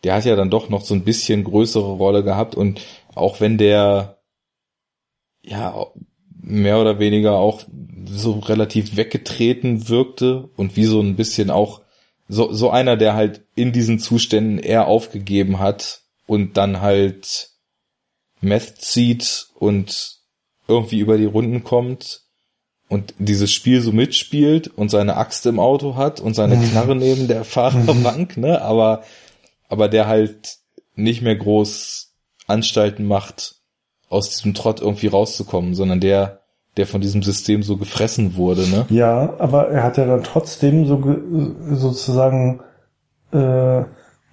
der 0.04 0.16
hat 0.16 0.26
ja 0.26 0.36
dann 0.36 0.50
doch 0.50 0.70
noch 0.70 0.82
so 0.82 0.94
ein 0.94 1.04
bisschen 1.04 1.44
größere 1.44 1.94
Rolle 1.94 2.24
gehabt 2.24 2.56
und 2.56 2.82
auch 3.16 3.40
wenn 3.40 3.58
der 3.58 4.18
ja 5.44 5.86
mehr 6.42 6.80
oder 6.80 7.00
weniger 7.00 7.34
auch 7.34 7.62
so 8.06 8.40
relativ 8.40 8.98
weggetreten 8.98 9.88
wirkte 9.90 10.50
und 10.58 10.76
wie 10.76 10.86
so 10.86 11.00
ein 11.00 11.16
bisschen 11.16 11.50
auch 11.50 11.82
so, 12.28 12.52
so 12.54 12.70
einer, 12.70 12.98
der 12.98 13.14
halt 13.14 13.42
in 13.56 13.72
diesen 13.72 14.00
Zuständen 14.00 14.58
eher 14.58 14.88
aufgegeben 14.88 15.60
hat 15.60 16.02
und 16.28 16.58
dann 16.58 16.82
halt 16.82 17.50
Meth 18.42 18.78
zieht 18.82 19.48
und 19.56 20.18
irgendwie 20.68 21.00
über 21.00 21.18
die 21.18 21.26
Runden 21.26 21.64
kommt 21.64 22.22
und 22.92 23.14
dieses 23.20 23.52
Spiel 23.54 23.82
so 23.82 23.92
mitspielt 23.94 24.68
und 24.68 24.92
seine 24.92 25.16
Axt 25.16 25.46
im 25.46 25.60
Auto 25.60 25.96
hat 25.96 26.20
und 26.20 26.36
seine 26.36 26.58
Knarre 26.58 26.96
neben 26.96 27.28
der 27.28 27.46
Fahrerbank, 27.46 28.36
ne, 28.38 28.62
aber 28.62 29.02
aber 29.70 29.88
der 29.88 30.08
halt 30.08 30.58
nicht 30.96 31.22
mehr 31.22 31.38
groß 31.38 32.12
Anstalten 32.48 33.08
macht, 33.08 33.56
aus 34.10 34.30
diesem 34.30 34.54
Trott 34.54 34.82
irgendwie 34.82 35.08
rauszukommen, 35.08 35.74
sondern 35.74 36.02
der, 36.02 36.42
der 36.76 36.86
von 36.86 37.00
diesem 37.00 37.24
System 37.24 37.64
so 37.64 37.78
gefressen 37.78 38.36
wurde, 38.36 38.68
ne? 38.68 38.86
ja, 38.90 39.34
aber 39.40 39.70
er 39.70 39.84
hat 39.84 39.98
ja 39.98 40.06
dann 40.06 40.24
trotzdem 40.24 40.86
so 40.86 40.98
ge- 40.98 41.22
sozusagen 41.72 42.60
äh, 43.32 43.84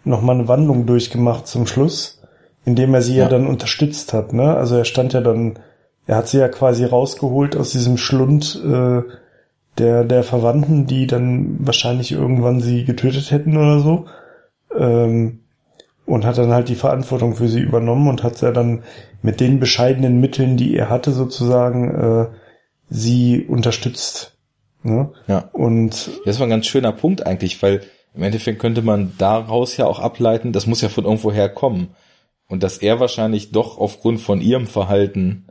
nochmal 0.05 0.35
eine 0.35 0.49
Wandlung 0.49 0.85
durchgemacht 0.87 1.47
zum 1.47 1.69
Schluss, 1.69 2.21
indem 2.65 2.93
er 2.93 3.03
sie 3.03 3.15
ja. 3.15 3.25
Ja. 3.25 3.29
dann 3.29 3.47
unterstützt 3.47 4.13
hat. 4.13 4.33
Ne? 4.33 4.57
Also 4.57 4.77
er 4.77 4.85
stand 4.85 5.13
ja 5.13 5.21
dann, 5.21 5.61
er 6.09 6.17
hat 6.17 6.29
sie 6.29 6.39
ja 6.39 6.49
quasi 6.49 6.87
rausgeholt 6.87 7.55
aus 7.55 7.71
diesem 7.71 7.99
Schlund 7.99 8.61
äh, 8.65 9.03
der, 9.77 10.05
der 10.05 10.23
Verwandten, 10.25 10.87
die 10.87 11.07
dann 11.07 11.59
wahrscheinlich 11.61 12.13
irgendwann 12.13 12.61
sie 12.61 12.85
getötet 12.85 13.31
hätten 13.31 13.57
oder 13.59 13.79
so. 13.81 14.07
Ähm, 14.77 15.41
und 16.07 16.25
hat 16.25 16.39
dann 16.39 16.51
halt 16.51 16.71
die 16.71 16.77
Verantwortung 16.77 17.35
für 17.37 17.49
sie 17.49 17.61
übernommen 17.61 18.09
und 18.09 18.23
hat 18.23 18.41
ja 18.41 18.51
dann 18.51 18.85
mit 19.21 19.39
den 19.41 19.61
bescheidenen 19.61 20.19
Mitteln, 20.19 20.57
die 20.57 20.75
er 20.75 20.89
hatte, 20.89 21.13
sozusagen 21.13 21.95
äh, 21.95 22.27
sie 22.89 23.45
unterstützt. 23.45 24.35
Ne? 24.83 25.11
Ja. 25.27 25.51
Und 25.53 26.11
Das 26.25 26.39
war 26.39 26.47
ein 26.47 26.51
ganz 26.51 26.67
schöner 26.67 26.93
Punkt 26.93 27.27
eigentlich, 27.27 27.63
weil 27.63 27.83
im 28.15 28.23
Endeffekt 28.23 28.61
könnte 28.61 28.81
man 28.81 29.13
daraus 29.19 29.77
ja 29.77 29.85
auch 29.85 29.99
ableiten, 29.99 30.55
das 30.55 30.67
muss 30.67 30.81
ja 30.81 30.89
von 30.89 31.05
irgendwoher 31.05 31.51
kommen. 31.51 31.89
Und 32.49 32.63
dass 32.63 32.79
er 32.79 32.99
wahrscheinlich 32.99 33.53
doch 33.53 33.77
aufgrund 33.77 34.23
von 34.23 34.41
ihrem 34.41 34.67
Verhalten 34.67 35.49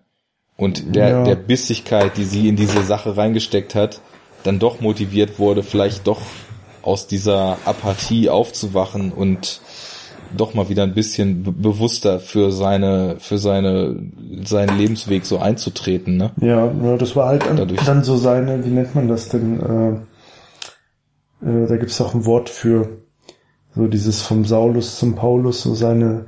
und 0.58 0.95
der, 0.95 1.10
Ja. 1.10 1.24
der 1.24 1.36
Bissigkeit, 1.36 2.18
die 2.18 2.26
sie 2.26 2.49
in 2.49 2.55
diese 2.55 2.84
Sache 2.84 3.16
reingesteckt 3.16 3.76
hat, 3.76 4.01
dann 4.43 4.60
doch 4.60 4.82
motiviert 4.82 5.39
wurde, 5.39 5.64
vielleicht 5.64 6.08
doch 6.08 6.22
aus 6.82 7.08
dieser 7.08 7.58
Apathie 7.66 8.30
aufzuwachen 8.30 9.12
und 9.12 9.62
doch 10.36 10.53
mal 10.53 10.68
wieder 10.68 10.84
ein 10.84 10.93
bisschen 10.93 11.43
be 11.43 11.51
bewusster 11.53 12.20
für 12.20 12.51
seine, 12.51 13.16
für 13.20 13.38
seine, 13.38 13.95
seinen 14.43 14.78
Lebensweg 14.78 15.26
so 15.26 15.38
einzutreten, 15.38 16.18
ne? 16.18 16.32
ja, 16.41 16.68
das 16.97 17.16
war 17.16 17.28
halt 17.28 17.43
Dadurch- 17.55 17.86
dann 17.86 18.03
so 18.03 18.18
seine, 18.18 18.66
wie 18.66 18.70
nennt 18.70 18.93
man 18.95 19.08
das 19.08 19.30
denn? 19.30 19.60
Äh, 21.43 21.45
äh, 21.49 21.68
da 21.68 21.78
gibt's 21.78 22.01
auch 22.01 22.14
ein 22.14 22.26
Wort 22.26 22.49
für 22.49 22.89
so 23.76 23.88
dieses 23.88 24.22
vom 24.22 24.43
Saulus 24.43 24.97
zum 24.97 25.16
Paulus, 25.16 25.62
so 25.62 25.76
seine 25.76 26.26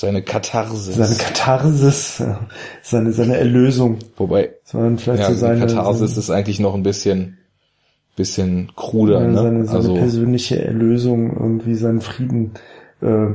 Seine 0.00 0.22
Katharsis. 0.22 0.94
seine 0.94 1.16
Katharsis, 1.16 2.22
seine 2.82 3.10
seine 3.10 3.36
Erlösung. 3.36 3.98
Wobei, 4.16 4.54
dann 4.70 4.96
vielleicht 4.96 5.24
ja, 5.24 5.30
so 5.30 5.34
seine, 5.34 5.58
Katharsis 5.58 6.10
seine, 6.10 6.20
ist 6.20 6.30
eigentlich 6.30 6.60
noch 6.60 6.76
ein 6.76 6.84
bisschen, 6.84 7.38
bisschen 8.14 8.70
kruder, 8.76 9.22
Ja, 9.22 9.26
ne? 9.26 9.34
seine, 9.34 9.64
seine 9.64 9.78
also, 9.78 9.94
persönliche 9.94 10.64
Erlösung, 10.64 11.36
irgendwie 11.36 11.74
seinen 11.74 12.00
Frieden. 12.00 12.52
Äh, 13.02 13.30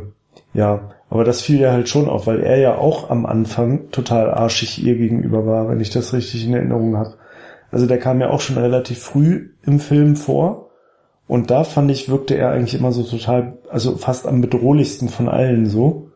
ja, 0.53 0.91
aber 1.09 1.25
das 1.25 1.41
fiel 1.41 1.59
ja 1.59 1.73
halt 1.73 1.89
schon 1.89 2.07
auf, 2.07 2.27
weil 2.27 2.39
er 2.39 2.57
ja 2.59 2.77
auch 2.77 3.09
am 3.09 3.25
Anfang 3.25 3.91
total 3.91 4.31
arschig 4.31 4.81
ihr 4.81 4.95
gegenüber 4.95 5.45
war, 5.45 5.67
wenn 5.67 5.81
ich 5.81 5.89
das 5.89 6.13
richtig 6.13 6.45
in 6.45 6.53
Erinnerung 6.53 6.95
habe. 6.95 7.15
Also 7.71 7.87
der 7.87 7.99
kam 7.99 8.21
ja 8.21 8.29
auch 8.29 8.39
schon 8.39 8.57
relativ 8.57 8.99
früh 8.99 9.49
im 9.63 9.81
Film 9.81 10.15
vor 10.15 10.69
und 11.27 11.51
da 11.51 11.65
fand 11.65 11.91
ich, 11.91 12.07
wirkte 12.07 12.37
er 12.37 12.51
eigentlich 12.51 12.79
immer 12.79 12.93
so 12.93 13.03
total, 13.03 13.57
also 13.69 13.97
fast 13.97 14.25
am 14.25 14.39
bedrohlichsten 14.39 15.09
von 15.09 15.27
allen 15.27 15.65
so. 15.65 16.07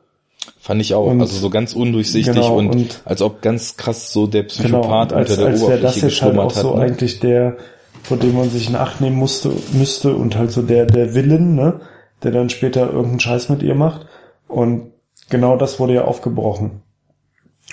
Fand 0.59 0.81
ich 0.81 0.93
auch, 0.93 1.07
und- 1.07 1.21
also 1.21 1.37
so 1.37 1.49
ganz 1.49 1.73
undurchsichtig 1.73 2.33
Genau, 2.33 2.57
und, 2.57 2.69
und- 2.69 3.01
als 3.05 3.21
ob 3.21 3.41
ganz 3.41 3.77
krass 3.77 4.11
so 4.11 4.27
der 4.27 4.43
Genau, 4.43 4.81
Psychopath 4.81 5.11
und 5.11 5.17
als, 5.17 5.29
unter 5.31 5.41
der 5.41 5.51
als 5.51 5.61
wäre 5.61 5.79
das 5.79 5.95
Oberfläche 5.95 6.05
jetzt 6.07 6.21
halt 6.21 6.37
auch 6.39 6.47
geschlummert 6.47 6.55
so 6.55 6.69
hat. 6.71 6.75
Ne? 6.77 6.81
eigentlich 6.83 7.19
der, 7.19 7.57
vor 8.03 8.17
dem 8.17 8.35
man 8.37 8.49
sich 8.49 8.69
in 8.69 8.75
Acht 8.75 9.01
nehmen 9.01 9.15
musste, 9.17 9.51
müsste 9.73 10.15
und 10.15 10.35
halt 10.35 10.51
so 10.51 10.61
der, 10.61 10.85
der 10.85 11.13
Willen, 11.13 11.55
ne, 11.55 11.79
der 12.23 12.31
dann 12.31 12.49
später 12.49 12.87
irgendeinen 12.87 13.19
Scheiß 13.19 13.49
mit 13.49 13.63
ihr 13.63 13.75
macht. 13.75 14.05
Und 14.47 14.91
genau 15.29 15.57
das 15.57 15.79
wurde 15.79 15.93
ja 15.93 16.05
aufgebrochen. 16.05 16.81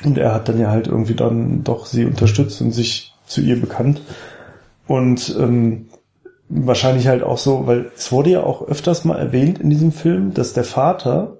Und 0.05 0.19
er 0.19 0.35
hat 0.35 0.49
dann 0.49 0.59
ja 0.61 0.71
halt 0.71 0.89
irgendwie 0.89 1.15
dann 1.15 1.63
doch 1.63 1.87
sie 1.87 2.05
unterstützt 2.05 2.61
und 2.61 2.73
sich 2.73 3.15
zu 3.27 3.41
ihr 3.41 3.61
bekannt. 3.61 4.01
Und 4.87 5.35
ähm, 5.39 5.87
wahrscheinlich 6.49 7.07
halt 7.07 7.23
auch 7.23 7.39
so, 7.39 7.67
weil 7.67 7.91
es 7.97 8.13
wurde 8.13 8.31
ja 8.31 8.43
auch 8.43 8.67
öfters 8.67 9.05
mal 9.05 9.19
erwähnt 9.19 9.59
in 9.61 9.71
diesem 9.71 9.93
Film, 9.93 10.35
dass 10.35 10.53
der 10.53 10.65
Vater, 10.65 11.39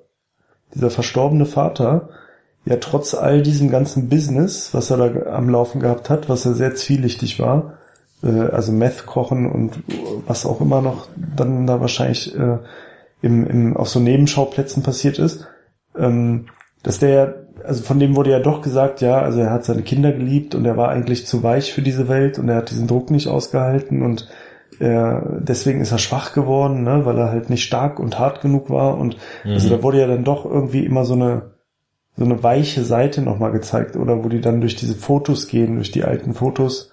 dieser 0.75 0.91
verstorbene 0.91 1.47
Vater, 1.47 2.09
ja 2.65 2.77
trotz 2.77 3.15
all 3.15 3.43
diesem 3.43 3.71
ganzen 3.71 4.09
Business, 4.09 4.73
was 4.73 4.91
er 4.91 4.97
da 4.97 5.33
am 5.33 5.49
Laufen 5.49 5.81
gehabt 5.81 6.11
hat, 6.11 6.29
was 6.29 6.47
er 6.47 6.55
sehr 6.55 6.75
zwielichtig 6.75 7.39
war, 7.39 7.75
äh, 8.23 8.29
also 8.29 8.73
Meth 8.73 9.07
kochen 9.07 9.51
und 9.51 9.83
was 10.27 10.47
auch 10.47 10.61
immer 10.61 10.81
noch 10.81 11.09
dann 11.37 11.67
da 11.67 11.81
wahrscheinlich 11.81 12.35
äh, 12.35 12.59
im, 13.23 13.47
im, 13.47 13.77
auf 13.77 13.89
so 13.89 14.01
Nebenschauplätzen 14.01 14.83
passiert 14.83 15.19
ist, 15.19 15.47
ähm, 15.97 16.47
dass 16.83 16.99
der 16.99 17.11
ja, 17.11 17.35
also 17.65 17.83
von 17.83 17.99
dem 17.99 18.15
wurde 18.15 18.31
ja 18.31 18.41
doch 18.41 18.63
gesagt, 18.63 19.01
ja, 19.01 19.21
also 19.21 19.41
er 19.41 19.51
hat 19.51 19.65
seine 19.65 19.83
Kinder 19.83 20.13
geliebt 20.13 20.55
und 20.55 20.65
er 20.65 20.77
war 20.77 20.91
eigentlich 20.91 21.27
zu 21.27 21.43
weich 21.43 21.73
für 21.73 21.83
diese 21.83 22.09
Welt 22.09 22.39
und 22.39 22.49
er 22.49 22.57
hat 22.57 22.71
diesen 22.71 22.87
Druck 22.87 23.11
nicht 23.11 23.27
ausgehalten 23.27 24.03
und 24.03 24.29
er, 24.81 25.39
deswegen 25.41 25.81
ist 25.81 25.93
er 25.93 25.99
schwach 25.99 26.33
geworden, 26.33 26.83
ne, 26.83 27.05
weil 27.05 27.19
er 27.19 27.31
halt 27.31 27.51
nicht 27.51 27.65
stark 27.65 27.99
und 27.99 28.19
hart 28.19 28.41
genug 28.41 28.71
war 28.71 28.99
und 28.99 29.17
also 29.45 29.69
da 29.69 29.83
wurde 29.83 30.01
ja 30.01 30.07
dann 30.07 30.25
doch 30.25 30.45
irgendwie 30.45 30.85
immer 30.85 31.05
so 31.05 31.15
eine 31.15 31.55
so 32.17 32.25
eine 32.25 32.43
weiche 32.45 32.85
Seite 32.85 33.23
nochmal 33.23 33.51
gezeigt 33.51 33.97
oder 33.97 34.23
wo 34.23 34.29
die 34.29 34.41
dann 34.41 34.61
durch 34.61 34.77
diese 34.77 34.95
Fotos 34.95 35.49
gehen, 35.49 35.75
durch 35.77 35.91
die 35.91 36.05
alten 36.05 36.35
Fotos 36.35 36.93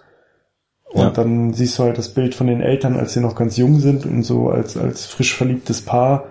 und 0.91 0.99
Ja. 0.99 1.09
dann 1.11 1.53
siehst 1.53 1.77
du 1.77 1.83
halt 1.83 1.97
das 1.97 2.09
Bild 2.09 2.33
von 2.35 2.47
den 2.47 2.61
Eltern, 2.61 2.97
als 2.97 3.13
sie 3.13 3.19
noch 3.21 3.35
ganz 3.35 3.55
jung 3.57 3.79
sind 3.79 4.05
und 4.05 4.23
so 4.23 4.49
als 4.49 4.77
als 4.77 5.05
frisch 5.05 5.35
verliebtes 5.35 5.81
Paar 5.83 6.25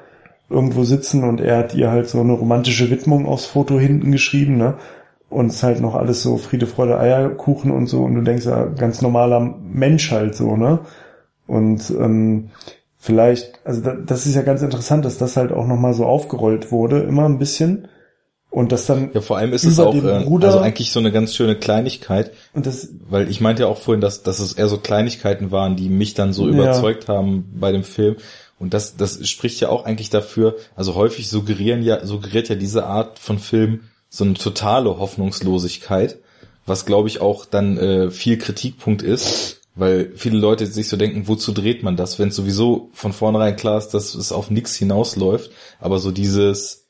irgendwo 0.48 0.82
sitzen 0.82 1.22
und 1.22 1.40
er 1.40 1.58
hat 1.58 1.74
ihr 1.74 1.90
halt 1.90 2.08
so 2.08 2.20
eine 2.20 2.32
romantische 2.32 2.90
Widmung 2.90 3.26
aufs 3.26 3.46
Foto 3.46 3.78
hinten 3.78 4.10
geschrieben, 4.12 4.56
ne? 4.56 4.74
Und 5.28 5.46
es 5.46 5.56
ist 5.56 5.62
halt 5.62 5.80
noch 5.80 5.94
alles 5.94 6.24
so 6.24 6.38
Friede, 6.38 6.66
Freude, 6.66 6.98
Eierkuchen 6.98 7.70
und 7.70 7.86
so 7.86 8.02
und 8.02 8.16
du 8.16 8.22
denkst 8.22 8.46
ja, 8.46 8.64
ganz 8.64 9.00
normaler 9.00 9.38
Mensch 9.72 10.10
halt 10.10 10.34
so, 10.34 10.56
ne? 10.56 10.80
Und 11.50 11.90
ähm, 11.90 12.50
vielleicht, 12.96 13.58
also 13.64 13.80
da, 13.80 13.94
das 13.94 14.24
ist 14.24 14.36
ja 14.36 14.42
ganz 14.42 14.62
interessant, 14.62 15.04
dass 15.04 15.18
das 15.18 15.36
halt 15.36 15.50
auch 15.50 15.66
nochmal 15.66 15.94
so 15.94 16.06
aufgerollt 16.06 16.70
wurde, 16.70 17.00
immer 17.00 17.24
ein 17.24 17.38
bisschen. 17.40 17.88
Und 18.50 18.70
das 18.72 18.86
dann. 18.86 19.10
Ja, 19.12 19.20
vor 19.20 19.36
allem 19.36 19.52
ist 19.52 19.64
es 19.64 19.78
auch, 19.80 19.94
äh, 19.94 20.24
Bruder- 20.24 20.46
also 20.46 20.58
eigentlich 20.60 20.92
so 20.92 21.00
eine 21.00 21.10
ganz 21.10 21.34
schöne 21.34 21.56
Kleinigkeit, 21.56 22.32
Und 22.52 22.66
das, 22.66 22.88
weil 23.08 23.28
ich 23.28 23.40
meinte 23.40 23.62
ja 23.62 23.68
auch 23.68 23.78
vorhin, 23.78 24.00
dass, 24.00 24.22
dass 24.22 24.38
es 24.38 24.52
eher 24.52 24.68
so 24.68 24.76
Kleinigkeiten 24.78 25.50
waren, 25.50 25.74
die 25.74 25.88
mich 25.88 26.14
dann 26.14 26.32
so 26.32 26.46
Ja. 26.48 26.54
überzeugt 26.54 27.08
haben 27.08 27.50
bei 27.58 27.72
dem 27.72 27.82
Film. 27.84 28.16
Und 28.60 28.72
das, 28.74 28.96
das 28.96 29.26
spricht 29.28 29.60
ja 29.60 29.70
auch 29.70 29.84
eigentlich 29.86 30.10
dafür, 30.10 30.56
also 30.76 30.94
häufig 30.94 31.28
suggerieren 31.28 31.82
ja, 31.82 32.04
suggeriert 32.06 32.48
ja 32.48 32.54
diese 32.54 32.84
Art 32.86 33.18
von 33.18 33.38
Film 33.38 33.80
so 34.08 34.24
eine 34.24 34.34
totale 34.34 34.98
Hoffnungslosigkeit, 34.98 36.18
was 36.66 36.84
glaube 36.86 37.08
ich 37.08 37.20
auch 37.20 37.44
dann 37.46 37.78
äh, 37.78 38.10
viel 38.10 38.36
Kritikpunkt 38.38 39.02
ist, 39.02 39.59
weil 39.74 40.12
viele 40.16 40.38
Leute 40.38 40.66
sich 40.66 40.88
so 40.88 40.96
denken, 40.96 41.28
wozu 41.28 41.52
dreht 41.52 41.82
man 41.82 41.96
das, 41.96 42.18
wenn 42.18 42.28
es 42.28 42.36
sowieso 42.36 42.90
von 42.92 43.12
vornherein 43.12 43.56
klar 43.56 43.78
ist, 43.78 43.88
dass 43.88 44.14
es 44.14 44.32
auf 44.32 44.50
nichts 44.50 44.74
hinausläuft, 44.76 45.50
aber 45.78 45.98
so 45.98 46.10
dieses, 46.10 46.88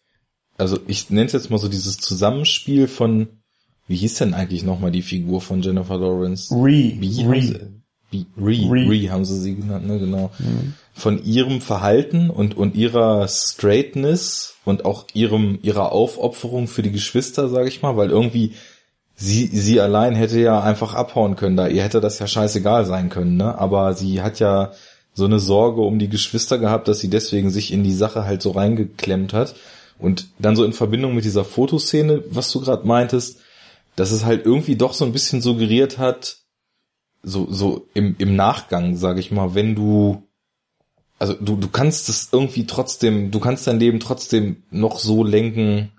also 0.57 0.79
ich 0.87 1.11
nenne 1.11 1.27
es 1.27 1.33
jetzt 1.33 1.51
mal 1.51 1.59
so 1.59 1.69
dieses 1.69 1.99
Zusammenspiel 1.99 2.89
von, 2.89 3.29
wie 3.87 3.97
hieß 3.97 4.17
denn 4.17 4.35
eigentlich 4.35 4.63
nochmal 4.63 4.93
die 4.93 5.03
Figur 5.03 5.41
von 5.41 5.63
Jennifer 5.63 5.99
Lawrence? 5.99 6.55
Re, 6.55 6.95
Wie 7.01 7.25
haben 7.25 7.31
Re. 7.31 7.43
sie, 7.43 7.59
wie, 8.11 8.27
Re, 8.37 8.71
Re. 8.71 8.89
Re. 8.89 9.11
haben 9.11 9.25
sie 9.25 9.39
sie 9.39 9.57
genannt, 9.57 9.87
ne, 9.87 9.99
genau. 9.99 10.31
Von 10.93 11.25
ihrem 11.25 11.61
Verhalten 11.61 12.31
und, 12.31 12.57
und 12.57 12.75
ihrer 12.75 13.27
Straightness 13.29 14.55
und 14.65 14.85
auch 14.85 15.07
ihrem, 15.13 15.59
ihrer 15.63 15.93
Aufopferung 15.93 16.67
für 16.67 16.83
die 16.83 16.93
Geschwister, 16.93 17.49
sage 17.49 17.69
ich 17.69 17.83
mal, 17.83 17.97
weil 17.97 18.11
irgendwie 18.11 18.55
sie, 19.21 19.47
sie 19.47 19.81
allein 19.81 20.15
hätte 20.15 20.41
ja 20.41 20.61
einfach 20.61 20.95
abhauen 20.95 21.37
können, 21.37 21.57
da. 21.57 21.69
Ihr 21.69 21.83
hätte 21.83 22.01
das 22.01 22.19
ja 22.19 22.27
scheißegal 22.27 22.87
sein 22.87 23.11
können, 23.11 23.37
ne, 23.37 23.57
aber 23.57 23.95
sie 23.95 24.23
hat 24.23 24.41
ja 24.41 24.73
so 25.13 25.27
eine 25.27 25.39
Sorge 25.39 25.83
um 25.83 25.99
die 25.99 26.09
Geschwister 26.09 26.59
gehabt, 26.59 26.89
dass 26.89 27.01
sie 27.01 27.11
deswegen 27.11 27.51
sich 27.51 27.73
in 27.73 27.85
die 27.85 27.93
Sache 27.93 28.25
halt 28.25 28.43
so 28.43 28.53
reingeklemmt 28.53 29.33
hat. 29.33 29.55
Und 29.99 30.29
dann 30.39 30.57
so 30.57 30.65
in 30.65 30.73
Verbindung 30.73 31.15
mit 31.15 31.25
dieser 31.25 31.45
Fotoszene, 31.45 32.25
was 32.31 32.51
du 32.51 32.61
gerade 32.61 32.87
meintest, 32.87 33.41
dass 33.97 34.13
es 34.13 34.25
halt 34.25 34.47
irgendwie 34.47 34.77
doch 34.77 34.95
so 34.95 35.05
ein 35.05 35.13
bisschen 35.13 35.43
suggeriert 35.43 35.99
hat, 35.99 36.39
so, 37.23 37.47
so 37.51 37.87
im, 37.93 38.17
im 38.19 38.35
Nachgang, 38.35 38.97
sage 38.97 39.21
ich 39.21 39.31
mal, 39.31 39.55
wenn 39.55 39.75
du, 39.75 40.23
also 41.19 41.35
du, 41.35 41.57
du 41.57 41.69
kannst 41.69 42.09
es 42.09 42.31
irgendwie 42.33 42.67
trotzdem, 42.67 43.31
du 43.31 43.41
kannst 43.41 43.67
dein 43.67 43.79
Leben 43.79 44.01
trotzdem 44.01 44.63
noch 44.71 44.99
so 44.99 45.23
lenken, 45.23 45.93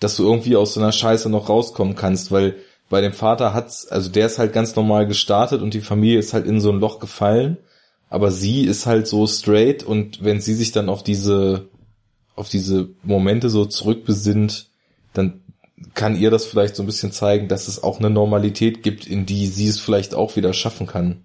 dass 0.00 0.16
du 0.16 0.24
irgendwie 0.24 0.56
aus 0.56 0.74
so 0.74 0.80
einer 0.80 0.92
Scheiße 0.92 1.28
noch 1.28 1.48
rauskommen 1.48 1.94
kannst, 1.94 2.32
weil 2.32 2.56
bei 2.88 3.00
dem 3.00 3.12
Vater 3.12 3.54
hat's, 3.54 3.86
also 3.86 4.10
der 4.10 4.26
ist 4.26 4.38
halt 4.38 4.52
ganz 4.52 4.74
normal 4.74 5.06
gestartet 5.06 5.62
und 5.62 5.74
die 5.74 5.80
Familie 5.80 6.18
ist 6.18 6.34
halt 6.34 6.46
in 6.46 6.60
so 6.60 6.70
ein 6.70 6.80
Loch 6.80 6.98
gefallen, 6.98 7.58
aber 8.08 8.32
sie 8.32 8.64
ist 8.64 8.86
halt 8.86 9.06
so 9.06 9.26
straight 9.26 9.84
und 9.84 10.24
wenn 10.24 10.40
sie 10.40 10.54
sich 10.54 10.72
dann 10.72 10.88
auf 10.88 11.04
diese, 11.04 11.68
auf 12.34 12.48
diese 12.48 12.88
Momente 13.04 13.48
so 13.48 13.64
zurückbesinnt, 13.64 14.66
dann 15.12 15.40
kann 15.94 16.16
ihr 16.16 16.30
das 16.30 16.46
vielleicht 16.46 16.76
so 16.76 16.82
ein 16.82 16.86
bisschen 16.86 17.12
zeigen, 17.12 17.48
dass 17.48 17.68
es 17.68 17.82
auch 17.82 17.98
eine 17.98 18.10
Normalität 18.10 18.82
gibt, 18.82 19.06
in 19.06 19.26
die 19.26 19.46
sie 19.46 19.68
es 19.68 19.78
vielleicht 19.78 20.14
auch 20.14 20.36
wieder 20.36 20.52
schaffen 20.52 20.86
kann. 20.86 21.24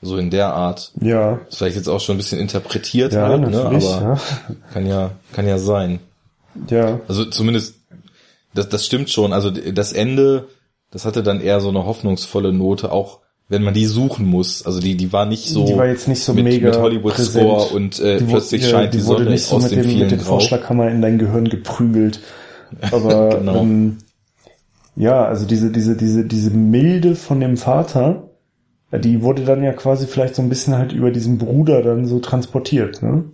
So 0.00 0.18
in 0.18 0.30
der 0.30 0.52
Art. 0.52 0.92
ja, 1.00 1.40
Ist 1.48 1.58
vielleicht 1.58 1.76
jetzt 1.76 1.88
auch 1.88 2.00
schon 2.00 2.16
ein 2.16 2.18
bisschen 2.18 2.38
interpretiert 2.38 3.12
ja, 3.12 3.28
halt, 3.28 3.48
ne? 3.48 3.60
aber 3.60 4.20
kann 4.72 4.86
ja, 4.86 5.12
kann 5.32 5.48
ja 5.48 5.58
sein. 5.58 5.98
Ja. 6.70 7.00
Also 7.08 7.24
zumindest, 7.26 7.76
das, 8.54 8.68
das 8.68 8.86
stimmt 8.86 9.10
schon. 9.10 9.32
Also 9.32 9.50
das 9.50 9.92
Ende, 9.92 10.48
das 10.90 11.04
hatte 11.04 11.22
dann 11.22 11.40
eher 11.40 11.60
so 11.60 11.68
eine 11.68 11.84
hoffnungsvolle 11.84 12.52
Note, 12.52 12.92
auch 12.92 13.20
wenn 13.48 13.62
man 13.62 13.74
die 13.74 13.86
suchen 13.86 14.26
muss. 14.26 14.64
Also 14.64 14.80
die, 14.80 14.96
die 14.96 15.12
war 15.12 15.26
nicht 15.26 15.48
so 15.48 15.66
die 15.66 15.76
war 15.76 15.86
jetzt 15.86 16.08
nicht 16.08 16.22
so 16.22 16.32
mit, 16.32 16.44
mega 16.44 16.68
mit 16.68 16.78
Hollywood 16.78 17.14
präsent. 17.14 17.44
Score 17.44 17.74
und 17.74 18.00
äh, 18.00 18.18
Die 18.18 18.24
plötzlich 18.24 18.62
ja, 18.62 18.68
scheint 18.68 18.94
die, 18.94 18.98
die 18.98 19.06
wurde 19.06 19.24
Sonne 19.24 19.30
nicht 19.30 19.44
so 19.44 19.56
aus 19.56 19.62
mit 19.64 19.72
dem 19.72 19.84
vielen 19.84 20.00
mit 20.00 20.10
dem. 20.12 20.20
Vorschlaghammer 20.20 20.90
in 20.90 21.02
dein 21.02 21.18
Gehirn 21.18 21.48
geprügelt. 21.48 22.20
Aber 22.90 23.28
Genau. 23.38 23.56
ähm, 23.60 23.98
ja, 24.96 25.24
also 25.24 25.44
diese, 25.46 25.70
diese, 25.70 25.96
diese, 25.96 26.24
diese 26.24 26.50
Milde 26.50 27.16
von 27.16 27.40
dem 27.40 27.56
Vater, 27.56 28.28
ja, 28.92 28.98
die 28.98 29.22
wurde 29.22 29.44
dann 29.44 29.62
ja 29.64 29.72
quasi 29.72 30.06
vielleicht 30.06 30.36
so 30.36 30.42
ein 30.42 30.48
bisschen 30.48 30.76
halt 30.76 30.92
über 30.92 31.10
diesen 31.10 31.38
Bruder 31.38 31.82
dann 31.82 32.06
so 32.06 32.20
transportiert, 32.20 33.02
ne? 33.02 33.24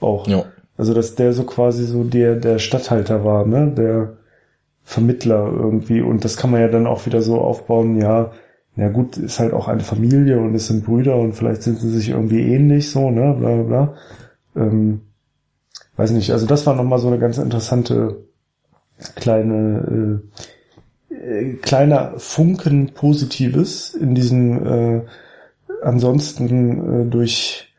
Auch. 0.00 0.26
Ja. 0.26 0.44
Also 0.82 0.94
dass 0.94 1.14
der 1.14 1.32
so 1.32 1.44
quasi 1.44 1.84
so 1.84 2.02
der, 2.02 2.34
der 2.34 2.58
Statthalter 2.58 3.24
war, 3.24 3.46
ne? 3.46 3.70
Der 3.70 4.16
Vermittler 4.82 5.46
irgendwie. 5.46 6.00
Und 6.00 6.24
das 6.24 6.36
kann 6.36 6.50
man 6.50 6.60
ja 6.60 6.66
dann 6.66 6.88
auch 6.88 7.06
wieder 7.06 7.22
so 7.22 7.40
aufbauen, 7.40 8.00
ja, 8.00 8.32
ja 8.74 8.88
gut, 8.88 9.16
ist 9.16 9.38
halt 9.38 9.52
auch 9.52 9.68
eine 9.68 9.84
Familie 9.84 10.40
und 10.40 10.56
es 10.56 10.66
sind 10.66 10.84
Brüder 10.84 11.14
und 11.14 11.34
vielleicht 11.34 11.62
sind 11.62 11.78
sie 11.78 11.88
sich 11.88 12.08
irgendwie 12.08 12.40
ähnlich, 12.40 12.90
so, 12.90 13.12
ne, 13.12 13.32
bla 13.38 13.54
bla 13.54 13.62
bla. 13.62 13.94
Ähm, 14.56 15.02
weiß 15.94 16.10
nicht, 16.10 16.32
also 16.32 16.46
das 16.46 16.66
war 16.66 16.74
nochmal 16.74 16.98
so 16.98 17.06
eine 17.06 17.20
ganz 17.20 17.38
interessante 17.38 18.24
kleine, 19.14 20.20
äh, 21.12 21.14
äh, 21.14 21.54
kleiner 21.58 22.14
Funken 22.16 22.92
Positives 22.92 23.94
in 23.94 24.16
diesem 24.16 24.66
äh, 24.66 25.02
ansonsten 25.84 27.02
äh, 27.02 27.08
durch 27.08 27.71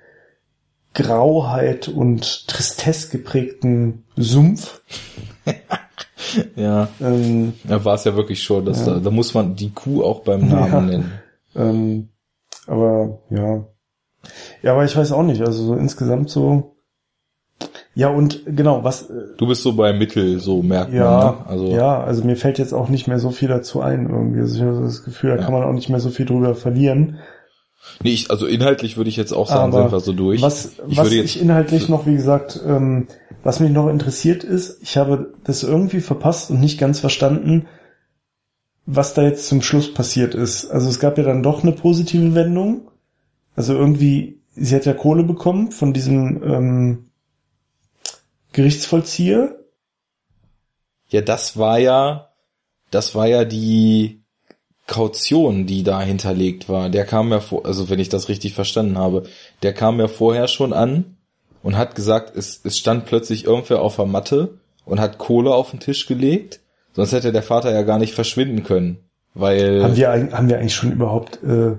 Grauheit 0.94 1.88
und 1.88 2.48
Tristesse 2.48 3.10
geprägten 3.10 4.04
Sumpf. 4.16 4.82
Ja. 6.56 6.88
Ähm, 7.02 7.54
Ja, 7.68 7.84
war 7.84 7.96
es 7.96 8.06
ja 8.06 8.16
wirklich 8.16 8.42
schon. 8.42 8.66
Dass 8.66 8.86
Ja. 8.88 8.94
da, 8.94 9.00
da 9.02 9.12
muss 9.12 9.34
man 9.34 9.56
die 9.56 9.70
Kuh 9.72 10.04
auch 10.04 10.22
beim 10.22 10.48
Namen 10.48 10.72
Ja. 10.72 10.82
nennen. 10.82 11.12
ähm, 11.56 12.10
aber 12.66 13.20
ja. 13.30 13.66
Ja, 14.62 14.72
aber 14.72 14.86
ich 14.86 14.96
weiß 14.96 15.12
auch 15.12 15.22
nicht, 15.24 15.42
also 15.42 15.64
so 15.66 15.76
insgesamt 15.76 16.30
so. 16.30 16.76
Ja, 17.94 18.08
und 18.10 18.42
genau, 18.48 18.84
was 18.84 19.10
äh, 19.10 19.36
Du 19.38 19.46
bist 19.48 19.62
so 19.62 19.74
bei 19.74 19.94
Mittel, 19.94 20.40
so 20.40 20.64
merkt 20.64 20.94
ja, 20.94 21.04
man. 21.04 21.36
Ne? 21.36 21.46
Also 21.48 21.68
ja, 21.68 22.02
also 22.04 22.24
mir 22.24 22.38
fällt 22.38 22.58
jetzt 22.58 22.74
auch 22.74 22.90
nicht 22.90 23.08
mehr 23.08 23.20
so 23.20 23.30
viel 23.30 23.50
dazu 23.50 23.82
ein 23.82 24.10
irgendwie. 24.10 24.40
Also 24.40 24.56
ich 24.56 24.62
habe 24.64 24.82
das 24.82 25.04
Gefühl, 25.04 25.32
da 25.32 25.36
Ja. 25.38 25.44
kann 25.44 25.54
man 25.54 25.64
auch 25.64 25.74
nicht 25.74 25.90
mehr 25.90 26.00
so 26.00 26.10
viel 26.10 26.26
drüber 26.26 26.56
verlieren. 26.56 27.20
Nee, 28.02 28.12
ich, 28.12 28.32
also 28.32 28.46
inhaltlich 28.46 28.98
würde 28.98 29.10
ich 29.10 29.18
jetzt 29.18 29.34
auch 29.34 29.48
sagen, 29.48 29.74
Aber 29.74 29.84
sind 29.84 29.92
wir 29.92 30.00
so 30.00 30.14
durch. 30.14 30.42
Was, 30.42 30.72
ich 30.88 30.98
was 30.98 31.12
ich 31.12 31.42
inhaltlich 31.42 31.90
noch, 31.90 32.06
wie 32.06 32.16
gesagt, 32.16 32.60
ähm, 32.66 33.08
was 33.44 33.60
mich 33.60 33.72
noch 33.72 33.90
interessiert 33.90 34.44
ist, 34.44 34.82
ich 34.82 34.98
habe 34.98 35.34
das 35.44 35.64
irgendwie 35.64 36.02
verpasst 36.02 36.50
und 36.50 36.60
nicht 36.60 36.80
ganz 36.80 37.00
verstanden, 37.00 37.68
was 38.86 39.14
da 39.14 39.24
jetzt 39.24 39.48
zum 39.48 39.62
Schluss 39.62 39.94
passiert 39.94 40.36
ist. 40.36 40.66
Also 40.66 40.90
es 40.90 41.00
gab 41.00 41.18
ja 41.18 41.24
dann 41.24 41.44
doch 41.44 41.64
eine 41.64 41.74
positive 41.74 42.36
Wendung. 42.36 42.90
Also 43.56 43.74
irgendwie, 43.74 44.42
sie 44.56 44.76
hat 44.76 44.86
ja 44.86 44.94
Kohle 44.94 45.24
bekommen 45.24 45.72
von 45.72 45.94
diesem 45.94 46.42
ähm, 46.44 47.06
Gerichtsvollzieher. 48.52 49.60
Ja, 51.10 51.22
das 51.22 51.58
war 51.58 51.80
ja, 51.80 52.30
das 52.92 53.14
war 53.14 53.28
ja 53.28 53.46
die 53.46 54.23
Kaution, 54.88 55.66
die 55.66 55.84
da 55.84 56.02
hinterlegt 56.02 56.68
war. 56.68 56.90
Der 56.90 57.06
kam 57.06 57.32
ja 57.32 57.40
vor, 57.40 57.66
also 57.66 57.90
wenn 57.90 58.00
ich 58.00 58.10
das 58.10 58.28
richtig 58.30 58.54
verstanden 58.54 58.98
habe, 58.98 59.24
der 59.62 59.74
kam 59.74 60.00
ja 60.00 60.08
vorher 60.08 60.48
schon 60.48 60.74
an 60.74 61.18
und 61.62 61.78
hat 61.78 61.96
gesagt, 61.96 62.36
es, 62.36 62.60
es 62.64 62.78
stand 62.78 63.06
plötzlich 63.06 63.46
irgendwer 63.46 63.82
auf 63.82 63.96
der 63.96 64.06
Matte 64.06 64.58
und 64.86 65.00
hat 65.00 65.18
Kohle 65.18 65.54
auf 65.54 65.72
den 65.72 65.80
Tisch 65.80 66.06
gelegt. 66.06 66.60
Sonst 66.94 67.14
hätte 67.14 67.32
der 67.32 67.44
Vater 67.44 67.72
ja 67.74 67.84
gar 67.84 67.98
nicht 67.98 68.14
verschwinden 68.14 68.64
können, 68.64 68.98
weil 69.34 69.82
Haben 69.84 69.96
wir, 69.96 70.10
haben 70.10 70.50
wir 70.50 70.60
eigentlich 70.60 70.76
schon 70.76 70.92
überhaupt, 70.92 71.42
äh, 71.44 71.78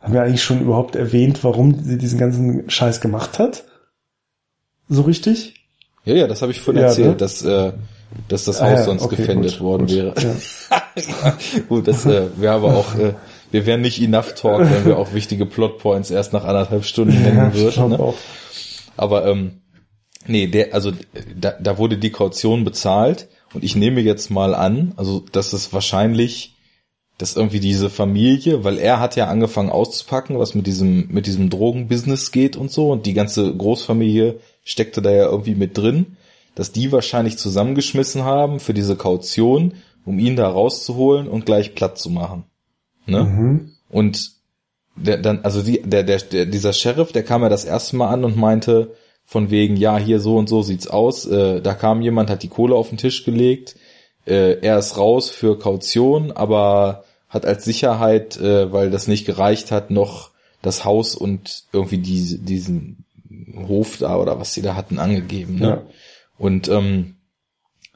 haben 0.00 0.12
wir 0.12 0.22
eigentlich 0.22 0.44
schon 0.44 0.60
überhaupt 0.60 0.94
erwähnt, 0.94 1.42
warum 1.42 1.82
sie 1.82 1.98
diesen 1.98 2.18
ganzen 2.18 2.68
Scheiß 2.70 3.00
gemacht 3.00 3.38
hat? 3.38 3.64
So 4.88 5.02
richtig? 5.02 5.54
ja, 6.04 6.14
ja, 6.14 6.26
das 6.28 6.42
habe 6.42 6.52
ich 6.52 6.60
vorhin 6.60 6.82
Ja, 6.82 6.88
erzählt, 6.88 7.08
ne? 7.08 7.16
dass 7.16 7.42
äh, 7.42 7.72
dass 8.28 8.44
das 8.44 8.60
Ah 8.60 8.70
Haus 8.70 8.80
ja, 8.80 8.84
sonst 8.84 9.02
okay, 9.02 9.16
gefändet 9.16 9.52
gut, 9.52 9.60
worden 9.60 9.86
gut, 9.86 9.96
wäre. 9.96 10.14
Ja. 10.16 10.34
Gut, 11.68 11.88
das 11.88 12.06
äh, 12.06 12.28
wäre 12.36 12.54
aber 12.54 12.74
auch, 12.74 12.94
äh, 12.94 13.14
wir 13.50 13.66
wären 13.66 13.82
nicht 13.82 14.00
enough 14.00 14.34
talk, 14.34 14.60
wenn 14.60 14.86
wir 14.86 14.98
auch 14.98 15.12
wichtige 15.12 15.44
Plotpoints 15.44 16.10
erst 16.10 16.32
nach 16.32 16.44
anderthalb 16.44 16.84
Stunden 16.84 17.22
nennen 17.22 17.52
würden. 17.52 17.90
Ne? 17.90 18.14
Aber 18.96 19.26
ähm, 19.26 19.60
nee, 20.26 20.46
der, 20.46 20.74
also 20.74 20.92
da, 21.38 21.52
da 21.60 21.78
wurde 21.78 21.98
die 21.98 22.10
Kaution 22.10 22.64
bezahlt 22.64 23.28
und 23.52 23.62
ich 23.62 23.76
nehme 23.76 24.00
jetzt 24.00 24.30
mal 24.30 24.54
an, 24.54 24.94
also 24.96 25.24
dass 25.32 25.52
es 25.52 25.72
wahrscheinlich, 25.72 26.54
dass 27.18 27.36
irgendwie 27.36 27.60
diese 27.60 27.90
Familie, 27.90 28.64
weil 28.64 28.78
er 28.78 28.98
hat 28.98 29.16
ja 29.16 29.28
angefangen 29.28 29.70
auszupacken, 29.70 30.38
was 30.38 30.54
mit 30.54 30.66
diesem 30.66 31.08
mit 31.08 31.26
diesem 31.26 31.50
Drogenbusiness 31.50 32.32
geht 32.32 32.56
und 32.56 32.70
so 32.70 32.90
und 32.90 33.06
die 33.06 33.14
ganze 33.14 33.54
Großfamilie 33.54 34.40
steckte 34.64 35.02
da 35.02 35.10
ja 35.10 35.26
irgendwie 35.26 35.54
mit 35.54 35.76
drin, 35.76 36.16
dass 36.56 36.72
die 36.72 36.90
wahrscheinlich 36.90 37.38
zusammengeschmissen 37.38 38.24
haben 38.24 38.58
für 38.58 38.74
diese 38.74 38.96
Kaution, 38.96 39.74
um 40.04 40.18
ihn 40.18 40.34
da 40.34 40.48
rauszuholen 40.48 41.28
und 41.28 41.46
gleich 41.46 41.76
platt 41.76 41.98
zu 41.98 42.10
machen. 42.10 42.44
Ne? 43.06 43.24
Mhm. 43.24 43.72
Und 43.88 44.32
der, 44.96 45.18
dann, 45.18 45.40
also 45.44 45.62
die, 45.62 45.82
der, 45.82 46.02
der, 46.02 46.18
der, 46.18 46.46
dieser 46.46 46.72
Sheriff, 46.72 47.12
der 47.12 47.22
kam 47.22 47.42
ja 47.42 47.48
das 47.48 47.64
erste 47.64 47.96
Mal 47.96 48.08
an 48.08 48.24
und 48.24 48.36
meinte, 48.36 48.94
von 49.26 49.50
wegen, 49.50 49.76
ja, 49.76 49.98
hier 49.98 50.20
so 50.20 50.36
und 50.36 50.48
so 50.48 50.62
sieht's 50.62 50.86
aus. 50.86 51.26
Äh, 51.26 51.60
da 51.60 51.74
kam 51.74 52.00
jemand, 52.00 52.30
hat 52.30 52.42
die 52.42 52.48
Kohle 52.48 52.74
auf 52.74 52.88
den 52.88 52.98
Tisch 52.98 53.24
gelegt. 53.24 53.76
Äh, 54.24 54.60
er 54.60 54.78
ist 54.78 54.96
raus 54.96 55.28
für 55.28 55.58
Kaution, 55.58 56.32
aber 56.32 57.04
hat 57.28 57.44
als 57.44 57.64
Sicherheit, 57.64 58.36
äh, 58.38 58.72
weil 58.72 58.90
das 58.90 59.08
nicht 59.08 59.26
gereicht 59.26 59.72
hat, 59.72 59.90
noch 59.90 60.30
das 60.62 60.84
Haus 60.84 61.14
und 61.16 61.64
irgendwie 61.72 61.98
diese, 61.98 62.38
diesen 62.38 63.04
Hof 63.68 63.98
da 63.98 64.16
oder 64.16 64.38
was 64.38 64.54
sie 64.54 64.62
da 64.62 64.76
hatten 64.76 64.98
angegeben. 64.98 65.56
Ne? 65.58 65.68
Ja. 65.68 65.82
Und 66.38 66.68
ähm, 66.68 67.16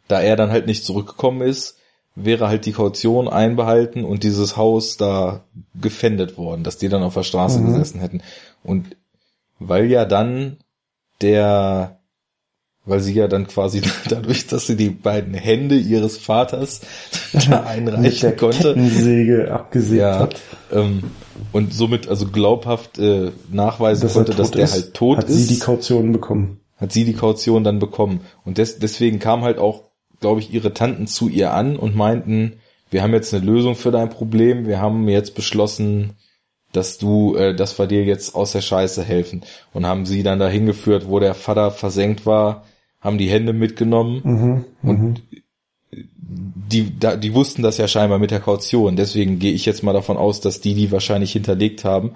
da 0.08 0.20
er 0.20 0.36
dann 0.36 0.50
halt 0.50 0.66
nicht 0.66 0.84
zurückgekommen 0.84 1.42
ist, 1.42 1.76
wäre 2.16 2.48
halt 2.48 2.66
die 2.66 2.72
Kaution 2.72 3.28
einbehalten 3.28 4.04
und 4.04 4.24
dieses 4.24 4.56
Haus 4.56 4.96
da 4.96 5.44
gefändet 5.80 6.36
worden, 6.36 6.64
dass 6.64 6.76
die 6.78 6.88
dann 6.88 7.02
auf 7.02 7.14
der 7.14 7.22
Straße 7.22 7.60
Mhm. 7.60 7.66
gesessen 7.72 8.00
hätten. 8.00 8.22
Und 8.64 8.96
weil 9.58 9.86
ja 9.86 10.04
dann 10.04 10.56
der, 11.20 12.00
weil 12.84 13.00
sie 13.00 13.14
ja 13.14 13.28
dann 13.28 13.46
quasi 13.46 13.82
dadurch, 14.08 14.46
dass 14.46 14.66
sie 14.66 14.76
die 14.76 14.90
beiden 14.90 15.34
Hände 15.34 15.76
ihres 15.76 16.18
Vaters 16.18 16.80
da 17.32 17.38
Mit 17.38 17.46
der 17.48 17.66
einreichen 17.66 18.36
konnte, 18.36 18.74
Kettensäge 18.74 19.52
abgesägt 19.52 20.00
ja, 20.00 20.18
hat. 20.18 20.40
ähm, 20.72 21.04
und 21.52 21.72
somit 21.72 22.08
also 22.08 22.26
glaubhaft 22.26 22.98
äh, 22.98 23.30
nachweisen 23.50 24.02
Dass 24.02 24.14
konnte, 24.14 24.34
dass 24.34 24.50
der 24.50 24.64
ist, 24.64 24.72
halt 24.72 24.94
tot 24.94 25.18
hat 25.18 25.28
ist, 25.28 25.36
sie 25.48 25.54
die 25.54 25.60
Kaution 25.60 26.12
bekommen. 26.12 26.59
Hat 26.80 26.92
sie 26.92 27.04
die 27.04 27.12
Kaution 27.14 27.62
dann 27.64 27.78
bekommen. 27.78 28.20
Und 28.44 28.58
des, 28.58 28.78
deswegen 28.78 29.18
kam 29.18 29.42
halt 29.42 29.58
auch, 29.58 29.90
glaube 30.20 30.40
ich, 30.40 30.52
ihre 30.52 30.72
Tanten 30.72 31.06
zu 31.06 31.28
ihr 31.28 31.52
an 31.52 31.76
und 31.76 31.94
meinten, 31.94 32.54
wir 32.90 33.02
haben 33.02 33.12
jetzt 33.12 33.32
eine 33.34 33.44
Lösung 33.44 33.76
für 33.76 33.90
dein 33.90 34.10
Problem, 34.10 34.66
wir 34.66 34.80
haben 34.80 35.08
jetzt 35.08 35.34
beschlossen, 35.34 36.14
dass 36.72 36.98
du, 36.98 37.36
äh, 37.36 37.54
dass 37.54 37.78
wir 37.78 37.86
dir 37.86 38.04
jetzt 38.04 38.34
aus 38.34 38.52
der 38.52 38.60
Scheiße 38.60 39.02
helfen. 39.02 39.42
Und 39.72 39.86
haben 39.86 40.06
sie 40.06 40.22
dann 40.22 40.38
dahin 40.38 40.66
geführt, 40.66 41.08
wo 41.08 41.18
der 41.20 41.34
Vater 41.34 41.70
versenkt 41.70 42.26
war, 42.26 42.64
haben 43.00 43.18
die 43.18 43.30
Hände 43.30 43.52
mitgenommen 43.52 44.20
Mhm. 44.24 44.64
und 44.82 45.22
die, 45.92 46.98
da, 46.98 47.16
die 47.16 47.34
wussten 47.34 47.62
das 47.62 47.78
ja 47.78 47.88
scheinbar 47.88 48.18
mit 48.18 48.30
der 48.30 48.40
Kaution. 48.40 48.94
Deswegen 48.96 49.38
gehe 49.38 49.52
ich 49.52 49.66
jetzt 49.66 49.82
mal 49.82 49.92
davon 49.92 50.16
aus, 50.16 50.40
dass 50.40 50.60
die 50.60 50.74
die 50.74 50.92
wahrscheinlich 50.92 51.32
hinterlegt 51.32 51.84
haben. 51.84 52.12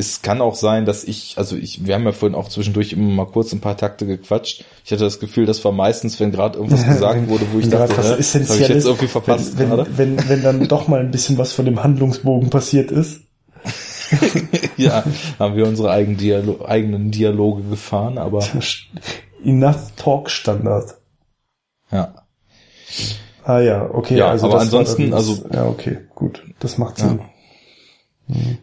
Es 0.00 0.22
kann 0.22 0.40
auch 0.40 0.54
sein, 0.54 0.86
dass 0.86 1.02
ich, 1.02 1.34
also 1.36 1.56
ich, 1.56 1.84
wir 1.84 1.94
haben 1.96 2.04
ja 2.04 2.12
vorhin 2.12 2.36
auch 2.36 2.48
zwischendurch 2.48 2.92
immer 2.92 3.10
mal 3.12 3.26
kurz 3.26 3.52
ein 3.52 3.60
paar 3.60 3.76
Takte 3.76 4.06
gequatscht. 4.06 4.64
Ich 4.84 4.92
hatte 4.92 5.02
das 5.02 5.18
Gefühl, 5.18 5.44
das 5.44 5.62
war 5.64 5.72
meistens, 5.72 6.18
wenn 6.20 6.30
gerade 6.30 6.56
irgendwas 6.56 6.86
gesagt 6.86 7.28
wurde, 7.28 7.44
wo 7.52 7.58
ich 7.58 7.68
dachte, 7.68 7.96
was 7.98 8.06
hä, 8.12 8.38
das 8.38 8.48
habe 8.50 8.60
ich 8.62 8.68
jetzt 8.68 8.86
irgendwie 8.86 9.08
verpasst 9.08 9.58
wenn, 9.58 9.70
wenn, 9.70 9.98
wenn, 9.98 10.28
wenn 10.28 10.42
dann 10.42 10.68
doch 10.68 10.86
mal 10.88 11.00
ein 11.00 11.10
bisschen 11.10 11.36
was 11.36 11.52
von 11.52 11.64
dem 11.64 11.82
Handlungsbogen 11.82 12.48
passiert 12.48 12.90
ist. 12.90 13.20
Ja, 14.78 15.04
haben 15.38 15.56
wir 15.56 15.66
unsere 15.66 15.90
eigenen, 15.90 16.16
Dialo 16.16 16.64
eigenen 16.64 17.10
Dialoge 17.10 17.62
gefahren, 17.64 18.16
aber 18.16 18.42
Enough 19.44 19.92
Talk 19.96 20.30
Standard. 20.30 20.94
ja. 21.90 22.14
Ah 23.44 23.60
ja, 23.60 23.88
okay. 23.92 24.16
Ja, 24.16 24.28
also 24.30 24.46
aber 24.46 24.60
ansonsten, 24.60 25.12
also- 25.12 25.44
ja, 25.52 25.66
okay, 25.66 25.98
gut, 26.14 26.42
das 26.60 26.78
macht 26.78 26.98
Sinn. 26.98 27.20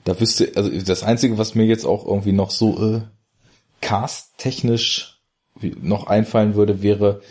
Da 0.03 0.19
wüsste, 0.19 0.51
also 0.55 0.69
das 0.69 1.03
Einzige, 1.03 1.37
was 1.37 1.55
mir 1.55 1.65
jetzt 1.65 1.85
auch 1.85 2.05
irgendwie 2.05 2.33
noch 2.33 2.51
so 2.51 2.95
äh, 2.95 3.01
cast-technisch 3.81 5.19
noch 5.81 6.07
einfallen 6.07 6.55
würde, 6.55 6.81
wäre 6.81 7.21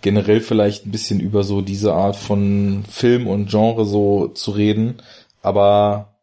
generell 0.00 0.40
vielleicht 0.40 0.86
ein 0.86 0.90
bisschen 0.90 1.20
über 1.20 1.42
so 1.42 1.60
diese 1.60 1.92
Art 1.94 2.16
von 2.16 2.84
Film 2.88 3.26
und 3.26 3.50
Genre 3.50 3.84
so 3.84 4.28
zu 4.28 4.50
reden, 4.50 4.96
aber 5.42 6.18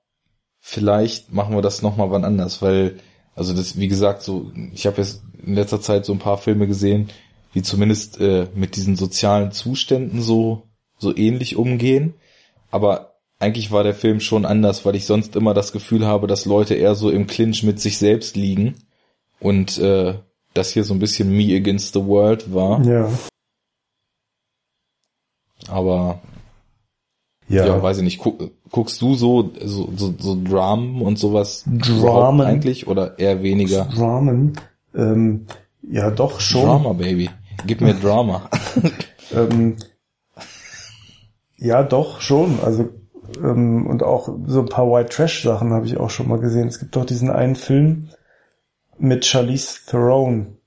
vielleicht 0.59 1.31
machen 1.31 1.55
wir 1.55 1.61
das 1.61 1.81
nochmal 1.81 2.11
wann 2.11 2.25
anders, 2.25 2.61
weil, 2.61 2.99
also 3.35 3.53
das, 3.53 3.77
wie 3.77 3.87
gesagt, 3.87 4.23
so, 4.23 4.51
ich 4.73 4.85
habe 4.85 4.97
jetzt 4.97 5.21
in 5.45 5.55
letzter 5.55 5.79
Zeit 5.79 6.05
so 6.05 6.13
ein 6.13 6.19
paar 6.19 6.37
Filme 6.37 6.67
gesehen, 6.67 7.09
die 7.53 7.61
zumindest 7.61 8.19
äh, 8.19 8.47
mit 8.53 8.75
diesen 8.75 8.95
sozialen 8.95 9.51
Zuständen 9.51 10.21
so, 10.21 10.63
so 10.97 11.15
ähnlich 11.15 11.55
umgehen, 11.55 12.15
aber 12.71 13.06
eigentlich 13.39 13.71
war 13.71 13.83
der 13.83 13.93
Film 13.93 14.19
schon 14.19 14.45
anders, 14.45 14.85
weil 14.85 14.95
ich 14.95 15.05
sonst 15.05 15.35
immer 15.35 15.53
das 15.53 15.71
Gefühl 15.71 16.05
habe, 16.07 16.27
dass 16.27 16.45
Leute 16.45 16.73
eher 16.75 16.95
so 16.95 17.09
im 17.09 17.27
Clinch 17.27 17.63
mit 17.63 17.79
sich 17.79 17.97
selbst 17.97 18.35
liegen 18.35 18.75
und 19.39 19.77
äh, 19.77 20.15
das 20.53 20.71
hier 20.71 20.83
so 20.83 20.93
ein 20.93 20.99
bisschen 20.99 21.29
Me 21.35 21.55
Against 21.55 21.93
the 21.93 22.03
World 22.03 22.53
war, 22.53 22.83
Ja. 22.83 23.09
aber 25.67 26.19
Ja. 27.49 27.65
ja, 27.65 27.81
weiß 27.81 27.97
ich 27.99 28.03
nicht, 28.03 28.17
guck, 28.19 28.51
guckst 28.71 29.01
du 29.01 29.15
so, 29.15 29.51
so, 29.63 29.89
so, 29.95 30.13
so 30.17 30.37
Dramen 30.43 31.01
und 31.01 31.17
sowas 31.19 31.63
Dramen? 31.67 32.41
eigentlich 32.45 32.87
oder 32.87 33.17
eher 33.19 33.41
weniger? 33.43 33.85
Dramen. 33.85 34.59
Ähm, 34.95 35.45
ja, 35.89 36.09
doch 36.11 36.39
schon. 36.41 36.63
Drama, 36.65 36.93
Baby. 36.93 37.29
Gib 37.65 37.81
mir 37.81 37.93
Drama. 37.93 38.49
Ähm, 39.35 39.75
ja, 41.57 41.83
doch 41.83 42.21
schon. 42.21 42.59
Also 42.63 42.87
ähm, 43.43 43.87
und 43.87 44.03
auch 44.03 44.29
so 44.45 44.59
ein 44.59 44.69
paar 44.69 44.89
White 44.91 45.09
Trash 45.09 45.43
Sachen 45.43 45.73
habe 45.73 45.85
ich 45.85 45.97
auch 45.97 46.09
schon 46.09 46.27
mal 46.27 46.39
gesehen. 46.39 46.67
Es 46.67 46.79
gibt 46.79 46.95
doch 46.95 47.05
diesen 47.05 47.29
einen 47.29 47.55
Film 47.55 48.09
mit 48.97 49.25
Charlize 49.25 49.79
Theron. 49.87 50.57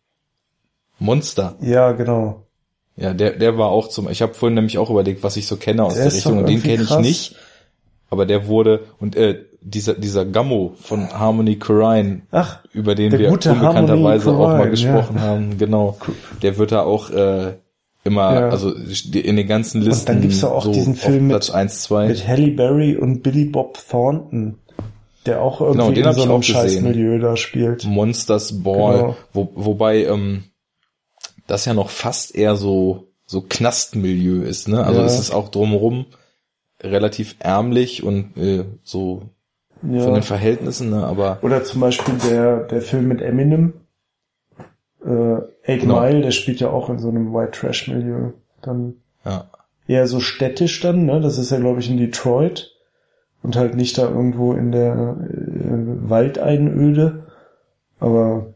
Monster. 0.99 1.57
Ja, 1.61 1.93
genau. 1.93 2.47
Ja, 2.97 3.15
der, 3.15 3.32
der 3.32 3.57
war 3.57 3.69
auch 3.69 3.89
zum, 3.89 4.09
ich 4.11 4.20
habe 4.20 4.35
vorhin 4.35 4.55
nämlich 4.55 4.78
auch 4.78 4.91
überlegt, 4.91 5.23
was 5.23 5.37
ich 5.37 5.47
so 5.47 5.57
kenne 5.57 5.85
aus 5.85 5.95
Der 5.95 6.05
der 6.05 6.12
Richtung 6.12 6.39
und 6.39 6.49
den 6.49 6.62
kenne 6.62 6.82
ich 6.82 6.99
nicht. 6.99 7.37
Aber 8.11 8.27
der 8.27 8.47
wurde, 8.47 8.87
und 8.99 9.16
äh, 9.16 9.45
dieser, 9.62 9.95
dieser 9.95 10.27
Gammo 10.27 10.74
von 10.81 11.11
Harmony 11.11 11.57
Korine, 11.57 12.23
Ach, 12.31 12.59
über 12.73 12.95
den 12.95 13.12
wir 13.12 13.31
unbekannterweise 13.31 14.32
auch 14.32 14.49
mal 14.49 14.69
gesprochen 14.69 15.16
ja. 15.16 15.23
haben, 15.23 15.59
genau. 15.59 15.97
Der 16.43 16.59
wird 16.59 16.73
da 16.73 16.82
auch 16.82 17.11
äh, 17.11 17.55
immer, 18.05 18.32
Ja. 18.35 18.48
also 18.48 18.72
in 18.72 19.36
den 19.36 19.47
ganzen 19.47 19.82
Listen 19.82 20.06
dann 20.06 20.20
gibt's 20.22 20.40
ja 20.43 20.48
auch 20.48 20.64
so 20.64 20.72
diesen 20.72 20.94
Film 20.94 21.27
mit- 21.28 21.36
Platz 21.36 21.51
1, 21.51 21.82
2. 21.82 22.09
mit 22.09 22.27
Halle 22.27 22.51
Berry 22.52 22.97
und 22.97 23.22
Billy 23.22 23.44
Bob 23.44 23.78
Thornton, 23.89 24.56
der 25.27 25.43
auch 25.43 25.60
irgendwie 25.60 25.94
Genau, 25.94 26.09
in 26.10 26.14
so 26.16 26.22
einem. 26.22 26.43
Scheißmilieu 26.43 27.18
da 27.18 27.36
spielt. 27.36 27.85
Monsters 27.85 28.62
Ball, 28.62 28.97
Genau. 28.98 29.16
wo, 29.32 29.51
wobei 29.55 30.05
ähm, 30.05 30.44
das 31.47 31.64
ja 31.66 31.74
noch 31.74 31.90
fast 31.90 32.35
eher 32.35 32.56
so 32.56 33.06
so 33.27 33.43
Knastmilieu 33.48 34.43
ist, 34.43 34.66
ne? 34.66 34.82
Also 34.85 35.01
Ja. 35.01 35.06
es 35.06 35.20
ist 35.20 35.31
auch 35.31 35.51
drumherum 35.51 36.06
relativ 36.82 37.36
ärmlich 37.39 38.02
und 38.02 38.36
äh, 38.36 38.64
so 38.82 39.22
von 39.82 39.94
Ja. 39.94 40.10
den 40.10 40.22
Verhältnissen, 40.24 40.90
ne? 40.90 41.05
Aber 41.05 41.39
Oder 41.43 41.62
zum 41.62 41.81
Beispiel 41.81 42.14
der, 42.28 42.64
der 42.64 42.82
Film 42.82 43.06
mit 43.06 43.20
Eminem, 43.20 43.74
äh, 45.05 45.36
Eight 45.70 45.82
Genau. 45.82 46.01
Mile, 46.01 46.22
der 46.22 46.30
spielt 46.32 46.60
ja 46.60 46.70
auch 46.70 46.90
in 46.90 46.98
so 46.98 47.09
einem 47.09 47.32
White 47.32 47.52
Trash 47.52 47.88
Milieu. 47.88 48.30
Dann 48.62 48.94
ja, 49.24 49.51
eher 49.86 50.06
so 50.06 50.20
städtisch 50.20 50.80
dann, 50.80 51.06
ne? 51.06 51.20
Das 51.20 51.38
ist 51.38 51.51
ja, 51.51 51.59
glaube 51.59 51.80
ich, 51.80 51.90
in 51.90 51.97
Detroit 51.97 52.72
und 53.42 53.56
halt 53.56 53.76
nicht 53.76 53.97
da 53.97 54.09
irgendwo 54.09 54.52
in 54.52 54.72
der 54.72 55.16
äh, 55.18 56.10
Waldeinöde. 56.10 57.26
Aber 57.98 58.55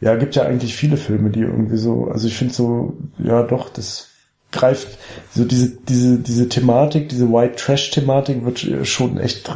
ja, 0.00 0.16
gibt 0.16 0.36
ja 0.36 0.44
eigentlich 0.44 0.76
viele 0.76 0.96
Filme, 0.96 1.30
die 1.30 1.40
irgendwie 1.40 1.76
so, 1.76 2.08
also 2.08 2.28
ich 2.28 2.36
finde 2.36 2.54
so, 2.54 2.94
ja 3.18 3.42
doch, 3.42 3.70
das 3.70 4.08
greift 4.52 4.98
so 5.32 5.44
diese 5.44 5.70
diese 5.70 6.18
diese 6.18 6.48
Thematik, 6.48 7.08
diese 7.08 7.32
White 7.32 7.56
Trash 7.56 7.90
Thematik 7.90 8.44
wird 8.44 8.86
schon 8.86 9.18
echt, 9.18 9.50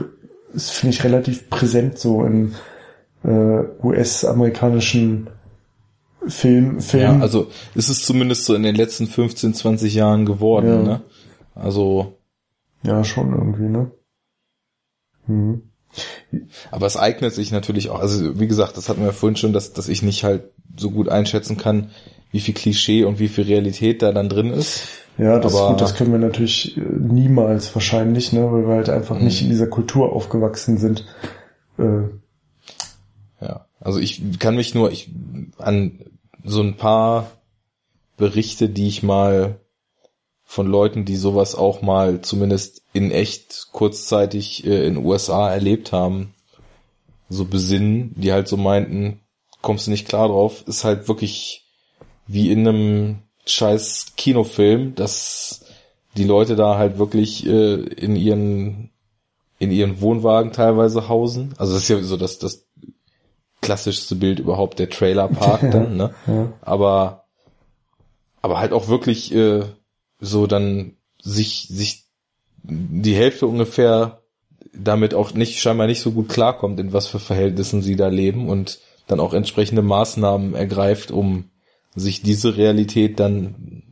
ist 0.55 0.71
finde 0.71 0.95
ich 0.95 1.05
relativ 1.05 1.49
präsent 1.51 1.99
so 1.99 2.25
in 2.25 2.55
äh, 3.23 3.63
US-amerikanischen 3.83 5.31
Film, 6.27 6.75
ja, 6.77 6.81
Film. 6.81 7.23
also 7.23 7.49
ist 7.75 7.89
es 7.89 8.03
zumindest 8.03 8.45
so 8.45 8.55
in 8.55 8.63
den 8.65 8.75
letzten 8.75 9.07
15, 9.07 9.55
20 9.55 9.95
Jahren 9.95 10.27
geworden, 10.27 10.67
Ja. 10.69 10.83
ne? 10.83 11.01
Also 11.55 12.19
ja 12.83 13.03
schon 13.05 13.33
irgendwie, 13.33 13.69
ne? 13.69 13.91
Hm. 15.27 15.63
Aber 16.71 16.87
es 16.87 16.97
eignet 16.97 17.33
sich 17.35 17.51
natürlich 17.51 17.91
auch, 17.91 18.01
also 18.01 18.39
wie 18.39 18.47
gesagt, 18.47 18.77
das 18.77 18.89
hatten 18.89 19.03
wir 19.03 19.13
vorhin 19.13 19.37
schon, 19.37 19.53
dass, 19.53 19.73
dass 19.73 19.89
ich 19.89 20.03
nicht 20.03 20.25
halt 20.25 20.45
so 20.77 20.91
gut 20.91 21.09
einschätzen 21.09 21.57
kann, 21.57 21.91
wie 22.31 22.41
viel 22.41 22.55
Klischee 22.55 23.05
und 23.05 23.19
wie 23.19 23.29
viel 23.29 23.45
Realität 23.45 24.03
da 24.03 24.13
dann 24.13 24.29
drin 24.29 24.51
ist. 24.53 24.83
Ja, 25.17 25.39
das, 25.41 25.55
Aber- 25.57 25.71
gut, 25.71 25.81
das 25.81 25.95
können 25.95 26.13
wir 26.13 26.19
natürlich 26.19 26.77
äh, 26.77 26.81
niemals 26.81 27.75
wahrscheinlich, 27.75 28.33
ne, 28.33 28.53
weil 28.53 28.67
wir 28.69 28.75
halt 28.75 28.89
einfach 28.91 29.19
nicht 29.19 29.41
Mhm. 29.41 29.47
in 29.47 29.51
dieser 29.51 29.67
Kultur 29.67 30.13
aufgewachsen 30.13 30.79
sind. 30.79 31.05
Äh, 31.79 32.03
Ja, 33.41 33.67
also 33.81 33.99
ich 34.01 34.39
kann 34.41 34.57
mich 34.57 34.75
nur 34.75 34.91
ich, 34.91 35.11
an 35.59 36.01
so 36.45 36.63
ein 36.63 36.77
paar 36.77 37.31
Berichte, 38.17 38.69
die 38.69 38.89
ich 38.89 39.03
mal 39.03 39.61
von 40.45 40.67
Leuten, 40.67 41.05
die 41.05 41.17
sowas 41.17 41.55
auch 41.55 41.83
mal 41.83 42.23
zumindest 42.23 42.83
in 42.93 43.11
echt 43.11 43.69
kurzzeitig 43.73 44.67
äh, 44.67 44.87
in 44.87 44.97
USA 44.97 45.51
erlebt 45.51 45.93
haben, 45.93 46.35
so 47.29 47.45
besinnen, 47.45 48.15
die 48.17 48.33
halt 48.33 48.49
so 48.49 48.57
meinten, 48.57 49.21
kommst 49.61 49.87
du 49.87 49.91
nicht 49.91 50.09
klar 50.09 50.29
drauf, 50.29 50.65
ist 50.67 50.85
halt 50.85 51.09
wirklich 51.09 51.67
wie 52.27 52.51
in 52.51 52.67
einem 52.67 53.19
scheiß 53.47 54.15
Kinofilm, 54.17 54.95
dass 54.95 55.67
die 56.17 56.25
Leute 56.25 56.57
da 56.57 56.79
halt 56.79 56.99
wirklich 56.99 57.47
äh, 57.47 57.75
in 57.75 58.17
ihren 58.17 58.91
in 59.59 59.73
ihren 59.73 60.01
Wohnwagen 60.01 60.53
teilweise 60.53 61.09
hausen. 61.09 61.55
Also 61.59 61.75
das 61.75 61.83
ist 61.83 61.89
ja 61.89 62.01
so 62.03 62.17
das 62.17 62.39
das 62.39 62.68
klassischste 63.61 64.17
Bild 64.17 64.39
überhaupt 64.39 64.79
der 64.79 64.91
Trailerpark 64.91 65.61
dann, 65.71 65.97
ne? 65.97 66.15
ja. 66.27 66.53
aber 66.63 67.25
aber 68.41 68.61
halt 68.61 68.73
auch 68.73 68.89
wirklich 68.89 69.35
äh, 69.35 69.65
so 70.21 70.47
dann 70.47 70.97
sich 71.21 71.67
sich 71.69 72.07
die 72.63 73.15
Hälfte 73.15 73.47
ungefähr 73.47 74.23
damit 74.73 75.15
auch 75.15 75.33
nicht, 75.35 75.61
scheinbar 75.61 75.87
nicht 75.87 76.01
so 76.01 76.13
gut 76.13 76.29
klarkommt, 76.29 76.79
in 76.81 76.93
was 76.93 77.07
für 77.07 77.19
Verhältnissen 77.19 77.83
sie 77.83 77.97
da 77.97 78.09
leben 78.09 78.49
und 78.49 78.79
dann 79.07 79.21
auch 79.21 79.35
entsprechende 79.35 79.83
Maßnahmen 79.83 80.55
ergreift, 80.55 81.11
um 81.11 81.51
sich 81.95 82.23
diese 82.23 82.57
Realität 82.57 83.19
dann 83.19 83.83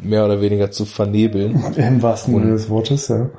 mehr 0.00 0.24
oder 0.24 0.40
weniger 0.40 0.70
zu 0.70 0.84
vernebeln. 0.84 1.62
Im 1.76 2.02
wahrsten 2.02 2.34
Sinne 2.34 2.52
des 2.52 2.68
Wortes, 2.68 3.08
ja. 3.08 3.30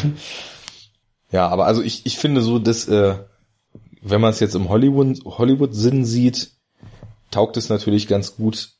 ja, 1.30 1.48
aber 1.48 1.66
also 1.66 1.82
ich, 1.82 2.06
ich 2.06 2.18
finde 2.18 2.40
so, 2.40 2.58
dass, 2.58 2.88
äh, 2.88 3.16
wenn 4.08 4.20
man 4.20 4.30
es 4.30 4.40
jetzt 4.40 4.54
im 4.54 4.68
Hollywood, 4.68 5.24
Hollywood-Sinn 5.24 6.04
sieht, 6.04 6.52
taugt 7.30 7.56
es 7.56 7.68
natürlich 7.68 8.06
ganz 8.06 8.36
gut, 8.36 8.70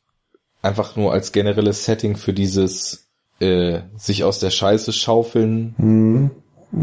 einfach 0.63 0.97
nur 0.97 1.13
als 1.13 1.33
generelles 1.33 1.85
Setting 1.85 2.17
für 2.17 2.33
dieses 2.33 3.09
äh, 3.41 3.81
sich 3.97 4.25
aus 4.25 4.39
der 4.39 4.51
Scheiße 4.51 4.93
schaufeln. 4.93 5.75
Mhm. 5.79 6.31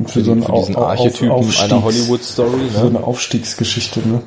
Für, 0.06 0.08
für, 0.08 0.24
so 0.24 0.34
den, 0.34 0.44
für 0.44 0.52
diesen 0.54 0.76
Archetypen 0.76 1.32
auf, 1.32 1.62
einer 1.62 1.84
Hollywood-Story. 1.84 2.64
Ne? 2.64 2.70
So 2.70 2.88
eine 2.88 3.04
Aufstiegsgeschichte, 3.04 4.00
ne? 4.08 4.22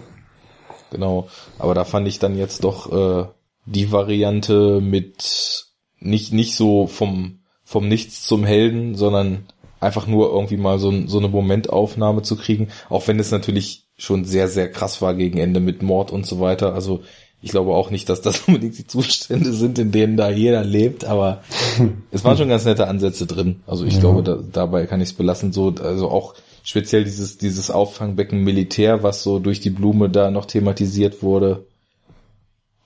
Genau. 0.90 1.28
Aber 1.58 1.74
da 1.74 1.84
fand 1.84 2.06
ich 2.08 2.18
dann 2.18 2.36
jetzt 2.36 2.62
doch 2.62 2.92
äh, 2.92 3.26
die 3.64 3.90
Variante 3.90 4.80
mit 4.80 5.66
nicht, 5.98 6.32
nicht 6.32 6.56
so 6.56 6.86
vom, 6.86 7.40
vom 7.64 7.88
Nichts 7.88 8.26
zum 8.26 8.44
Helden, 8.44 8.94
sondern 8.94 9.46
einfach 9.80 10.06
nur 10.06 10.30
irgendwie 10.30 10.56
mal 10.56 10.78
so, 10.78 11.06
so 11.06 11.18
eine 11.18 11.28
Momentaufnahme 11.28 12.22
zu 12.22 12.36
kriegen, 12.36 12.68
auch 12.88 13.08
wenn 13.08 13.18
es 13.18 13.30
natürlich 13.30 13.85
schon 13.96 14.24
sehr, 14.24 14.48
sehr 14.48 14.70
krass 14.70 15.00
war 15.00 15.14
gegen 15.14 15.38
Ende 15.38 15.60
mit 15.60 15.82
Mord 15.82 16.10
und 16.10 16.26
so 16.26 16.40
weiter. 16.40 16.74
Also 16.74 17.02
ich 17.42 17.50
glaube 17.50 17.74
auch 17.74 17.90
nicht, 17.90 18.08
dass 18.08 18.22
das 18.22 18.40
unbedingt 18.46 18.78
die 18.78 18.86
Zustände 18.86 19.52
sind, 19.52 19.78
in 19.78 19.92
denen 19.92 20.16
da 20.16 20.30
jeder 20.30 20.64
lebt, 20.64 21.04
aber 21.04 21.42
es 22.10 22.24
waren 22.24 22.36
schon 22.36 22.48
ganz 22.48 22.64
nette 22.64 22.88
Ansätze 22.88 23.26
drin. 23.26 23.62
Also 23.66 23.84
ich 23.84 23.94
ja. 23.94 24.00
glaube, 24.00 24.22
da, 24.22 24.38
dabei 24.52 24.86
kann 24.86 25.00
ich 25.00 25.10
es 25.10 25.14
belassen. 25.14 25.52
So, 25.52 25.74
also 25.80 26.10
auch 26.10 26.34
speziell 26.62 27.04
dieses, 27.04 27.38
dieses 27.38 27.70
Auffangbecken 27.70 28.42
Militär, 28.42 29.02
was 29.02 29.22
so 29.22 29.38
durch 29.38 29.60
die 29.60 29.70
Blume 29.70 30.10
da 30.10 30.30
noch 30.30 30.46
thematisiert 30.46 31.22
wurde. 31.22 31.64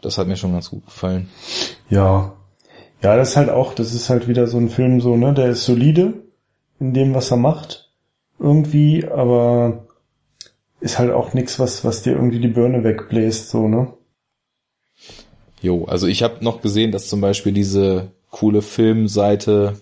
Das 0.02 0.18
hat 0.18 0.28
mir 0.28 0.36
schon 0.36 0.52
ganz 0.52 0.70
gut 0.70 0.84
gefallen. 0.84 1.28
Ja. 1.88 2.32
Ja, 3.02 3.16
das 3.16 3.30
ist 3.30 3.36
halt 3.36 3.48
auch, 3.48 3.74
das 3.74 3.94
ist 3.94 4.10
halt 4.10 4.28
wieder 4.28 4.46
so 4.46 4.58
ein 4.58 4.68
Film 4.68 5.00
so, 5.00 5.16
ne, 5.16 5.32
der 5.32 5.48
ist 5.48 5.64
solide 5.64 6.22
in 6.78 6.92
dem, 6.92 7.14
was 7.14 7.30
er 7.30 7.38
macht. 7.38 7.88
Irgendwie, 8.38 9.06
aber 9.06 9.86
ist 10.80 10.98
halt 10.98 11.12
auch 11.12 11.34
nix, 11.34 11.58
was, 11.58 11.84
was 11.84 12.02
dir 12.02 12.12
irgendwie 12.12 12.40
die 12.40 12.48
Birne 12.48 12.84
wegbläst, 12.84 13.50
so, 13.50 13.68
ne? 13.68 13.92
Jo, 15.60 15.84
also 15.84 16.06
ich 16.06 16.22
habe 16.22 16.42
noch 16.42 16.62
gesehen, 16.62 16.90
dass 16.90 17.08
zum 17.08 17.20
Beispiel 17.20 17.52
diese 17.52 18.12
coole 18.30 18.62
Filmseite 18.62 19.80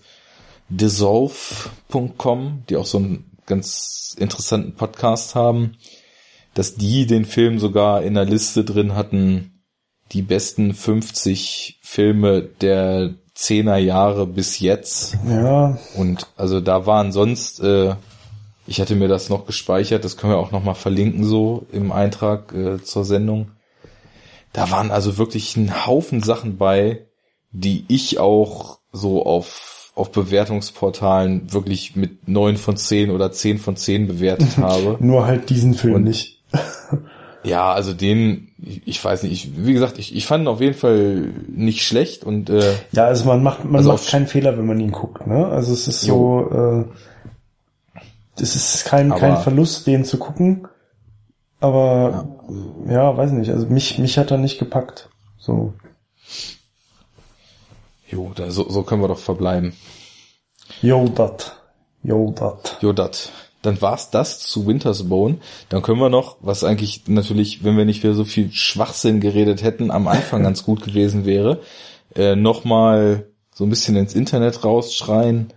dissolve.com, 0.69 2.63
die 2.69 2.75
auch 2.75 2.85
so 2.85 2.97
einen 2.97 3.31
ganz 3.45 4.15
interessanten 4.19 4.75
Podcast 4.75 5.35
haben, 5.35 5.77
dass 6.53 6.75
die 6.75 7.05
den 7.05 7.25
Film 7.25 7.59
sogar 7.59 8.03
in 8.03 8.15
der 8.15 8.25
Liste 8.25 8.65
drin 8.65 8.95
hatten, 8.95 9.63
die 10.11 10.21
besten 10.21 10.73
50 10.73 11.79
Filme 11.81 12.41
der 12.41 13.15
zehner 13.33 13.77
Jahre 13.77 14.27
bis 14.27 14.59
jetzt. 14.59 15.17
Ja. 15.27 15.77
Und 15.95 16.27
also 16.35 16.59
da 16.59 16.85
waren 16.85 17.11
sonst, 17.11 17.61
äh, 17.61 17.95
ich 18.69 18.79
hatte 18.79 18.95
mir 18.95 19.07
das 19.07 19.29
noch 19.29 19.47
gespeichert, 19.47 20.05
das 20.05 20.15
können 20.15 20.33
wir 20.33 20.37
auch 20.37 20.51
nochmal 20.51 20.75
verlinken 20.75 21.23
so 21.23 21.65
im 21.71 21.91
Eintrag 21.91 22.53
äh, 22.53 22.81
zur 22.81 23.03
Sendung. 23.03 23.49
Da 24.53 24.69
waren 24.69 24.91
also 24.91 25.17
wirklich 25.17 25.57
ein 25.57 25.87
Haufen 25.87 26.21
Sachen 26.21 26.57
bei, 26.57 27.07
die 27.51 27.85
ich 27.87 28.19
auch 28.19 28.79
so 28.91 29.25
auf, 29.25 29.91
auf 29.95 30.11
Bewertungsportalen 30.11 31.51
wirklich 31.51 31.95
mit 31.95 32.27
neun 32.27 32.57
von 32.57 32.77
zehn 32.77 33.09
oder 33.09 33.31
zehn 33.31 33.57
von 33.57 33.75
zehn 33.75 34.07
bewertet 34.07 34.57
habe. 34.57 34.97
Nur 34.99 35.25
halt 35.25 35.49
diesen 35.49 35.73
Film 35.73 35.95
Und, 35.95 36.03
nicht. 36.03 36.43
Ja, 37.41 37.71
also 37.71 37.93
den, 37.93 38.49
ich, 38.57 39.01
weiß 39.03 39.23
nicht, 39.23 39.31
ich, 39.31 39.65
wie 39.65 39.71
gesagt, 39.71 39.97
ich, 39.97 40.13
ich 40.13 40.25
fand 40.25 40.43
ihn 40.43 40.49
auf 40.49 40.59
jeden 40.59 40.73
Fall 40.73 41.31
nicht 41.47 41.83
schlecht 41.83 42.25
und 42.25 42.49
äh, 42.49 42.73
ja, 42.91 43.05
also 43.05 43.25
man 43.25 43.41
macht 43.41 43.63
man 43.63 43.77
also 43.77 43.93
macht 43.93 44.09
keinen 44.09 44.27
Fehler, 44.27 44.57
wenn 44.57 44.65
man 44.65 44.77
ihn 44.81 44.91
guckt, 44.91 45.25
ne? 45.25 45.47
Also 45.47 45.71
es 45.71 45.87
ist 45.87 46.05
jo. 46.05 46.49
so, 46.51 46.57
äh, 46.57 46.85
es 48.41 48.55
ist 48.55 48.85
kein 48.85 49.11
aber, 49.11 49.19
kein 49.19 49.37
Verlust, 49.37 49.87
den 49.87 50.05
zu 50.05 50.17
gucken, 50.17 50.67
aber 51.59 52.27
ja. 52.85 52.93
ja, 52.93 53.17
weiß 53.17 53.31
nicht, 53.31 53.51
also 53.51 53.67
mich 53.67 53.97
mich 53.99 54.17
hat 54.17 54.31
er 54.31 54.37
nicht 54.37 54.59
gepackt, 54.59 55.09
so. 55.37 55.73
Jo, 58.07 58.31
da, 58.35 58.49
so, 58.49 58.67
so 58.69 58.83
können 58.83 59.01
wir 59.01 59.07
doch 59.07 59.19
verbleiben. 59.19 59.73
Jo, 60.81 61.07
dat. 61.07 61.57
Jo, 62.01 62.31
dat. 62.31 62.77
Jo, 62.81 62.91
dat 62.93 63.31
dann 63.61 63.81
war's 63.81 64.09
das 64.09 64.39
zu 64.39 64.67
Winter's 64.67 65.07
Bone. 65.09 65.37
Dann 65.69 65.81
können 65.81 65.99
wir 65.99 66.09
noch, 66.09 66.37
was 66.41 66.63
eigentlich 66.63 67.07
natürlich, 67.07 67.63
wenn 67.63 67.77
wir 67.77 67.85
nicht 67.85 68.01
für 68.01 68.13
so 68.13 68.23
viel 68.23 68.51
Schwachsinn 68.51 69.19
geredet 69.19 69.63
hätten, 69.63 69.91
am 69.91 70.07
Anfang 70.07 70.43
ganz 70.43 70.63
gut 70.63 70.83
gewesen 70.83 71.25
wäre, 71.25 71.61
äh, 72.15 72.35
nochmal 72.35 73.27
so 73.53 73.65
ein 73.65 73.69
bisschen 73.69 73.95
ins 73.95 74.15
Internet 74.15 74.63
rausschreien. 74.63 75.53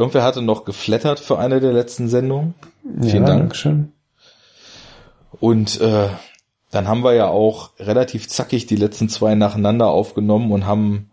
Irgendwer 0.00 0.24
hatte 0.24 0.40
noch 0.40 0.64
geflattert 0.64 1.20
für 1.20 1.38
eine 1.38 1.60
der 1.60 1.74
letzten 1.74 2.08
Sendungen. 2.08 2.54
Vielen 3.02 3.26
ja, 3.26 3.28
Dank. 3.28 3.54
Schön. 3.54 3.92
Und 5.38 5.78
äh, 5.82 6.08
dann 6.70 6.88
haben 6.88 7.04
wir 7.04 7.12
ja 7.12 7.28
auch 7.28 7.72
relativ 7.78 8.26
zackig 8.26 8.64
die 8.64 8.76
letzten 8.76 9.10
zwei 9.10 9.34
nacheinander 9.34 9.88
aufgenommen 9.88 10.52
und 10.52 10.64
haben 10.64 11.10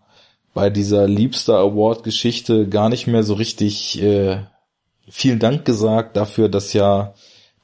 bei 0.54 0.70
dieser 0.70 1.06
Liebster 1.06 1.58
Award 1.58 2.02
Geschichte 2.02 2.66
gar 2.66 2.88
nicht 2.88 3.06
mehr 3.06 3.24
so 3.24 3.34
richtig 3.34 4.02
äh, 4.02 4.38
vielen 5.06 5.38
Dank 5.38 5.66
gesagt 5.66 6.16
dafür, 6.16 6.48
dass 6.48 6.72
ja 6.72 7.12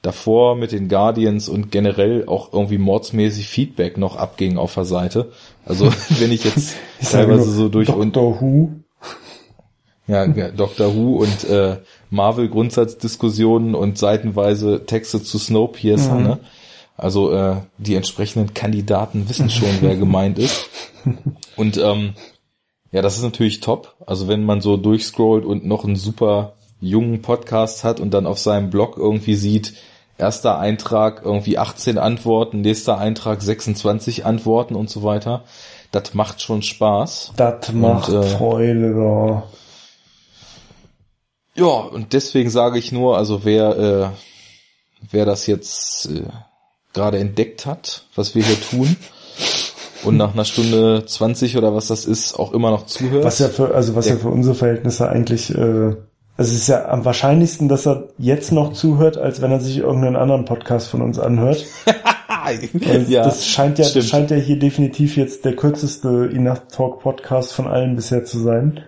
davor 0.03 0.55
mit 0.55 0.73
den 0.73 0.89
Guardians 0.89 1.49
und 1.49 1.71
generell 1.71 2.27
auch 2.27 2.53
irgendwie 2.53 2.77
mordsmäßig 2.77 3.47
Feedback 3.47 3.97
noch 3.97 4.15
abging 4.15 4.59
auf 4.59 4.75
der 4.75 4.85
Seite. 4.85 5.31
Also 5.65 5.91
wenn 6.19 6.31
ich 6.31 6.43
jetzt 6.43 6.75
ich 7.01 7.09
teilweise 7.09 7.49
so 7.49 7.67
durch 7.67 7.87
Doctor 7.87 8.39
Who. 8.39 8.84
Ja, 10.07 10.27
Doctor 10.27 10.95
Who 10.95 11.17
und 11.23 11.49
äh, 11.49 11.77
Marvel 12.11 12.47
Grundsatzdiskussionen 12.47 13.73
und 13.73 13.97
seitenweise 13.97 14.85
Texte 14.85 15.23
zu 15.23 15.39
Snowpiercer, 15.39 16.15
mhm. 16.15 16.23
ne? 16.23 16.39
Also 16.97 17.33
äh, 17.33 17.55
die 17.77 17.95
entsprechenden 17.95 18.53
Kandidaten 18.53 19.27
wissen 19.27 19.49
schon, 19.49 19.69
wer 19.81 19.95
gemeint 19.95 20.39
ist. 20.39 20.69
Und 21.55 21.77
ähm, 21.77 22.13
ja, 22.91 23.01
das 23.01 23.17
ist 23.17 23.23
natürlich 23.23 23.59
top. 23.59 23.95
Also 24.05 24.27
wenn 24.27 24.45
man 24.45 24.61
so 24.61 24.77
durchscrollt 24.77 25.43
und 25.43 25.65
noch 25.65 25.83
ein 25.83 25.95
super 25.95 26.53
jungen 26.79 27.21
Podcast 27.21 27.83
hat 27.83 27.99
und 27.99 28.13
dann 28.13 28.25
auf 28.25 28.39
seinem 28.39 28.69
Blog 28.69 28.95
irgendwie 28.97 29.35
sieht, 29.35 29.73
erster 30.17 30.59
Eintrag 30.59 31.21
irgendwie 31.25 31.57
18 31.57 31.97
Antworten, 31.97 32.61
nächster 32.61 32.97
Eintrag 32.97 33.41
26 33.41 34.25
Antworten 34.25 34.75
und 34.75 34.89
so 34.89 35.03
weiter. 35.03 35.43
Das 35.91 36.13
macht 36.13 36.41
schon 36.41 36.61
Spaß. 36.61 37.33
Das 37.35 37.71
macht 37.73 38.09
und, 38.09 38.23
äh, 38.23 38.23
Freude, 38.23 38.95
ja. 38.97 39.43
Ja, 41.55 41.65
und 41.65 42.13
deswegen 42.13 42.49
sage 42.49 42.77
ich 42.77 42.91
nur, 42.91 43.17
also 43.17 43.45
wer, 43.45 43.77
äh, 43.77 44.07
wer 45.09 45.25
das 45.25 45.47
jetzt 45.47 46.07
äh, 46.07 46.23
gerade 46.93 47.17
entdeckt 47.17 47.65
hat, 47.65 48.05
was 48.15 48.35
wir 48.35 48.43
hier 48.43 48.61
tun, 48.61 48.95
und 50.03 50.17
nach 50.17 50.33
einer 50.33 50.45
Stunde 50.45 51.03
20 51.05 51.57
oder 51.57 51.73
was 51.73 51.87
das 51.87 52.05
ist, 52.05 52.37
auch 52.37 52.51
immer 52.51 52.69
noch 52.69 52.85
zuhört. 52.85 53.23
Was 53.23 53.39
ja 53.39 53.47
für, 53.47 53.73
also 53.73 53.95
was 53.95 54.07
ja 54.07 54.17
für 54.17 54.29
unsere 54.29 54.53
Verhältnisse 54.53 55.09
eigentlich 55.09 55.53
äh, 55.55 55.95
also 56.37 56.51
es 56.51 56.61
ist 56.61 56.67
ja 56.67 56.89
am 56.89 57.05
wahrscheinlichsten, 57.05 57.69
dass 57.69 57.87
er 57.87 58.09
jetzt 58.17 58.51
noch 58.51 58.73
zuhört, 58.73 59.17
als 59.17 59.41
wenn 59.41 59.51
er 59.51 59.61
sich 59.61 59.77
irgendeinen 59.77 60.17
anderen 60.17 60.43
Podcast 60.43 60.89
von 60.89 61.01
uns 61.01 61.17
anhört. 61.17 61.65
ja, 63.07 63.23
das 63.23 63.47
scheint 63.47 63.79
ja, 63.79 63.87
das 63.89 64.05
scheint 64.05 64.31
ja 64.31 64.37
hier 64.37 64.59
definitiv 64.59 65.15
jetzt 65.15 65.45
der 65.45 65.55
kürzeste 65.55 66.29
Enough 66.33 66.67
Talk 66.73 66.99
Podcast 67.01 67.53
von 67.53 67.67
allen 67.67 67.95
bisher 67.95 68.25
zu 68.25 68.39
sein. 68.39 68.81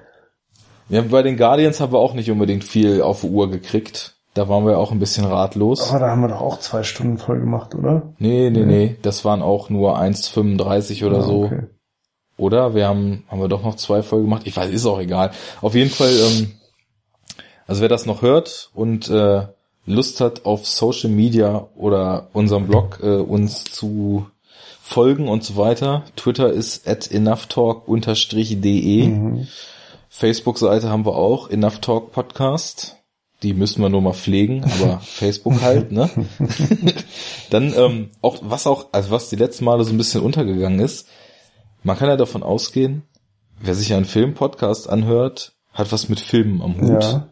Ja, 0.89 1.01
bei 1.01 1.21
den 1.21 1.37
Guardians 1.37 1.79
haben 1.79 1.91
wir 1.91 1.99
auch 1.99 2.13
nicht 2.13 2.31
unbedingt 2.31 2.63
viel 2.63 3.01
auf 3.01 3.23
Uhr 3.23 3.49
gekriegt. 3.49 4.15
Da 4.33 4.47
waren 4.47 4.65
wir 4.65 4.77
auch 4.77 4.91
ein 4.91 4.99
bisschen 4.99 5.25
ratlos. 5.25 5.89
Aber 5.89 5.99
da 5.99 6.09
haben 6.09 6.21
wir 6.21 6.27
doch 6.29 6.41
auch 6.41 6.59
zwei 6.59 6.83
Stunden 6.83 7.17
voll 7.17 7.39
gemacht, 7.39 7.73
oder? 7.73 8.13
Nee, 8.19 8.49
nee, 8.49 8.59
nee. 8.59 8.65
nee. 8.65 8.95
Das 9.01 9.25
waren 9.25 9.41
auch 9.41 9.69
nur 9.69 9.99
1,35 9.99 11.05
oder 11.05 11.17
ah, 11.17 11.21
so. 11.23 11.43
Okay. 11.45 11.63
Oder? 12.37 12.75
Wir 12.75 12.87
haben, 12.87 13.23
haben 13.29 13.41
wir 13.41 13.47
doch 13.47 13.63
noch 13.63 13.75
zwei 13.75 14.03
voll 14.03 14.21
gemacht. 14.21 14.43
Ich 14.45 14.55
weiß, 14.55 14.69
ist 14.69 14.85
auch 14.85 14.99
egal. 14.99 15.31
Auf 15.61 15.73
jeden 15.73 15.89
Fall, 15.89 16.11
ähm, 16.11 16.51
also 17.65 17.81
wer 17.81 17.89
das 17.89 18.05
noch 18.05 18.21
hört 18.21 18.69
und 18.75 19.09
äh, 19.09 19.47
Lust 19.87 20.21
hat 20.21 20.45
auf 20.45 20.67
Social 20.67 21.09
Media 21.09 21.67
oder 21.75 22.27
unserem 22.33 22.67
Blog 22.67 22.99
äh, 23.01 23.15
uns 23.15 23.63
zu 23.63 24.27
folgen 24.81 25.27
und 25.29 25.43
so 25.43 25.57
weiter. 25.57 26.03
Twitter 26.15 26.51
ist 26.51 26.87
at 26.87 27.11
enoughtalk-de. 27.11 29.07
Mhm. 29.07 29.47
Facebook-Seite 30.09 30.89
haben 30.89 31.05
wir 31.05 31.15
auch, 31.15 31.49
Enough 31.49 31.79
Talk 31.79 32.11
Podcast. 32.11 32.95
Die 33.43 33.53
müssen 33.53 33.81
wir 33.81 33.89
nur 33.89 34.01
mal 34.01 34.13
pflegen, 34.13 34.63
aber 34.63 34.99
Facebook 35.03 35.61
halt, 35.61 35.91
ne? 35.91 36.09
Dann 37.51 37.73
ähm, 37.75 38.09
auch, 38.21 38.37
was 38.41 38.65
auch, 38.65 38.87
also 38.91 39.11
was 39.11 39.29
die 39.29 39.35
letzten 39.35 39.65
Male 39.65 39.83
so 39.83 39.91
ein 39.91 39.97
bisschen 39.97 40.21
untergegangen 40.21 40.79
ist, 40.79 41.07
man 41.83 41.97
kann 41.97 42.09
ja 42.09 42.17
davon 42.17 42.41
ausgehen, 42.41 43.03
wer 43.59 43.75
sich 43.75 43.93
einen 43.93 44.05
Film-Podcast 44.05 44.89
anhört, 44.89 45.53
hat 45.71 45.91
was 45.91 46.09
mit 46.09 46.19
Filmen 46.19 46.61
am 46.61 46.81
Hut. 46.81 47.03
Ja. 47.03 47.29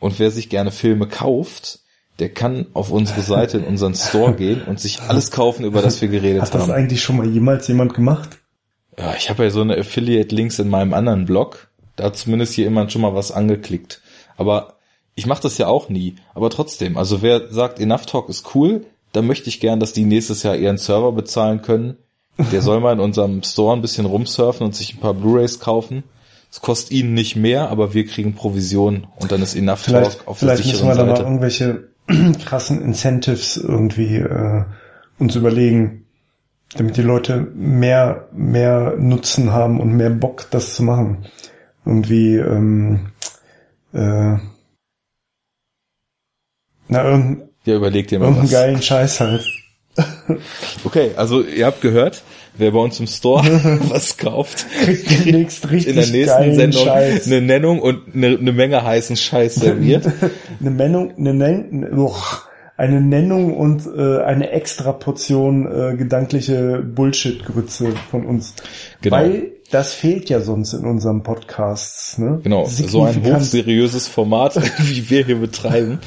Und 0.00 0.18
wer 0.18 0.30
sich 0.30 0.48
gerne 0.48 0.70
Filme 0.70 1.06
kauft, 1.06 1.80
der 2.18 2.30
kann 2.30 2.66
auf 2.72 2.90
unsere 2.90 3.20
Seite 3.20 3.58
in 3.58 3.64
unseren 3.64 3.94
Store 3.94 4.34
gehen 4.34 4.62
und 4.62 4.80
sich 4.80 5.00
alles 5.02 5.30
kaufen, 5.30 5.64
über 5.64 5.82
das 5.82 6.00
wir 6.00 6.08
geredet 6.08 6.42
Hat 6.42 6.54
das 6.54 6.62
haben. 6.62 6.72
eigentlich 6.72 7.02
schon 7.02 7.16
mal 7.16 7.28
jemals 7.28 7.68
jemand 7.68 7.94
gemacht? 7.94 8.38
Ja, 8.98 9.14
ich 9.16 9.30
habe 9.30 9.44
ja 9.44 9.50
so 9.50 9.60
eine 9.60 9.76
Affiliate-Links 9.76 10.58
in 10.58 10.68
meinem 10.68 10.92
anderen 10.92 11.24
Blog. 11.24 11.68
Da 11.96 12.04
hat 12.04 12.16
zumindest 12.16 12.54
hier 12.54 12.64
jemand 12.64 12.92
schon 12.92 13.02
mal 13.02 13.14
was 13.14 13.32
angeklickt. 13.32 14.00
Aber 14.36 14.74
ich 15.14 15.26
mache 15.26 15.42
das 15.42 15.58
ja 15.58 15.66
auch 15.66 15.88
nie. 15.88 16.16
Aber 16.34 16.50
trotzdem, 16.50 16.96
also 16.96 17.22
wer 17.22 17.52
sagt, 17.52 17.78
Enough 17.78 18.06
Talk 18.06 18.28
ist 18.28 18.54
cool, 18.54 18.86
dann 19.12 19.26
möchte 19.26 19.48
ich 19.48 19.60
gern, 19.60 19.80
dass 19.80 19.92
die 19.92 20.04
nächstes 20.04 20.42
Jahr 20.42 20.56
ihren 20.56 20.78
Server 20.78 21.12
bezahlen 21.12 21.62
können. 21.62 21.96
Der 22.50 22.62
soll 22.62 22.80
mal 22.80 22.94
in 22.94 23.00
unserem 23.00 23.42
Store 23.42 23.76
ein 23.76 23.82
bisschen 23.82 24.06
rumsurfen 24.06 24.64
und 24.64 24.74
sich 24.74 24.94
ein 24.94 25.00
paar 25.00 25.12
Blu-rays 25.12 25.60
kaufen. 25.60 26.02
Es 26.50 26.60
kostet 26.60 26.92
ihnen 26.92 27.14
nicht 27.14 27.36
mehr, 27.36 27.70
aber 27.70 27.94
wir 27.94 28.06
kriegen 28.06 28.34
Provision 28.34 29.06
und 29.16 29.32
dann 29.32 29.42
ist 29.42 29.54
Enough 29.54 29.80
Vielleicht, 29.80 30.18
Talk 30.18 30.28
auf 30.28 30.38
der 30.38 30.48
vielleicht 30.48 30.66
müssen 30.66 30.76
sicheren 30.76 30.88
wir 30.90 30.96
da 30.96 31.04
mal 31.04 31.16
Seite. 31.16 31.28
irgendwelche 31.28 31.88
krassen 32.44 32.82
Incentives 32.82 33.56
irgendwie 33.56 34.16
äh, 34.16 34.64
uns 35.18 35.36
überlegen, 35.36 36.06
damit 36.74 36.96
die 36.96 37.02
Leute 37.02 37.48
mehr 37.54 38.28
mehr 38.32 38.96
Nutzen 38.98 39.52
haben 39.52 39.80
und 39.80 39.92
mehr 39.94 40.10
Bock, 40.10 40.46
das 40.50 40.74
zu 40.74 40.82
machen. 40.82 41.24
Irgendwie 41.84 42.36
ähm, 42.36 43.06
äh, 43.92 44.36
na 46.88 47.04
irgendeinen 47.04 47.48
Ja, 47.64 47.76
überleg 47.76 48.08
dir 48.08 48.18
mal 48.18 48.26
irgendeinen 48.26 48.44
was. 48.46 48.52
geilen 48.52 48.82
Scheiß 48.82 49.20
halt. 49.20 49.46
Okay, 50.84 51.10
also 51.16 51.42
ihr 51.42 51.66
habt 51.66 51.82
gehört, 51.82 52.22
wer 52.56 52.70
bei 52.70 52.78
uns 52.78 52.98
im 52.98 53.06
Store 53.06 53.44
was 53.90 54.16
kauft, 54.16 54.64
Kriegt 54.84 55.10
demnächst 55.26 55.70
richtig 55.70 55.88
in 55.90 55.96
der 55.96 56.06
nächsten 56.06 56.54
Sendung 56.54 56.84
Scheiß. 56.86 57.26
eine 57.26 57.42
Nennung 57.42 57.80
und 57.80 58.14
eine, 58.14 58.38
eine 58.38 58.52
Menge 58.52 58.82
heißen 58.82 59.16
Scheiß 59.16 59.56
serviert. 59.56 60.06
eine 60.60 60.70
Nennung, 60.70 61.12
eine, 61.18 61.34
Nen 61.34 61.98
uch, 61.98 62.46
eine 62.78 63.00
Nennung 63.02 63.54
und 63.54 63.86
äh, 63.86 64.22
eine 64.22 64.50
extra 64.50 64.92
Portion 64.92 65.66
äh, 65.66 65.96
gedankliche 65.96 66.78
Bullshit-Grütze 66.82 67.92
von 68.10 68.24
uns. 68.24 68.54
Genau. 69.02 69.16
Weil 69.16 69.52
das 69.72 69.94
fehlt 69.94 70.28
ja 70.28 70.40
sonst 70.40 70.74
in 70.74 70.84
unserem 70.84 71.22
Podcast. 71.22 72.18
Ne? 72.18 72.40
Genau, 72.42 72.66
so 72.66 73.04
ein 73.04 73.24
hochseriöses 73.24 74.06
Format, 74.06 74.56
wie 74.78 75.08
wir 75.08 75.24
hier 75.24 75.40
betreiben. 75.40 75.98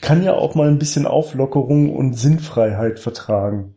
Kann 0.00 0.24
ja 0.24 0.32
auch 0.32 0.54
mal 0.54 0.68
ein 0.68 0.78
bisschen 0.78 1.06
Auflockerung 1.06 1.94
und 1.94 2.14
Sinnfreiheit 2.14 2.98
vertragen. 2.98 3.76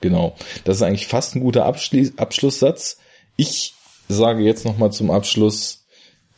Genau. 0.00 0.34
Das 0.64 0.76
ist 0.76 0.82
eigentlich 0.82 1.06
fast 1.06 1.36
ein 1.36 1.40
guter 1.40 1.64
Abschli 1.64 2.12
Abschlusssatz. 2.16 2.98
Ich 3.36 3.74
sage 4.08 4.42
jetzt 4.42 4.64
nochmal 4.64 4.92
zum 4.92 5.10
Abschluss 5.10 5.86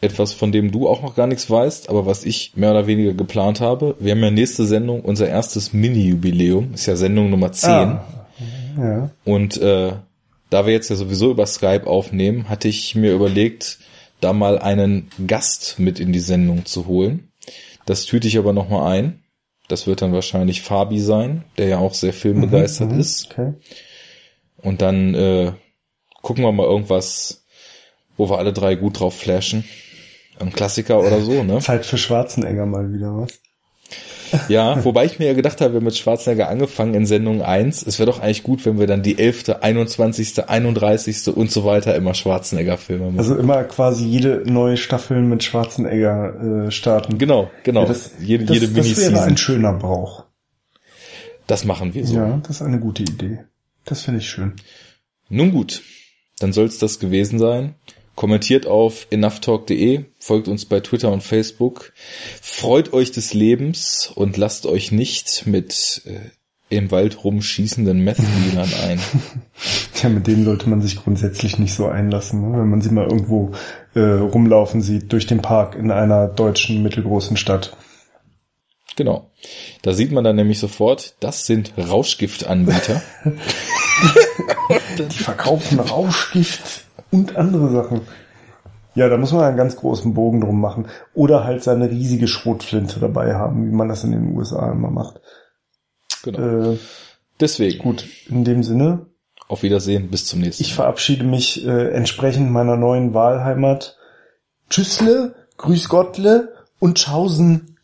etwas, 0.03 0.35
von 0.35 0.53
dem 0.53 0.71
du 0.71 0.89
auch 0.89 1.03
noch 1.03 1.17
gar 1.17 1.27
nichts 1.27 1.51
weißt, 1.51 1.89
aber 1.89 2.05
was 2.05 2.25
ich 2.25 2.53
mehr 2.55 2.73
oder 2.73 2.87
weniger 2.87 3.15
geplant 3.15 3.63
habe. 3.63 3.97
Wir 3.99 4.13
haben 4.13 4.23
ja 4.23 4.31
nächste 4.31 4.67
Sendung, 4.67 5.01
unser 5.01 5.29
erstes 5.29 5.73
Mini-Jubiläum, 5.73 6.75
ist 6.75 6.85
ja 6.85 6.95
Sendung 6.95 7.31
Nummer 7.31 7.53
10. 7.53 7.71
Ah. 7.71 8.05
Ja. 8.79 9.11
Und 9.25 9.57
äh, 9.57 9.95
da 10.51 10.67
wir 10.67 10.73
jetzt 10.73 10.91
ja 10.91 10.97
sowieso 10.97 11.31
über 11.31 11.47
Skype 11.47 11.87
aufnehmen, 11.87 12.49
hatte 12.49 12.69
ich 12.69 12.95
mir 12.95 13.13
überlegt, 13.13 13.79
da 14.21 14.33
mal 14.33 14.59
einen 14.59 15.11
Gast 15.27 15.79
mit 15.79 16.01
in 16.01 16.13
die 16.13 16.21
Sendung 16.21 16.65
zu 16.65 16.87
holen. 16.87 17.33
Das 17.85 18.05
tüte 18.05 18.29
ich 18.29 18.39
aber 18.39 18.53
nochmal 18.53 18.93
ein. 18.99 19.23
Das 19.69 19.87
wird 19.87 20.03
dann 20.03 20.13
wahrscheinlich 20.13 20.63
Fabi 20.63 21.01
sein, 21.01 21.45
der 21.59 21.69
ja 21.69 21.79
auch 21.79 21.95
sehr 21.95 22.13
filmbegeistert 22.13 22.93
Mhm, 22.93 23.01
ist. 23.01 23.29
Okay. 23.31 23.55
Und 24.59 24.81
dann 24.81 25.15
äh, 25.15 25.53
gucken 26.23 26.45
wir 26.45 26.53
mal 26.53 26.67
irgendwas, 26.67 27.45
wo 28.17 28.31
wir 28.31 28.39
alle 28.39 28.53
drei 28.53 28.75
gut 28.77 29.01
drauf 29.01 29.17
flashen. 29.19 29.65
Ein 30.39 30.53
Klassiker 30.53 31.01
oder 31.01 31.21
so, 31.21 31.43
ne? 31.43 31.59
Zeit 31.61 31.87
für 31.87 31.99
Schwarzenegger 31.99 32.67
mal 32.67 32.93
wieder, 32.93 33.17
was? 33.17 33.41
Ja, 34.49 34.85
wobei 34.85 35.05
ich 35.05 35.19
mir 35.19 35.27
ja 35.27 35.35
gedacht 35.35 35.61
habe, 35.61 35.75
wir 35.75 35.77
haben 35.79 35.85
mit 35.85 35.97
Schwarzenegger 35.97 36.49
angefangen 36.49 36.95
in 36.95 37.07
Sendung 37.07 37.43
1. 37.43 37.87
Es 37.87 37.99
wäre 37.99 38.11
doch 38.11 38.21
eigentlich 38.21 38.43
gut, 38.43 38.65
wenn 38.67 38.79
wir 38.79 38.87
dann 38.87 39.03
die 39.03 39.19
11., 39.19 39.51
21., 39.61 40.49
31. 40.49 41.29
und 41.29 41.51
so 41.51 41.65
weiter 41.65 41.95
immer 41.95 42.15
Schwarzenegger-Filme 42.15 43.07
machen. 43.07 43.19
Also 43.19 43.37
immer 43.37 43.65
quasi 43.65 44.05
jede 44.05 44.43
neue 44.45 44.77
Staffel 44.77 45.23
mit 45.23 45.45
Schwarzenegger 45.45 46.67
äh, 46.67 46.71
starten. 46.71 47.19
genau, 47.19 47.51
genau. 47.63 47.83
Ja, 47.83 47.89
das, 47.89 48.11
jede 48.21 48.45
das, 48.45 48.57
jede 48.57 48.69
das 48.73 48.97
wäre 48.97 49.23
ein 49.23 49.37
schöner 49.37 49.73
Brauch. 49.75 50.25
Das 51.47 51.65
machen 51.65 51.95
wir 51.95 52.07
so. 52.07 52.17
Ja, 52.17 52.41
das 52.43 52.57
ist 52.57 52.63
eine 52.63 52.81
gute 52.81 53.03
Idee. 53.03 53.45
Das 53.85 54.03
finde 54.03 54.21
ich 54.21 54.29
schön. 54.29 54.55
Nun 55.29 55.53
gut, 55.53 55.83
dann 56.41 56.53
soll 56.53 56.67
es 56.67 56.79
das 56.79 56.99
gewesen 56.99 57.39
sein. 57.39 57.75
Kommentiert 58.17 58.67
auf 58.67 59.07
enoughtalk.de, 59.11 60.05
folgt 60.19 60.49
uns 60.49 60.65
bei 60.65 60.81
Twitter 60.81 61.13
und 61.13 61.23
Facebook, 61.23 61.93
freut 62.41 62.93
euch 62.93 63.13
des 63.13 63.35
Lebens 63.35 64.11
und 64.15 64.39
lasst 64.39 64.65
euch 64.67 64.91
nicht 64.91 65.47
mit 65.47 66.03
äh, 66.07 66.31
im 66.69 66.91
Wald 66.91 67.23
rumschießenden 67.23 68.03
Meth-Dealern 68.03 68.71
ein. 68.89 69.01
Tja, 69.95 70.09
mit 70.09 70.27
denen 70.27 70.45
sollte 70.45 70.69
man 70.69 70.81
sich 70.81 70.97
grundsätzlich 70.97 71.59
nicht 71.59 71.75
so 71.75 71.87
einlassen, 71.87 72.41
ne? 72.41 72.59
wenn 72.59 72.71
man 72.71 72.81
sie 72.81 72.91
mal 72.91 73.05
irgendwo 73.05 73.53
äh, 73.95 74.01
rumlaufen 74.01 74.81
sieht 74.81 75.13
durch 75.13 75.27
den 75.27 75.43
Park 75.43 75.77
in 75.77 75.91
einer 75.91 76.27
deutschen 76.27 76.83
mittelgroßen 76.83 77.37
Stadt. 77.37 77.77
Genau. 78.97 79.31
Da 79.83 79.93
sieht 79.93 80.11
man 80.11 80.25
dann 80.25 80.37
nämlich 80.37 80.59
sofort, 80.59 81.17
das 81.21 81.47
sind 81.47 81.73
Rauschgiftanbieter. 81.79 83.03
Die 84.99 85.19
verkaufen 85.19 85.79
Rauschgift 85.79 86.85
und 87.11 87.37
andere 87.37 87.71
Sachen. 87.71 88.01
Ja, 88.95 89.09
da 89.09 89.19
muss 89.19 89.33
man 89.33 89.45
einen 89.45 89.59
ganz 89.59 89.77
großen 89.77 90.15
Bogen 90.15 90.41
drum 90.41 90.61
machen. 90.61 90.89
Oder 91.15 91.45
halt 91.45 91.63
seine 91.63 91.91
riesige 91.91 92.27
Schrotflinte 92.27 92.99
dabei 92.99 93.35
haben, 93.35 93.67
wie 93.67 93.75
man 93.75 93.89
das 93.89 94.05
in 94.05 94.13
den 94.13 94.35
USA 94.35 94.73
immer 94.73 94.91
macht. 94.91 95.21
Genau. 96.23 96.73
Äh, 96.73 96.79
Deswegen, 97.39 97.79
gut, 97.79 98.07
in 98.29 98.45
dem 98.45 98.63
Sinne, 98.63 99.07
auf 99.49 99.63
Wiedersehen, 99.63 100.09
bis 100.11 100.25
zum 100.25 100.41
nächsten 100.41 100.63
ich 100.63 100.71
Mal. 100.71 100.77
verabschiede 100.77 101.25
mich 101.25 101.67
äh, 101.67 101.91
entsprechend 101.91 102.51
meiner 102.51 102.77
neuen 102.77 103.13
Wahlheimat. 103.13 103.99
Tschüssle, 104.71 105.35
Grüß 105.59 105.89
Gottle 105.89 106.55
und 106.79 106.97
Tschaußen. 106.99 107.76